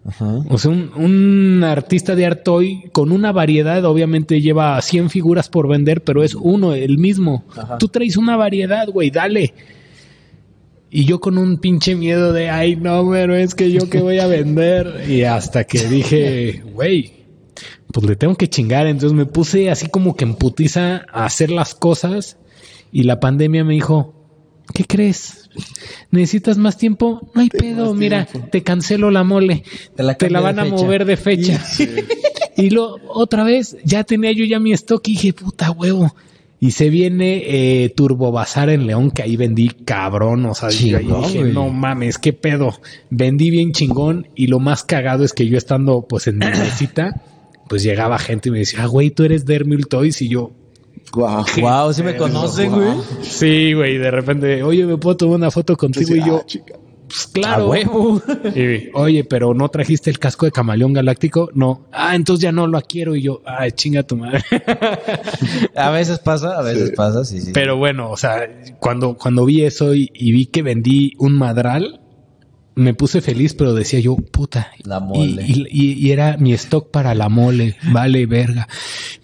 Ajá. 0.05 0.39
O 0.49 0.57
sea, 0.57 0.71
un, 0.71 0.91
un 0.95 1.63
artista 1.63 2.15
de 2.15 2.25
Artoy 2.25 2.89
con 2.91 3.11
una 3.11 3.31
variedad, 3.31 3.85
obviamente 3.85 4.41
lleva 4.41 4.81
100 4.81 5.09
figuras 5.09 5.49
por 5.49 5.67
vender, 5.67 6.03
pero 6.03 6.23
es 6.23 6.35
uno, 6.35 6.73
el 6.73 6.97
mismo. 6.97 7.45
Ajá. 7.55 7.77
Tú 7.77 7.87
traes 7.87 8.17
una 8.17 8.35
variedad, 8.35 8.87
güey, 8.89 9.11
dale. 9.11 9.53
Y 10.95 11.05
yo 11.05 11.19
con 11.19 11.39
un 11.39 11.57
pinche 11.57 11.95
miedo 11.95 12.33
de, 12.33 12.51
ay, 12.51 12.75
no, 12.75 13.09
pero 13.09 13.35
es 13.35 13.55
que 13.55 13.71
yo 13.71 13.89
que 13.89 13.99
voy 13.99 14.19
a 14.19 14.27
vender. 14.27 15.09
Y 15.09 15.23
hasta 15.23 15.63
que 15.63 15.87
dije, 15.87 16.61
güey, 16.71 17.13
pues 17.91 18.05
le 18.05 18.15
tengo 18.15 18.35
que 18.35 18.47
chingar. 18.47 18.85
Entonces 18.85 19.17
me 19.17 19.25
puse 19.25 19.71
así 19.71 19.87
como 19.87 20.15
que 20.15 20.25
en 20.25 20.35
putiza 20.35 21.05
a 21.11 21.25
hacer 21.25 21.49
las 21.49 21.73
cosas. 21.73 22.37
Y 22.91 23.03
la 23.03 23.19
pandemia 23.19 23.63
me 23.63 23.73
dijo, 23.73 24.13
¿qué 24.71 24.85
crees? 24.85 25.42
¿Necesitas 26.11 26.57
más 26.57 26.77
tiempo? 26.77 27.29
No 27.33 27.41
hay 27.41 27.49
pedo, 27.49 27.93
mira, 27.93 28.25
tiempo. 28.25 28.49
te 28.51 28.63
cancelo 28.63 29.11
la 29.11 29.23
mole. 29.23 29.63
Te 29.95 30.03
la 30.03 30.15
Te 30.15 30.29
la 30.29 30.39
van 30.39 30.59
a 30.59 30.63
fecha. 30.65 30.75
mover 30.75 31.05
de 31.05 31.17
fecha. 31.17 31.63
y 32.57 32.69
lo 32.69 32.97
otra 33.07 33.43
vez, 33.43 33.77
ya 33.83 34.03
tenía 34.03 34.31
yo 34.31 34.45
ya 34.45 34.59
mi 34.59 34.73
stock 34.73 35.07
y 35.07 35.11
dije, 35.13 35.33
puta 35.33 35.71
huevo. 35.71 36.13
Y 36.59 36.71
se 36.71 36.89
viene 36.89 37.43
eh, 37.83 37.89
Turbo 37.89 38.31
Bazar 38.31 38.69
en 38.69 38.87
León, 38.87 39.11
que 39.11 39.21
ahí 39.21 39.35
vendí 39.35 39.67
cabrón. 39.69 40.45
O 40.45 40.53
sea, 40.55 40.69
Chingón, 40.69 41.23
dije, 41.23 41.39
güey. 41.39 41.51
no 41.51 41.67
mames, 41.69 42.17
qué 42.17 42.31
pedo. 42.31 42.79
Vendí 43.09 43.49
bien 43.49 43.73
chingón. 43.73 44.27
Y 44.33 44.47
lo 44.47 44.59
más 44.59 44.83
cagado 44.85 45.25
es 45.25 45.33
que 45.33 45.45
yo 45.47 45.57
estando 45.57 46.05
pues 46.07 46.27
en 46.27 46.37
mi 46.37 46.45
mesita, 46.45 47.21
pues 47.67 47.83
llegaba 47.83 48.17
gente 48.17 48.47
y 48.47 48.53
me 48.53 48.59
decía, 48.59 48.83
ah, 48.83 48.85
güey, 48.85 49.09
tú 49.11 49.25
eres 49.25 49.45
Dermil 49.45 49.87
Toys. 49.87 50.21
Y 50.21 50.29
yo, 50.29 50.51
Guau. 51.11 51.45
Wow, 51.61 51.93
sí 51.93 52.01
me 52.03 52.15
conocen, 52.15 52.71
güey. 52.71 52.93
sí, 53.21 53.73
güey. 53.73 53.97
De 53.97 54.09
repente, 54.11 54.63
oye, 54.63 54.85
¿me 54.85 54.97
puedo 54.97 55.17
tomar 55.17 55.35
una 55.37 55.51
foto 55.51 55.75
contigo? 55.77 56.15
Y 56.15 56.19
yo, 56.25 56.37
Ah, 56.41 56.45
chica. 56.45 56.73
pues 57.07 57.27
A 57.27 57.31
claro. 57.33 57.69
huevo. 57.69 58.21
Y, 58.55 58.89
oye, 58.95 59.23
pero 59.23 59.53
no 59.53 59.69
trajiste 59.69 60.09
el 60.09 60.17
casco 60.17 60.45
de 60.47 60.51
camaleón 60.51 60.91
galáctico. 60.93 61.49
No. 61.53 61.85
Ah, 61.91 62.15
entonces 62.15 62.41
ya 62.41 62.51
no 62.51 62.65
lo 62.65 62.81
quiero. 62.81 63.15
Y 63.15 63.21
yo, 63.21 63.41
ay, 63.45 63.71
chinga 63.73 64.01
tu 64.03 64.15
madre. 64.17 64.43
A 65.75 65.89
veces 65.91 66.19
pasa, 66.19 66.57
a 66.57 66.61
veces 66.63 66.89
Sí. 66.89 66.95
pasa, 66.95 67.23
sí, 67.25 67.41
sí. 67.41 67.51
pero 67.53 67.77
bueno, 67.77 68.09
o 68.09 68.17
sea, 68.17 68.47
cuando, 68.79 69.15
cuando 69.15 69.45
vi 69.45 69.63
eso 69.63 69.93
y, 69.93 70.09
y 70.13 70.31
vi 70.31 70.45
que 70.47 70.61
vendí 70.63 71.13
un 71.19 71.33
madral, 71.37 71.99
me 72.75 72.93
puse 72.95 73.21
feliz, 73.21 73.53
pero 73.53 73.73
decía 73.75 73.99
yo, 73.99 74.15
puta. 74.15 74.71
La 74.83 74.99
mole. 74.99 75.43
Y, 75.47 75.67
y- 75.69 75.93
y 75.93 76.11
era 76.11 76.37
mi 76.37 76.53
stock 76.53 76.89
para 76.89 77.13
la 77.13 77.29
mole. 77.29 77.75
Vale, 77.91 78.25
verga. 78.25 78.67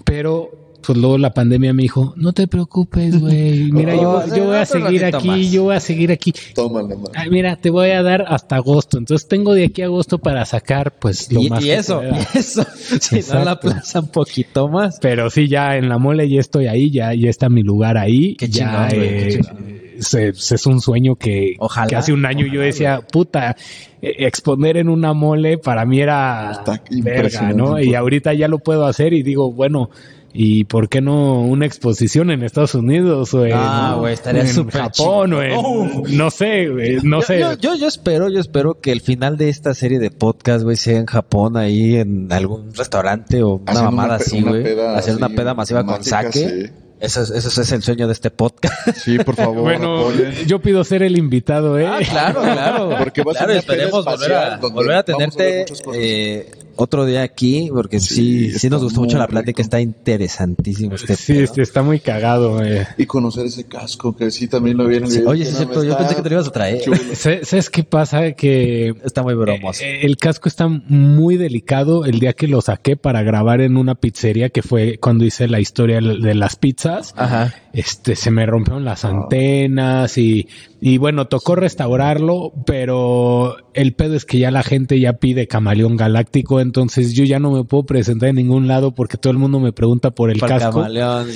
Pero. 0.04 0.52
Pues 0.82 0.98
luego 0.98 1.18
la 1.18 1.34
pandemia 1.34 1.74
me 1.74 1.84
dijo, 1.84 2.14
no 2.16 2.32
te 2.34 2.48
preocupes, 2.48 3.20
güey. 3.20 3.64
Mira, 3.72 3.96
yo, 3.96 4.10
Oh, 4.26 4.36
yo 4.36 4.46
voy 4.46 4.56
a 4.56 4.66
seguir 4.66 5.04
aquí, 5.06 5.28
más. 5.28 5.52
yo 5.52 5.64
voy 5.64 5.76
a 5.76 5.80
seguir 5.80 6.12
aquí. 6.12 6.34
Tómala, 6.56 6.96
man. 6.96 7.12
Ay, 7.16 7.30
mira, 7.30 7.56
te 7.58 7.70
voy 7.70 7.90
a 7.90 8.02
dar 8.02 8.26
hasta 8.28 8.56
agosto. 8.56 8.98
Entonces 8.98 9.28
tengo 9.28 9.54
de 9.54 9.66
aquí 9.66 9.82
a 9.82 9.86
agosto 9.86 10.20
para 10.20 10.46
sacar, 10.46 10.98
pues, 10.98 11.32
lo 11.32 11.42
y, 11.42 11.50
más 11.50 11.62
y 11.62 11.68
que 11.68 11.74
eso, 11.76 12.02
y 12.34 12.38
eso. 12.38 12.66
Si 13.02 13.20
no 13.32 13.44
la 13.44 13.52
aplazan 13.52 14.08
poquito 14.08 14.68
más. 14.70 15.00
Pero 15.02 15.30
sí, 15.30 15.48
ya 15.48 15.76
en 15.76 15.90
la 15.90 15.98
mole 15.98 16.30
ya 16.30 16.40
estoy 16.40 16.68
ahí, 16.68 16.90
ya, 16.92 17.14
ya 17.14 17.30
está 17.30 17.50
mi 17.50 17.62
lugar 17.62 17.98
ahí. 17.98 18.36
Qué 18.36 18.48
ya, 18.48 18.88
chingón, 18.88 18.90
qué 18.90 19.28
eh, 19.28 19.30
chingón. 19.32 19.80
se- 20.00 20.34
se- 20.34 20.56
es 20.56 20.66
un 20.66 20.80
sueño 20.82 21.16
que, 21.16 21.56
Ojalá. 21.60 21.88
que 21.88 21.96
hace 21.98 22.14
un 22.14 22.26
año 22.26 22.46
yo 22.48 22.62
decía, 22.62 23.02
puta, 23.02 23.56
eh, 24.02 24.14
exponer 24.20 24.78
en 24.78 24.88
una 24.90 25.14
mole 25.14 25.58
para 25.58 25.86
mí 25.86 26.00
era 26.00 26.52
Está 26.54 26.82
verga. 27.04 27.52
¿no? 27.54 27.80
Y 27.82 27.96
ahorita 27.96 28.34
ya 28.34 28.48
lo 28.48 28.60
puedo 28.60 28.86
hacer 28.86 29.14
y 29.14 29.24
digo, 29.24 29.52
bueno, 29.52 29.90
¿y 30.34 30.64
por 30.66 30.90
qué 30.90 31.02
no 31.02 31.42
una 31.42 31.66
exposición 31.66 32.30
en 32.32 32.44
Estados 32.44 32.76
Unidos 32.76 33.34
o 33.34 33.46
en, 33.46 33.54
Ah, 33.56 33.96
güey, 33.98 34.14
estaría 34.14 34.42
en 34.42 34.48
súper 34.54 34.82
Japón 34.82 35.34
o 35.34 35.42
en, 35.42 35.56
chingón. 35.56 36.18
no 36.18 36.30
sé, 36.32 36.70
güey, 36.70 36.98
no 37.04 37.20
yo, 37.22 37.26
sé. 37.26 37.40
Yo, 37.40 37.54
yo, 37.56 37.76
yo 37.76 37.88
espero, 37.88 38.30
yo 38.30 38.40
espero 38.40 38.80
que 38.80 38.92
el 38.92 39.02
final 39.02 39.38
de 39.38 39.50
esta 39.50 39.74
serie 39.74 40.00
de 40.00 40.12
podcast, 40.12 40.64
güey, 40.64 40.76
sea 40.78 40.98
en 41.00 41.06
Japón, 41.06 41.58
ahí 41.58 41.96
en 41.96 42.32
algún 42.32 42.74
restaurante 42.74 43.42
o 43.44 43.56
una 43.56 43.72
Haciendo 43.72 43.92
mamada 43.92 44.08
una 44.08 44.16
así, 44.18 44.42
güey. 44.42 44.80
Hacer 44.96 45.16
una 45.16 45.30
peda 45.30 45.54
masiva 45.54 45.86
con 45.86 46.04
saque. 46.04 46.32
sí. 46.32 46.74
Eso, 47.02 47.22
es, 47.22 47.30
eso 47.32 47.62
es 47.62 47.72
el 47.72 47.82
sueño 47.82 48.08
de 48.08 48.12
este 48.12 48.30
podcast. 48.30 48.90
Sí, 48.98 49.18
por 49.20 49.34
favor, 49.38 49.62
Bueno, 49.62 50.00
apoyen. 50.00 50.34
yo 50.48 50.60
pido 50.62 50.84
ser 50.84 51.02
el 51.02 51.18
invitado, 51.18 51.80
¿eh? 51.80 51.88
Ah, 51.88 52.00
claro, 52.04 52.42
claro. 52.42 52.90
Porque 53.00 53.24
va 53.24 53.32
a 53.32 53.36
ser 53.36 53.46
claro, 53.46 53.48
peda 53.48 53.60
esperemos 53.60 54.04
volver 54.04 54.34
a, 54.34 54.58
volver 54.58 54.92
a 54.96 55.00
a 55.00 55.04
tenerte 55.04 55.66
cosas. 55.70 55.88
eh, 55.96 56.52
otro 56.82 57.06
día 57.06 57.24
aquí, 57.24 57.70
porque 57.74 58.00
sí, 58.00 58.50
Sí, 58.52 58.60
sí, 58.60 58.70
nos 58.70 58.84
gustó 58.84 59.02
mucho 59.02 59.18
la 59.18 59.28
plática, 59.28 59.50
rico. 59.60 59.62
está 59.62 59.82
interesantísimo 59.82 60.96
este 60.96 61.16
sí, 61.16 61.34
pedo. 61.34 61.44
este, 61.44 61.62
está 61.62 61.82
muy 61.84 62.00
cagado, 62.00 62.64
eh. 62.64 62.88
Y 62.98 63.06
conocer 63.06 63.46
ese 63.46 63.66
casco, 63.66 64.16
que 64.16 64.32
sí 64.32 64.48
también 64.48 64.78
lo 64.78 64.86
vieron. 64.88 65.10
Sí, 65.10 65.22
oye, 65.26 65.44
sí 65.46 65.52
es 65.52 65.58
cierto, 65.58 65.84
yo 65.84 65.98
pensé 65.98 66.16
que 66.16 66.22
te 66.22 66.30
lo 66.30 66.36
ibas 66.36 66.48
a 66.48 66.52
traer. 66.52 66.82
¿Sabes 67.16 67.70
qué 67.70 67.84
pasa? 67.84 68.32
Que 68.34 68.94
Está 69.04 69.24
muy 69.24 69.34
bromoso. 69.34 69.84
eh, 69.84 70.02
el 70.06 70.18
casco 70.18 70.48
está 70.50 70.68
muy 70.68 71.38
delicado 71.38 72.06
el 72.06 72.20
día 72.20 72.34
que 72.34 72.48
lo 72.48 72.62
saqué 72.62 72.96
para 72.96 73.24
grabar 73.24 73.62
en 73.62 73.78
una 73.78 73.96
pizzería, 73.96 74.50
que 74.50 74.62
fue 74.62 74.98
cuando 75.00 75.26
hice 75.26 75.48
la 75.48 75.60
historia 75.60 76.00
de 76.02 76.36
las 76.36 76.56
pizzas. 76.56 77.14
Ajá. 77.18 77.54
Este, 77.74 78.16
se 78.16 78.32
me 78.32 78.46
rompieron 78.46 78.84
las 78.84 79.06
antenas 79.06 80.18
y, 80.18 80.48
y 80.82 80.98
bueno, 80.98 81.28
tocó 81.28 81.56
restaurarlo, 81.56 82.52
pero 82.66 83.56
el 83.74 83.94
pedo 83.94 84.16
es 84.16 84.26
que 84.26 84.40
ya 84.40 84.50
la 84.52 84.64
gente 84.64 85.00
ya 85.00 85.14
pide 85.14 85.48
camaleón 85.48 85.96
galáctico, 85.96 86.60
entonces 86.70 87.14
yo 87.14 87.24
ya 87.24 87.40
no 87.40 87.50
me 87.50 87.64
puedo 87.64 87.84
presentar 87.84 88.30
en 88.30 88.36
ningún 88.36 88.68
lado 88.68 88.92
porque 88.92 89.18
todo 89.18 89.32
el 89.32 89.40
mundo 89.40 89.60
me 89.60 89.72
pregunta 89.72 90.12
por 90.12 90.30
el 90.30 90.40
casco. 90.40 90.82
camaleón. 90.82 91.28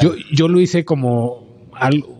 Yo, 0.00 0.14
yo 0.32 0.48
lo 0.48 0.60
hice 0.60 0.86
como 0.86 1.52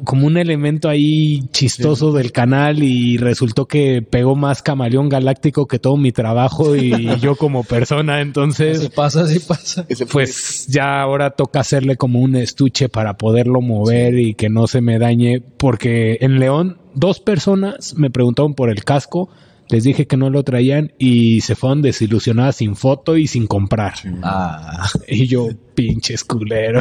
como 0.05 0.27
un 0.27 0.37
elemento 0.37 0.89
ahí 0.89 1.47
chistoso 1.53 2.13
del 2.13 2.33
canal 2.33 2.83
y 2.83 3.17
resultó 3.17 3.67
que 3.67 4.03
pegó 4.03 4.35
más 4.35 4.63
Camaleón 4.63 5.09
Galáctico 5.09 5.67
que 5.67 5.79
todo 5.79 5.97
mi 5.97 6.13
trabajo 6.13 6.75
y 6.75 6.93
yo 7.21 7.37
como 7.37 7.63
persona. 7.63 8.21
Entonces, 8.21 8.89
pasa, 8.89 9.23
así 9.23 9.39
pasa. 9.39 9.87
Pues 10.11 10.67
ya 10.69 11.01
ahora 11.01 11.31
toca 11.31 11.61
hacerle 11.61 11.97
como 11.97 12.21
un 12.21 12.37
estuche 12.37 12.89
para 12.89 13.17
poderlo 13.17 13.61
mover 13.61 14.19
y 14.19 14.35
que 14.35 14.49
no 14.49 14.67
se 14.67 14.81
me 14.81 14.99
dañe, 14.99 15.41
porque 15.41 16.19
en 16.21 16.39
León 16.39 16.79
dos 16.95 17.21
personas 17.21 17.95
me 17.97 18.11
preguntaron 18.11 18.55
por 18.55 18.71
el 18.71 18.85
casco, 18.85 19.29
les 19.73 19.83
dije 19.85 20.07
que 20.07 20.17
no 20.17 20.31
lo 20.31 20.45
traían 20.45 20.93
y 20.99 21.41
se 21.41 21.57
fueron 21.57 21.83
desilusionadas 21.83 22.57
sin 22.57 22.77
foto 22.77 23.17
y 23.17 23.27
sin 23.27 23.47
comprar. 23.49 23.95
Ah. 24.23 24.89
Y 25.09 25.27
yo, 25.27 25.49
pinches 25.75 26.23
culero. 26.25 26.81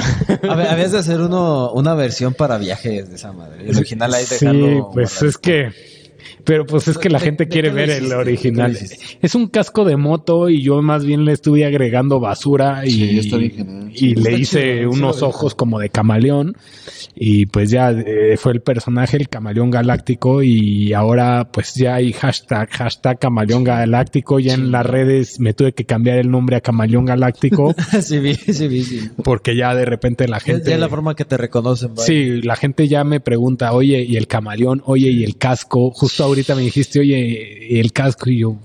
A 0.50 0.56
ver, 0.56 0.68
habías 0.68 0.92
de 0.92 1.00
hacer 1.00 1.20
uno, 1.22 1.72
una 1.72 1.94
versión 1.96 2.34
para 2.34 2.58
viajes 2.58 3.10
de 3.10 3.16
esa 3.16 3.32
madre. 3.32 3.68
El 3.70 3.78
original 3.78 4.14
ahí 4.14 4.26
Sí, 4.26 4.36
dejarlo. 4.46 4.90
pues 4.94 5.10
guardadito. 5.20 5.26
es 5.28 5.38
que... 5.38 6.01
Pero 6.44 6.66
pues 6.66 6.88
es 6.88 6.98
que 6.98 7.10
la 7.10 7.20
¿De- 7.20 7.26
gente 7.26 7.48
quiere 7.48 7.70
ver 7.70 7.90
el 7.90 8.02
¿De 8.04 8.08
qué 8.08 8.14
lo 8.16 8.20
original. 8.20 8.78
Es 9.22 9.36
un 9.36 9.48
casco 9.48 9.86
de 9.86 9.96
moto 9.98 10.50
y 10.50 10.62
yo 10.64 10.82
más 10.82 11.06
bien 11.06 11.26
le 11.26 11.34
estuve 11.34 11.66
agregando 11.66 12.20
basura 12.20 12.86
y, 12.86 12.92
Sí, 12.92 13.20
está 13.20 13.38
bien 13.38 13.52
genial. 13.52 13.92
y 13.94 14.10
Está 14.18 14.30
le 14.30 14.38
hice 14.38 14.78
chido, 14.80 14.90
unos 14.92 15.22
ojos 15.22 15.56
como 15.56 15.80
de 15.80 15.90
camaleón 15.90 16.56
y 17.16 17.46
pues 17.46 17.70
ya 17.70 17.92
eh, 17.92 18.38
fue 18.38 18.54
el 18.54 18.62
personaje 18.62 19.18
el 19.18 19.30
camaleón 19.30 19.70
galáctico 19.72 20.42
y 20.44 20.94
ahora 20.94 21.50
pues 21.52 21.76
ya 21.76 21.96
hay 21.96 22.12
hashtag 22.14 22.70
hashtag 22.72 23.20
camaleón 23.20 23.64
galáctico 23.64 24.40
ya 24.40 24.54
en 24.54 24.72
las 24.72 24.86
redes 24.86 25.40
me 25.40 25.54
tuve 25.54 25.74
que 25.74 25.86
cambiar 25.86 26.18
el 26.18 26.32
nombre 26.32 26.56
a 26.56 26.62
camaleón 26.62 27.06
galáctico 27.06 27.76
sí, 28.02 28.20
vi, 28.20 28.34
sí, 28.36 28.68
vi, 28.68 28.84
sí. 28.84 29.10
porque 29.24 29.56
ya 29.56 29.76
de 29.76 29.86
repente 29.86 30.28
la 30.28 30.38
Ya- 30.40 30.46
gente 30.46 30.70
Ya 30.70 30.76
es 30.76 30.80
la 30.82 30.90
forma 30.90 31.16
que 31.16 31.26
te 31.26 31.38
reconocen. 31.38 31.94
vaya. 31.94 32.06
Sí, 32.06 32.42
la 32.42 32.56
gente 32.56 32.88
ya 32.88 33.04
me 33.04 33.20
pregunta, 33.20 33.74
oye, 33.74 34.04
y 34.04 34.16
el 34.18 34.28
camaleón, 34.28 34.82
oye, 34.86 35.10
y 35.10 35.24
el 35.24 35.38
casco. 35.38 35.92
Justo 35.92 36.11
ahorita 36.20 36.56
me 36.56 36.62
dijiste, 36.62 37.00
oye, 37.00 37.80
el 37.80 37.92
casco, 37.94 38.30
y 38.30 38.40
yo, 38.40 38.58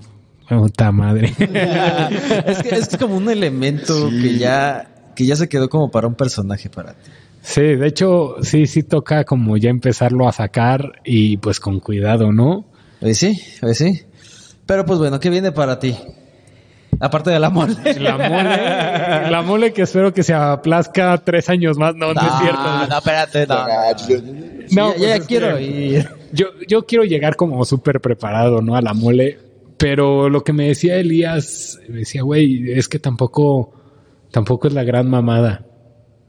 puta 0.47 0.91
madre. 0.91 1.33
es 2.47 2.63
que 2.63 2.75
es 2.75 2.97
como 2.97 3.17
un 3.17 3.29
elemento 3.29 4.09
que 4.09 4.37
ya 4.37 4.93
que 5.15 5.25
ya 5.25 5.35
se 5.35 5.49
quedó 5.49 5.67
como 5.67 5.89
para 5.89 6.07
un 6.07 6.13
personaje 6.13 6.69
para 6.69 6.93
ti. 6.93 7.09
sí, 7.41 7.61
de 7.61 7.87
hecho, 7.87 8.35
sí, 8.43 8.67
sí 8.67 8.83
toca 8.83 9.23
como 9.23 9.57
ya 9.57 9.71
empezarlo 9.71 10.27
a 10.29 10.31
sacar 10.31 11.01
y 11.03 11.37
pues 11.37 11.59
con 11.59 11.79
cuidado, 11.79 12.31
¿no? 12.31 12.65
Pues 12.99 13.17
sí, 13.17 13.41
pues 13.59 13.79
sí. 13.79 14.01
Pero 14.67 14.85
pues 14.85 14.99
bueno, 14.99 15.19
¿qué 15.19 15.29
viene 15.29 15.51
para 15.51 15.79
ti? 15.79 15.95
Aparte 16.99 17.29
de 17.29 17.39
la 17.39 17.49
mole. 17.49 17.75
La 17.99 18.17
mole, 18.17 19.31
la 19.31 19.41
mole 19.43 19.73
que 19.73 19.83
espero 19.83 20.13
que 20.13 20.23
se 20.23 20.33
aplazca 20.33 21.17
tres 21.19 21.49
años 21.49 21.77
más. 21.77 21.95
No, 21.95 22.13
no, 22.13 22.21
es 22.21 22.27
cierto. 22.41 22.87
no, 22.89 22.97
espérate, 22.97 23.47
no. 23.47 23.55
No, 24.71 24.91
ya, 24.91 24.97
pues 24.97 25.09
ya 25.19 25.19
quiero 25.25 25.57
que- 25.57 25.63
ir. 25.63 26.09
Yo, 26.33 26.47
yo 26.67 26.85
quiero 26.85 27.03
llegar 27.05 27.35
como 27.35 27.63
súper 27.65 28.01
preparado, 28.01 28.61
¿no? 28.61 28.75
A 28.75 28.81
la 28.81 28.93
mole. 28.93 29.39
Pero 29.77 30.27
lo 30.29 30.43
que 30.43 30.53
me 30.53 30.67
decía 30.67 30.95
Elías, 30.97 31.79
me 31.87 31.99
decía, 31.99 32.23
güey, 32.23 32.71
es 32.71 32.89
que 32.89 32.97
tampoco, 32.99 33.73
tampoco 34.31 34.67
es 34.67 34.73
la 34.73 34.83
gran 34.83 35.07
mamada. 35.09 35.65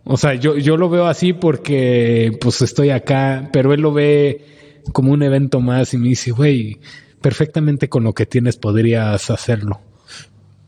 O 0.04 0.16
sea, 0.16 0.34
yo, 0.34 0.56
yo 0.56 0.76
lo 0.76 0.88
veo 0.90 1.06
así 1.06 1.32
porque 1.32 2.36
pues 2.40 2.60
estoy 2.62 2.90
acá, 2.90 3.48
pero 3.52 3.72
él 3.72 3.80
lo 3.80 3.92
ve 3.92 4.44
como 4.92 5.12
un 5.12 5.22
evento 5.22 5.60
más 5.60 5.92
y 5.94 5.98
me 5.98 6.08
dice, 6.08 6.30
güey, 6.30 6.78
perfectamente 7.20 7.88
con 7.88 8.04
lo 8.04 8.12
que 8.14 8.26
tienes 8.26 8.56
podrías 8.56 9.30
hacerlo. 9.30 9.80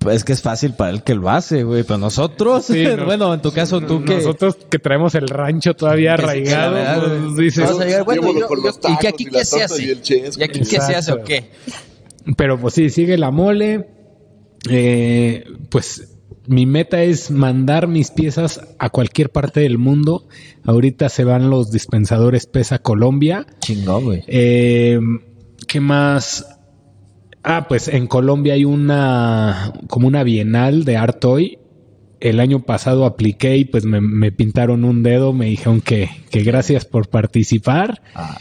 Pues 0.00 0.16
es 0.16 0.24
que 0.24 0.32
es 0.32 0.40
fácil 0.42 0.72
para 0.74 0.90
el 0.90 1.02
que 1.02 1.14
lo 1.14 1.28
hace, 1.30 1.62
güey, 1.62 1.82
pero 1.84 1.98
nosotros, 1.98 2.64
Sí, 2.64 2.84
no. 2.96 3.04
bueno, 3.04 3.32
en 3.34 3.42
tu 3.42 3.52
caso 3.52 3.80
tú 3.82 4.02
que 4.02 4.14
Nosotros 4.16 4.56
que 4.68 4.78
traemos 4.78 5.14
el 5.14 5.28
rancho 5.28 5.74
todavía 5.74 6.14
arraigado, 6.14 6.74
verdad, 6.74 7.02
pues, 7.22 7.36
dices, 7.36 7.64
vas 7.70 7.78
a 7.80 7.84
llegar, 7.84 8.04
bueno, 8.04 8.22
yo- 8.32 8.48
yo- 8.48 8.90
¿y 8.92 8.96
que 8.98 9.08
aquí 9.08 9.24
qué 9.26 9.44
se 9.44 9.62
hace? 9.62 9.84
y 9.84 9.90
el 9.90 10.00
chesco. 10.02 10.40
¿Y 10.40 10.44
aquí 10.44 10.60
qué 10.60 10.80
se 10.80 10.94
hace 10.96 11.12
o 11.12 11.22
qué? 11.22 11.50
Pero 12.36 12.58
pues 12.58 12.74
sí, 12.74 12.88
sigue 12.90 13.16
la 13.18 13.30
mole. 13.30 13.86
Eh, 14.68 15.44
pues 15.70 16.16
mi 16.46 16.66
meta 16.66 17.02
es 17.02 17.30
mandar 17.30 17.86
mis 17.86 18.10
piezas 18.10 18.60
a 18.78 18.90
cualquier 18.90 19.30
parte 19.30 19.60
del 19.60 19.78
mundo. 19.78 20.28
Ahorita 20.64 21.08
se 21.08 21.24
van 21.24 21.48
los 21.50 21.70
dispensadores 21.70 22.46
PESA 22.46 22.78
Colombia. 22.80 23.46
Chingón, 23.60 24.04
güey. 24.04 24.22
Eh, 24.26 24.98
¿Qué 25.66 25.80
más? 25.80 26.46
Ah, 27.42 27.66
pues 27.68 27.88
en 27.88 28.06
Colombia 28.06 28.54
hay 28.54 28.64
una 28.64 29.72
como 29.88 30.06
una 30.06 30.22
bienal 30.22 30.84
de 30.84 30.96
art 30.96 31.20
toy. 31.20 31.58
El 32.20 32.38
año 32.38 32.60
pasado 32.60 33.06
apliqué 33.06 33.56
y 33.56 33.64
pues 33.64 33.86
me, 33.86 34.00
me 34.02 34.30
pintaron 34.30 34.84
un 34.84 35.02
dedo, 35.02 35.32
me 35.32 35.46
dijeron 35.46 35.80
que, 35.80 36.10
que 36.30 36.42
gracias 36.42 36.84
por 36.84 37.08
participar. 37.08 38.02
Ah, 38.14 38.36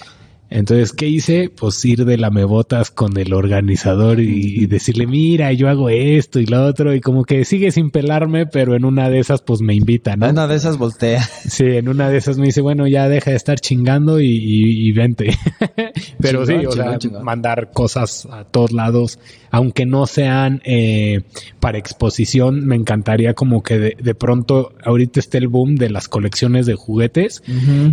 Entonces, 0.51 0.93
¿qué 0.93 1.07
hice? 1.07 1.49
Pues 1.55 1.83
ir 1.85 2.05
de 2.05 2.17
lamebotas 2.17 2.89
con 2.91 3.17
el 3.17 3.33
organizador 3.33 4.19
y, 4.19 4.63
y 4.63 4.65
decirle, 4.65 5.05
mira, 5.05 5.53
yo 5.53 5.69
hago 5.69 5.89
esto 5.89 6.39
y 6.39 6.45
lo 6.47 6.65
otro, 6.65 6.93
y 6.95 7.01
como 7.01 7.23
que 7.23 7.45
sigue 7.45 7.71
sin 7.71 7.91
pelarme, 7.91 8.47
pero 8.47 8.75
en 8.75 8.83
una 8.85 9.09
de 9.09 9.19
esas, 9.19 9.41
pues 9.41 9.61
me 9.61 9.75
invita, 9.75 10.15
¿no? 10.15 10.27
Una 10.29 10.47
de 10.47 10.55
esas 10.55 10.77
voltea. 10.77 11.21
Sí, 11.23 11.65
en 11.65 11.87
una 11.87 12.09
de 12.09 12.17
esas 12.17 12.37
me 12.37 12.47
dice, 12.47 12.61
bueno, 12.61 12.87
ya 12.87 13.07
deja 13.09 13.31
de 13.31 13.37
estar 13.37 13.59
chingando 13.59 14.19
y, 14.19 14.25
y- 14.27 14.87
y 14.87 14.91
vente. 14.91 15.37
pero 16.19 16.45
sí, 16.45 16.53
Chingón, 16.53 16.67
o 16.67 16.71
sea, 16.71 16.97
chingón. 16.97 17.23
mandar 17.23 17.71
cosas 17.71 18.27
a 18.31 18.43
todos 18.43 18.71
lados, 18.71 19.19
aunque 19.51 19.85
no 19.85 20.05
sean 20.07 20.61
eh, 20.65 21.21
para 21.59 21.77
exposición, 21.77 22.65
me 22.65 22.75
encantaría 22.75 23.33
como 23.33 23.63
que 23.63 23.77
de, 23.79 23.97
de 24.01 24.15
pronto, 24.15 24.73
ahorita 24.83 25.19
esté 25.19 25.37
el 25.39 25.47
boom 25.47 25.75
de 25.75 25.89
las 25.89 26.07
colecciones 26.07 26.65
de 26.65 26.75
juguetes 26.75 27.41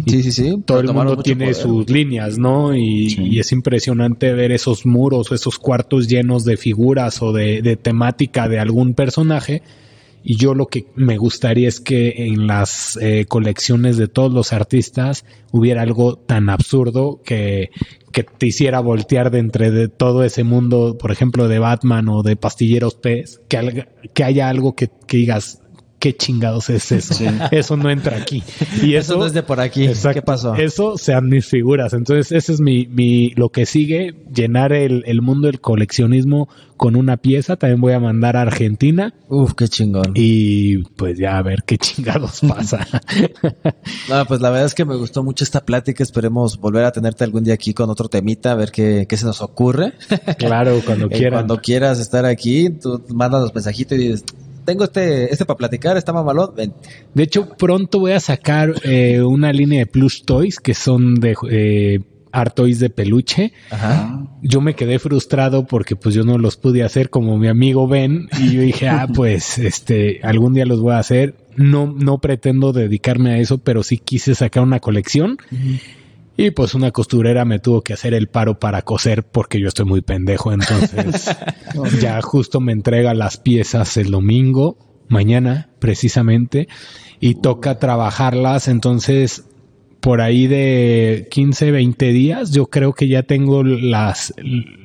Sí, 0.07 0.23
sí, 0.23 0.33
sí. 0.33 0.63
todo 0.65 0.81
el 0.81 0.93
mundo 0.93 1.17
tiene 1.23 1.47
poder. 1.47 1.55
sus 1.57 1.91
líneas, 1.91 2.39
¿no? 2.39 2.75
Y, 2.77 3.11
Sí. 3.11 3.23
y 3.25 3.39
es 3.41 3.53
impresionante 3.53 4.33
ver 4.33 4.53
esos 4.53 4.87
muros, 4.87 5.33
esos 5.33 5.59
cuartos 5.59 6.09
llenos 6.09 6.45
de 6.45 6.57
figuras 6.57 7.23
o 7.23 7.33
de, 7.33 7.63
de 7.63 7.77
temática 7.77 8.49
de 8.49 8.59
algún 8.59 8.95
personaje. 8.95 9.63
Y 10.29 10.37
yo 10.37 10.55
lo 10.55 10.67
que 10.67 10.87
me 10.97 11.19
gustaría 11.19 11.69
es 11.69 11.79
que 11.81 12.27
en 12.27 12.49
las 12.49 12.99
eh, 13.01 13.27
colecciones 13.29 13.97
de 13.97 14.09
todos 14.09 14.33
los 14.33 14.53
artistas 14.53 15.25
hubiera 15.53 15.83
algo 15.83 16.17
tan 16.17 16.49
absurdo 16.49 17.21
que, 17.25 17.71
que 18.17 18.23
te 18.23 18.47
hiciera 18.47 18.81
voltear 18.81 19.31
de 19.31 19.41
entre 19.41 19.71
de 19.71 19.89
todo 19.89 20.25
ese 20.25 20.43
mundo, 20.43 20.97
por 20.99 21.12
ejemplo, 21.12 21.49
de 21.49 21.59
Batman 21.59 22.09
o 22.09 22.23
de 22.23 22.35
Pastilleros 22.35 22.95
Pez, 22.95 23.43
que, 23.47 23.87
que 24.14 24.25
haya 24.25 24.49
algo 24.49 24.75
que, 24.75 24.89
que 25.07 25.19
digas, 25.19 25.61
¿qué 25.99 26.17
chingados 26.17 26.71
es 26.71 26.93
eso? 26.93 27.25
Eso 27.51 27.77
no 27.77 27.91
entra 27.91 28.17
aquí. 28.19 28.43
Y 28.83 28.95
eso, 28.95 29.13
Eso 29.13 29.21
no 29.21 29.27
es 29.27 29.33
de 29.33 29.43
por 29.43 29.61
aquí. 29.61 29.85
Exacto. 29.87 30.21
¿Qué 30.21 30.23
pasó? 30.23 30.55
Eso 30.55 30.97
sean 30.99 31.29
mis 31.29 31.47
figuras. 31.47 31.93
Entonces, 31.93 32.33
ese 32.33 32.53
es 32.53 32.61
mi, 32.61 32.87
mi, 32.87 33.31
lo 33.31 33.49
que 33.51 33.67
sigue, 33.67 34.15
llenar 34.35 34.73
el, 34.73 35.03
el 35.07 35.23
mundo 35.23 35.47
del 35.49 35.61
coleccionismo 35.61 36.49
con 36.77 36.97
una 36.97 37.17
pieza. 37.17 37.57
También 37.57 37.81
voy 37.81 37.93
a 37.95 38.01
mandar 38.01 38.37
a 38.37 38.43
Argentina 38.43 39.15
Uf, 39.29 39.55
qué 39.55 39.67
chingón. 39.69 40.13
y 40.15 40.79
pues 40.97 41.19
ya 41.19 41.39
a 41.39 41.43
ver 41.43 41.63
qué 41.67 41.79
chingados 41.79 42.41
pasa. 42.49 42.87
No, 44.09 44.25
pues 44.27 44.41
la 44.41 44.51
verdad 44.51 44.67
es 44.67 44.75
que 44.75 44.85
me 44.85 44.97
gustó 44.97 45.23
mucho 45.23 45.45
esta 45.45 45.65
plática. 45.65 46.03
Esperemos 46.03 46.59
volver 46.61 46.85
a 46.85 46.93
tenerte 46.93 47.25
algún 47.25 47.45
día 47.45 47.55
aquí 47.55 47.73
con 47.75 47.89
otro 47.91 48.09
temita, 48.09 48.53
a 48.53 48.55
ver 48.55 48.71
qué, 48.71 49.07
qué 49.09 49.17
se 49.17 49.25
nos 49.25 49.41
ocurre. 49.41 49.95
claro, 50.39 50.81
cuando 50.85 51.07
Eh, 51.11 51.11
quieran. 51.18 51.33
Cuando 51.47 51.61
quieras 51.61 52.01
estar 52.01 52.25
aquí, 52.27 52.68
tú 52.71 53.03
mandas 53.14 53.41
los 53.43 53.55
mensajitos 53.55 53.97
y 53.99 54.09
dices, 54.09 54.25
tengo 54.67 54.84
este, 54.84 55.33
este 55.33 55.47
para 55.47 55.57
platicar, 55.57 55.97
está 55.97 56.13
mamalón, 56.13 56.55
ven. 56.55 56.75
De 57.14 57.22
hecho, 57.22 57.49
pronto 57.57 58.01
voy 58.01 58.13
a 58.13 58.21
sacar 58.21 58.75
eh, 58.84 59.22
una 59.22 59.53
línea 59.53 59.79
de 59.79 59.87
plush 59.87 60.22
toys 60.25 60.61
que 60.61 60.75
son 60.75 61.14
de 61.14 61.34
eh, 61.51 62.01
art 62.33 62.55
toys 62.55 62.80
de 62.80 62.91
peluche. 62.91 63.53
Ajá. 63.71 64.26
yo 64.43 64.61
me 64.61 64.75
quedé 64.75 64.99
frustrado 64.99 65.67
porque 65.67 65.97
pues 65.97 66.14
yo 66.14 66.25
no 66.25 66.37
los 66.37 66.57
pude 66.57 66.83
hacer 66.83 67.09
como 67.09 67.38
mi 67.38 67.49
amigo 67.49 67.88
Ben 67.88 68.29
y 68.38 68.53
yo 68.53 68.61
dije, 68.61 68.88
ah, 68.91 69.09
pues 69.13 69.57
este, 69.57 70.21
algún 70.22 70.53
día 70.53 70.67
los 70.67 70.80
voy 70.80 70.93
a 70.93 70.99
hacer. 70.99 71.34
No, 71.57 71.87
no 71.87 72.18
pretendo 72.18 72.75
dedicarme 72.75 73.30
a 73.30 73.38
eso, 73.38 73.57
pero 73.57 73.83
sí 73.83 73.97
quise 73.97 74.34
sacar 74.34 74.63
una 74.63 74.80
colección. 74.80 75.38
Y 76.37 76.50
pues 76.50 76.75
una 76.75 76.91
costurera 76.91 77.45
me 77.45 77.58
tuvo 77.58 77.83
que 77.83 77.95
hacer 77.95 78.13
el 78.13 78.29
paro 78.29 78.58
para 78.58 78.83
coser 78.83 79.25
porque 79.25 79.61
yo 79.61 79.68
estoy 79.68 79.87
muy 79.87 80.03
pendejo. 80.03 80.53
Entonces 80.53 81.34
ya 82.00 82.21
justo 82.21 82.61
me 82.61 82.72
entrega 82.72 83.14
las 83.14 83.38
piezas 83.38 83.96
el 83.96 84.11
domingo, 84.11 84.76
mañana 85.08 85.71
precisamente, 85.79 86.68
y 87.21 87.37
toca 87.37 87.79
trabajarlas. 87.79 88.68
Entonces 88.68 89.45
por 90.07 90.21
ahí 90.21 90.46
de 90.46 91.26
15, 91.33 91.72
20 91.72 92.13
días, 92.13 92.53
yo 92.53 92.67
creo 92.67 92.92
que 92.92 93.08
ya 93.08 93.25
tengo 93.25 93.64
las, 93.64 94.33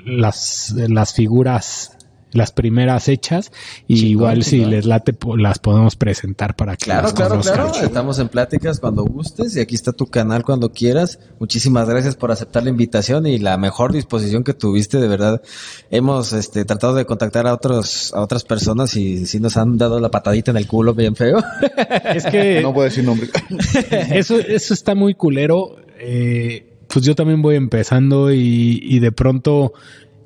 las, 0.04 0.74
las 0.76 1.14
figuras, 1.14 1.96
las 2.32 2.52
primeras 2.52 3.08
hechas, 3.08 3.52
y 3.88 3.96
Chingón, 3.96 4.10
igual 4.12 4.44
si 4.44 4.66
les 4.66 4.86
late, 4.86 5.14
po- 5.14 5.38
las 5.38 5.60
podemos 5.60 5.96
presentar 5.96 6.56
para 6.56 6.78
que 6.78 6.86
Claro, 6.86 7.04
las 7.04 7.14
claro, 7.14 7.30
conozcan. 7.32 7.70
claro. 7.72 7.86
Estamos 7.86 8.20
en 8.20 8.30
pláticas 8.30 8.80
cuando 8.80 9.04
gustes 9.04 9.56
y 9.56 9.60
aquí 9.60 9.76
está 9.76 9.92
tu 9.94 10.06
canal 10.08 10.44
cuando 10.44 10.72
quieras. 10.72 11.20
Muchísimas 11.40 11.90
gracias 11.90 12.16
por 12.16 12.32
aceptar 12.32 12.64
la 12.64 12.70
invitación 12.70 13.28
y 13.28 13.38
la 13.40 13.58
mejor 13.58 13.92
disposición 13.94 14.44
que 14.44 14.54
tuviste, 14.54 15.00
de 15.00 15.08
verdad. 15.08 15.42
Hemos 15.90 16.34
este, 16.34 16.66
tratado 16.66 16.96
de 16.96 17.06
contactar 17.06 17.48
a 17.48 17.54
otros, 17.54 18.14
a 18.14 18.22
otras 18.22 18.44
personas 18.44 18.96
y 18.96 19.26
sí 19.26 19.40
nos 19.40 19.58
han 19.58 19.78
dado 19.78 20.00
la 20.00 20.10
patadita 20.10 20.52
en 20.52 20.58
el 20.58 20.68
culo 20.68 20.94
bien 20.94 21.16
feo. 21.16 21.44
Es 22.16 22.26
que 22.26 22.62
No 22.62 22.80
a 22.80 22.84
decir 22.86 23.04
nombre. 23.04 23.30
eso, 24.12 24.38
eso 24.40 24.74
está 24.74 24.96
muy 24.96 25.14
culero. 25.16 25.76
eh, 26.00 26.68
pues 26.88 27.06
yo 27.06 27.16
también 27.16 27.42
voy 27.42 27.56
empezando 27.56 28.34
y, 28.34 28.80
y 28.84 29.00
de 29.00 29.12
pronto 29.14 29.72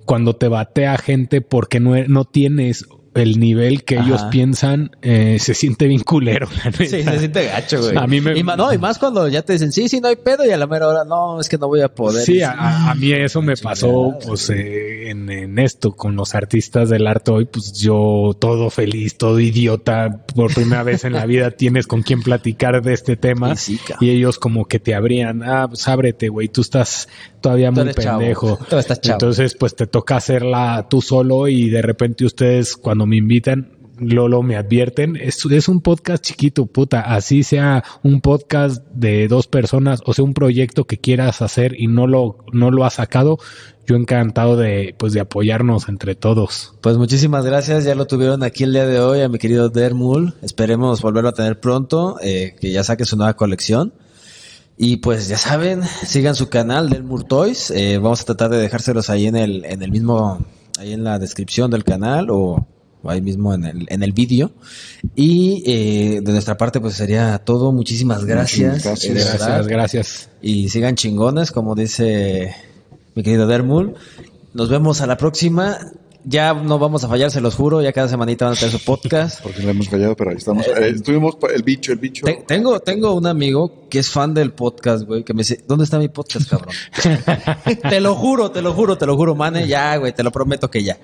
cuando 0.06 0.36
te 0.36 0.48
batea 0.48 0.98
gente 0.98 1.41
porque 1.41 1.80
no, 1.80 1.95
no 2.07 2.26
tienes 2.26 2.86
el 3.15 3.40
nivel 3.40 3.86
que 3.86 3.95
ellos 3.98 4.23
piensan, 4.30 4.91
eh, 5.02 5.38
se 5.40 5.53
siente 5.53 5.88
bien 5.88 6.02
culero. 6.02 6.49
la 6.57 6.65
neta. 6.69 6.80
Sí, 6.86 7.02
se 7.02 7.18
siente 7.19 7.45
gacho, 7.45 7.82
güey. 7.82 7.95
A 7.95 8.06
mí 8.07 8.19
me- 8.19 8.38
Y, 8.38 8.44
ma- 8.44 8.57
no, 8.57 8.73
y 8.73 8.77
más 8.77 8.99
cuando 8.99 9.30
ya 9.30 9.41
te 9.41 9.53
dicen, 9.53 9.72
sí, 9.72 9.88
sí, 9.88 10.02
no 10.02 10.10
hay 10.10 10.18
pedo, 10.18 10.45
y 10.45 10.49
a 10.49 10.57
la 10.57 10.68
mera 10.68 10.86
hora, 10.90 11.06
no, 11.06 11.40
es 11.40 11.48
que 11.48 11.57
no 11.57 11.68
voy 11.69 11.80
a 11.80 11.88
poder. 11.88 12.26
Sí, 12.26 12.41
a, 12.44 12.94
mí 12.99 13.14
eso 13.14 13.41
me 13.41 13.53
chingada, 13.53 13.72
pasó 13.72 14.18
pues 14.27 14.49
eh, 14.49 15.11
en, 15.11 15.30
en 15.30 15.57
esto 15.60 15.94
con 15.95 16.18
los 16.18 16.36
artistas 16.36 16.90
del 16.90 17.07
arte 17.07 17.32
hoy, 17.32 17.45
pues 17.45 17.72
yo 17.80 18.36
todo 18.38 18.69
feliz, 18.69 19.18
todo 19.18 19.40
idiota, 19.40 20.26
por 20.36 20.53
primera 20.53 20.84
vez 20.84 21.06
en 21.06 21.14
la 21.14 21.26
vida 21.26 21.52
tienes 21.52 21.88
con 21.88 22.02
quién 22.02 22.22
platicar 22.22 22.82
de 22.82 22.91
este 22.91 23.15
tema 23.15 23.53
Y 23.53 23.56
sí, 23.56 23.80
y 24.02 24.10
ellos 24.10 24.40
como 24.40 24.65
que 24.65 24.80
te 24.82 24.94
abrían, 24.94 25.41
ah, 25.41 25.69
pues 25.69 25.88
ábrete, 25.88 26.27
güey, 26.27 26.49
tú 26.49 26.60
estás 26.60 27.07
todavía 27.45 27.72
muy 27.72 27.93
chavo. 27.93 28.19
pendejo. 28.19 28.59
Tú 28.69 28.77
estás 28.77 28.99
chavo. 29.01 29.15
Entonces 29.15 29.55
pues 29.55 29.76
te 29.76 29.85
toca 29.85 30.15
hacerla 30.15 30.88
tú 30.89 31.01
solo 31.01 31.47
y 31.47 31.69
de 31.69 31.81
repente 31.84 32.26
ustedes 32.26 32.76
cuando 32.76 33.05
me 33.05 33.17
invitan 33.17 33.72
Lolo 33.97 34.43
me 34.43 34.57
advierten, 34.57 35.15
es, 35.15 35.45
es 35.45 35.69
un 35.69 35.80
podcast 35.80 36.22
chiquito, 36.22 36.65
puta, 36.65 36.99
así 36.99 37.43
sea 37.43 37.81
un 38.03 38.19
podcast 38.19 38.84
de 38.91 39.30
dos 39.30 39.47
personas, 39.47 40.01
o 40.05 40.13
sea, 40.13 40.26
un 40.26 40.34
proyecto 40.34 40.84
que 40.84 40.97
quieras 40.97 41.41
hacer 41.41 41.80
y 41.80 41.88
no 41.88 42.05
lo, 42.05 42.39
no 42.51 42.72
lo 42.72 42.84
has 42.84 42.95
sacado, 42.95 43.38
yo 43.88 43.95
encantado 43.95 44.57
de, 44.57 44.95
pues, 44.97 45.13
de 45.13 45.22
apoyarnos 45.22 45.88
entre 45.88 46.15
todos. 46.15 46.73
Pues 46.81 46.97
muchísimas 46.97 47.45
gracias, 47.45 47.85
ya 47.85 47.95
lo 47.95 48.05
tuvieron 48.05 48.43
aquí 48.43 48.65
el 48.65 48.73
día 48.73 48.85
de 48.85 48.99
hoy 48.99 49.22
a 49.22 49.30
mi 49.30 49.38
querido 49.38 49.69
Dermul. 49.69 50.34
Esperemos 50.41 51.01
volverlo 51.01 51.30
a 51.30 51.34
tener 51.34 51.61
pronto, 51.61 52.17
eh, 52.22 52.55
que 52.59 52.72
ya 52.72 52.84
saque 52.84 53.05
su 53.05 53.15
nueva 53.15 53.35
colección. 53.35 53.93
Y 54.77 54.97
pues 54.97 55.27
ya 55.27 55.38
saben, 55.38 55.84
sigan 56.06 56.35
su 56.35 56.49
canal 56.49 56.89
Dermul 56.89 57.26
Toys. 57.26 57.72
Eh, 57.72 57.97
vamos 57.97 58.22
a 58.22 58.26
tratar 58.26 58.49
de 58.52 58.57
dejárselos 58.57 59.10
ahí 59.10 59.27
en 59.27 59.38
el, 59.38 59.64
en 59.65 59.81
el 59.81 59.91
mismo, 59.91 60.45
ahí 60.77 60.91
en 60.91 61.03
la 61.03 61.18
descripción 61.18 61.72
del 61.72 61.85
canal 61.85 62.27
o, 62.30 62.68
ahí 63.03 63.22
mismo 63.22 63.53
en 63.53 63.64
el, 63.64 63.85
en 63.89 64.03
el 64.03 64.11
vídeo. 64.11 64.52
Y 65.15 65.64
eh, 65.65 66.22
de 66.22 66.31
nuestra 66.31 66.57
parte 66.57 66.81
pues 66.81 66.95
sería 66.95 67.38
todo. 67.39 67.72
Muchísimas 67.72 68.26
gracias. 68.26 68.85
Eh, 68.85 69.14
de 69.14 69.14
gracias. 69.14 69.38
Gracias, 69.38 69.68
gracias. 69.68 70.30
Y 70.41 70.68
sigan 70.68 70.95
chingones, 70.95 71.52
como 71.52 71.73
dice 71.73 72.53
mi 73.15 73.23
querido 73.23 73.47
Dermul. 73.47 73.95
Nos 74.53 74.69
vemos 74.69 74.99
a 74.99 75.07
la 75.07 75.15
próxima. 75.15 75.77
Ya 76.27 76.53
no 76.56 76.80
vamos 76.80 77.03
a 77.03 77.07
fallar, 77.07 77.30
se 77.30 77.39
los 77.39 77.53
juro. 77.56 77.81
Ya 77.84 77.93
cada 77.93 78.07
semanita 78.07 78.45
van 78.45 78.56
a 78.56 78.57
tener 78.57 78.72
su 78.72 78.84
podcast. 78.84 79.41
Porque 79.43 79.61
le 79.61 79.69
hemos 79.72 79.88
fallado, 79.89 80.15
pero 80.15 80.31
ahí 80.31 80.38
estamos. 80.38 80.65
Eh, 80.68 80.89
estuvimos 80.95 81.38
el 81.53 81.61
bicho, 81.61 81.91
el 81.91 81.99
bicho. 81.99 82.26
Te- 82.26 82.43
tengo, 82.47 82.80
tengo 82.80 83.14
un 83.14 83.27
amigo 83.27 83.88
que 83.89 83.99
es 83.99 84.10
fan 84.10 84.34
del 84.34 84.52
podcast, 84.53 85.06
güey, 85.06 85.23
que 85.23 85.34
me 85.34 85.39
dice, 85.41 85.64
¿dónde 85.68 85.84
está 85.84 85.99
mi 85.99 86.10
podcast, 86.10 86.49
cabrón? 86.49 86.73
te 87.89 87.99
lo 87.99 88.15
juro, 88.15 88.49
te 88.52 88.61
lo 88.64 88.73
juro, 88.73 88.97
te 88.97 89.06
lo 89.06 89.15
juro, 89.15 89.35
mane. 89.35 89.68
Ya, 89.68 89.95
güey, 89.97 90.14
te 90.14 90.23
lo 90.23 90.31
prometo 90.31 90.69
que 90.72 90.84
ya. 90.84 90.97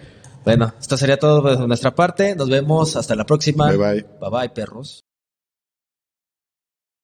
Bueno, 0.43 0.73
esto 0.80 0.98
sería 0.98 1.18
todo 1.19 1.56
de 1.56 1.68
nuestra 1.68 1.93
parte. 1.93 2.35
Nos 2.35 2.49
vemos 2.49 2.95
hasta 2.95 3.15
la 3.15 3.26
próxima. 3.26 3.68
Bye, 3.68 3.77
bye. 3.77 4.06
Bye 4.19 4.30
bye, 4.31 4.49
perros. 4.49 5.06